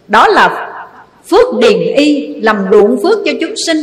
Đó 0.07 0.27
là 0.27 0.71
phước 1.31 1.59
điền 1.61 1.95
y 1.95 2.35
Làm 2.41 2.57
ruộng 2.71 3.03
phước 3.03 3.19
cho 3.25 3.31
chúng 3.41 3.53
sinh. 3.65 3.77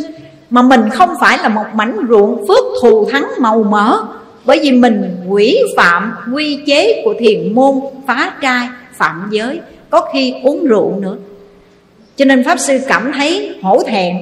Mà 0.51 0.62
mình 0.62 0.80
không 0.90 1.11
phải 1.20 1.38
là 1.38 1.49
một 1.49 1.66
mảnh 1.74 1.96
ruộng 2.09 2.46
phước 2.49 2.64
thù 2.82 3.09
thắng 3.11 3.26
màu 3.40 3.62
mỡ 3.62 4.03
Bởi 4.44 4.59
vì 4.62 4.72
mình 4.72 5.16
quỷ 5.28 5.59
phạm 5.76 6.14
quy 6.34 6.59
chế 6.66 7.03
của 7.05 7.14
thiền 7.18 7.55
môn 7.55 7.74
Phá 8.07 8.32
trai, 8.42 8.68
phạm 8.94 9.28
giới 9.30 9.61
Có 9.90 10.09
khi 10.12 10.34
uống 10.42 10.66
rượu 10.66 10.96
nữa. 11.01 11.16
Cho 12.16 12.24
nên 12.24 12.44
Pháp 12.44 12.59
Sư 12.59 12.78
cảm 12.88 13.12
thấy 13.12 13.57
hổ 13.62 13.82
thẹn 13.86 14.16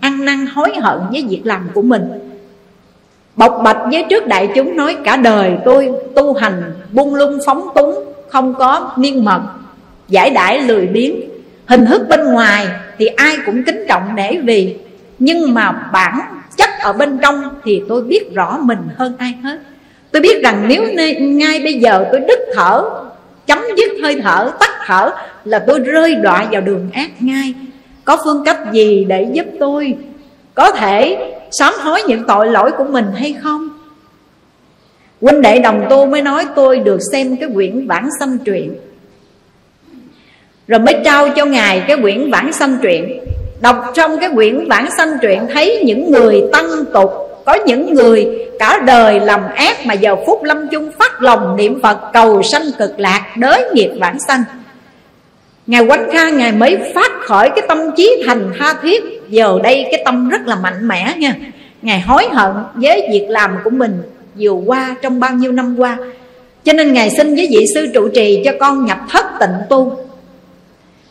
Ăn 0.00 0.24
năn 0.24 0.46
hối 0.46 0.70
hận 0.80 0.98
với 1.10 1.24
việc 1.28 1.40
làm 1.44 1.68
của 1.74 1.82
mình. 1.82 2.02
Bộc 3.36 3.60
bạch 3.64 3.78
với 3.90 4.04
trước 4.10 4.26
đại 4.26 4.48
chúng 4.54 4.76
nói 4.76 4.96
Cả 5.04 5.16
đời 5.16 5.52
tôi 5.64 5.92
tu 6.14 6.34
hành, 6.34 6.62
buông 6.92 7.14
lung 7.14 7.38
phóng 7.46 7.68
túng, 7.74 8.04
Không 8.28 8.54
có 8.54 8.92
miên 8.96 9.24
mật. 9.24 9.40
Giải 10.08 10.30
đãi 10.30 10.60
lười 10.60 10.86
biếng. 10.86 11.20
Hình 11.66 11.86
thức 11.86 12.02
bên 12.08 12.24
ngoài 12.24 12.66
thì 12.98 13.06
ai 13.06 13.36
cũng 13.46 13.62
kính 13.62 13.84
trọng 13.88 14.14
nể 14.14 14.36
vì. 14.36 14.76
Nhưng 15.18 15.54
mà 15.54 15.72
bản 15.92 16.20
chất 16.56 16.70
ở 16.80 16.92
bên 16.92 17.18
trong 17.22 17.42
thì 17.64 17.82
tôi 17.88 18.02
biết 18.02 18.34
rõ 18.34 18.58
mình 18.62 18.78
hơn 18.96 19.14
ai 19.18 19.34
hết. 19.42 19.58
Tôi 20.10 20.22
biết 20.22 20.42
rằng 20.42 20.64
nếu 20.68 20.82
ngay 21.20 21.60
bây 21.64 21.74
giờ 21.74 22.04
tôi 22.12 22.20
đứt 22.20 22.38
thở, 22.54 22.84
chấm 23.46 23.58
dứt 23.76 23.90
hơi 24.02 24.20
thở, 24.22 24.52
tắt 24.60 24.70
thở 24.86 25.10
là 25.44 25.58
tôi 25.58 25.78
rơi 25.78 26.14
đọa 26.14 26.46
vào 26.50 26.60
đường 26.60 26.90
ác 26.92 27.10
ngay. 27.20 27.54
Có 28.04 28.16
phương 28.24 28.44
cách 28.44 28.58
gì 28.72 29.04
để 29.04 29.26
giúp 29.32 29.46
tôi? 29.60 29.96
Có 30.54 30.70
thể 30.70 31.32
sám 31.58 31.74
hối 31.80 32.02
những 32.08 32.24
tội 32.28 32.50
lỗi 32.50 32.70
của 32.78 32.84
mình 32.84 33.06
hay 33.14 33.36
không? 33.42 33.68
Huynh 35.20 35.40
đệ 35.40 35.58
đồng 35.58 35.86
tu 35.90 36.06
mới 36.06 36.22
nói 36.22 36.46
tôi 36.54 36.78
được 36.78 36.98
xem 37.12 37.36
cái 37.36 37.48
quyển 37.54 37.88
bản 37.88 38.08
sanh 38.20 38.38
truyện. 38.38 38.74
Rồi 40.68 40.80
mới 40.80 40.96
trao 41.04 41.28
cho 41.28 41.44
ngài 41.44 41.84
cái 41.88 41.96
quyển 42.02 42.30
bản 42.30 42.52
sanh 42.52 42.78
truyện. 42.82 43.20
Đọc 43.60 43.92
trong 43.94 44.18
cái 44.18 44.30
quyển 44.34 44.68
bản 44.68 44.88
sanh 44.96 45.18
truyện 45.22 45.46
thấy 45.52 45.82
những 45.84 46.10
người 46.10 46.42
tăng 46.52 46.84
tục, 46.92 47.10
có 47.46 47.54
những 47.66 47.94
người 47.94 48.48
cả 48.58 48.82
đời 48.86 49.20
làm 49.20 49.40
ác 49.54 49.86
mà 49.86 49.94
giờ 49.94 50.16
phút 50.26 50.42
lâm 50.42 50.68
chung 50.68 50.90
phát 50.98 51.22
lòng 51.22 51.56
niệm 51.56 51.82
phật 51.82 51.98
cầu 52.12 52.42
sanh 52.42 52.62
cực 52.78 53.00
lạc 53.00 53.26
đới 53.36 53.70
nghiệp 53.72 53.90
bản 54.00 54.16
sanh. 54.28 54.42
Ngài 55.66 55.86
Quách 55.86 56.00
Kha 56.12 56.30
Ngài 56.30 56.52
mới 56.52 56.78
phát 56.94 57.12
khỏi 57.20 57.50
cái 57.56 57.66
tâm 57.68 57.78
trí 57.96 58.22
thành 58.26 58.52
tha 58.58 58.74
thiết. 58.82 59.02
Giờ 59.28 59.58
đây 59.62 59.86
cái 59.90 60.02
tâm 60.04 60.28
rất 60.28 60.46
là 60.46 60.56
mạnh 60.56 60.88
mẽ 60.88 61.14
nha. 61.18 61.34
Ngài 61.82 62.00
hối 62.00 62.28
hận 62.32 62.52
với 62.74 63.08
việc 63.12 63.26
làm 63.28 63.56
của 63.64 63.70
mình 63.70 64.02
vừa 64.38 64.50
qua 64.66 64.96
trong 65.02 65.20
bao 65.20 65.32
nhiêu 65.32 65.52
năm 65.52 65.76
qua. 65.78 65.96
Cho 66.64 66.72
nên 66.72 66.92
Ngài 66.92 67.10
xin 67.10 67.34
với 67.34 67.48
vị 67.50 67.66
sư 67.74 67.88
trụ 67.94 68.08
trì 68.08 68.42
cho 68.44 68.52
con 68.60 68.84
nhập 68.84 68.98
thất 69.10 69.24
tịnh 69.40 69.54
tu. 69.68 69.96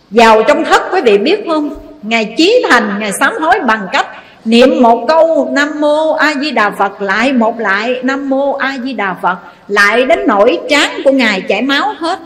Vào 0.09 0.43
trong 0.43 0.65
thất 0.65 0.81
quý 0.91 1.01
vị 1.01 1.17
biết 1.17 1.43
không? 1.47 1.75
Ngài 2.01 2.33
chí 2.37 2.65
thành, 2.69 2.99
Ngài 2.99 3.11
sám 3.19 3.33
hối 3.41 3.59
bằng 3.59 3.87
cách 3.93 4.07
Niệm 4.45 4.81
một 4.81 5.05
câu 5.07 5.49
Nam 5.51 5.81
Mô 5.81 6.11
A 6.13 6.33
Di 6.41 6.51
Đà 6.51 6.69
Phật 6.69 7.01
Lại 7.01 7.33
một 7.33 7.59
lại 7.59 7.99
Nam 8.03 8.29
Mô 8.29 8.53
A 8.53 8.77
Di 8.83 8.93
Đà 8.93 9.15
Phật 9.21 9.37
Lại 9.67 10.05
đến 10.05 10.19
nỗi 10.27 10.59
trán 10.69 10.91
của 11.03 11.11
Ngài 11.11 11.41
chảy 11.41 11.61
máu 11.61 11.93
hết. 11.99 12.19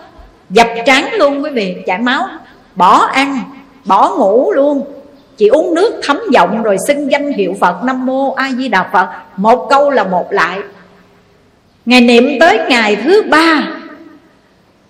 Dập 0.49 0.67
trán 0.85 1.13
luôn 1.13 1.43
quý 1.43 1.49
vị 1.49 1.75
Chảy 1.85 1.97
máu. 1.97 2.27
Bỏ 2.75 3.05
ăn 3.05 3.39
Bỏ 3.85 4.15
ngủ 4.17 4.51
luôn. 4.51 4.85
Chỉ 5.37 5.47
uống 5.47 5.75
nước 5.75 5.99
thấm 6.03 6.19
giọng 6.31 6.63
rồi 6.63 6.77
xưng 6.87 7.11
danh 7.11 7.31
hiệu 7.31 7.55
Phật 7.59 7.83
Nam 7.83 8.05
Mô 8.05 8.33
A 8.33 8.51
Di 8.57 8.67
Đà 8.67 8.89
Phật. 8.93 9.07
Một 9.37 9.67
câu 9.69 9.89
là 9.89 10.03
một 10.03 10.31
lại. 10.31 10.59
Ngài 11.85 12.01
niệm 12.01 12.39
tới 12.39 12.59
ngày 12.69 12.95
thứ 12.95 13.23
ba 13.29 13.67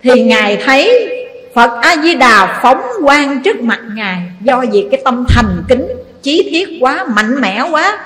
Thì 0.03 0.23
Ngài 0.23 0.57
thấy 0.65 1.11
Phật 1.55 1.71
A-di-đà 1.81 2.59
phóng 2.61 2.81
quang 3.05 3.41
trước 3.43 3.61
mặt 3.61 3.79
Ngài. 3.95 4.21
Do 4.41 4.63
vì 4.71 4.87
cái 4.91 5.01
tâm 5.05 5.25
thành 5.29 5.63
kính 5.69 5.87
Chí 6.21 6.47
thiết 6.51 6.77
quá, 6.81 7.05
mạnh 7.15 7.41
mẽ 7.41 7.61
quá 7.71 7.97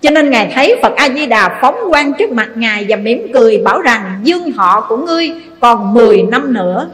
cho 0.00 0.10
nên 0.10 0.30
Ngài 0.30 0.52
thấy 0.54 0.76
Phật 0.82 0.92
A-di-đà 0.96 1.58
phóng 1.60 1.76
quang 1.90 2.12
trước 2.18 2.30
mặt 2.30 2.48
Ngài 2.54 2.86
Và 2.88 2.96
mỉm 2.96 3.26
cười, 3.34 3.58
bảo 3.58 3.80
rằng, 3.80 4.20
Dương 4.22 4.52
họ 4.52 4.86
của 4.88 4.96
ngươi 4.96 5.32
còn 5.60 5.94
10 5.94 6.22
năm 6.22 6.54
nữa. 6.54 6.88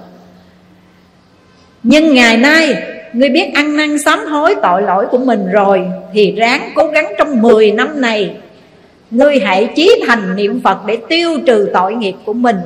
Nhưng 1.82 2.14
ngày 2.14 2.36
nay, 2.36 2.76
Ngươi 3.12 3.28
biết 3.28 3.50
ăn 3.54 3.76
năn 3.76 3.98
sám 3.98 4.26
hối 4.26 4.54
tội 4.62 4.82
lỗi 4.82 5.06
của 5.10 5.18
mình 5.18 5.46
rồi, 5.52 5.82
Thì 6.12 6.34
ráng 6.36 6.70
cố 6.74 6.86
gắng 6.86 7.12
trong 7.18 7.42
10 7.42 7.72
năm 7.72 8.00
này, 8.00 8.36
Ngươi 9.10 9.40
hãy 9.40 9.72
chí 9.76 10.02
thành 10.06 10.36
niệm 10.36 10.60
Phật 10.64 10.78
để 10.86 10.98
tiêu 11.08 11.38
trừ 11.46 11.70
tội 11.74 11.94
nghiệp 11.94 12.14
của 12.24 12.32
mình. 12.32 12.56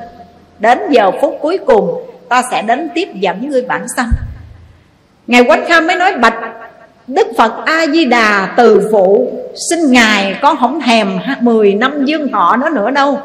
Đến 0.58 0.78
giờ 0.90 1.10
phút 1.20 1.38
cuối 1.40 1.58
cùng, 1.66 2.06
Ta 2.28 2.42
sẽ 2.50 2.62
đến 2.62 2.88
tiếp 2.94 3.08
dẫn 3.14 3.50
ngươi 3.50 3.62
bản 3.62 3.86
sanh. 3.96 4.10
Ngài 5.26 5.42
Quán 5.42 5.64
Kham 5.68 5.86
mới 5.86 5.96
nói, 5.96 6.14
bạch 6.16 6.34
Đức 7.06 7.26
Phật 7.36 7.52
A-di-đà 7.64 8.54
từ 8.56 8.88
phụ. 8.92 9.32
Xin 9.70 9.92
Ngài 9.92 10.36
con 10.42 10.56
không 10.56 10.80
thèm 10.80 11.18
10 11.40 11.74
năm 11.74 12.04
dương 12.04 12.32
thọ 12.32 12.56
đó 12.56 12.68
nữa 12.68 12.90
đâu. 12.90 13.18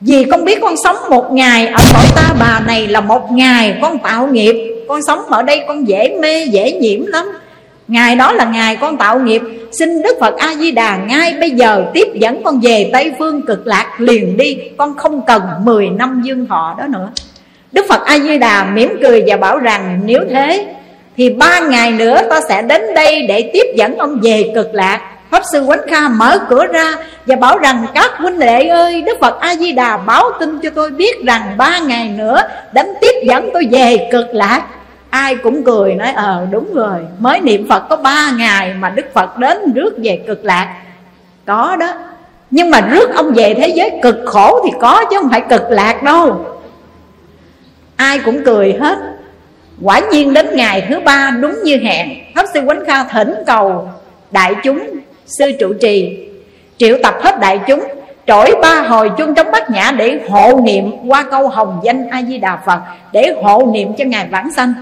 Vì 0.00 0.24
con 0.24 0.44
biết 0.44 0.58
con 0.62 0.74
sống 0.84 0.96
một 1.10 1.32
ngày 1.32 1.66
Ở 1.66 1.84
cõi 1.92 2.06
ta 2.16 2.34
bà 2.40 2.60
này 2.66 2.86
là 2.86 3.00
một 3.00 3.32
ngày 3.32 3.78
Con 3.82 3.98
tạo 3.98 4.26
nghiệp. 4.26 4.84
Con 4.88 5.00
sống 5.02 5.26
ở 5.26 5.42
đây 5.42 5.64
con 5.68 5.88
dễ 5.88 6.16
mê, 6.20 6.44
dễ 6.44 6.72
nhiễm 6.72 7.06
lắm. 7.06 7.26
Ngày 7.88 8.16
đó 8.16 8.32
là 8.32 8.44
ngày 8.44 8.76
con 8.76 8.96
tạo 8.96 9.20
nghiệp. 9.20 9.42
Xin 9.72 10.02
Đức 10.02 10.16
Phật 10.20 10.36
A-di-đà 10.36 10.96
ngay 10.96 11.34
bây 11.40 11.50
giờ 11.50 11.84
tiếp 11.94 12.08
dẫn 12.14 12.42
con 12.44 12.60
về 12.60 12.90
Tây 12.92 13.12
Phương 13.18 13.46
cực 13.46 13.66
lạc 13.66 13.94
liền 13.98 14.36
đi. 14.36 14.58
Con 14.76 14.96
không 14.96 15.22
cần 15.26 15.42
10 15.64 15.88
năm 15.88 16.22
dương 16.24 16.46
thọ 16.46 16.74
đó 16.78 16.86
nữa. 16.86 17.08
Đức 17.72 17.86
Phật 17.88 18.00
A-di-đà 18.06 18.64
mỉm 18.64 18.98
cười 19.02 19.24
và 19.26 19.36
bảo 19.36 19.58
rằng, 19.58 20.00
Nếu 20.04 20.20
thế 20.30 20.66
thì 21.16 21.30
ba 21.30 21.60
ngày 21.60 21.92
nữa 21.92 22.20
ta 22.30 22.40
sẽ 22.48 22.62
đến 22.62 22.94
đây 22.94 23.26
để 23.26 23.50
tiếp 23.52 23.66
dẫn 23.76 23.96
ông 23.96 24.20
về 24.22 24.52
cực 24.54 24.74
lạc. 24.74 25.00
Pháp 25.30 25.42
Sư 25.52 25.64
Quánh 25.66 25.80
Kha 25.88 26.08
mở 26.08 26.38
cửa 26.48 26.66
ra 26.66 26.92
Và 27.26 27.36
bảo 27.36 27.58
rằng, 27.58 27.86
các 27.94 28.10
huynh 28.16 28.38
đệ 28.38 28.66
ơi, 28.66 29.02
Đức 29.02 29.18
Phật 29.20 29.40
A-di-đà 29.40 29.96
báo 29.96 30.30
tin 30.40 30.58
cho 30.60 30.70
tôi 30.70 30.90
biết 30.90 31.24
rằng 31.24 31.54
ba 31.56 31.78
ngày 31.78 32.08
nữa 32.08 32.42
Đến 32.72 32.86
tiếp 33.00 33.12
dẫn 33.24 33.50
tôi 33.52 33.68
về 33.70 34.08
cực 34.12 34.26
lạc. 34.34 34.62
Ai 35.10 35.36
cũng 35.36 35.64
cười 35.64 35.94
nói 35.94 36.12
ờ 36.12 36.46
đúng 36.50 36.74
rồi, 36.74 36.98
Mới 37.18 37.40
niệm 37.40 37.68
Phật 37.68 37.88
có 37.88 37.96
ba 37.96 38.30
ngày 38.30 38.74
mà 38.74 38.90
Đức 38.90 39.06
Phật 39.14 39.38
đến 39.38 39.72
rước 39.74 39.94
về 40.04 40.20
cực 40.26 40.44
lạc. 40.44 40.74
Có 41.46 41.76
đó, 41.80 41.92
Nhưng 42.50 42.70
mà 42.70 42.80
rước 42.80 43.14
ông 43.14 43.32
về 43.32 43.54
thế 43.54 43.68
giới 43.68 43.90
cực 44.02 44.16
khổ 44.26 44.60
thì 44.64 44.70
có 44.80 45.04
chứ 45.10 45.16
không 45.20 45.30
phải 45.30 45.42
cực 45.50 45.62
lạc 45.70 46.02
đâu. 46.02 46.46
Ai 47.96 48.18
cũng 48.18 48.44
cười 48.44 48.76
hết. 48.80 48.98
Quả 49.82 50.00
nhiên 50.10 50.34
đến 50.34 50.46
ngày 50.52 50.86
thứ 50.88 51.00
ba 51.00 51.30
đúng 51.40 51.54
như 51.64 51.76
hẹn, 51.76 52.08
Pháp 52.34 52.46
sư 52.54 52.60
Quánh 52.66 52.84
Kha 52.86 53.04
thỉnh 53.04 53.34
cầu 53.46 53.88
đại 54.30 54.54
chúng, 54.62 54.80
sư 55.26 55.52
trụ 55.60 55.74
trì. 55.80 56.18
Triệu 56.76 56.98
tập 57.02 57.14
hết 57.20 57.40
đại 57.40 57.60
chúng, 57.66 57.84
Trỗi 58.26 58.54
ba 58.62 58.82
hồi 58.82 59.10
chuông 59.18 59.34
trong 59.34 59.50
bát 59.50 59.70
nhã 59.70 59.92
để 59.96 60.20
hộ 60.28 60.60
niệm 60.64 60.92
qua 61.06 61.24
câu 61.30 61.48
hồng 61.48 61.80
danh 61.84 62.10
A-di-đà 62.10 62.56
Phật, 62.66 62.80
Để 63.12 63.34
hộ 63.42 63.70
niệm 63.72 63.94
cho 63.98 64.04
Ngài 64.04 64.28
vãng 64.30 64.50
sanh. 64.56 64.74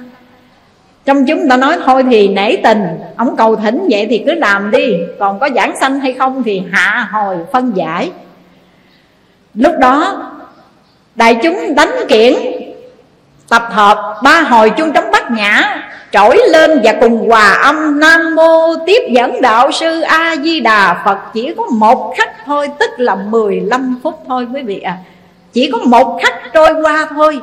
Trong 1.04 1.26
chúng 1.26 1.48
ta 1.48 1.56
nói, 1.56 1.76
thôi 1.84 2.04
thì 2.10 2.28
nể 2.28 2.56
tình, 2.56 2.84
Ông 3.16 3.36
cầu 3.36 3.56
thỉnh 3.56 3.88
vậy 3.90 4.06
thì 4.10 4.22
cứ 4.26 4.34
làm 4.34 4.70
đi, 4.70 4.96
Còn 5.18 5.38
có 5.38 5.48
giảng 5.54 5.76
sanh 5.80 6.00
hay 6.00 6.12
không 6.12 6.42
thì 6.42 6.62
hạ 6.72 7.08
hồi 7.12 7.36
phân 7.52 7.72
giải. 7.74 8.10
Lúc 9.54 9.74
đó, 9.78 10.22
Đại 11.14 11.36
chúng 11.42 11.74
đánh 11.74 11.92
kiển 12.08 12.34
Tập 13.52 13.68
hợp 13.70 14.16
ba 14.22 14.40
hồi 14.40 14.70
chuông 14.70 14.92
trống 14.92 15.10
bát 15.12 15.30
nhã, 15.30 15.82
Trỗi 16.12 16.38
lên 16.48 16.80
và 16.84 16.94
cùng 17.00 17.28
hòa 17.28 17.52
âm 17.52 18.00
Nam 18.00 18.34
Mô 18.34 18.74
tiếp 18.86 19.02
dẫn 19.10 19.40
đạo 19.40 19.72
sư 19.72 20.00
A-di-đà. 20.00 21.02
Phật 21.04 21.18
Chỉ 21.34 21.54
có 21.56 21.66
một 21.66 22.14
khắc 22.16 22.28
thôi, 22.46 22.68
Tức 22.78 22.90
là 22.96 23.14
15 23.14 24.00
phút 24.02 24.22
thôi 24.28 24.46
quý 24.54 24.62
vị 24.62 24.80
à 24.80 24.96
Chỉ 25.52 25.70
có 25.72 25.78
một 25.78 26.20
khắc 26.22 26.34
trôi 26.54 26.74
qua 26.82 27.08
thôi. 27.10 27.40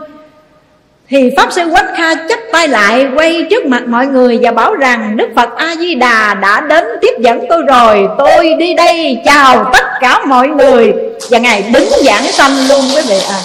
Thì 1.10 1.32
Pháp 1.38 1.52
Sư 1.52 1.62
Quách 1.72 1.90
Kha 1.98 2.16
chắp 2.16 2.40
tay 2.52 2.68
lại, 2.68 3.08
Quay 3.16 3.48
trước 3.50 3.66
mặt 3.66 3.88
mọi 3.88 4.08
người 4.08 4.40
và 4.42 4.52
bảo 4.52 4.76
rằng, 4.76 5.18
Đức 5.18 5.28
Phật 5.36 5.50
A-di-đà 5.58 6.34
đã 6.34 6.62
đến 6.62 6.86
tiếp 7.02 7.14
dẫn 7.20 7.46
tôi 7.50 7.62
rồi. 7.68 8.08
Tôi 8.18 8.54
đi 8.60 8.74
đây 8.74 9.22
chào 9.26 9.70
tất 9.74 9.86
cả 10.00 10.26
mọi 10.26 10.48
người. 10.48 10.94
Và 11.30 11.38
Ngài 11.38 11.72
đứng 11.74 11.90
giảng 12.06 12.24
sanh 12.24 12.52
luôn 12.70 12.82
quý 12.96 13.02
vị 13.08 13.20
à 13.30 13.40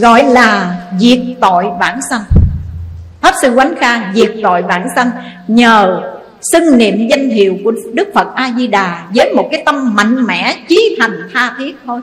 gọi 0.00 0.24
là 0.24 0.76
diệt 0.98 1.18
tội 1.40 1.64
bản 1.80 2.00
sanh. 2.10 2.22
Pháp 3.20 3.34
sư 3.42 3.52
quánh 3.54 3.74
kha 3.80 4.12
diệt 4.14 4.30
tội 4.42 4.62
bản 4.62 4.86
sanh 4.96 5.10
nhờ 5.48 6.02
xưng 6.52 6.78
niệm 6.78 7.08
danh 7.08 7.28
hiệu 7.28 7.56
của 7.64 7.72
đức 7.92 8.08
phật 8.14 8.34
a 8.34 8.52
di 8.58 8.66
đà 8.66 9.02
với 9.14 9.34
một 9.34 9.48
cái 9.50 9.62
tâm 9.66 9.94
mạnh 9.94 10.26
mẽ, 10.26 10.56
chí 10.68 10.96
thành, 11.00 11.28
tha 11.34 11.54
thiết 11.58 11.76
thôi. 11.86 12.00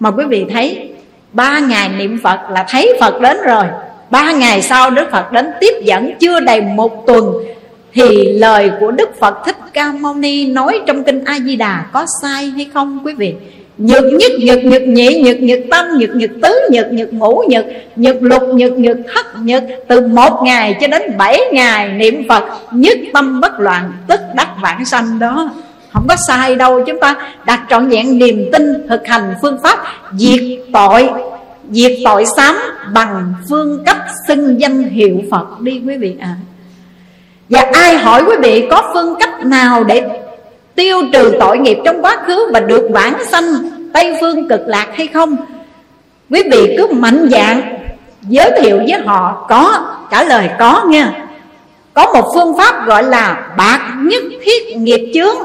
Mà 0.00 0.10
quý 0.10 0.24
vị 0.28 0.44
thấy, 0.52 0.90
ba 1.32 1.58
ngày 1.58 1.88
niệm 1.88 2.20
phật 2.22 2.40
là 2.50 2.64
thấy 2.68 2.96
phật 3.00 3.20
đến 3.20 3.36
rồi. 3.46 3.64
Ba 4.10 4.32
ngày 4.32 4.62
sau 4.62 4.90
đức 4.90 5.08
phật 5.12 5.32
đến 5.32 5.46
tiếp 5.60 5.72
dẫn, 5.84 6.14
chưa 6.20 6.40
đầy 6.40 6.60
một 6.60 7.06
tuần, 7.06 7.32
thì 7.92 8.32
lời 8.32 8.70
của 8.80 8.90
đức 8.90 9.10
phật 9.20 9.34
thích 9.46 9.56
ca 9.72 9.92
mâu 9.92 10.14
ni 10.14 10.46
nói 10.46 10.80
trong 10.86 11.04
kinh 11.04 11.24
a 11.24 11.38
di 11.40 11.56
đà 11.56 11.86
có 11.92 12.06
sai 12.22 12.52
hay 12.56 12.70
không, 12.74 13.00
quý 13.04 13.14
vị? 13.14 13.34
Nhật 13.78 14.04
nhất, 14.04 14.32
nhật 14.38 14.64
nhật 14.64 14.82
nhị, 14.82 15.22
nhật 15.22 15.36
nhật 15.40 15.60
tâm, 15.70 15.86
nhật 15.98 16.10
nhật 16.14 16.30
tứ, 16.42 16.68
nhật 16.70 16.92
nhật 16.92 17.12
ngũ, 17.12 17.42
nhật 17.48 17.66
Nhật 17.96 18.16
lục, 18.20 18.42
nhật 18.54 18.72
nhật 18.72 18.96
thất, 19.14 19.26
nhật 19.40 19.64
Từ 19.88 20.06
một 20.06 20.42
ngày 20.44 20.76
cho 20.80 20.86
đến 20.86 21.02
bảy 21.18 21.40
ngày 21.52 21.88
niệm 21.88 22.22
Phật 22.28 22.44
Nhất 22.72 22.98
tâm 23.12 23.40
bất 23.40 23.60
loạn, 23.60 23.92
tức 24.06 24.20
đắc 24.36 24.48
vãng 24.62 24.84
sanh 24.84 25.18
đó 25.18 25.50
Không 25.92 26.06
có 26.08 26.16
sai 26.28 26.54
đâu, 26.54 26.84
chúng 26.86 27.00
ta 27.00 27.16
đặt 27.46 27.60
trọn 27.70 27.88
vẹn 27.88 28.18
niềm 28.18 28.48
tin 28.52 28.88
Thực 28.88 29.06
hành 29.06 29.34
phương 29.42 29.58
pháp 29.62 29.78
diệt 30.12 30.40
tội 30.72 31.08
Diệt 31.70 31.92
tội 32.04 32.24
sám 32.36 32.56
bằng 32.94 33.34
phương 33.50 33.82
cách 33.86 34.02
xưng 34.28 34.60
danh 34.60 34.82
hiệu 34.82 35.22
Phật 35.30 35.60
đi 35.60 35.82
quý 35.86 35.96
vị 35.96 36.16
ạ 36.20 36.28
à. 36.28 36.36
Và 37.48 37.70
ai 37.72 37.96
hỏi 37.96 38.22
quý 38.26 38.34
vị 38.42 38.66
có 38.70 38.90
phương 38.94 39.14
cách 39.20 39.46
nào 39.46 39.84
để 39.84 40.02
Tiêu 40.74 41.02
trừ 41.12 41.36
tội 41.40 41.58
nghiệp 41.58 41.78
trong 41.84 42.02
quá 42.02 42.16
khứ 42.26 42.50
Và 42.52 42.60
được 42.60 42.88
vãng 42.90 43.24
sanh 43.30 43.44
Tây 43.92 44.16
phương 44.20 44.48
cực 44.48 44.60
lạc 44.66 44.86
hay 44.94 45.06
không? 45.06 45.36
Quý 46.30 46.42
vị 46.52 46.74
cứ 46.78 46.86
mạnh 46.86 47.28
dạng 47.30 47.78
Giới 48.22 48.50
thiệu 48.60 48.78
với 48.78 49.00
họ 49.06 49.46
Có, 49.48 49.86
trả 50.10 50.24
lời 50.24 50.48
có 50.58 50.84
nha. 50.88 51.12
Có 51.94 52.12
một 52.12 52.30
phương 52.34 52.58
pháp 52.58 52.86
gọi 52.86 53.02
là 53.04 53.46
Bạc 53.56 53.80
nhất 54.02 54.22
thiết 54.44 54.76
nghiệp 54.76 55.10
chướng. 55.14 55.36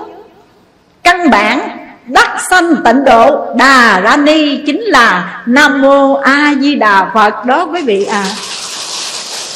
Căn 1.04 1.30
bản 1.30 1.78
đắc 2.06 2.38
sanh 2.50 2.76
tịnh 2.86 3.04
độ 3.06 3.54
đà 3.56 4.00
ra 4.00 4.18
ni 4.18 4.58
chính 4.66 4.82
là 4.82 5.42
nam 5.46 5.82
mô 5.82 6.14
a 6.14 6.54
di 6.60 6.76
đà 6.76 7.12
phật 7.14 7.46
đó 7.46 7.68
quý 7.74 7.82
vị 7.82 8.06
à 8.06 8.26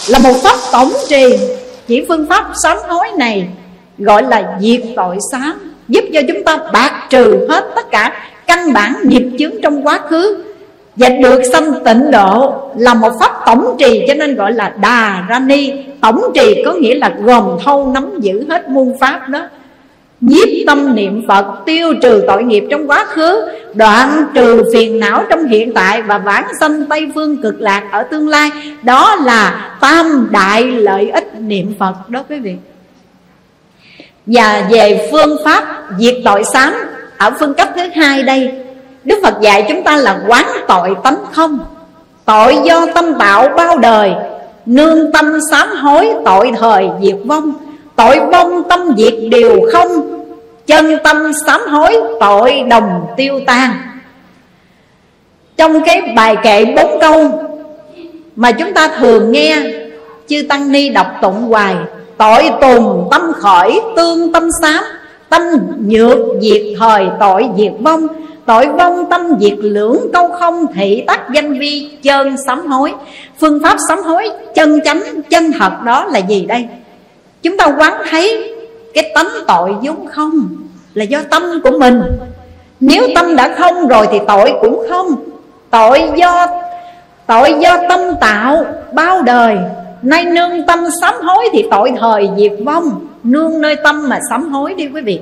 là 0.07 0.19
một 0.19 0.33
pháp 0.43 0.57
tổng 0.71 0.93
trì. 1.09 1.37
Chỉ 1.87 2.05
phương 2.07 2.27
pháp 2.29 2.45
sám 2.63 2.77
hối 2.87 3.07
này 3.17 3.47
gọi 3.97 4.23
là 4.23 4.57
diệt 4.61 4.81
tội 4.95 5.17
sám 5.31 5.73
giúp 5.87 6.03
cho 6.13 6.21
chúng 6.27 6.43
ta 6.43 6.57
bạc 6.73 7.07
trừ 7.09 7.47
hết 7.49 7.65
tất 7.75 7.91
cả 7.91 8.13
căn 8.47 8.73
bản 8.73 8.95
nghiệp 9.03 9.31
chướng 9.39 9.61
trong 9.61 9.87
quá 9.87 9.99
khứ 10.09 10.43
và 10.95 11.09
được 11.09 11.41
sanh 11.51 11.73
tịnh 11.85 12.11
độ 12.11 12.53
là 12.77 12.93
một 12.93 13.11
pháp 13.19 13.31
tổng 13.45 13.75
trì, 13.79 14.05
cho 14.07 14.13
nên 14.13 14.35
gọi 14.35 14.53
là 14.53 14.73
đà 14.81 15.25
ra 15.29 15.39
ni. 15.39 15.73
Tổng 16.01 16.21
trì 16.35 16.63
có 16.65 16.73
nghĩa 16.73 16.95
là 16.95 17.13
gồm 17.23 17.57
thâu 17.65 17.91
nắm 17.93 18.19
giữ 18.19 18.45
hết 18.49 18.69
muôn 18.69 18.97
pháp 18.99 19.29
đó. 19.29 19.39
Nhiếp 20.21 20.47
tâm 20.67 20.95
niệm 20.95 21.23
phật, 21.27 21.45
tiêu 21.65 21.93
trừ 22.01 22.23
tội 22.27 22.43
nghiệp 22.43 22.63
trong 22.69 22.87
quá 22.87 23.05
khứ, 23.05 23.47
đoạn 23.73 24.25
trừ 24.33 24.63
phiền 24.73 24.99
não 24.99 25.23
trong 25.29 25.45
hiện 25.45 25.73
tại 25.73 26.01
và 26.01 26.17
vãng 26.17 26.47
sanh 26.59 26.85
tây 26.85 27.11
phương 27.15 27.41
cực 27.41 27.61
lạc 27.61 27.83
ở 27.91 28.03
tương 28.03 28.27
lai. 28.27 28.49
Đó 28.83 29.15
là 29.15 29.71
tam 29.81 30.27
đại 30.31 30.63
lợi 30.63 31.09
ích 31.09 31.35
niệm 31.39 31.73
phật 31.79 32.09
đó 32.09 32.23
quý 32.29 32.39
vị 32.39 32.55
và 34.25 34.67
về 34.71 35.09
phương 35.11 35.37
pháp 35.45 35.63
diệt 35.99 36.15
tội 36.25 36.43
sám 36.43 36.73
ở 37.17 37.31
phương 37.39 37.53
cấp 37.53 37.69
thứ 37.75 37.81
hai 37.95 38.23
đây, 38.23 38.51
Đức 39.03 39.19
Phật 39.23 39.41
dạy 39.41 39.65
chúng 39.67 39.83
ta 39.83 39.97
là 39.97 40.19
quán 40.27 40.45
tội 40.67 40.95
tánh 41.03 41.17
không. 41.31 41.59
Tội 42.25 42.57
do 42.63 42.85
tâm 42.95 43.05
tạo 43.19 43.47
bao 43.57 43.77
đời, 43.77 44.11
Nương 44.65 45.11
tâm 45.11 45.39
sám 45.51 45.67
hối 45.75 46.13
tội 46.25 46.51
thời 46.59 46.87
diệt 47.01 47.15
vong. 47.25 47.53
Tội 47.95 48.19
vong 48.31 48.63
tâm 48.69 48.79
diệt 48.97 49.13
đều 49.31 49.61
không, 49.71 49.89
Chân 50.67 50.97
tâm 51.03 51.31
sám 51.45 51.61
hối 51.67 51.95
tội 52.19 52.63
đồng 52.69 53.05
tiêu 53.17 53.39
tan. 53.45 53.71
Trong 55.57 55.83
cái 55.83 56.01
bài 56.15 56.35
kệ 56.43 56.65
bốn 56.65 56.99
câu 57.01 57.43
Mà 58.35 58.51
chúng 58.51 58.73
ta 58.73 58.87
thường 58.87 59.31
nghe, 59.31 59.57
Chư 60.27 60.43
Tăng 60.49 60.71
Ni 60.71 60.89
đọc 60.89 61.07
tụng 61.21 61.41
hoài 61.41 61.75
Tội 62.23 62.51
tùng 62.61 63.07
tâm 63.11 63.31
khởi, 63.33 63.79
tương 63.95 64.33
tâm 64.33 64.49
sám. 64.61 64.83
Tâm 65.29 65.41
nhược 65.79 66.17
diệt 66.41 66.61
thời, 66.79 67.05
tội 67.19 67.45
diệt 67.57 67.71
vong. 67.79 68.07
Tội 68.45 68.67
vong 68.67 69.09
tâm 69.09 69.21
diệt 69.39 69.57
lưỡng, 69.57 69.97
câu 70.13 70.29
không 70.29 70.65
thị 70.73 71.03
tắc 71.07 71.21
danh 71.33 71.59
vi, 71.59 71.89
chân 72.03 72.35
sám 72.47 72.67
hối. 72.67 72.93
Phương 73.39 73.59
pháp 73.63 73.77
sám 73.87 74.03
hối, 74.03 74.29
chân 74.55 74.79
chánh, 74.85 75.03
chân 75.29 75.51
thật 75.59 75.71
đó 75.85 76.05
là 76.05 76.19
gì 76.19 76.45
đây? 76.45 76.67
Chúng 77.41 77.57
ta 77.57 77.67
quán 77.77 77.93
thấy 78.09 78.55
cái 78.93 79.11
tánh 79.15 79.29
tội 79.47 79.75
vốn 79.81 80.07
không 80.07 80.47
Là 80.93 81.03
do 81.03 81.19
tâm 81.29 81.43
của 81.63 81.71
mình. 81.79 82.01
Nếu 82.79 83.07
tâm 83.15 83.35
đã 83.35 83.55
không 83.57 83.87
rồi 83.87 84.07
thì 84.11 84.19
tội 84.27 84.53
cũng 84.61 84.85
không. 84.89 85.15
Tội 85.69 86.03
do 86.15 86.47
tội 87.27 87.55
do 87.59 87.77
tâm 87.89 87.99
tạo, 88.21 88.65
bao 88.93 89.21
đời. 89.21 89.57
Nay 90.03 90.25
nương 90.25 90.65
tâm 90.67 90.79
sám 91.01 91.15
hối 91.23 91.49
thì 91.53 91.65
tội 91.71 91.93
thời 91.99 92.29
diệt 92.37 92.51
vong. 92.65 93.07
Nương 93.23 93.61
nơi 93.61 93.75
tâm 93.75 94.09
mà 94.09 94.19
sám 94.29 94.53
hối 94.53 94.73
đi 94.73 94.87
quý 94.87 95.01
vị. 95.01 95.19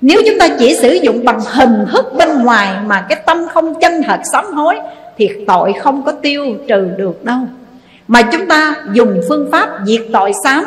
Nếu 0.00 0.22
chúng 0.26 0.38
ta 0.38 0.48
chỉ 0.58 0.74
sử 0.74 0.92
dụng 0.92 1.24
bằng 1.24 1.40
hình 1.46 1.86
thức 1.92 2.06
bên 2.16 2.42
ngoài 2.42 2.68
Mà 2.86 3.06
cái 3.08 3.22
tâm 3.26 3.48
không 3.48 3.80
chân 3.80 4.02
thật 4.02 4.20
sám 4.32 4.52
hối, 4.52 4.78
Thì 5.18 5.30
tội 5.46 5.72
không 5.72 6.02
có 6.02 6.12
tiêu 6.12 6.44
trừ 6.68 6.88
được 6.96 7.24
đâu. 7.24 7.38
Mà 8.08 8.22
chúng 8.22 8.46
ta 8.46 8.74
dùng 8.92 9.20
phương 9.28 9.48
pháp 9.52 9.68
diệt 9.84 10.02
tội 10.12 10.32
sám. 10.44 10.64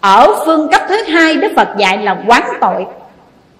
Ở 0.00 0.44
phương 0.46 0.68
cấp 0.68 0.82
thứ 0.88 0.96
hai, 1.08 1.36
Đức 1.36 1.52
Phật 1.56 1.68
dạy 1.78 1.98
là 1.98 2.24
quán 2.26 2.42
tội. 2.60 2.86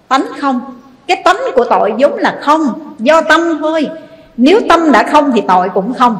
Tánh 0.07 0.25
không. 0.39 0.61
Cái 1.07 1.21
tánh 1.25 1.37
của 1.55 1.65
tội 1.65 1.93
vốn 1.99 2.13
là 2.17 2.39
không, 2.41 2.93
Do 2.99 3.21
tâm 3.21 3.57
thôi. 3.59 3.89
Nếu 4.37 4.59
tâm 4.69 4.91
đã 4.91 5.03
không 5.03 5.31
thì 5.35 5.41
tội 5.47 5.69
cũng 5.73 5.93
không. 5.93 6.17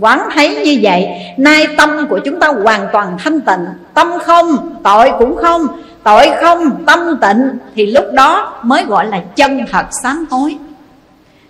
Quán 0.00 0.28
thấy 0.34 0.56
như 0.64 0.78
vậy 0.82 1.08
Nay 1.36 1.66
tâm 1.76 2.06
của 2.08 2.18
chúng 2.18 2.40
ta 2.40 2.48
hoàn 2.48 2.86
toàn 2.92 3.16
thanh 3.18 3.40
tịnh. 3.40 3.64
Tâm 3.94 4.12
không, 4.22 4.74
tội 4.82 5.12
cũng 5.18 5.36
không. 5.36 5.66
Tội 6.02 6.30
không 6.40 6.84
tâm 6.86 6.98
tịnh. 7.20 7.58
Thì 7.74 7.86
lúc 7.86 8.04
đó 8.12 8.60
mới 8.62 8.84
gọi 8.84 9.06
là 9.06 9.20
chân 9.36 9.60
thật 9.72 9.86
sám 10.02 10.26
hối. 10.30 10.56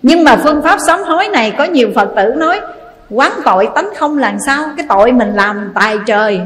Nhưng 0.01 0.23
mà 0.23 0.35
phương 0.35 0.61
pháp 0.63 0.77
sám 0.87 1.03
hối 1.03 1.27
này 1.27 1.53
Có 1.57 1.63
nhiều 1.63 1.89
Phật 1.95 2.09
tử 2.15 2.33
nói 2.37 2.59
Quán 3.09 3.31
tội 3.45 3.69
tánh 3.75 3.89
không 3.97 4.17
làm 4.17 4.37
sao? 4.45 4.63
Cái 4.77 4.85
tội 4.89 5.11
mình 5.11 5.33
làm 5.33 5.71
tài 5.75 5.97
trời. 6.05 6.41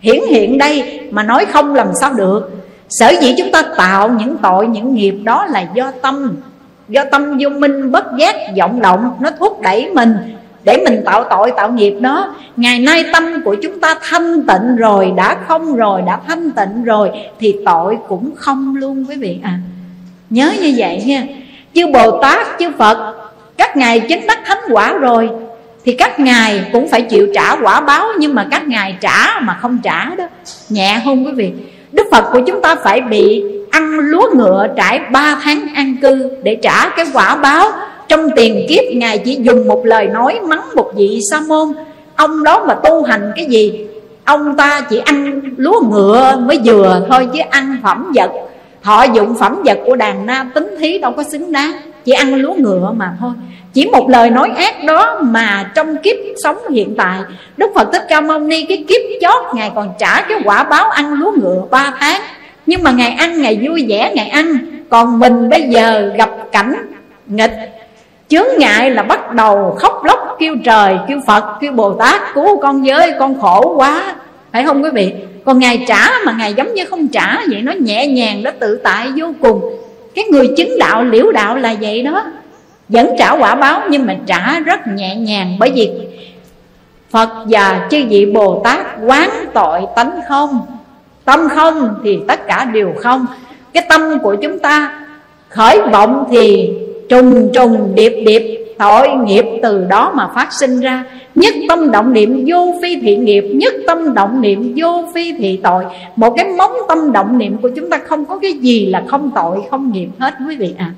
Hiển 0.00 0.20
hiện 0.28 0.58
đây 0.58 1.00
mà 1.10 1.22
nói 1.22 1.46
không 1.52 1.74
làm 1.74 1.88
sao 2.00 2.12
được. 2.12 2.50
Sở 2.88 3.12
dĩ 3.20 3.34
chúng 3.38 3.52
ta 3.52 3.62
tạo 3.76 4.08
những 4.08 4.36
tội 4.42 4.66
Những 4.66 4.94
nghiệp 4.94 5.14
đó 5.24 5.46
là 5.46 5.64
do 5.74 5.90
tâm. 6.02 6.36
Do 6.88 7.04
tâm 7.10 7.38
vô 7.40 7.48
minh 7.48 7.92
bất 7.92 8.04
giác 8.18 8.36
vọng 8.58 8.80
động 8.80 9.16
Nó 9.20 9.30
thúc 9.38 9.60
đẩy 9.60 9.90
mình 9.94 10.16
để 10.64 10.84
mình 10.84 11.02
tạo 11.04 11.24
tội, 11.30 11.52
tạo 11.56 11.72
nghiệp 11.72 11.94
đó. 12.00 12.34
Ngày 12.56 12.78
nay 12.78 13.04
tâm 13.12 13.42
của 13.44 13.54
chúng 13.62 13.80
ta 13.80 13.94
thanh 14.02 14.46
tịnh 14.46 14.76
rồi, 14.76 15.12
đã 15.16 15.36
không 15.48 15.76
rồi, 15.76 16.02
đã 16.06 16.18
thanh 16.28 16.50
tịnh 16.50 16.84
rồi, 16.84 17.10
thì 17.40 17.56
tội 17.66 17.98
cũng 18.08 18.30
không 18.36 18.76
luôn, 18.76 19.04
quý 19.08 19.16
vị 19.16 19.38
à 19.42 19.58
nhớ 20.30 20.52
như 20.60 20.74
vậy 20.76 21.02
nha. 21.06 21.22
Chư 21.74 21.86
bồ 21.86 22.22
tát, 22.22 22.46
chư 22.58 22.70
phật, 22.78 23.14
các 23.56 23.76
ngài 23.76 24.00
chính 24.00 24.26
đắc 24.26 24.38
thánh 24.46 24.58
quả 24.70 24.92
rồi, 24.92 25.30
thì 25.84 25.92
các 25.92 26.20
ngài 26.20 26.64
cũng 26.72 26.88
phải 26.88 27.02
chịu 27.02 27.28
trả 27.34 27.56
quả 27.56 27.80
báo, 27.80 28.06
nhưng 28.18 28.34
mà 28.34 28.46
các 28.50 28.68
ngài 28.68 28.96
trả 29.00 29.40
mà 29.40 29.58
không 29.60 29.78
trả 29.82 30.04
đó. 30.04 30.24
Nhẹ 30.68 31.00
không, 31.04 31.26
quý 31.26 31.32
vị? 31.32 31.52
Đức 31.92 32.06
phật 32.12 32.24
của 32.32 32.40
chúng 32.46 32.62
ta 32.62 32.74
phải 32.74 33.00
bị 33.00 33.42
ăn 33.70 33.98
lúa 33.98 34.30
ngựa 34.34 34.66
trải 34.76 35.00
ba 35.10 35.38
tháng 35.42 35.74
an 35.74 35.96
cư 36.02 36.30
để 36.42 36.58
trả 36.62 36.88
cái 36.88 37.06
quả 37.12 37.36
báo 37.36 37.70
trong 38.08 38.30
tiền 38.36 38.66
kiếp, 38.68 38.84
Ngài 38.94 39.18
chỉ 39.18 39.38
dùng 39.40 39.68
một 39.68 39.86
lời 39.86 40.06
nói 40.06 40.40
mắng 40.48 40.68
một 40.74 40.92
vị 40.96 41.20
sa 41.30 41.40
môn 41.40 41.72
Ông 42.16 42.44
đó 42.44 42.64
mà 42.68 42.74
tu 42.74 43.02
hành 43.02 43.32
cái 43.36 43.46
gì? 43.46 43.86
Ông 44.24 44.56
ta 44.56 44.80
chỉ 44.90 44.98
ăn 45.04 45.42
lúa 45.56 45.80
ngựa 45.90 46.36
mới 46.46 46.58
vừa 46.64 47.06
thôi, 47.10 47.28
Chứ 47.32 47.40
ăn 47.50 47.76
phẩm 47.82 48.12
vật. 48.14 48.30
Họ 48.82 49.04
dụng 49.14 49.34
phẩm 49.40 49.62
vật 49.64 49.78
của 49.86 49.96
đàn 49.96 50.26
na 50.26 50.46
tính 50.54 50.74
thí 50.78 50.98
đâu 50.98 51.12
có 51.12 51.22
xứng 51.22 51.52
đáng. 51.52 51.72
Chỉ 52.04 52.12
ăn 52.12 52.34
lúa 52.34 52.54
ngựa 52.54 52.92
mà 52.96 53.16
thôi. 53.20 53.30
Chỉ 53.72 53.86
một 53.86 54.10
lời 54.10 54.30
nói 54.30 54.50
ác 54.56 54.84
đó 54.84 55.20
mà 55.22 55.70
trong 55.74 55.96
kiếp 55.96 56.16
sống 56.42 56.56
hiện 56.70 56.94
tại, 56.96 57.20
Đức 57.56 57.70
Phật 57.74 57.88
Thích 57.92 58.02
Ca 58.08 58.20
Mâu 58.20 58.38
Ni 58.38 58.64
cái 58.68 58.84
kiếp 58.88 59.00
chót, 59.20 59.54
Ngài 59.54 59.70
còn 59.74 59.90
trả 59.98 60.20
cái 60.28 60.38
quả 60.44 60.64
báo 60.64 60.90
ăn 60.90 61.14
lúa 61.14 61.32
ngựa 61.32 61.62
ba 61.70 61.94
tháng. 61.98 62.20
Nhưng 62.66 62.82
mà 62.82 62.90
Ngài 62.90 63.10
ăn, 63.10 63.42
Ngài 63.42 63.58
vui 63.62 63.86
vẻ, 63.88 64.12
Ngài 64.14 64.28
ăn. 64.28 64.56
Còn 64.90 65.18
mình 65.18 65.48
bây 65.48 65.62
giờ 65.62 66.12
gặp 66.18 66.30
cảnh 66.52 66.74
nghịch. 67.26 67.52
Chướng 68.34 68.58
ngại 68.58 68.90
là 68.90 69.02
bắt 69.02 69.34
đầu 69.34 69.76
khóc 69.78 70.04
lóc 70.04 70.36
kêu 70.38 70.56
trời 70.64 70.96
Kêu 71.08 71.20
Phật, 71.26 71.44
kêu 71.60 71.72
Bồ 71.72 71.92
Tát 71.92 72.20
Cứu 72.34 72.60
con 72.60 72.82
với 72.82 73.12
con 73.18 73.40
khổ 73.40 73.74
quá. 73.76 74.14
Phải 74.52 74.64
không 74.64 74.82
quý 74.82 74.90
vị? 74.92 75.12
Còn 75.44 75.58
Ngài 75.58 75.84
trả 75.88 76.10
mà 76.26 76.32
Ngài 76.38 76.54
giống 76.54 76.74
như 76.74 76.84
không 76.84 77.08
trả 77.08 77.36
Vậy 77.50 77.62
nó 77.62 77.72
nhẹ 77.72 78.06
nhàng, 78.06 78.42
nó 78.42 78.50
tự 78.58 78.76
tại 78.76 79.08
vô 79.16 79.26
cùng. 79.40 79.60
Cái 80.14 80.24
người 80.24 80.48
chứng 80.56 80.78
đạo, 80.78 81.04
liễu 81.04 81.32
đạo 81.32 81.56
là 81.56 81.74
vậy 81.80 82.02
đó. 82.02 82.24
Vẫn 82.88 83.08
trả 83.18 83.30
quả 83.30 83.54
báo 83.54 83.82
Nhưng 83.90 84.06
mà 84.06 84.16
trả 84.26 84.60
rất 84.60 84.86
nhẹ 84.86 85.16
nhàng 85.16 85.56
Bởi 85.58 85.72
vì 85.74 85.90
Phật 87.10 87.28
và 87.48 87.88
chư 87.90 88.04
vị 88.08 88.26
Bồ 88.26 88.60
Tát 88.64 88.86
quán 89.06 89.30
tội 89.52 89.80
tánh 89.96 90.20
không. 90.28 90.60
Tâm 91.24 91.48
không 91.48 91.94
thì 92.04 92.18
tất 92.28 92.46
cả 92.46 92.64
đều 92.64 92.92
không. 92.98 93.26
Cái 93.72 93.86
tâm 93.88 94.18
của 94.22 94.34
chúng 94.42 94.58
ta 94.58 95.00
khởi 95.48 95.80
vọng 95.92 96.24
thì 96.30 96.70
trùng 97.08 97.50
trùng 97.54 97.94
điệp 97.94 98.22
điệp. 98.26 98.60
Tội 98.78 99.08
nghiệp 99.08 99.44
từ 99.62 99.84
đó 99.84 100.12
mà 100.14 100.28
phát 100.34 100.52
sinh 100.52 100.80
ra. 100.80 101.04
Nhất 101.34 101.54
tâm 101.68 101.90
động 101.90 102.12
niệm, 102.12 102.44
vô 102.46 102.74
phi 102.82 103.00
thị 103.00 103.16
nghiệp. 103.16 103.44
Nhất 103.54 103.74
tâm 103.86 104.14
động 104.14 104.40
niệm, 104.40 104.74
vô 104.76 105.04
phi 105.14 105.32
thị 105.32 105.60
tội. 105.62 105.84
Một 106.16 106.34
cái 106.36 106.48
móng 106.58 106.72
tâm 106.88 107.12
động 107.12 107.38
niệm 107.38 107.56
của 107.62 107.70
chúng 107.76 107.90
ta 107.90 107.98
không 107.98 108.24
có 108.24 108.38
cái 108.38 108.52
gì 108.52 108.86
là 108.86 109.04
không 109.08 109.30
tội, 109.34 109.58
không 109.70 109.92
nghiệp 109.92 110.08
hết, 110.18 110.34
quý 110.48 110.56
vị 110.56 110.74
à 110.78 110.92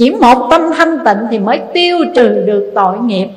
chỉ 0.00 0.10
một 0.10 0.48
tâm 0.50 0.62
thanh 0.76 0.98
tịnh 1.04 1.18
thì 1.30 1.38
mới 1.38 1.60
tiêu 1.74 1.98
trừ 2.14 2.28
được 2.46 2.72
tội 2.74 2.98
nghiệp. 2.98 3.28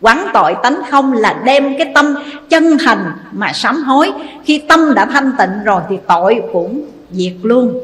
Quán 0.00 0.26
tội 0.34 0.56
tánh 0.62 0.76
không 0.90 1.12
là 1.12 1.42
đem 1.44 1.78
cái 1.78 1.92
tâm 1.94 2.14
chân 2.48 2.78
thành 2.78 3.12
mà 3.32 3.52
sám 3.52 3.82
hối. 3.82 4.12
Khi 4.44 4.58
tâm 4.58 4.94
đã 4.94 5.06
thanh 5.06 5.32
tịnh 5.38 5.64
rồi 5.64 5.82
thì 5.88 5.96
tội 6.06 6.42
cũng 6.52 6.84
diệt 7.10 7.32
luôn. 7.42 7.80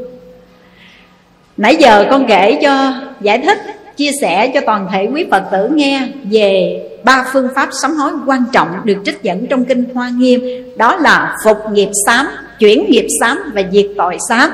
Nãy 1.57 1.77
giờ 1.77 2.07
con 2.11 2.27
kể 2.29 2.59
cho 2.63 2.95
giải 3.21 3.39
thích 3.39 3.59
Chia 3.97 4.11
sẻ 4.21 4.51
cho 4.55 4.61
toàn 4.67 4.89
thể 4.93 5.09
quý 5.15 5.27
Phật 5.31 5.43
tử 5.53 5.69
nghe 5.75 6.09
Về 6.31 6.83
ba 7.05 7.25
phương 7.33 7.49
pháp 7.55 7.69
sám 7.83 7.95
hối 7.95 8.13
quan 8.27 8.45
trọng 8.53 8.69
Được 8.85 8.97
trích 9.05 9.23
dẫn 9.23 9.47
trong 9.47 9.65
Kinh 9.65 9.85
Hoa 9.95 10.11
Nghiêm. 10.17 10.41
Đó 10.77 10.97
là 10.97 11.37
phục 11.45 11.59
nghiệp 11.73 11.89
sám, 12.07 12.27
chuyển 12.59 12.91
nghiệp 12.91 13.07
sám 13.21 13.39
và 13.55 13.63
diệt 13.73 13.87
tội 13.97 14.17
sám. 14.29 14.51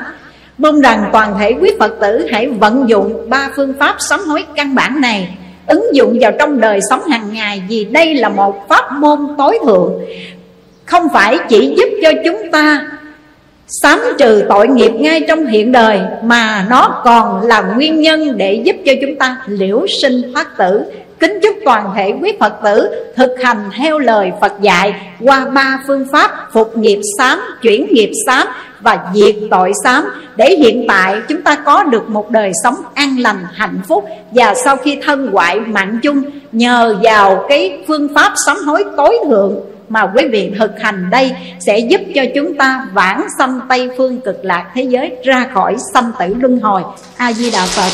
Mong 0.58 0.80
rằng 0.80 1.10
toàn 1.12 1.34
thể 1.38 1.54
quý 1.60 1.70
Phật 1.78 1.96
tử 2.00 2.26
hãy 2.30 2.46
vận 2.46 2.88
dụng 2.88 3.30
ba 3.30 3.50
phương 3.56 3.74
pháp 3.78 3.96
sám 3.98 4.20
hối 4.20 4.44
căn 4.56 4.74
bản 4.74 5.00
này 5.00 5.38
Ứng 5.66 5.94
dụng 5.94 6.18
vào 6.20 6.32
trong 6.38 6.60
đời 6.60 6.80
sống 6.90 7.08
hàng 7.08 7.32
ngày 7.32 7.62
Vì 7.68 7.84
đây 7.84 8.14
là 8.14 8.28
một 8.28 8.68
pháp 8.68 8.92
môn 8.92 9.18
tối 9.38 9.58
thượng. 9.64 9.92
Không 10.84 11.08
phải 11.12 11.38
chỉ 11.48 11.74
giúp 11.76 11.88
cho 12.02 12.10
chúng 12.24 12.50
ta 12.52 12.86
Sám 13.82 14.00
trừ 14.18 14.44
tội 14.48 14.68
nghiệp 14.68 14.90
ngay 14.90 15.24
trong 15.28 15.46
hiện 15.46 15.72
đời 15.72 16.00
Mà 16.22 16.66
nó 16.70 17.02
còn 17.04 17.46
là 17.46 17.60
nguyên 17.60 18.00
nhân 18.00 18.36
để 18.36 18.62
giúp 18.64 18.76
cho 18.86 18.92
chúng 19.00 19.16
ta 19.18 19.36
liễu 19.46 19.86
sinh 20.02 20.32
thoát 20.34 20.56
tử 20.58 20.82
Kính 21.20 21.38
chúc 21.42 21.56
toàn 21.64 21.92
thể 21.96 22.12
quý 22.22 22.32
Phật 22.40 22.52
tử 22.64 22.88
thực 23.16 23.34
hành 23.42 23.70
theo 23.78 23.98
lời 23.98 24.32
Phật 24.40 24.52
dạy 24.60 24.94
qua 25.20 25.44
ba 25.44 25.80
phương 25.86 26.06
pháp 26.12 26.30
phục 26.52 26.76
nghiệp 26.76 27.00
sám, 27.18 27.40
chuyển 27.62 27.86
nghiệp 27.90 28.10
sám 28.26 28.46
và 28.80 28.98
diệt 29.14 29.36
tội 29.50 29.72
sám. 29.84 30.04
Để 30.36 30.56
hiện 30.56 30.84
tại 30.88 31.16
chúng 31.28 31.42
ta 31.42 31.56
có 31.56 31.82
được 31.82 32.08
một 32.08 32.30
đời 32.30 32.52
sống 32.64 32.74
an 32.94 33.18
lành 33.18 33.44
hạnh 33.52 33.80
phúc 33.88 34.04
và 34.30 34.54
sau 34.64 34.76
khi 34.76 34.98
thân 35.02 35.28
hoại 35.32 35.60
mạng 35.60 35.98
chung 36.02 36.22
nhờ 36.52 36.96
vào 37.02 37.46
cái 37.48 37.84
phương 37.88 38.08
pháp 38.14 38.32
sám 38.46 38.56
hối 38.56 38.84
tối 38.96 39.18
thượng 39.28 39.54
mà 39.88 40.12
quý 40.16 40.28
vị 40.32 40.52
thực 40.58 40.80
hành 40.80 41.10
đây 41.10 41.32
sẽ 41.60 41.78
giúp 41.78 42.00
cho 42.14 42.22
chúng 42.34 42.56
ta 42.56 42.86
vãng 42.92 43.26
sanh 43.38 43.60
Tây 43.68 43.88
phương 43.96 44.20
cực 44.20 44.44
lạc 44.44 44.70
thế 44.74 44.82
giới 44.82 45.16
ra 45.24 45.46
khỏi 45.54 45.76
sanh 45.94 46.12
tử 46.18 46.34
luân 46.34 46.60
hồi. 46.60 46.82
A 47.16 47.32
Di 47.32 47.50
Đà 47.50 47.66
Phật. 47.66 47.90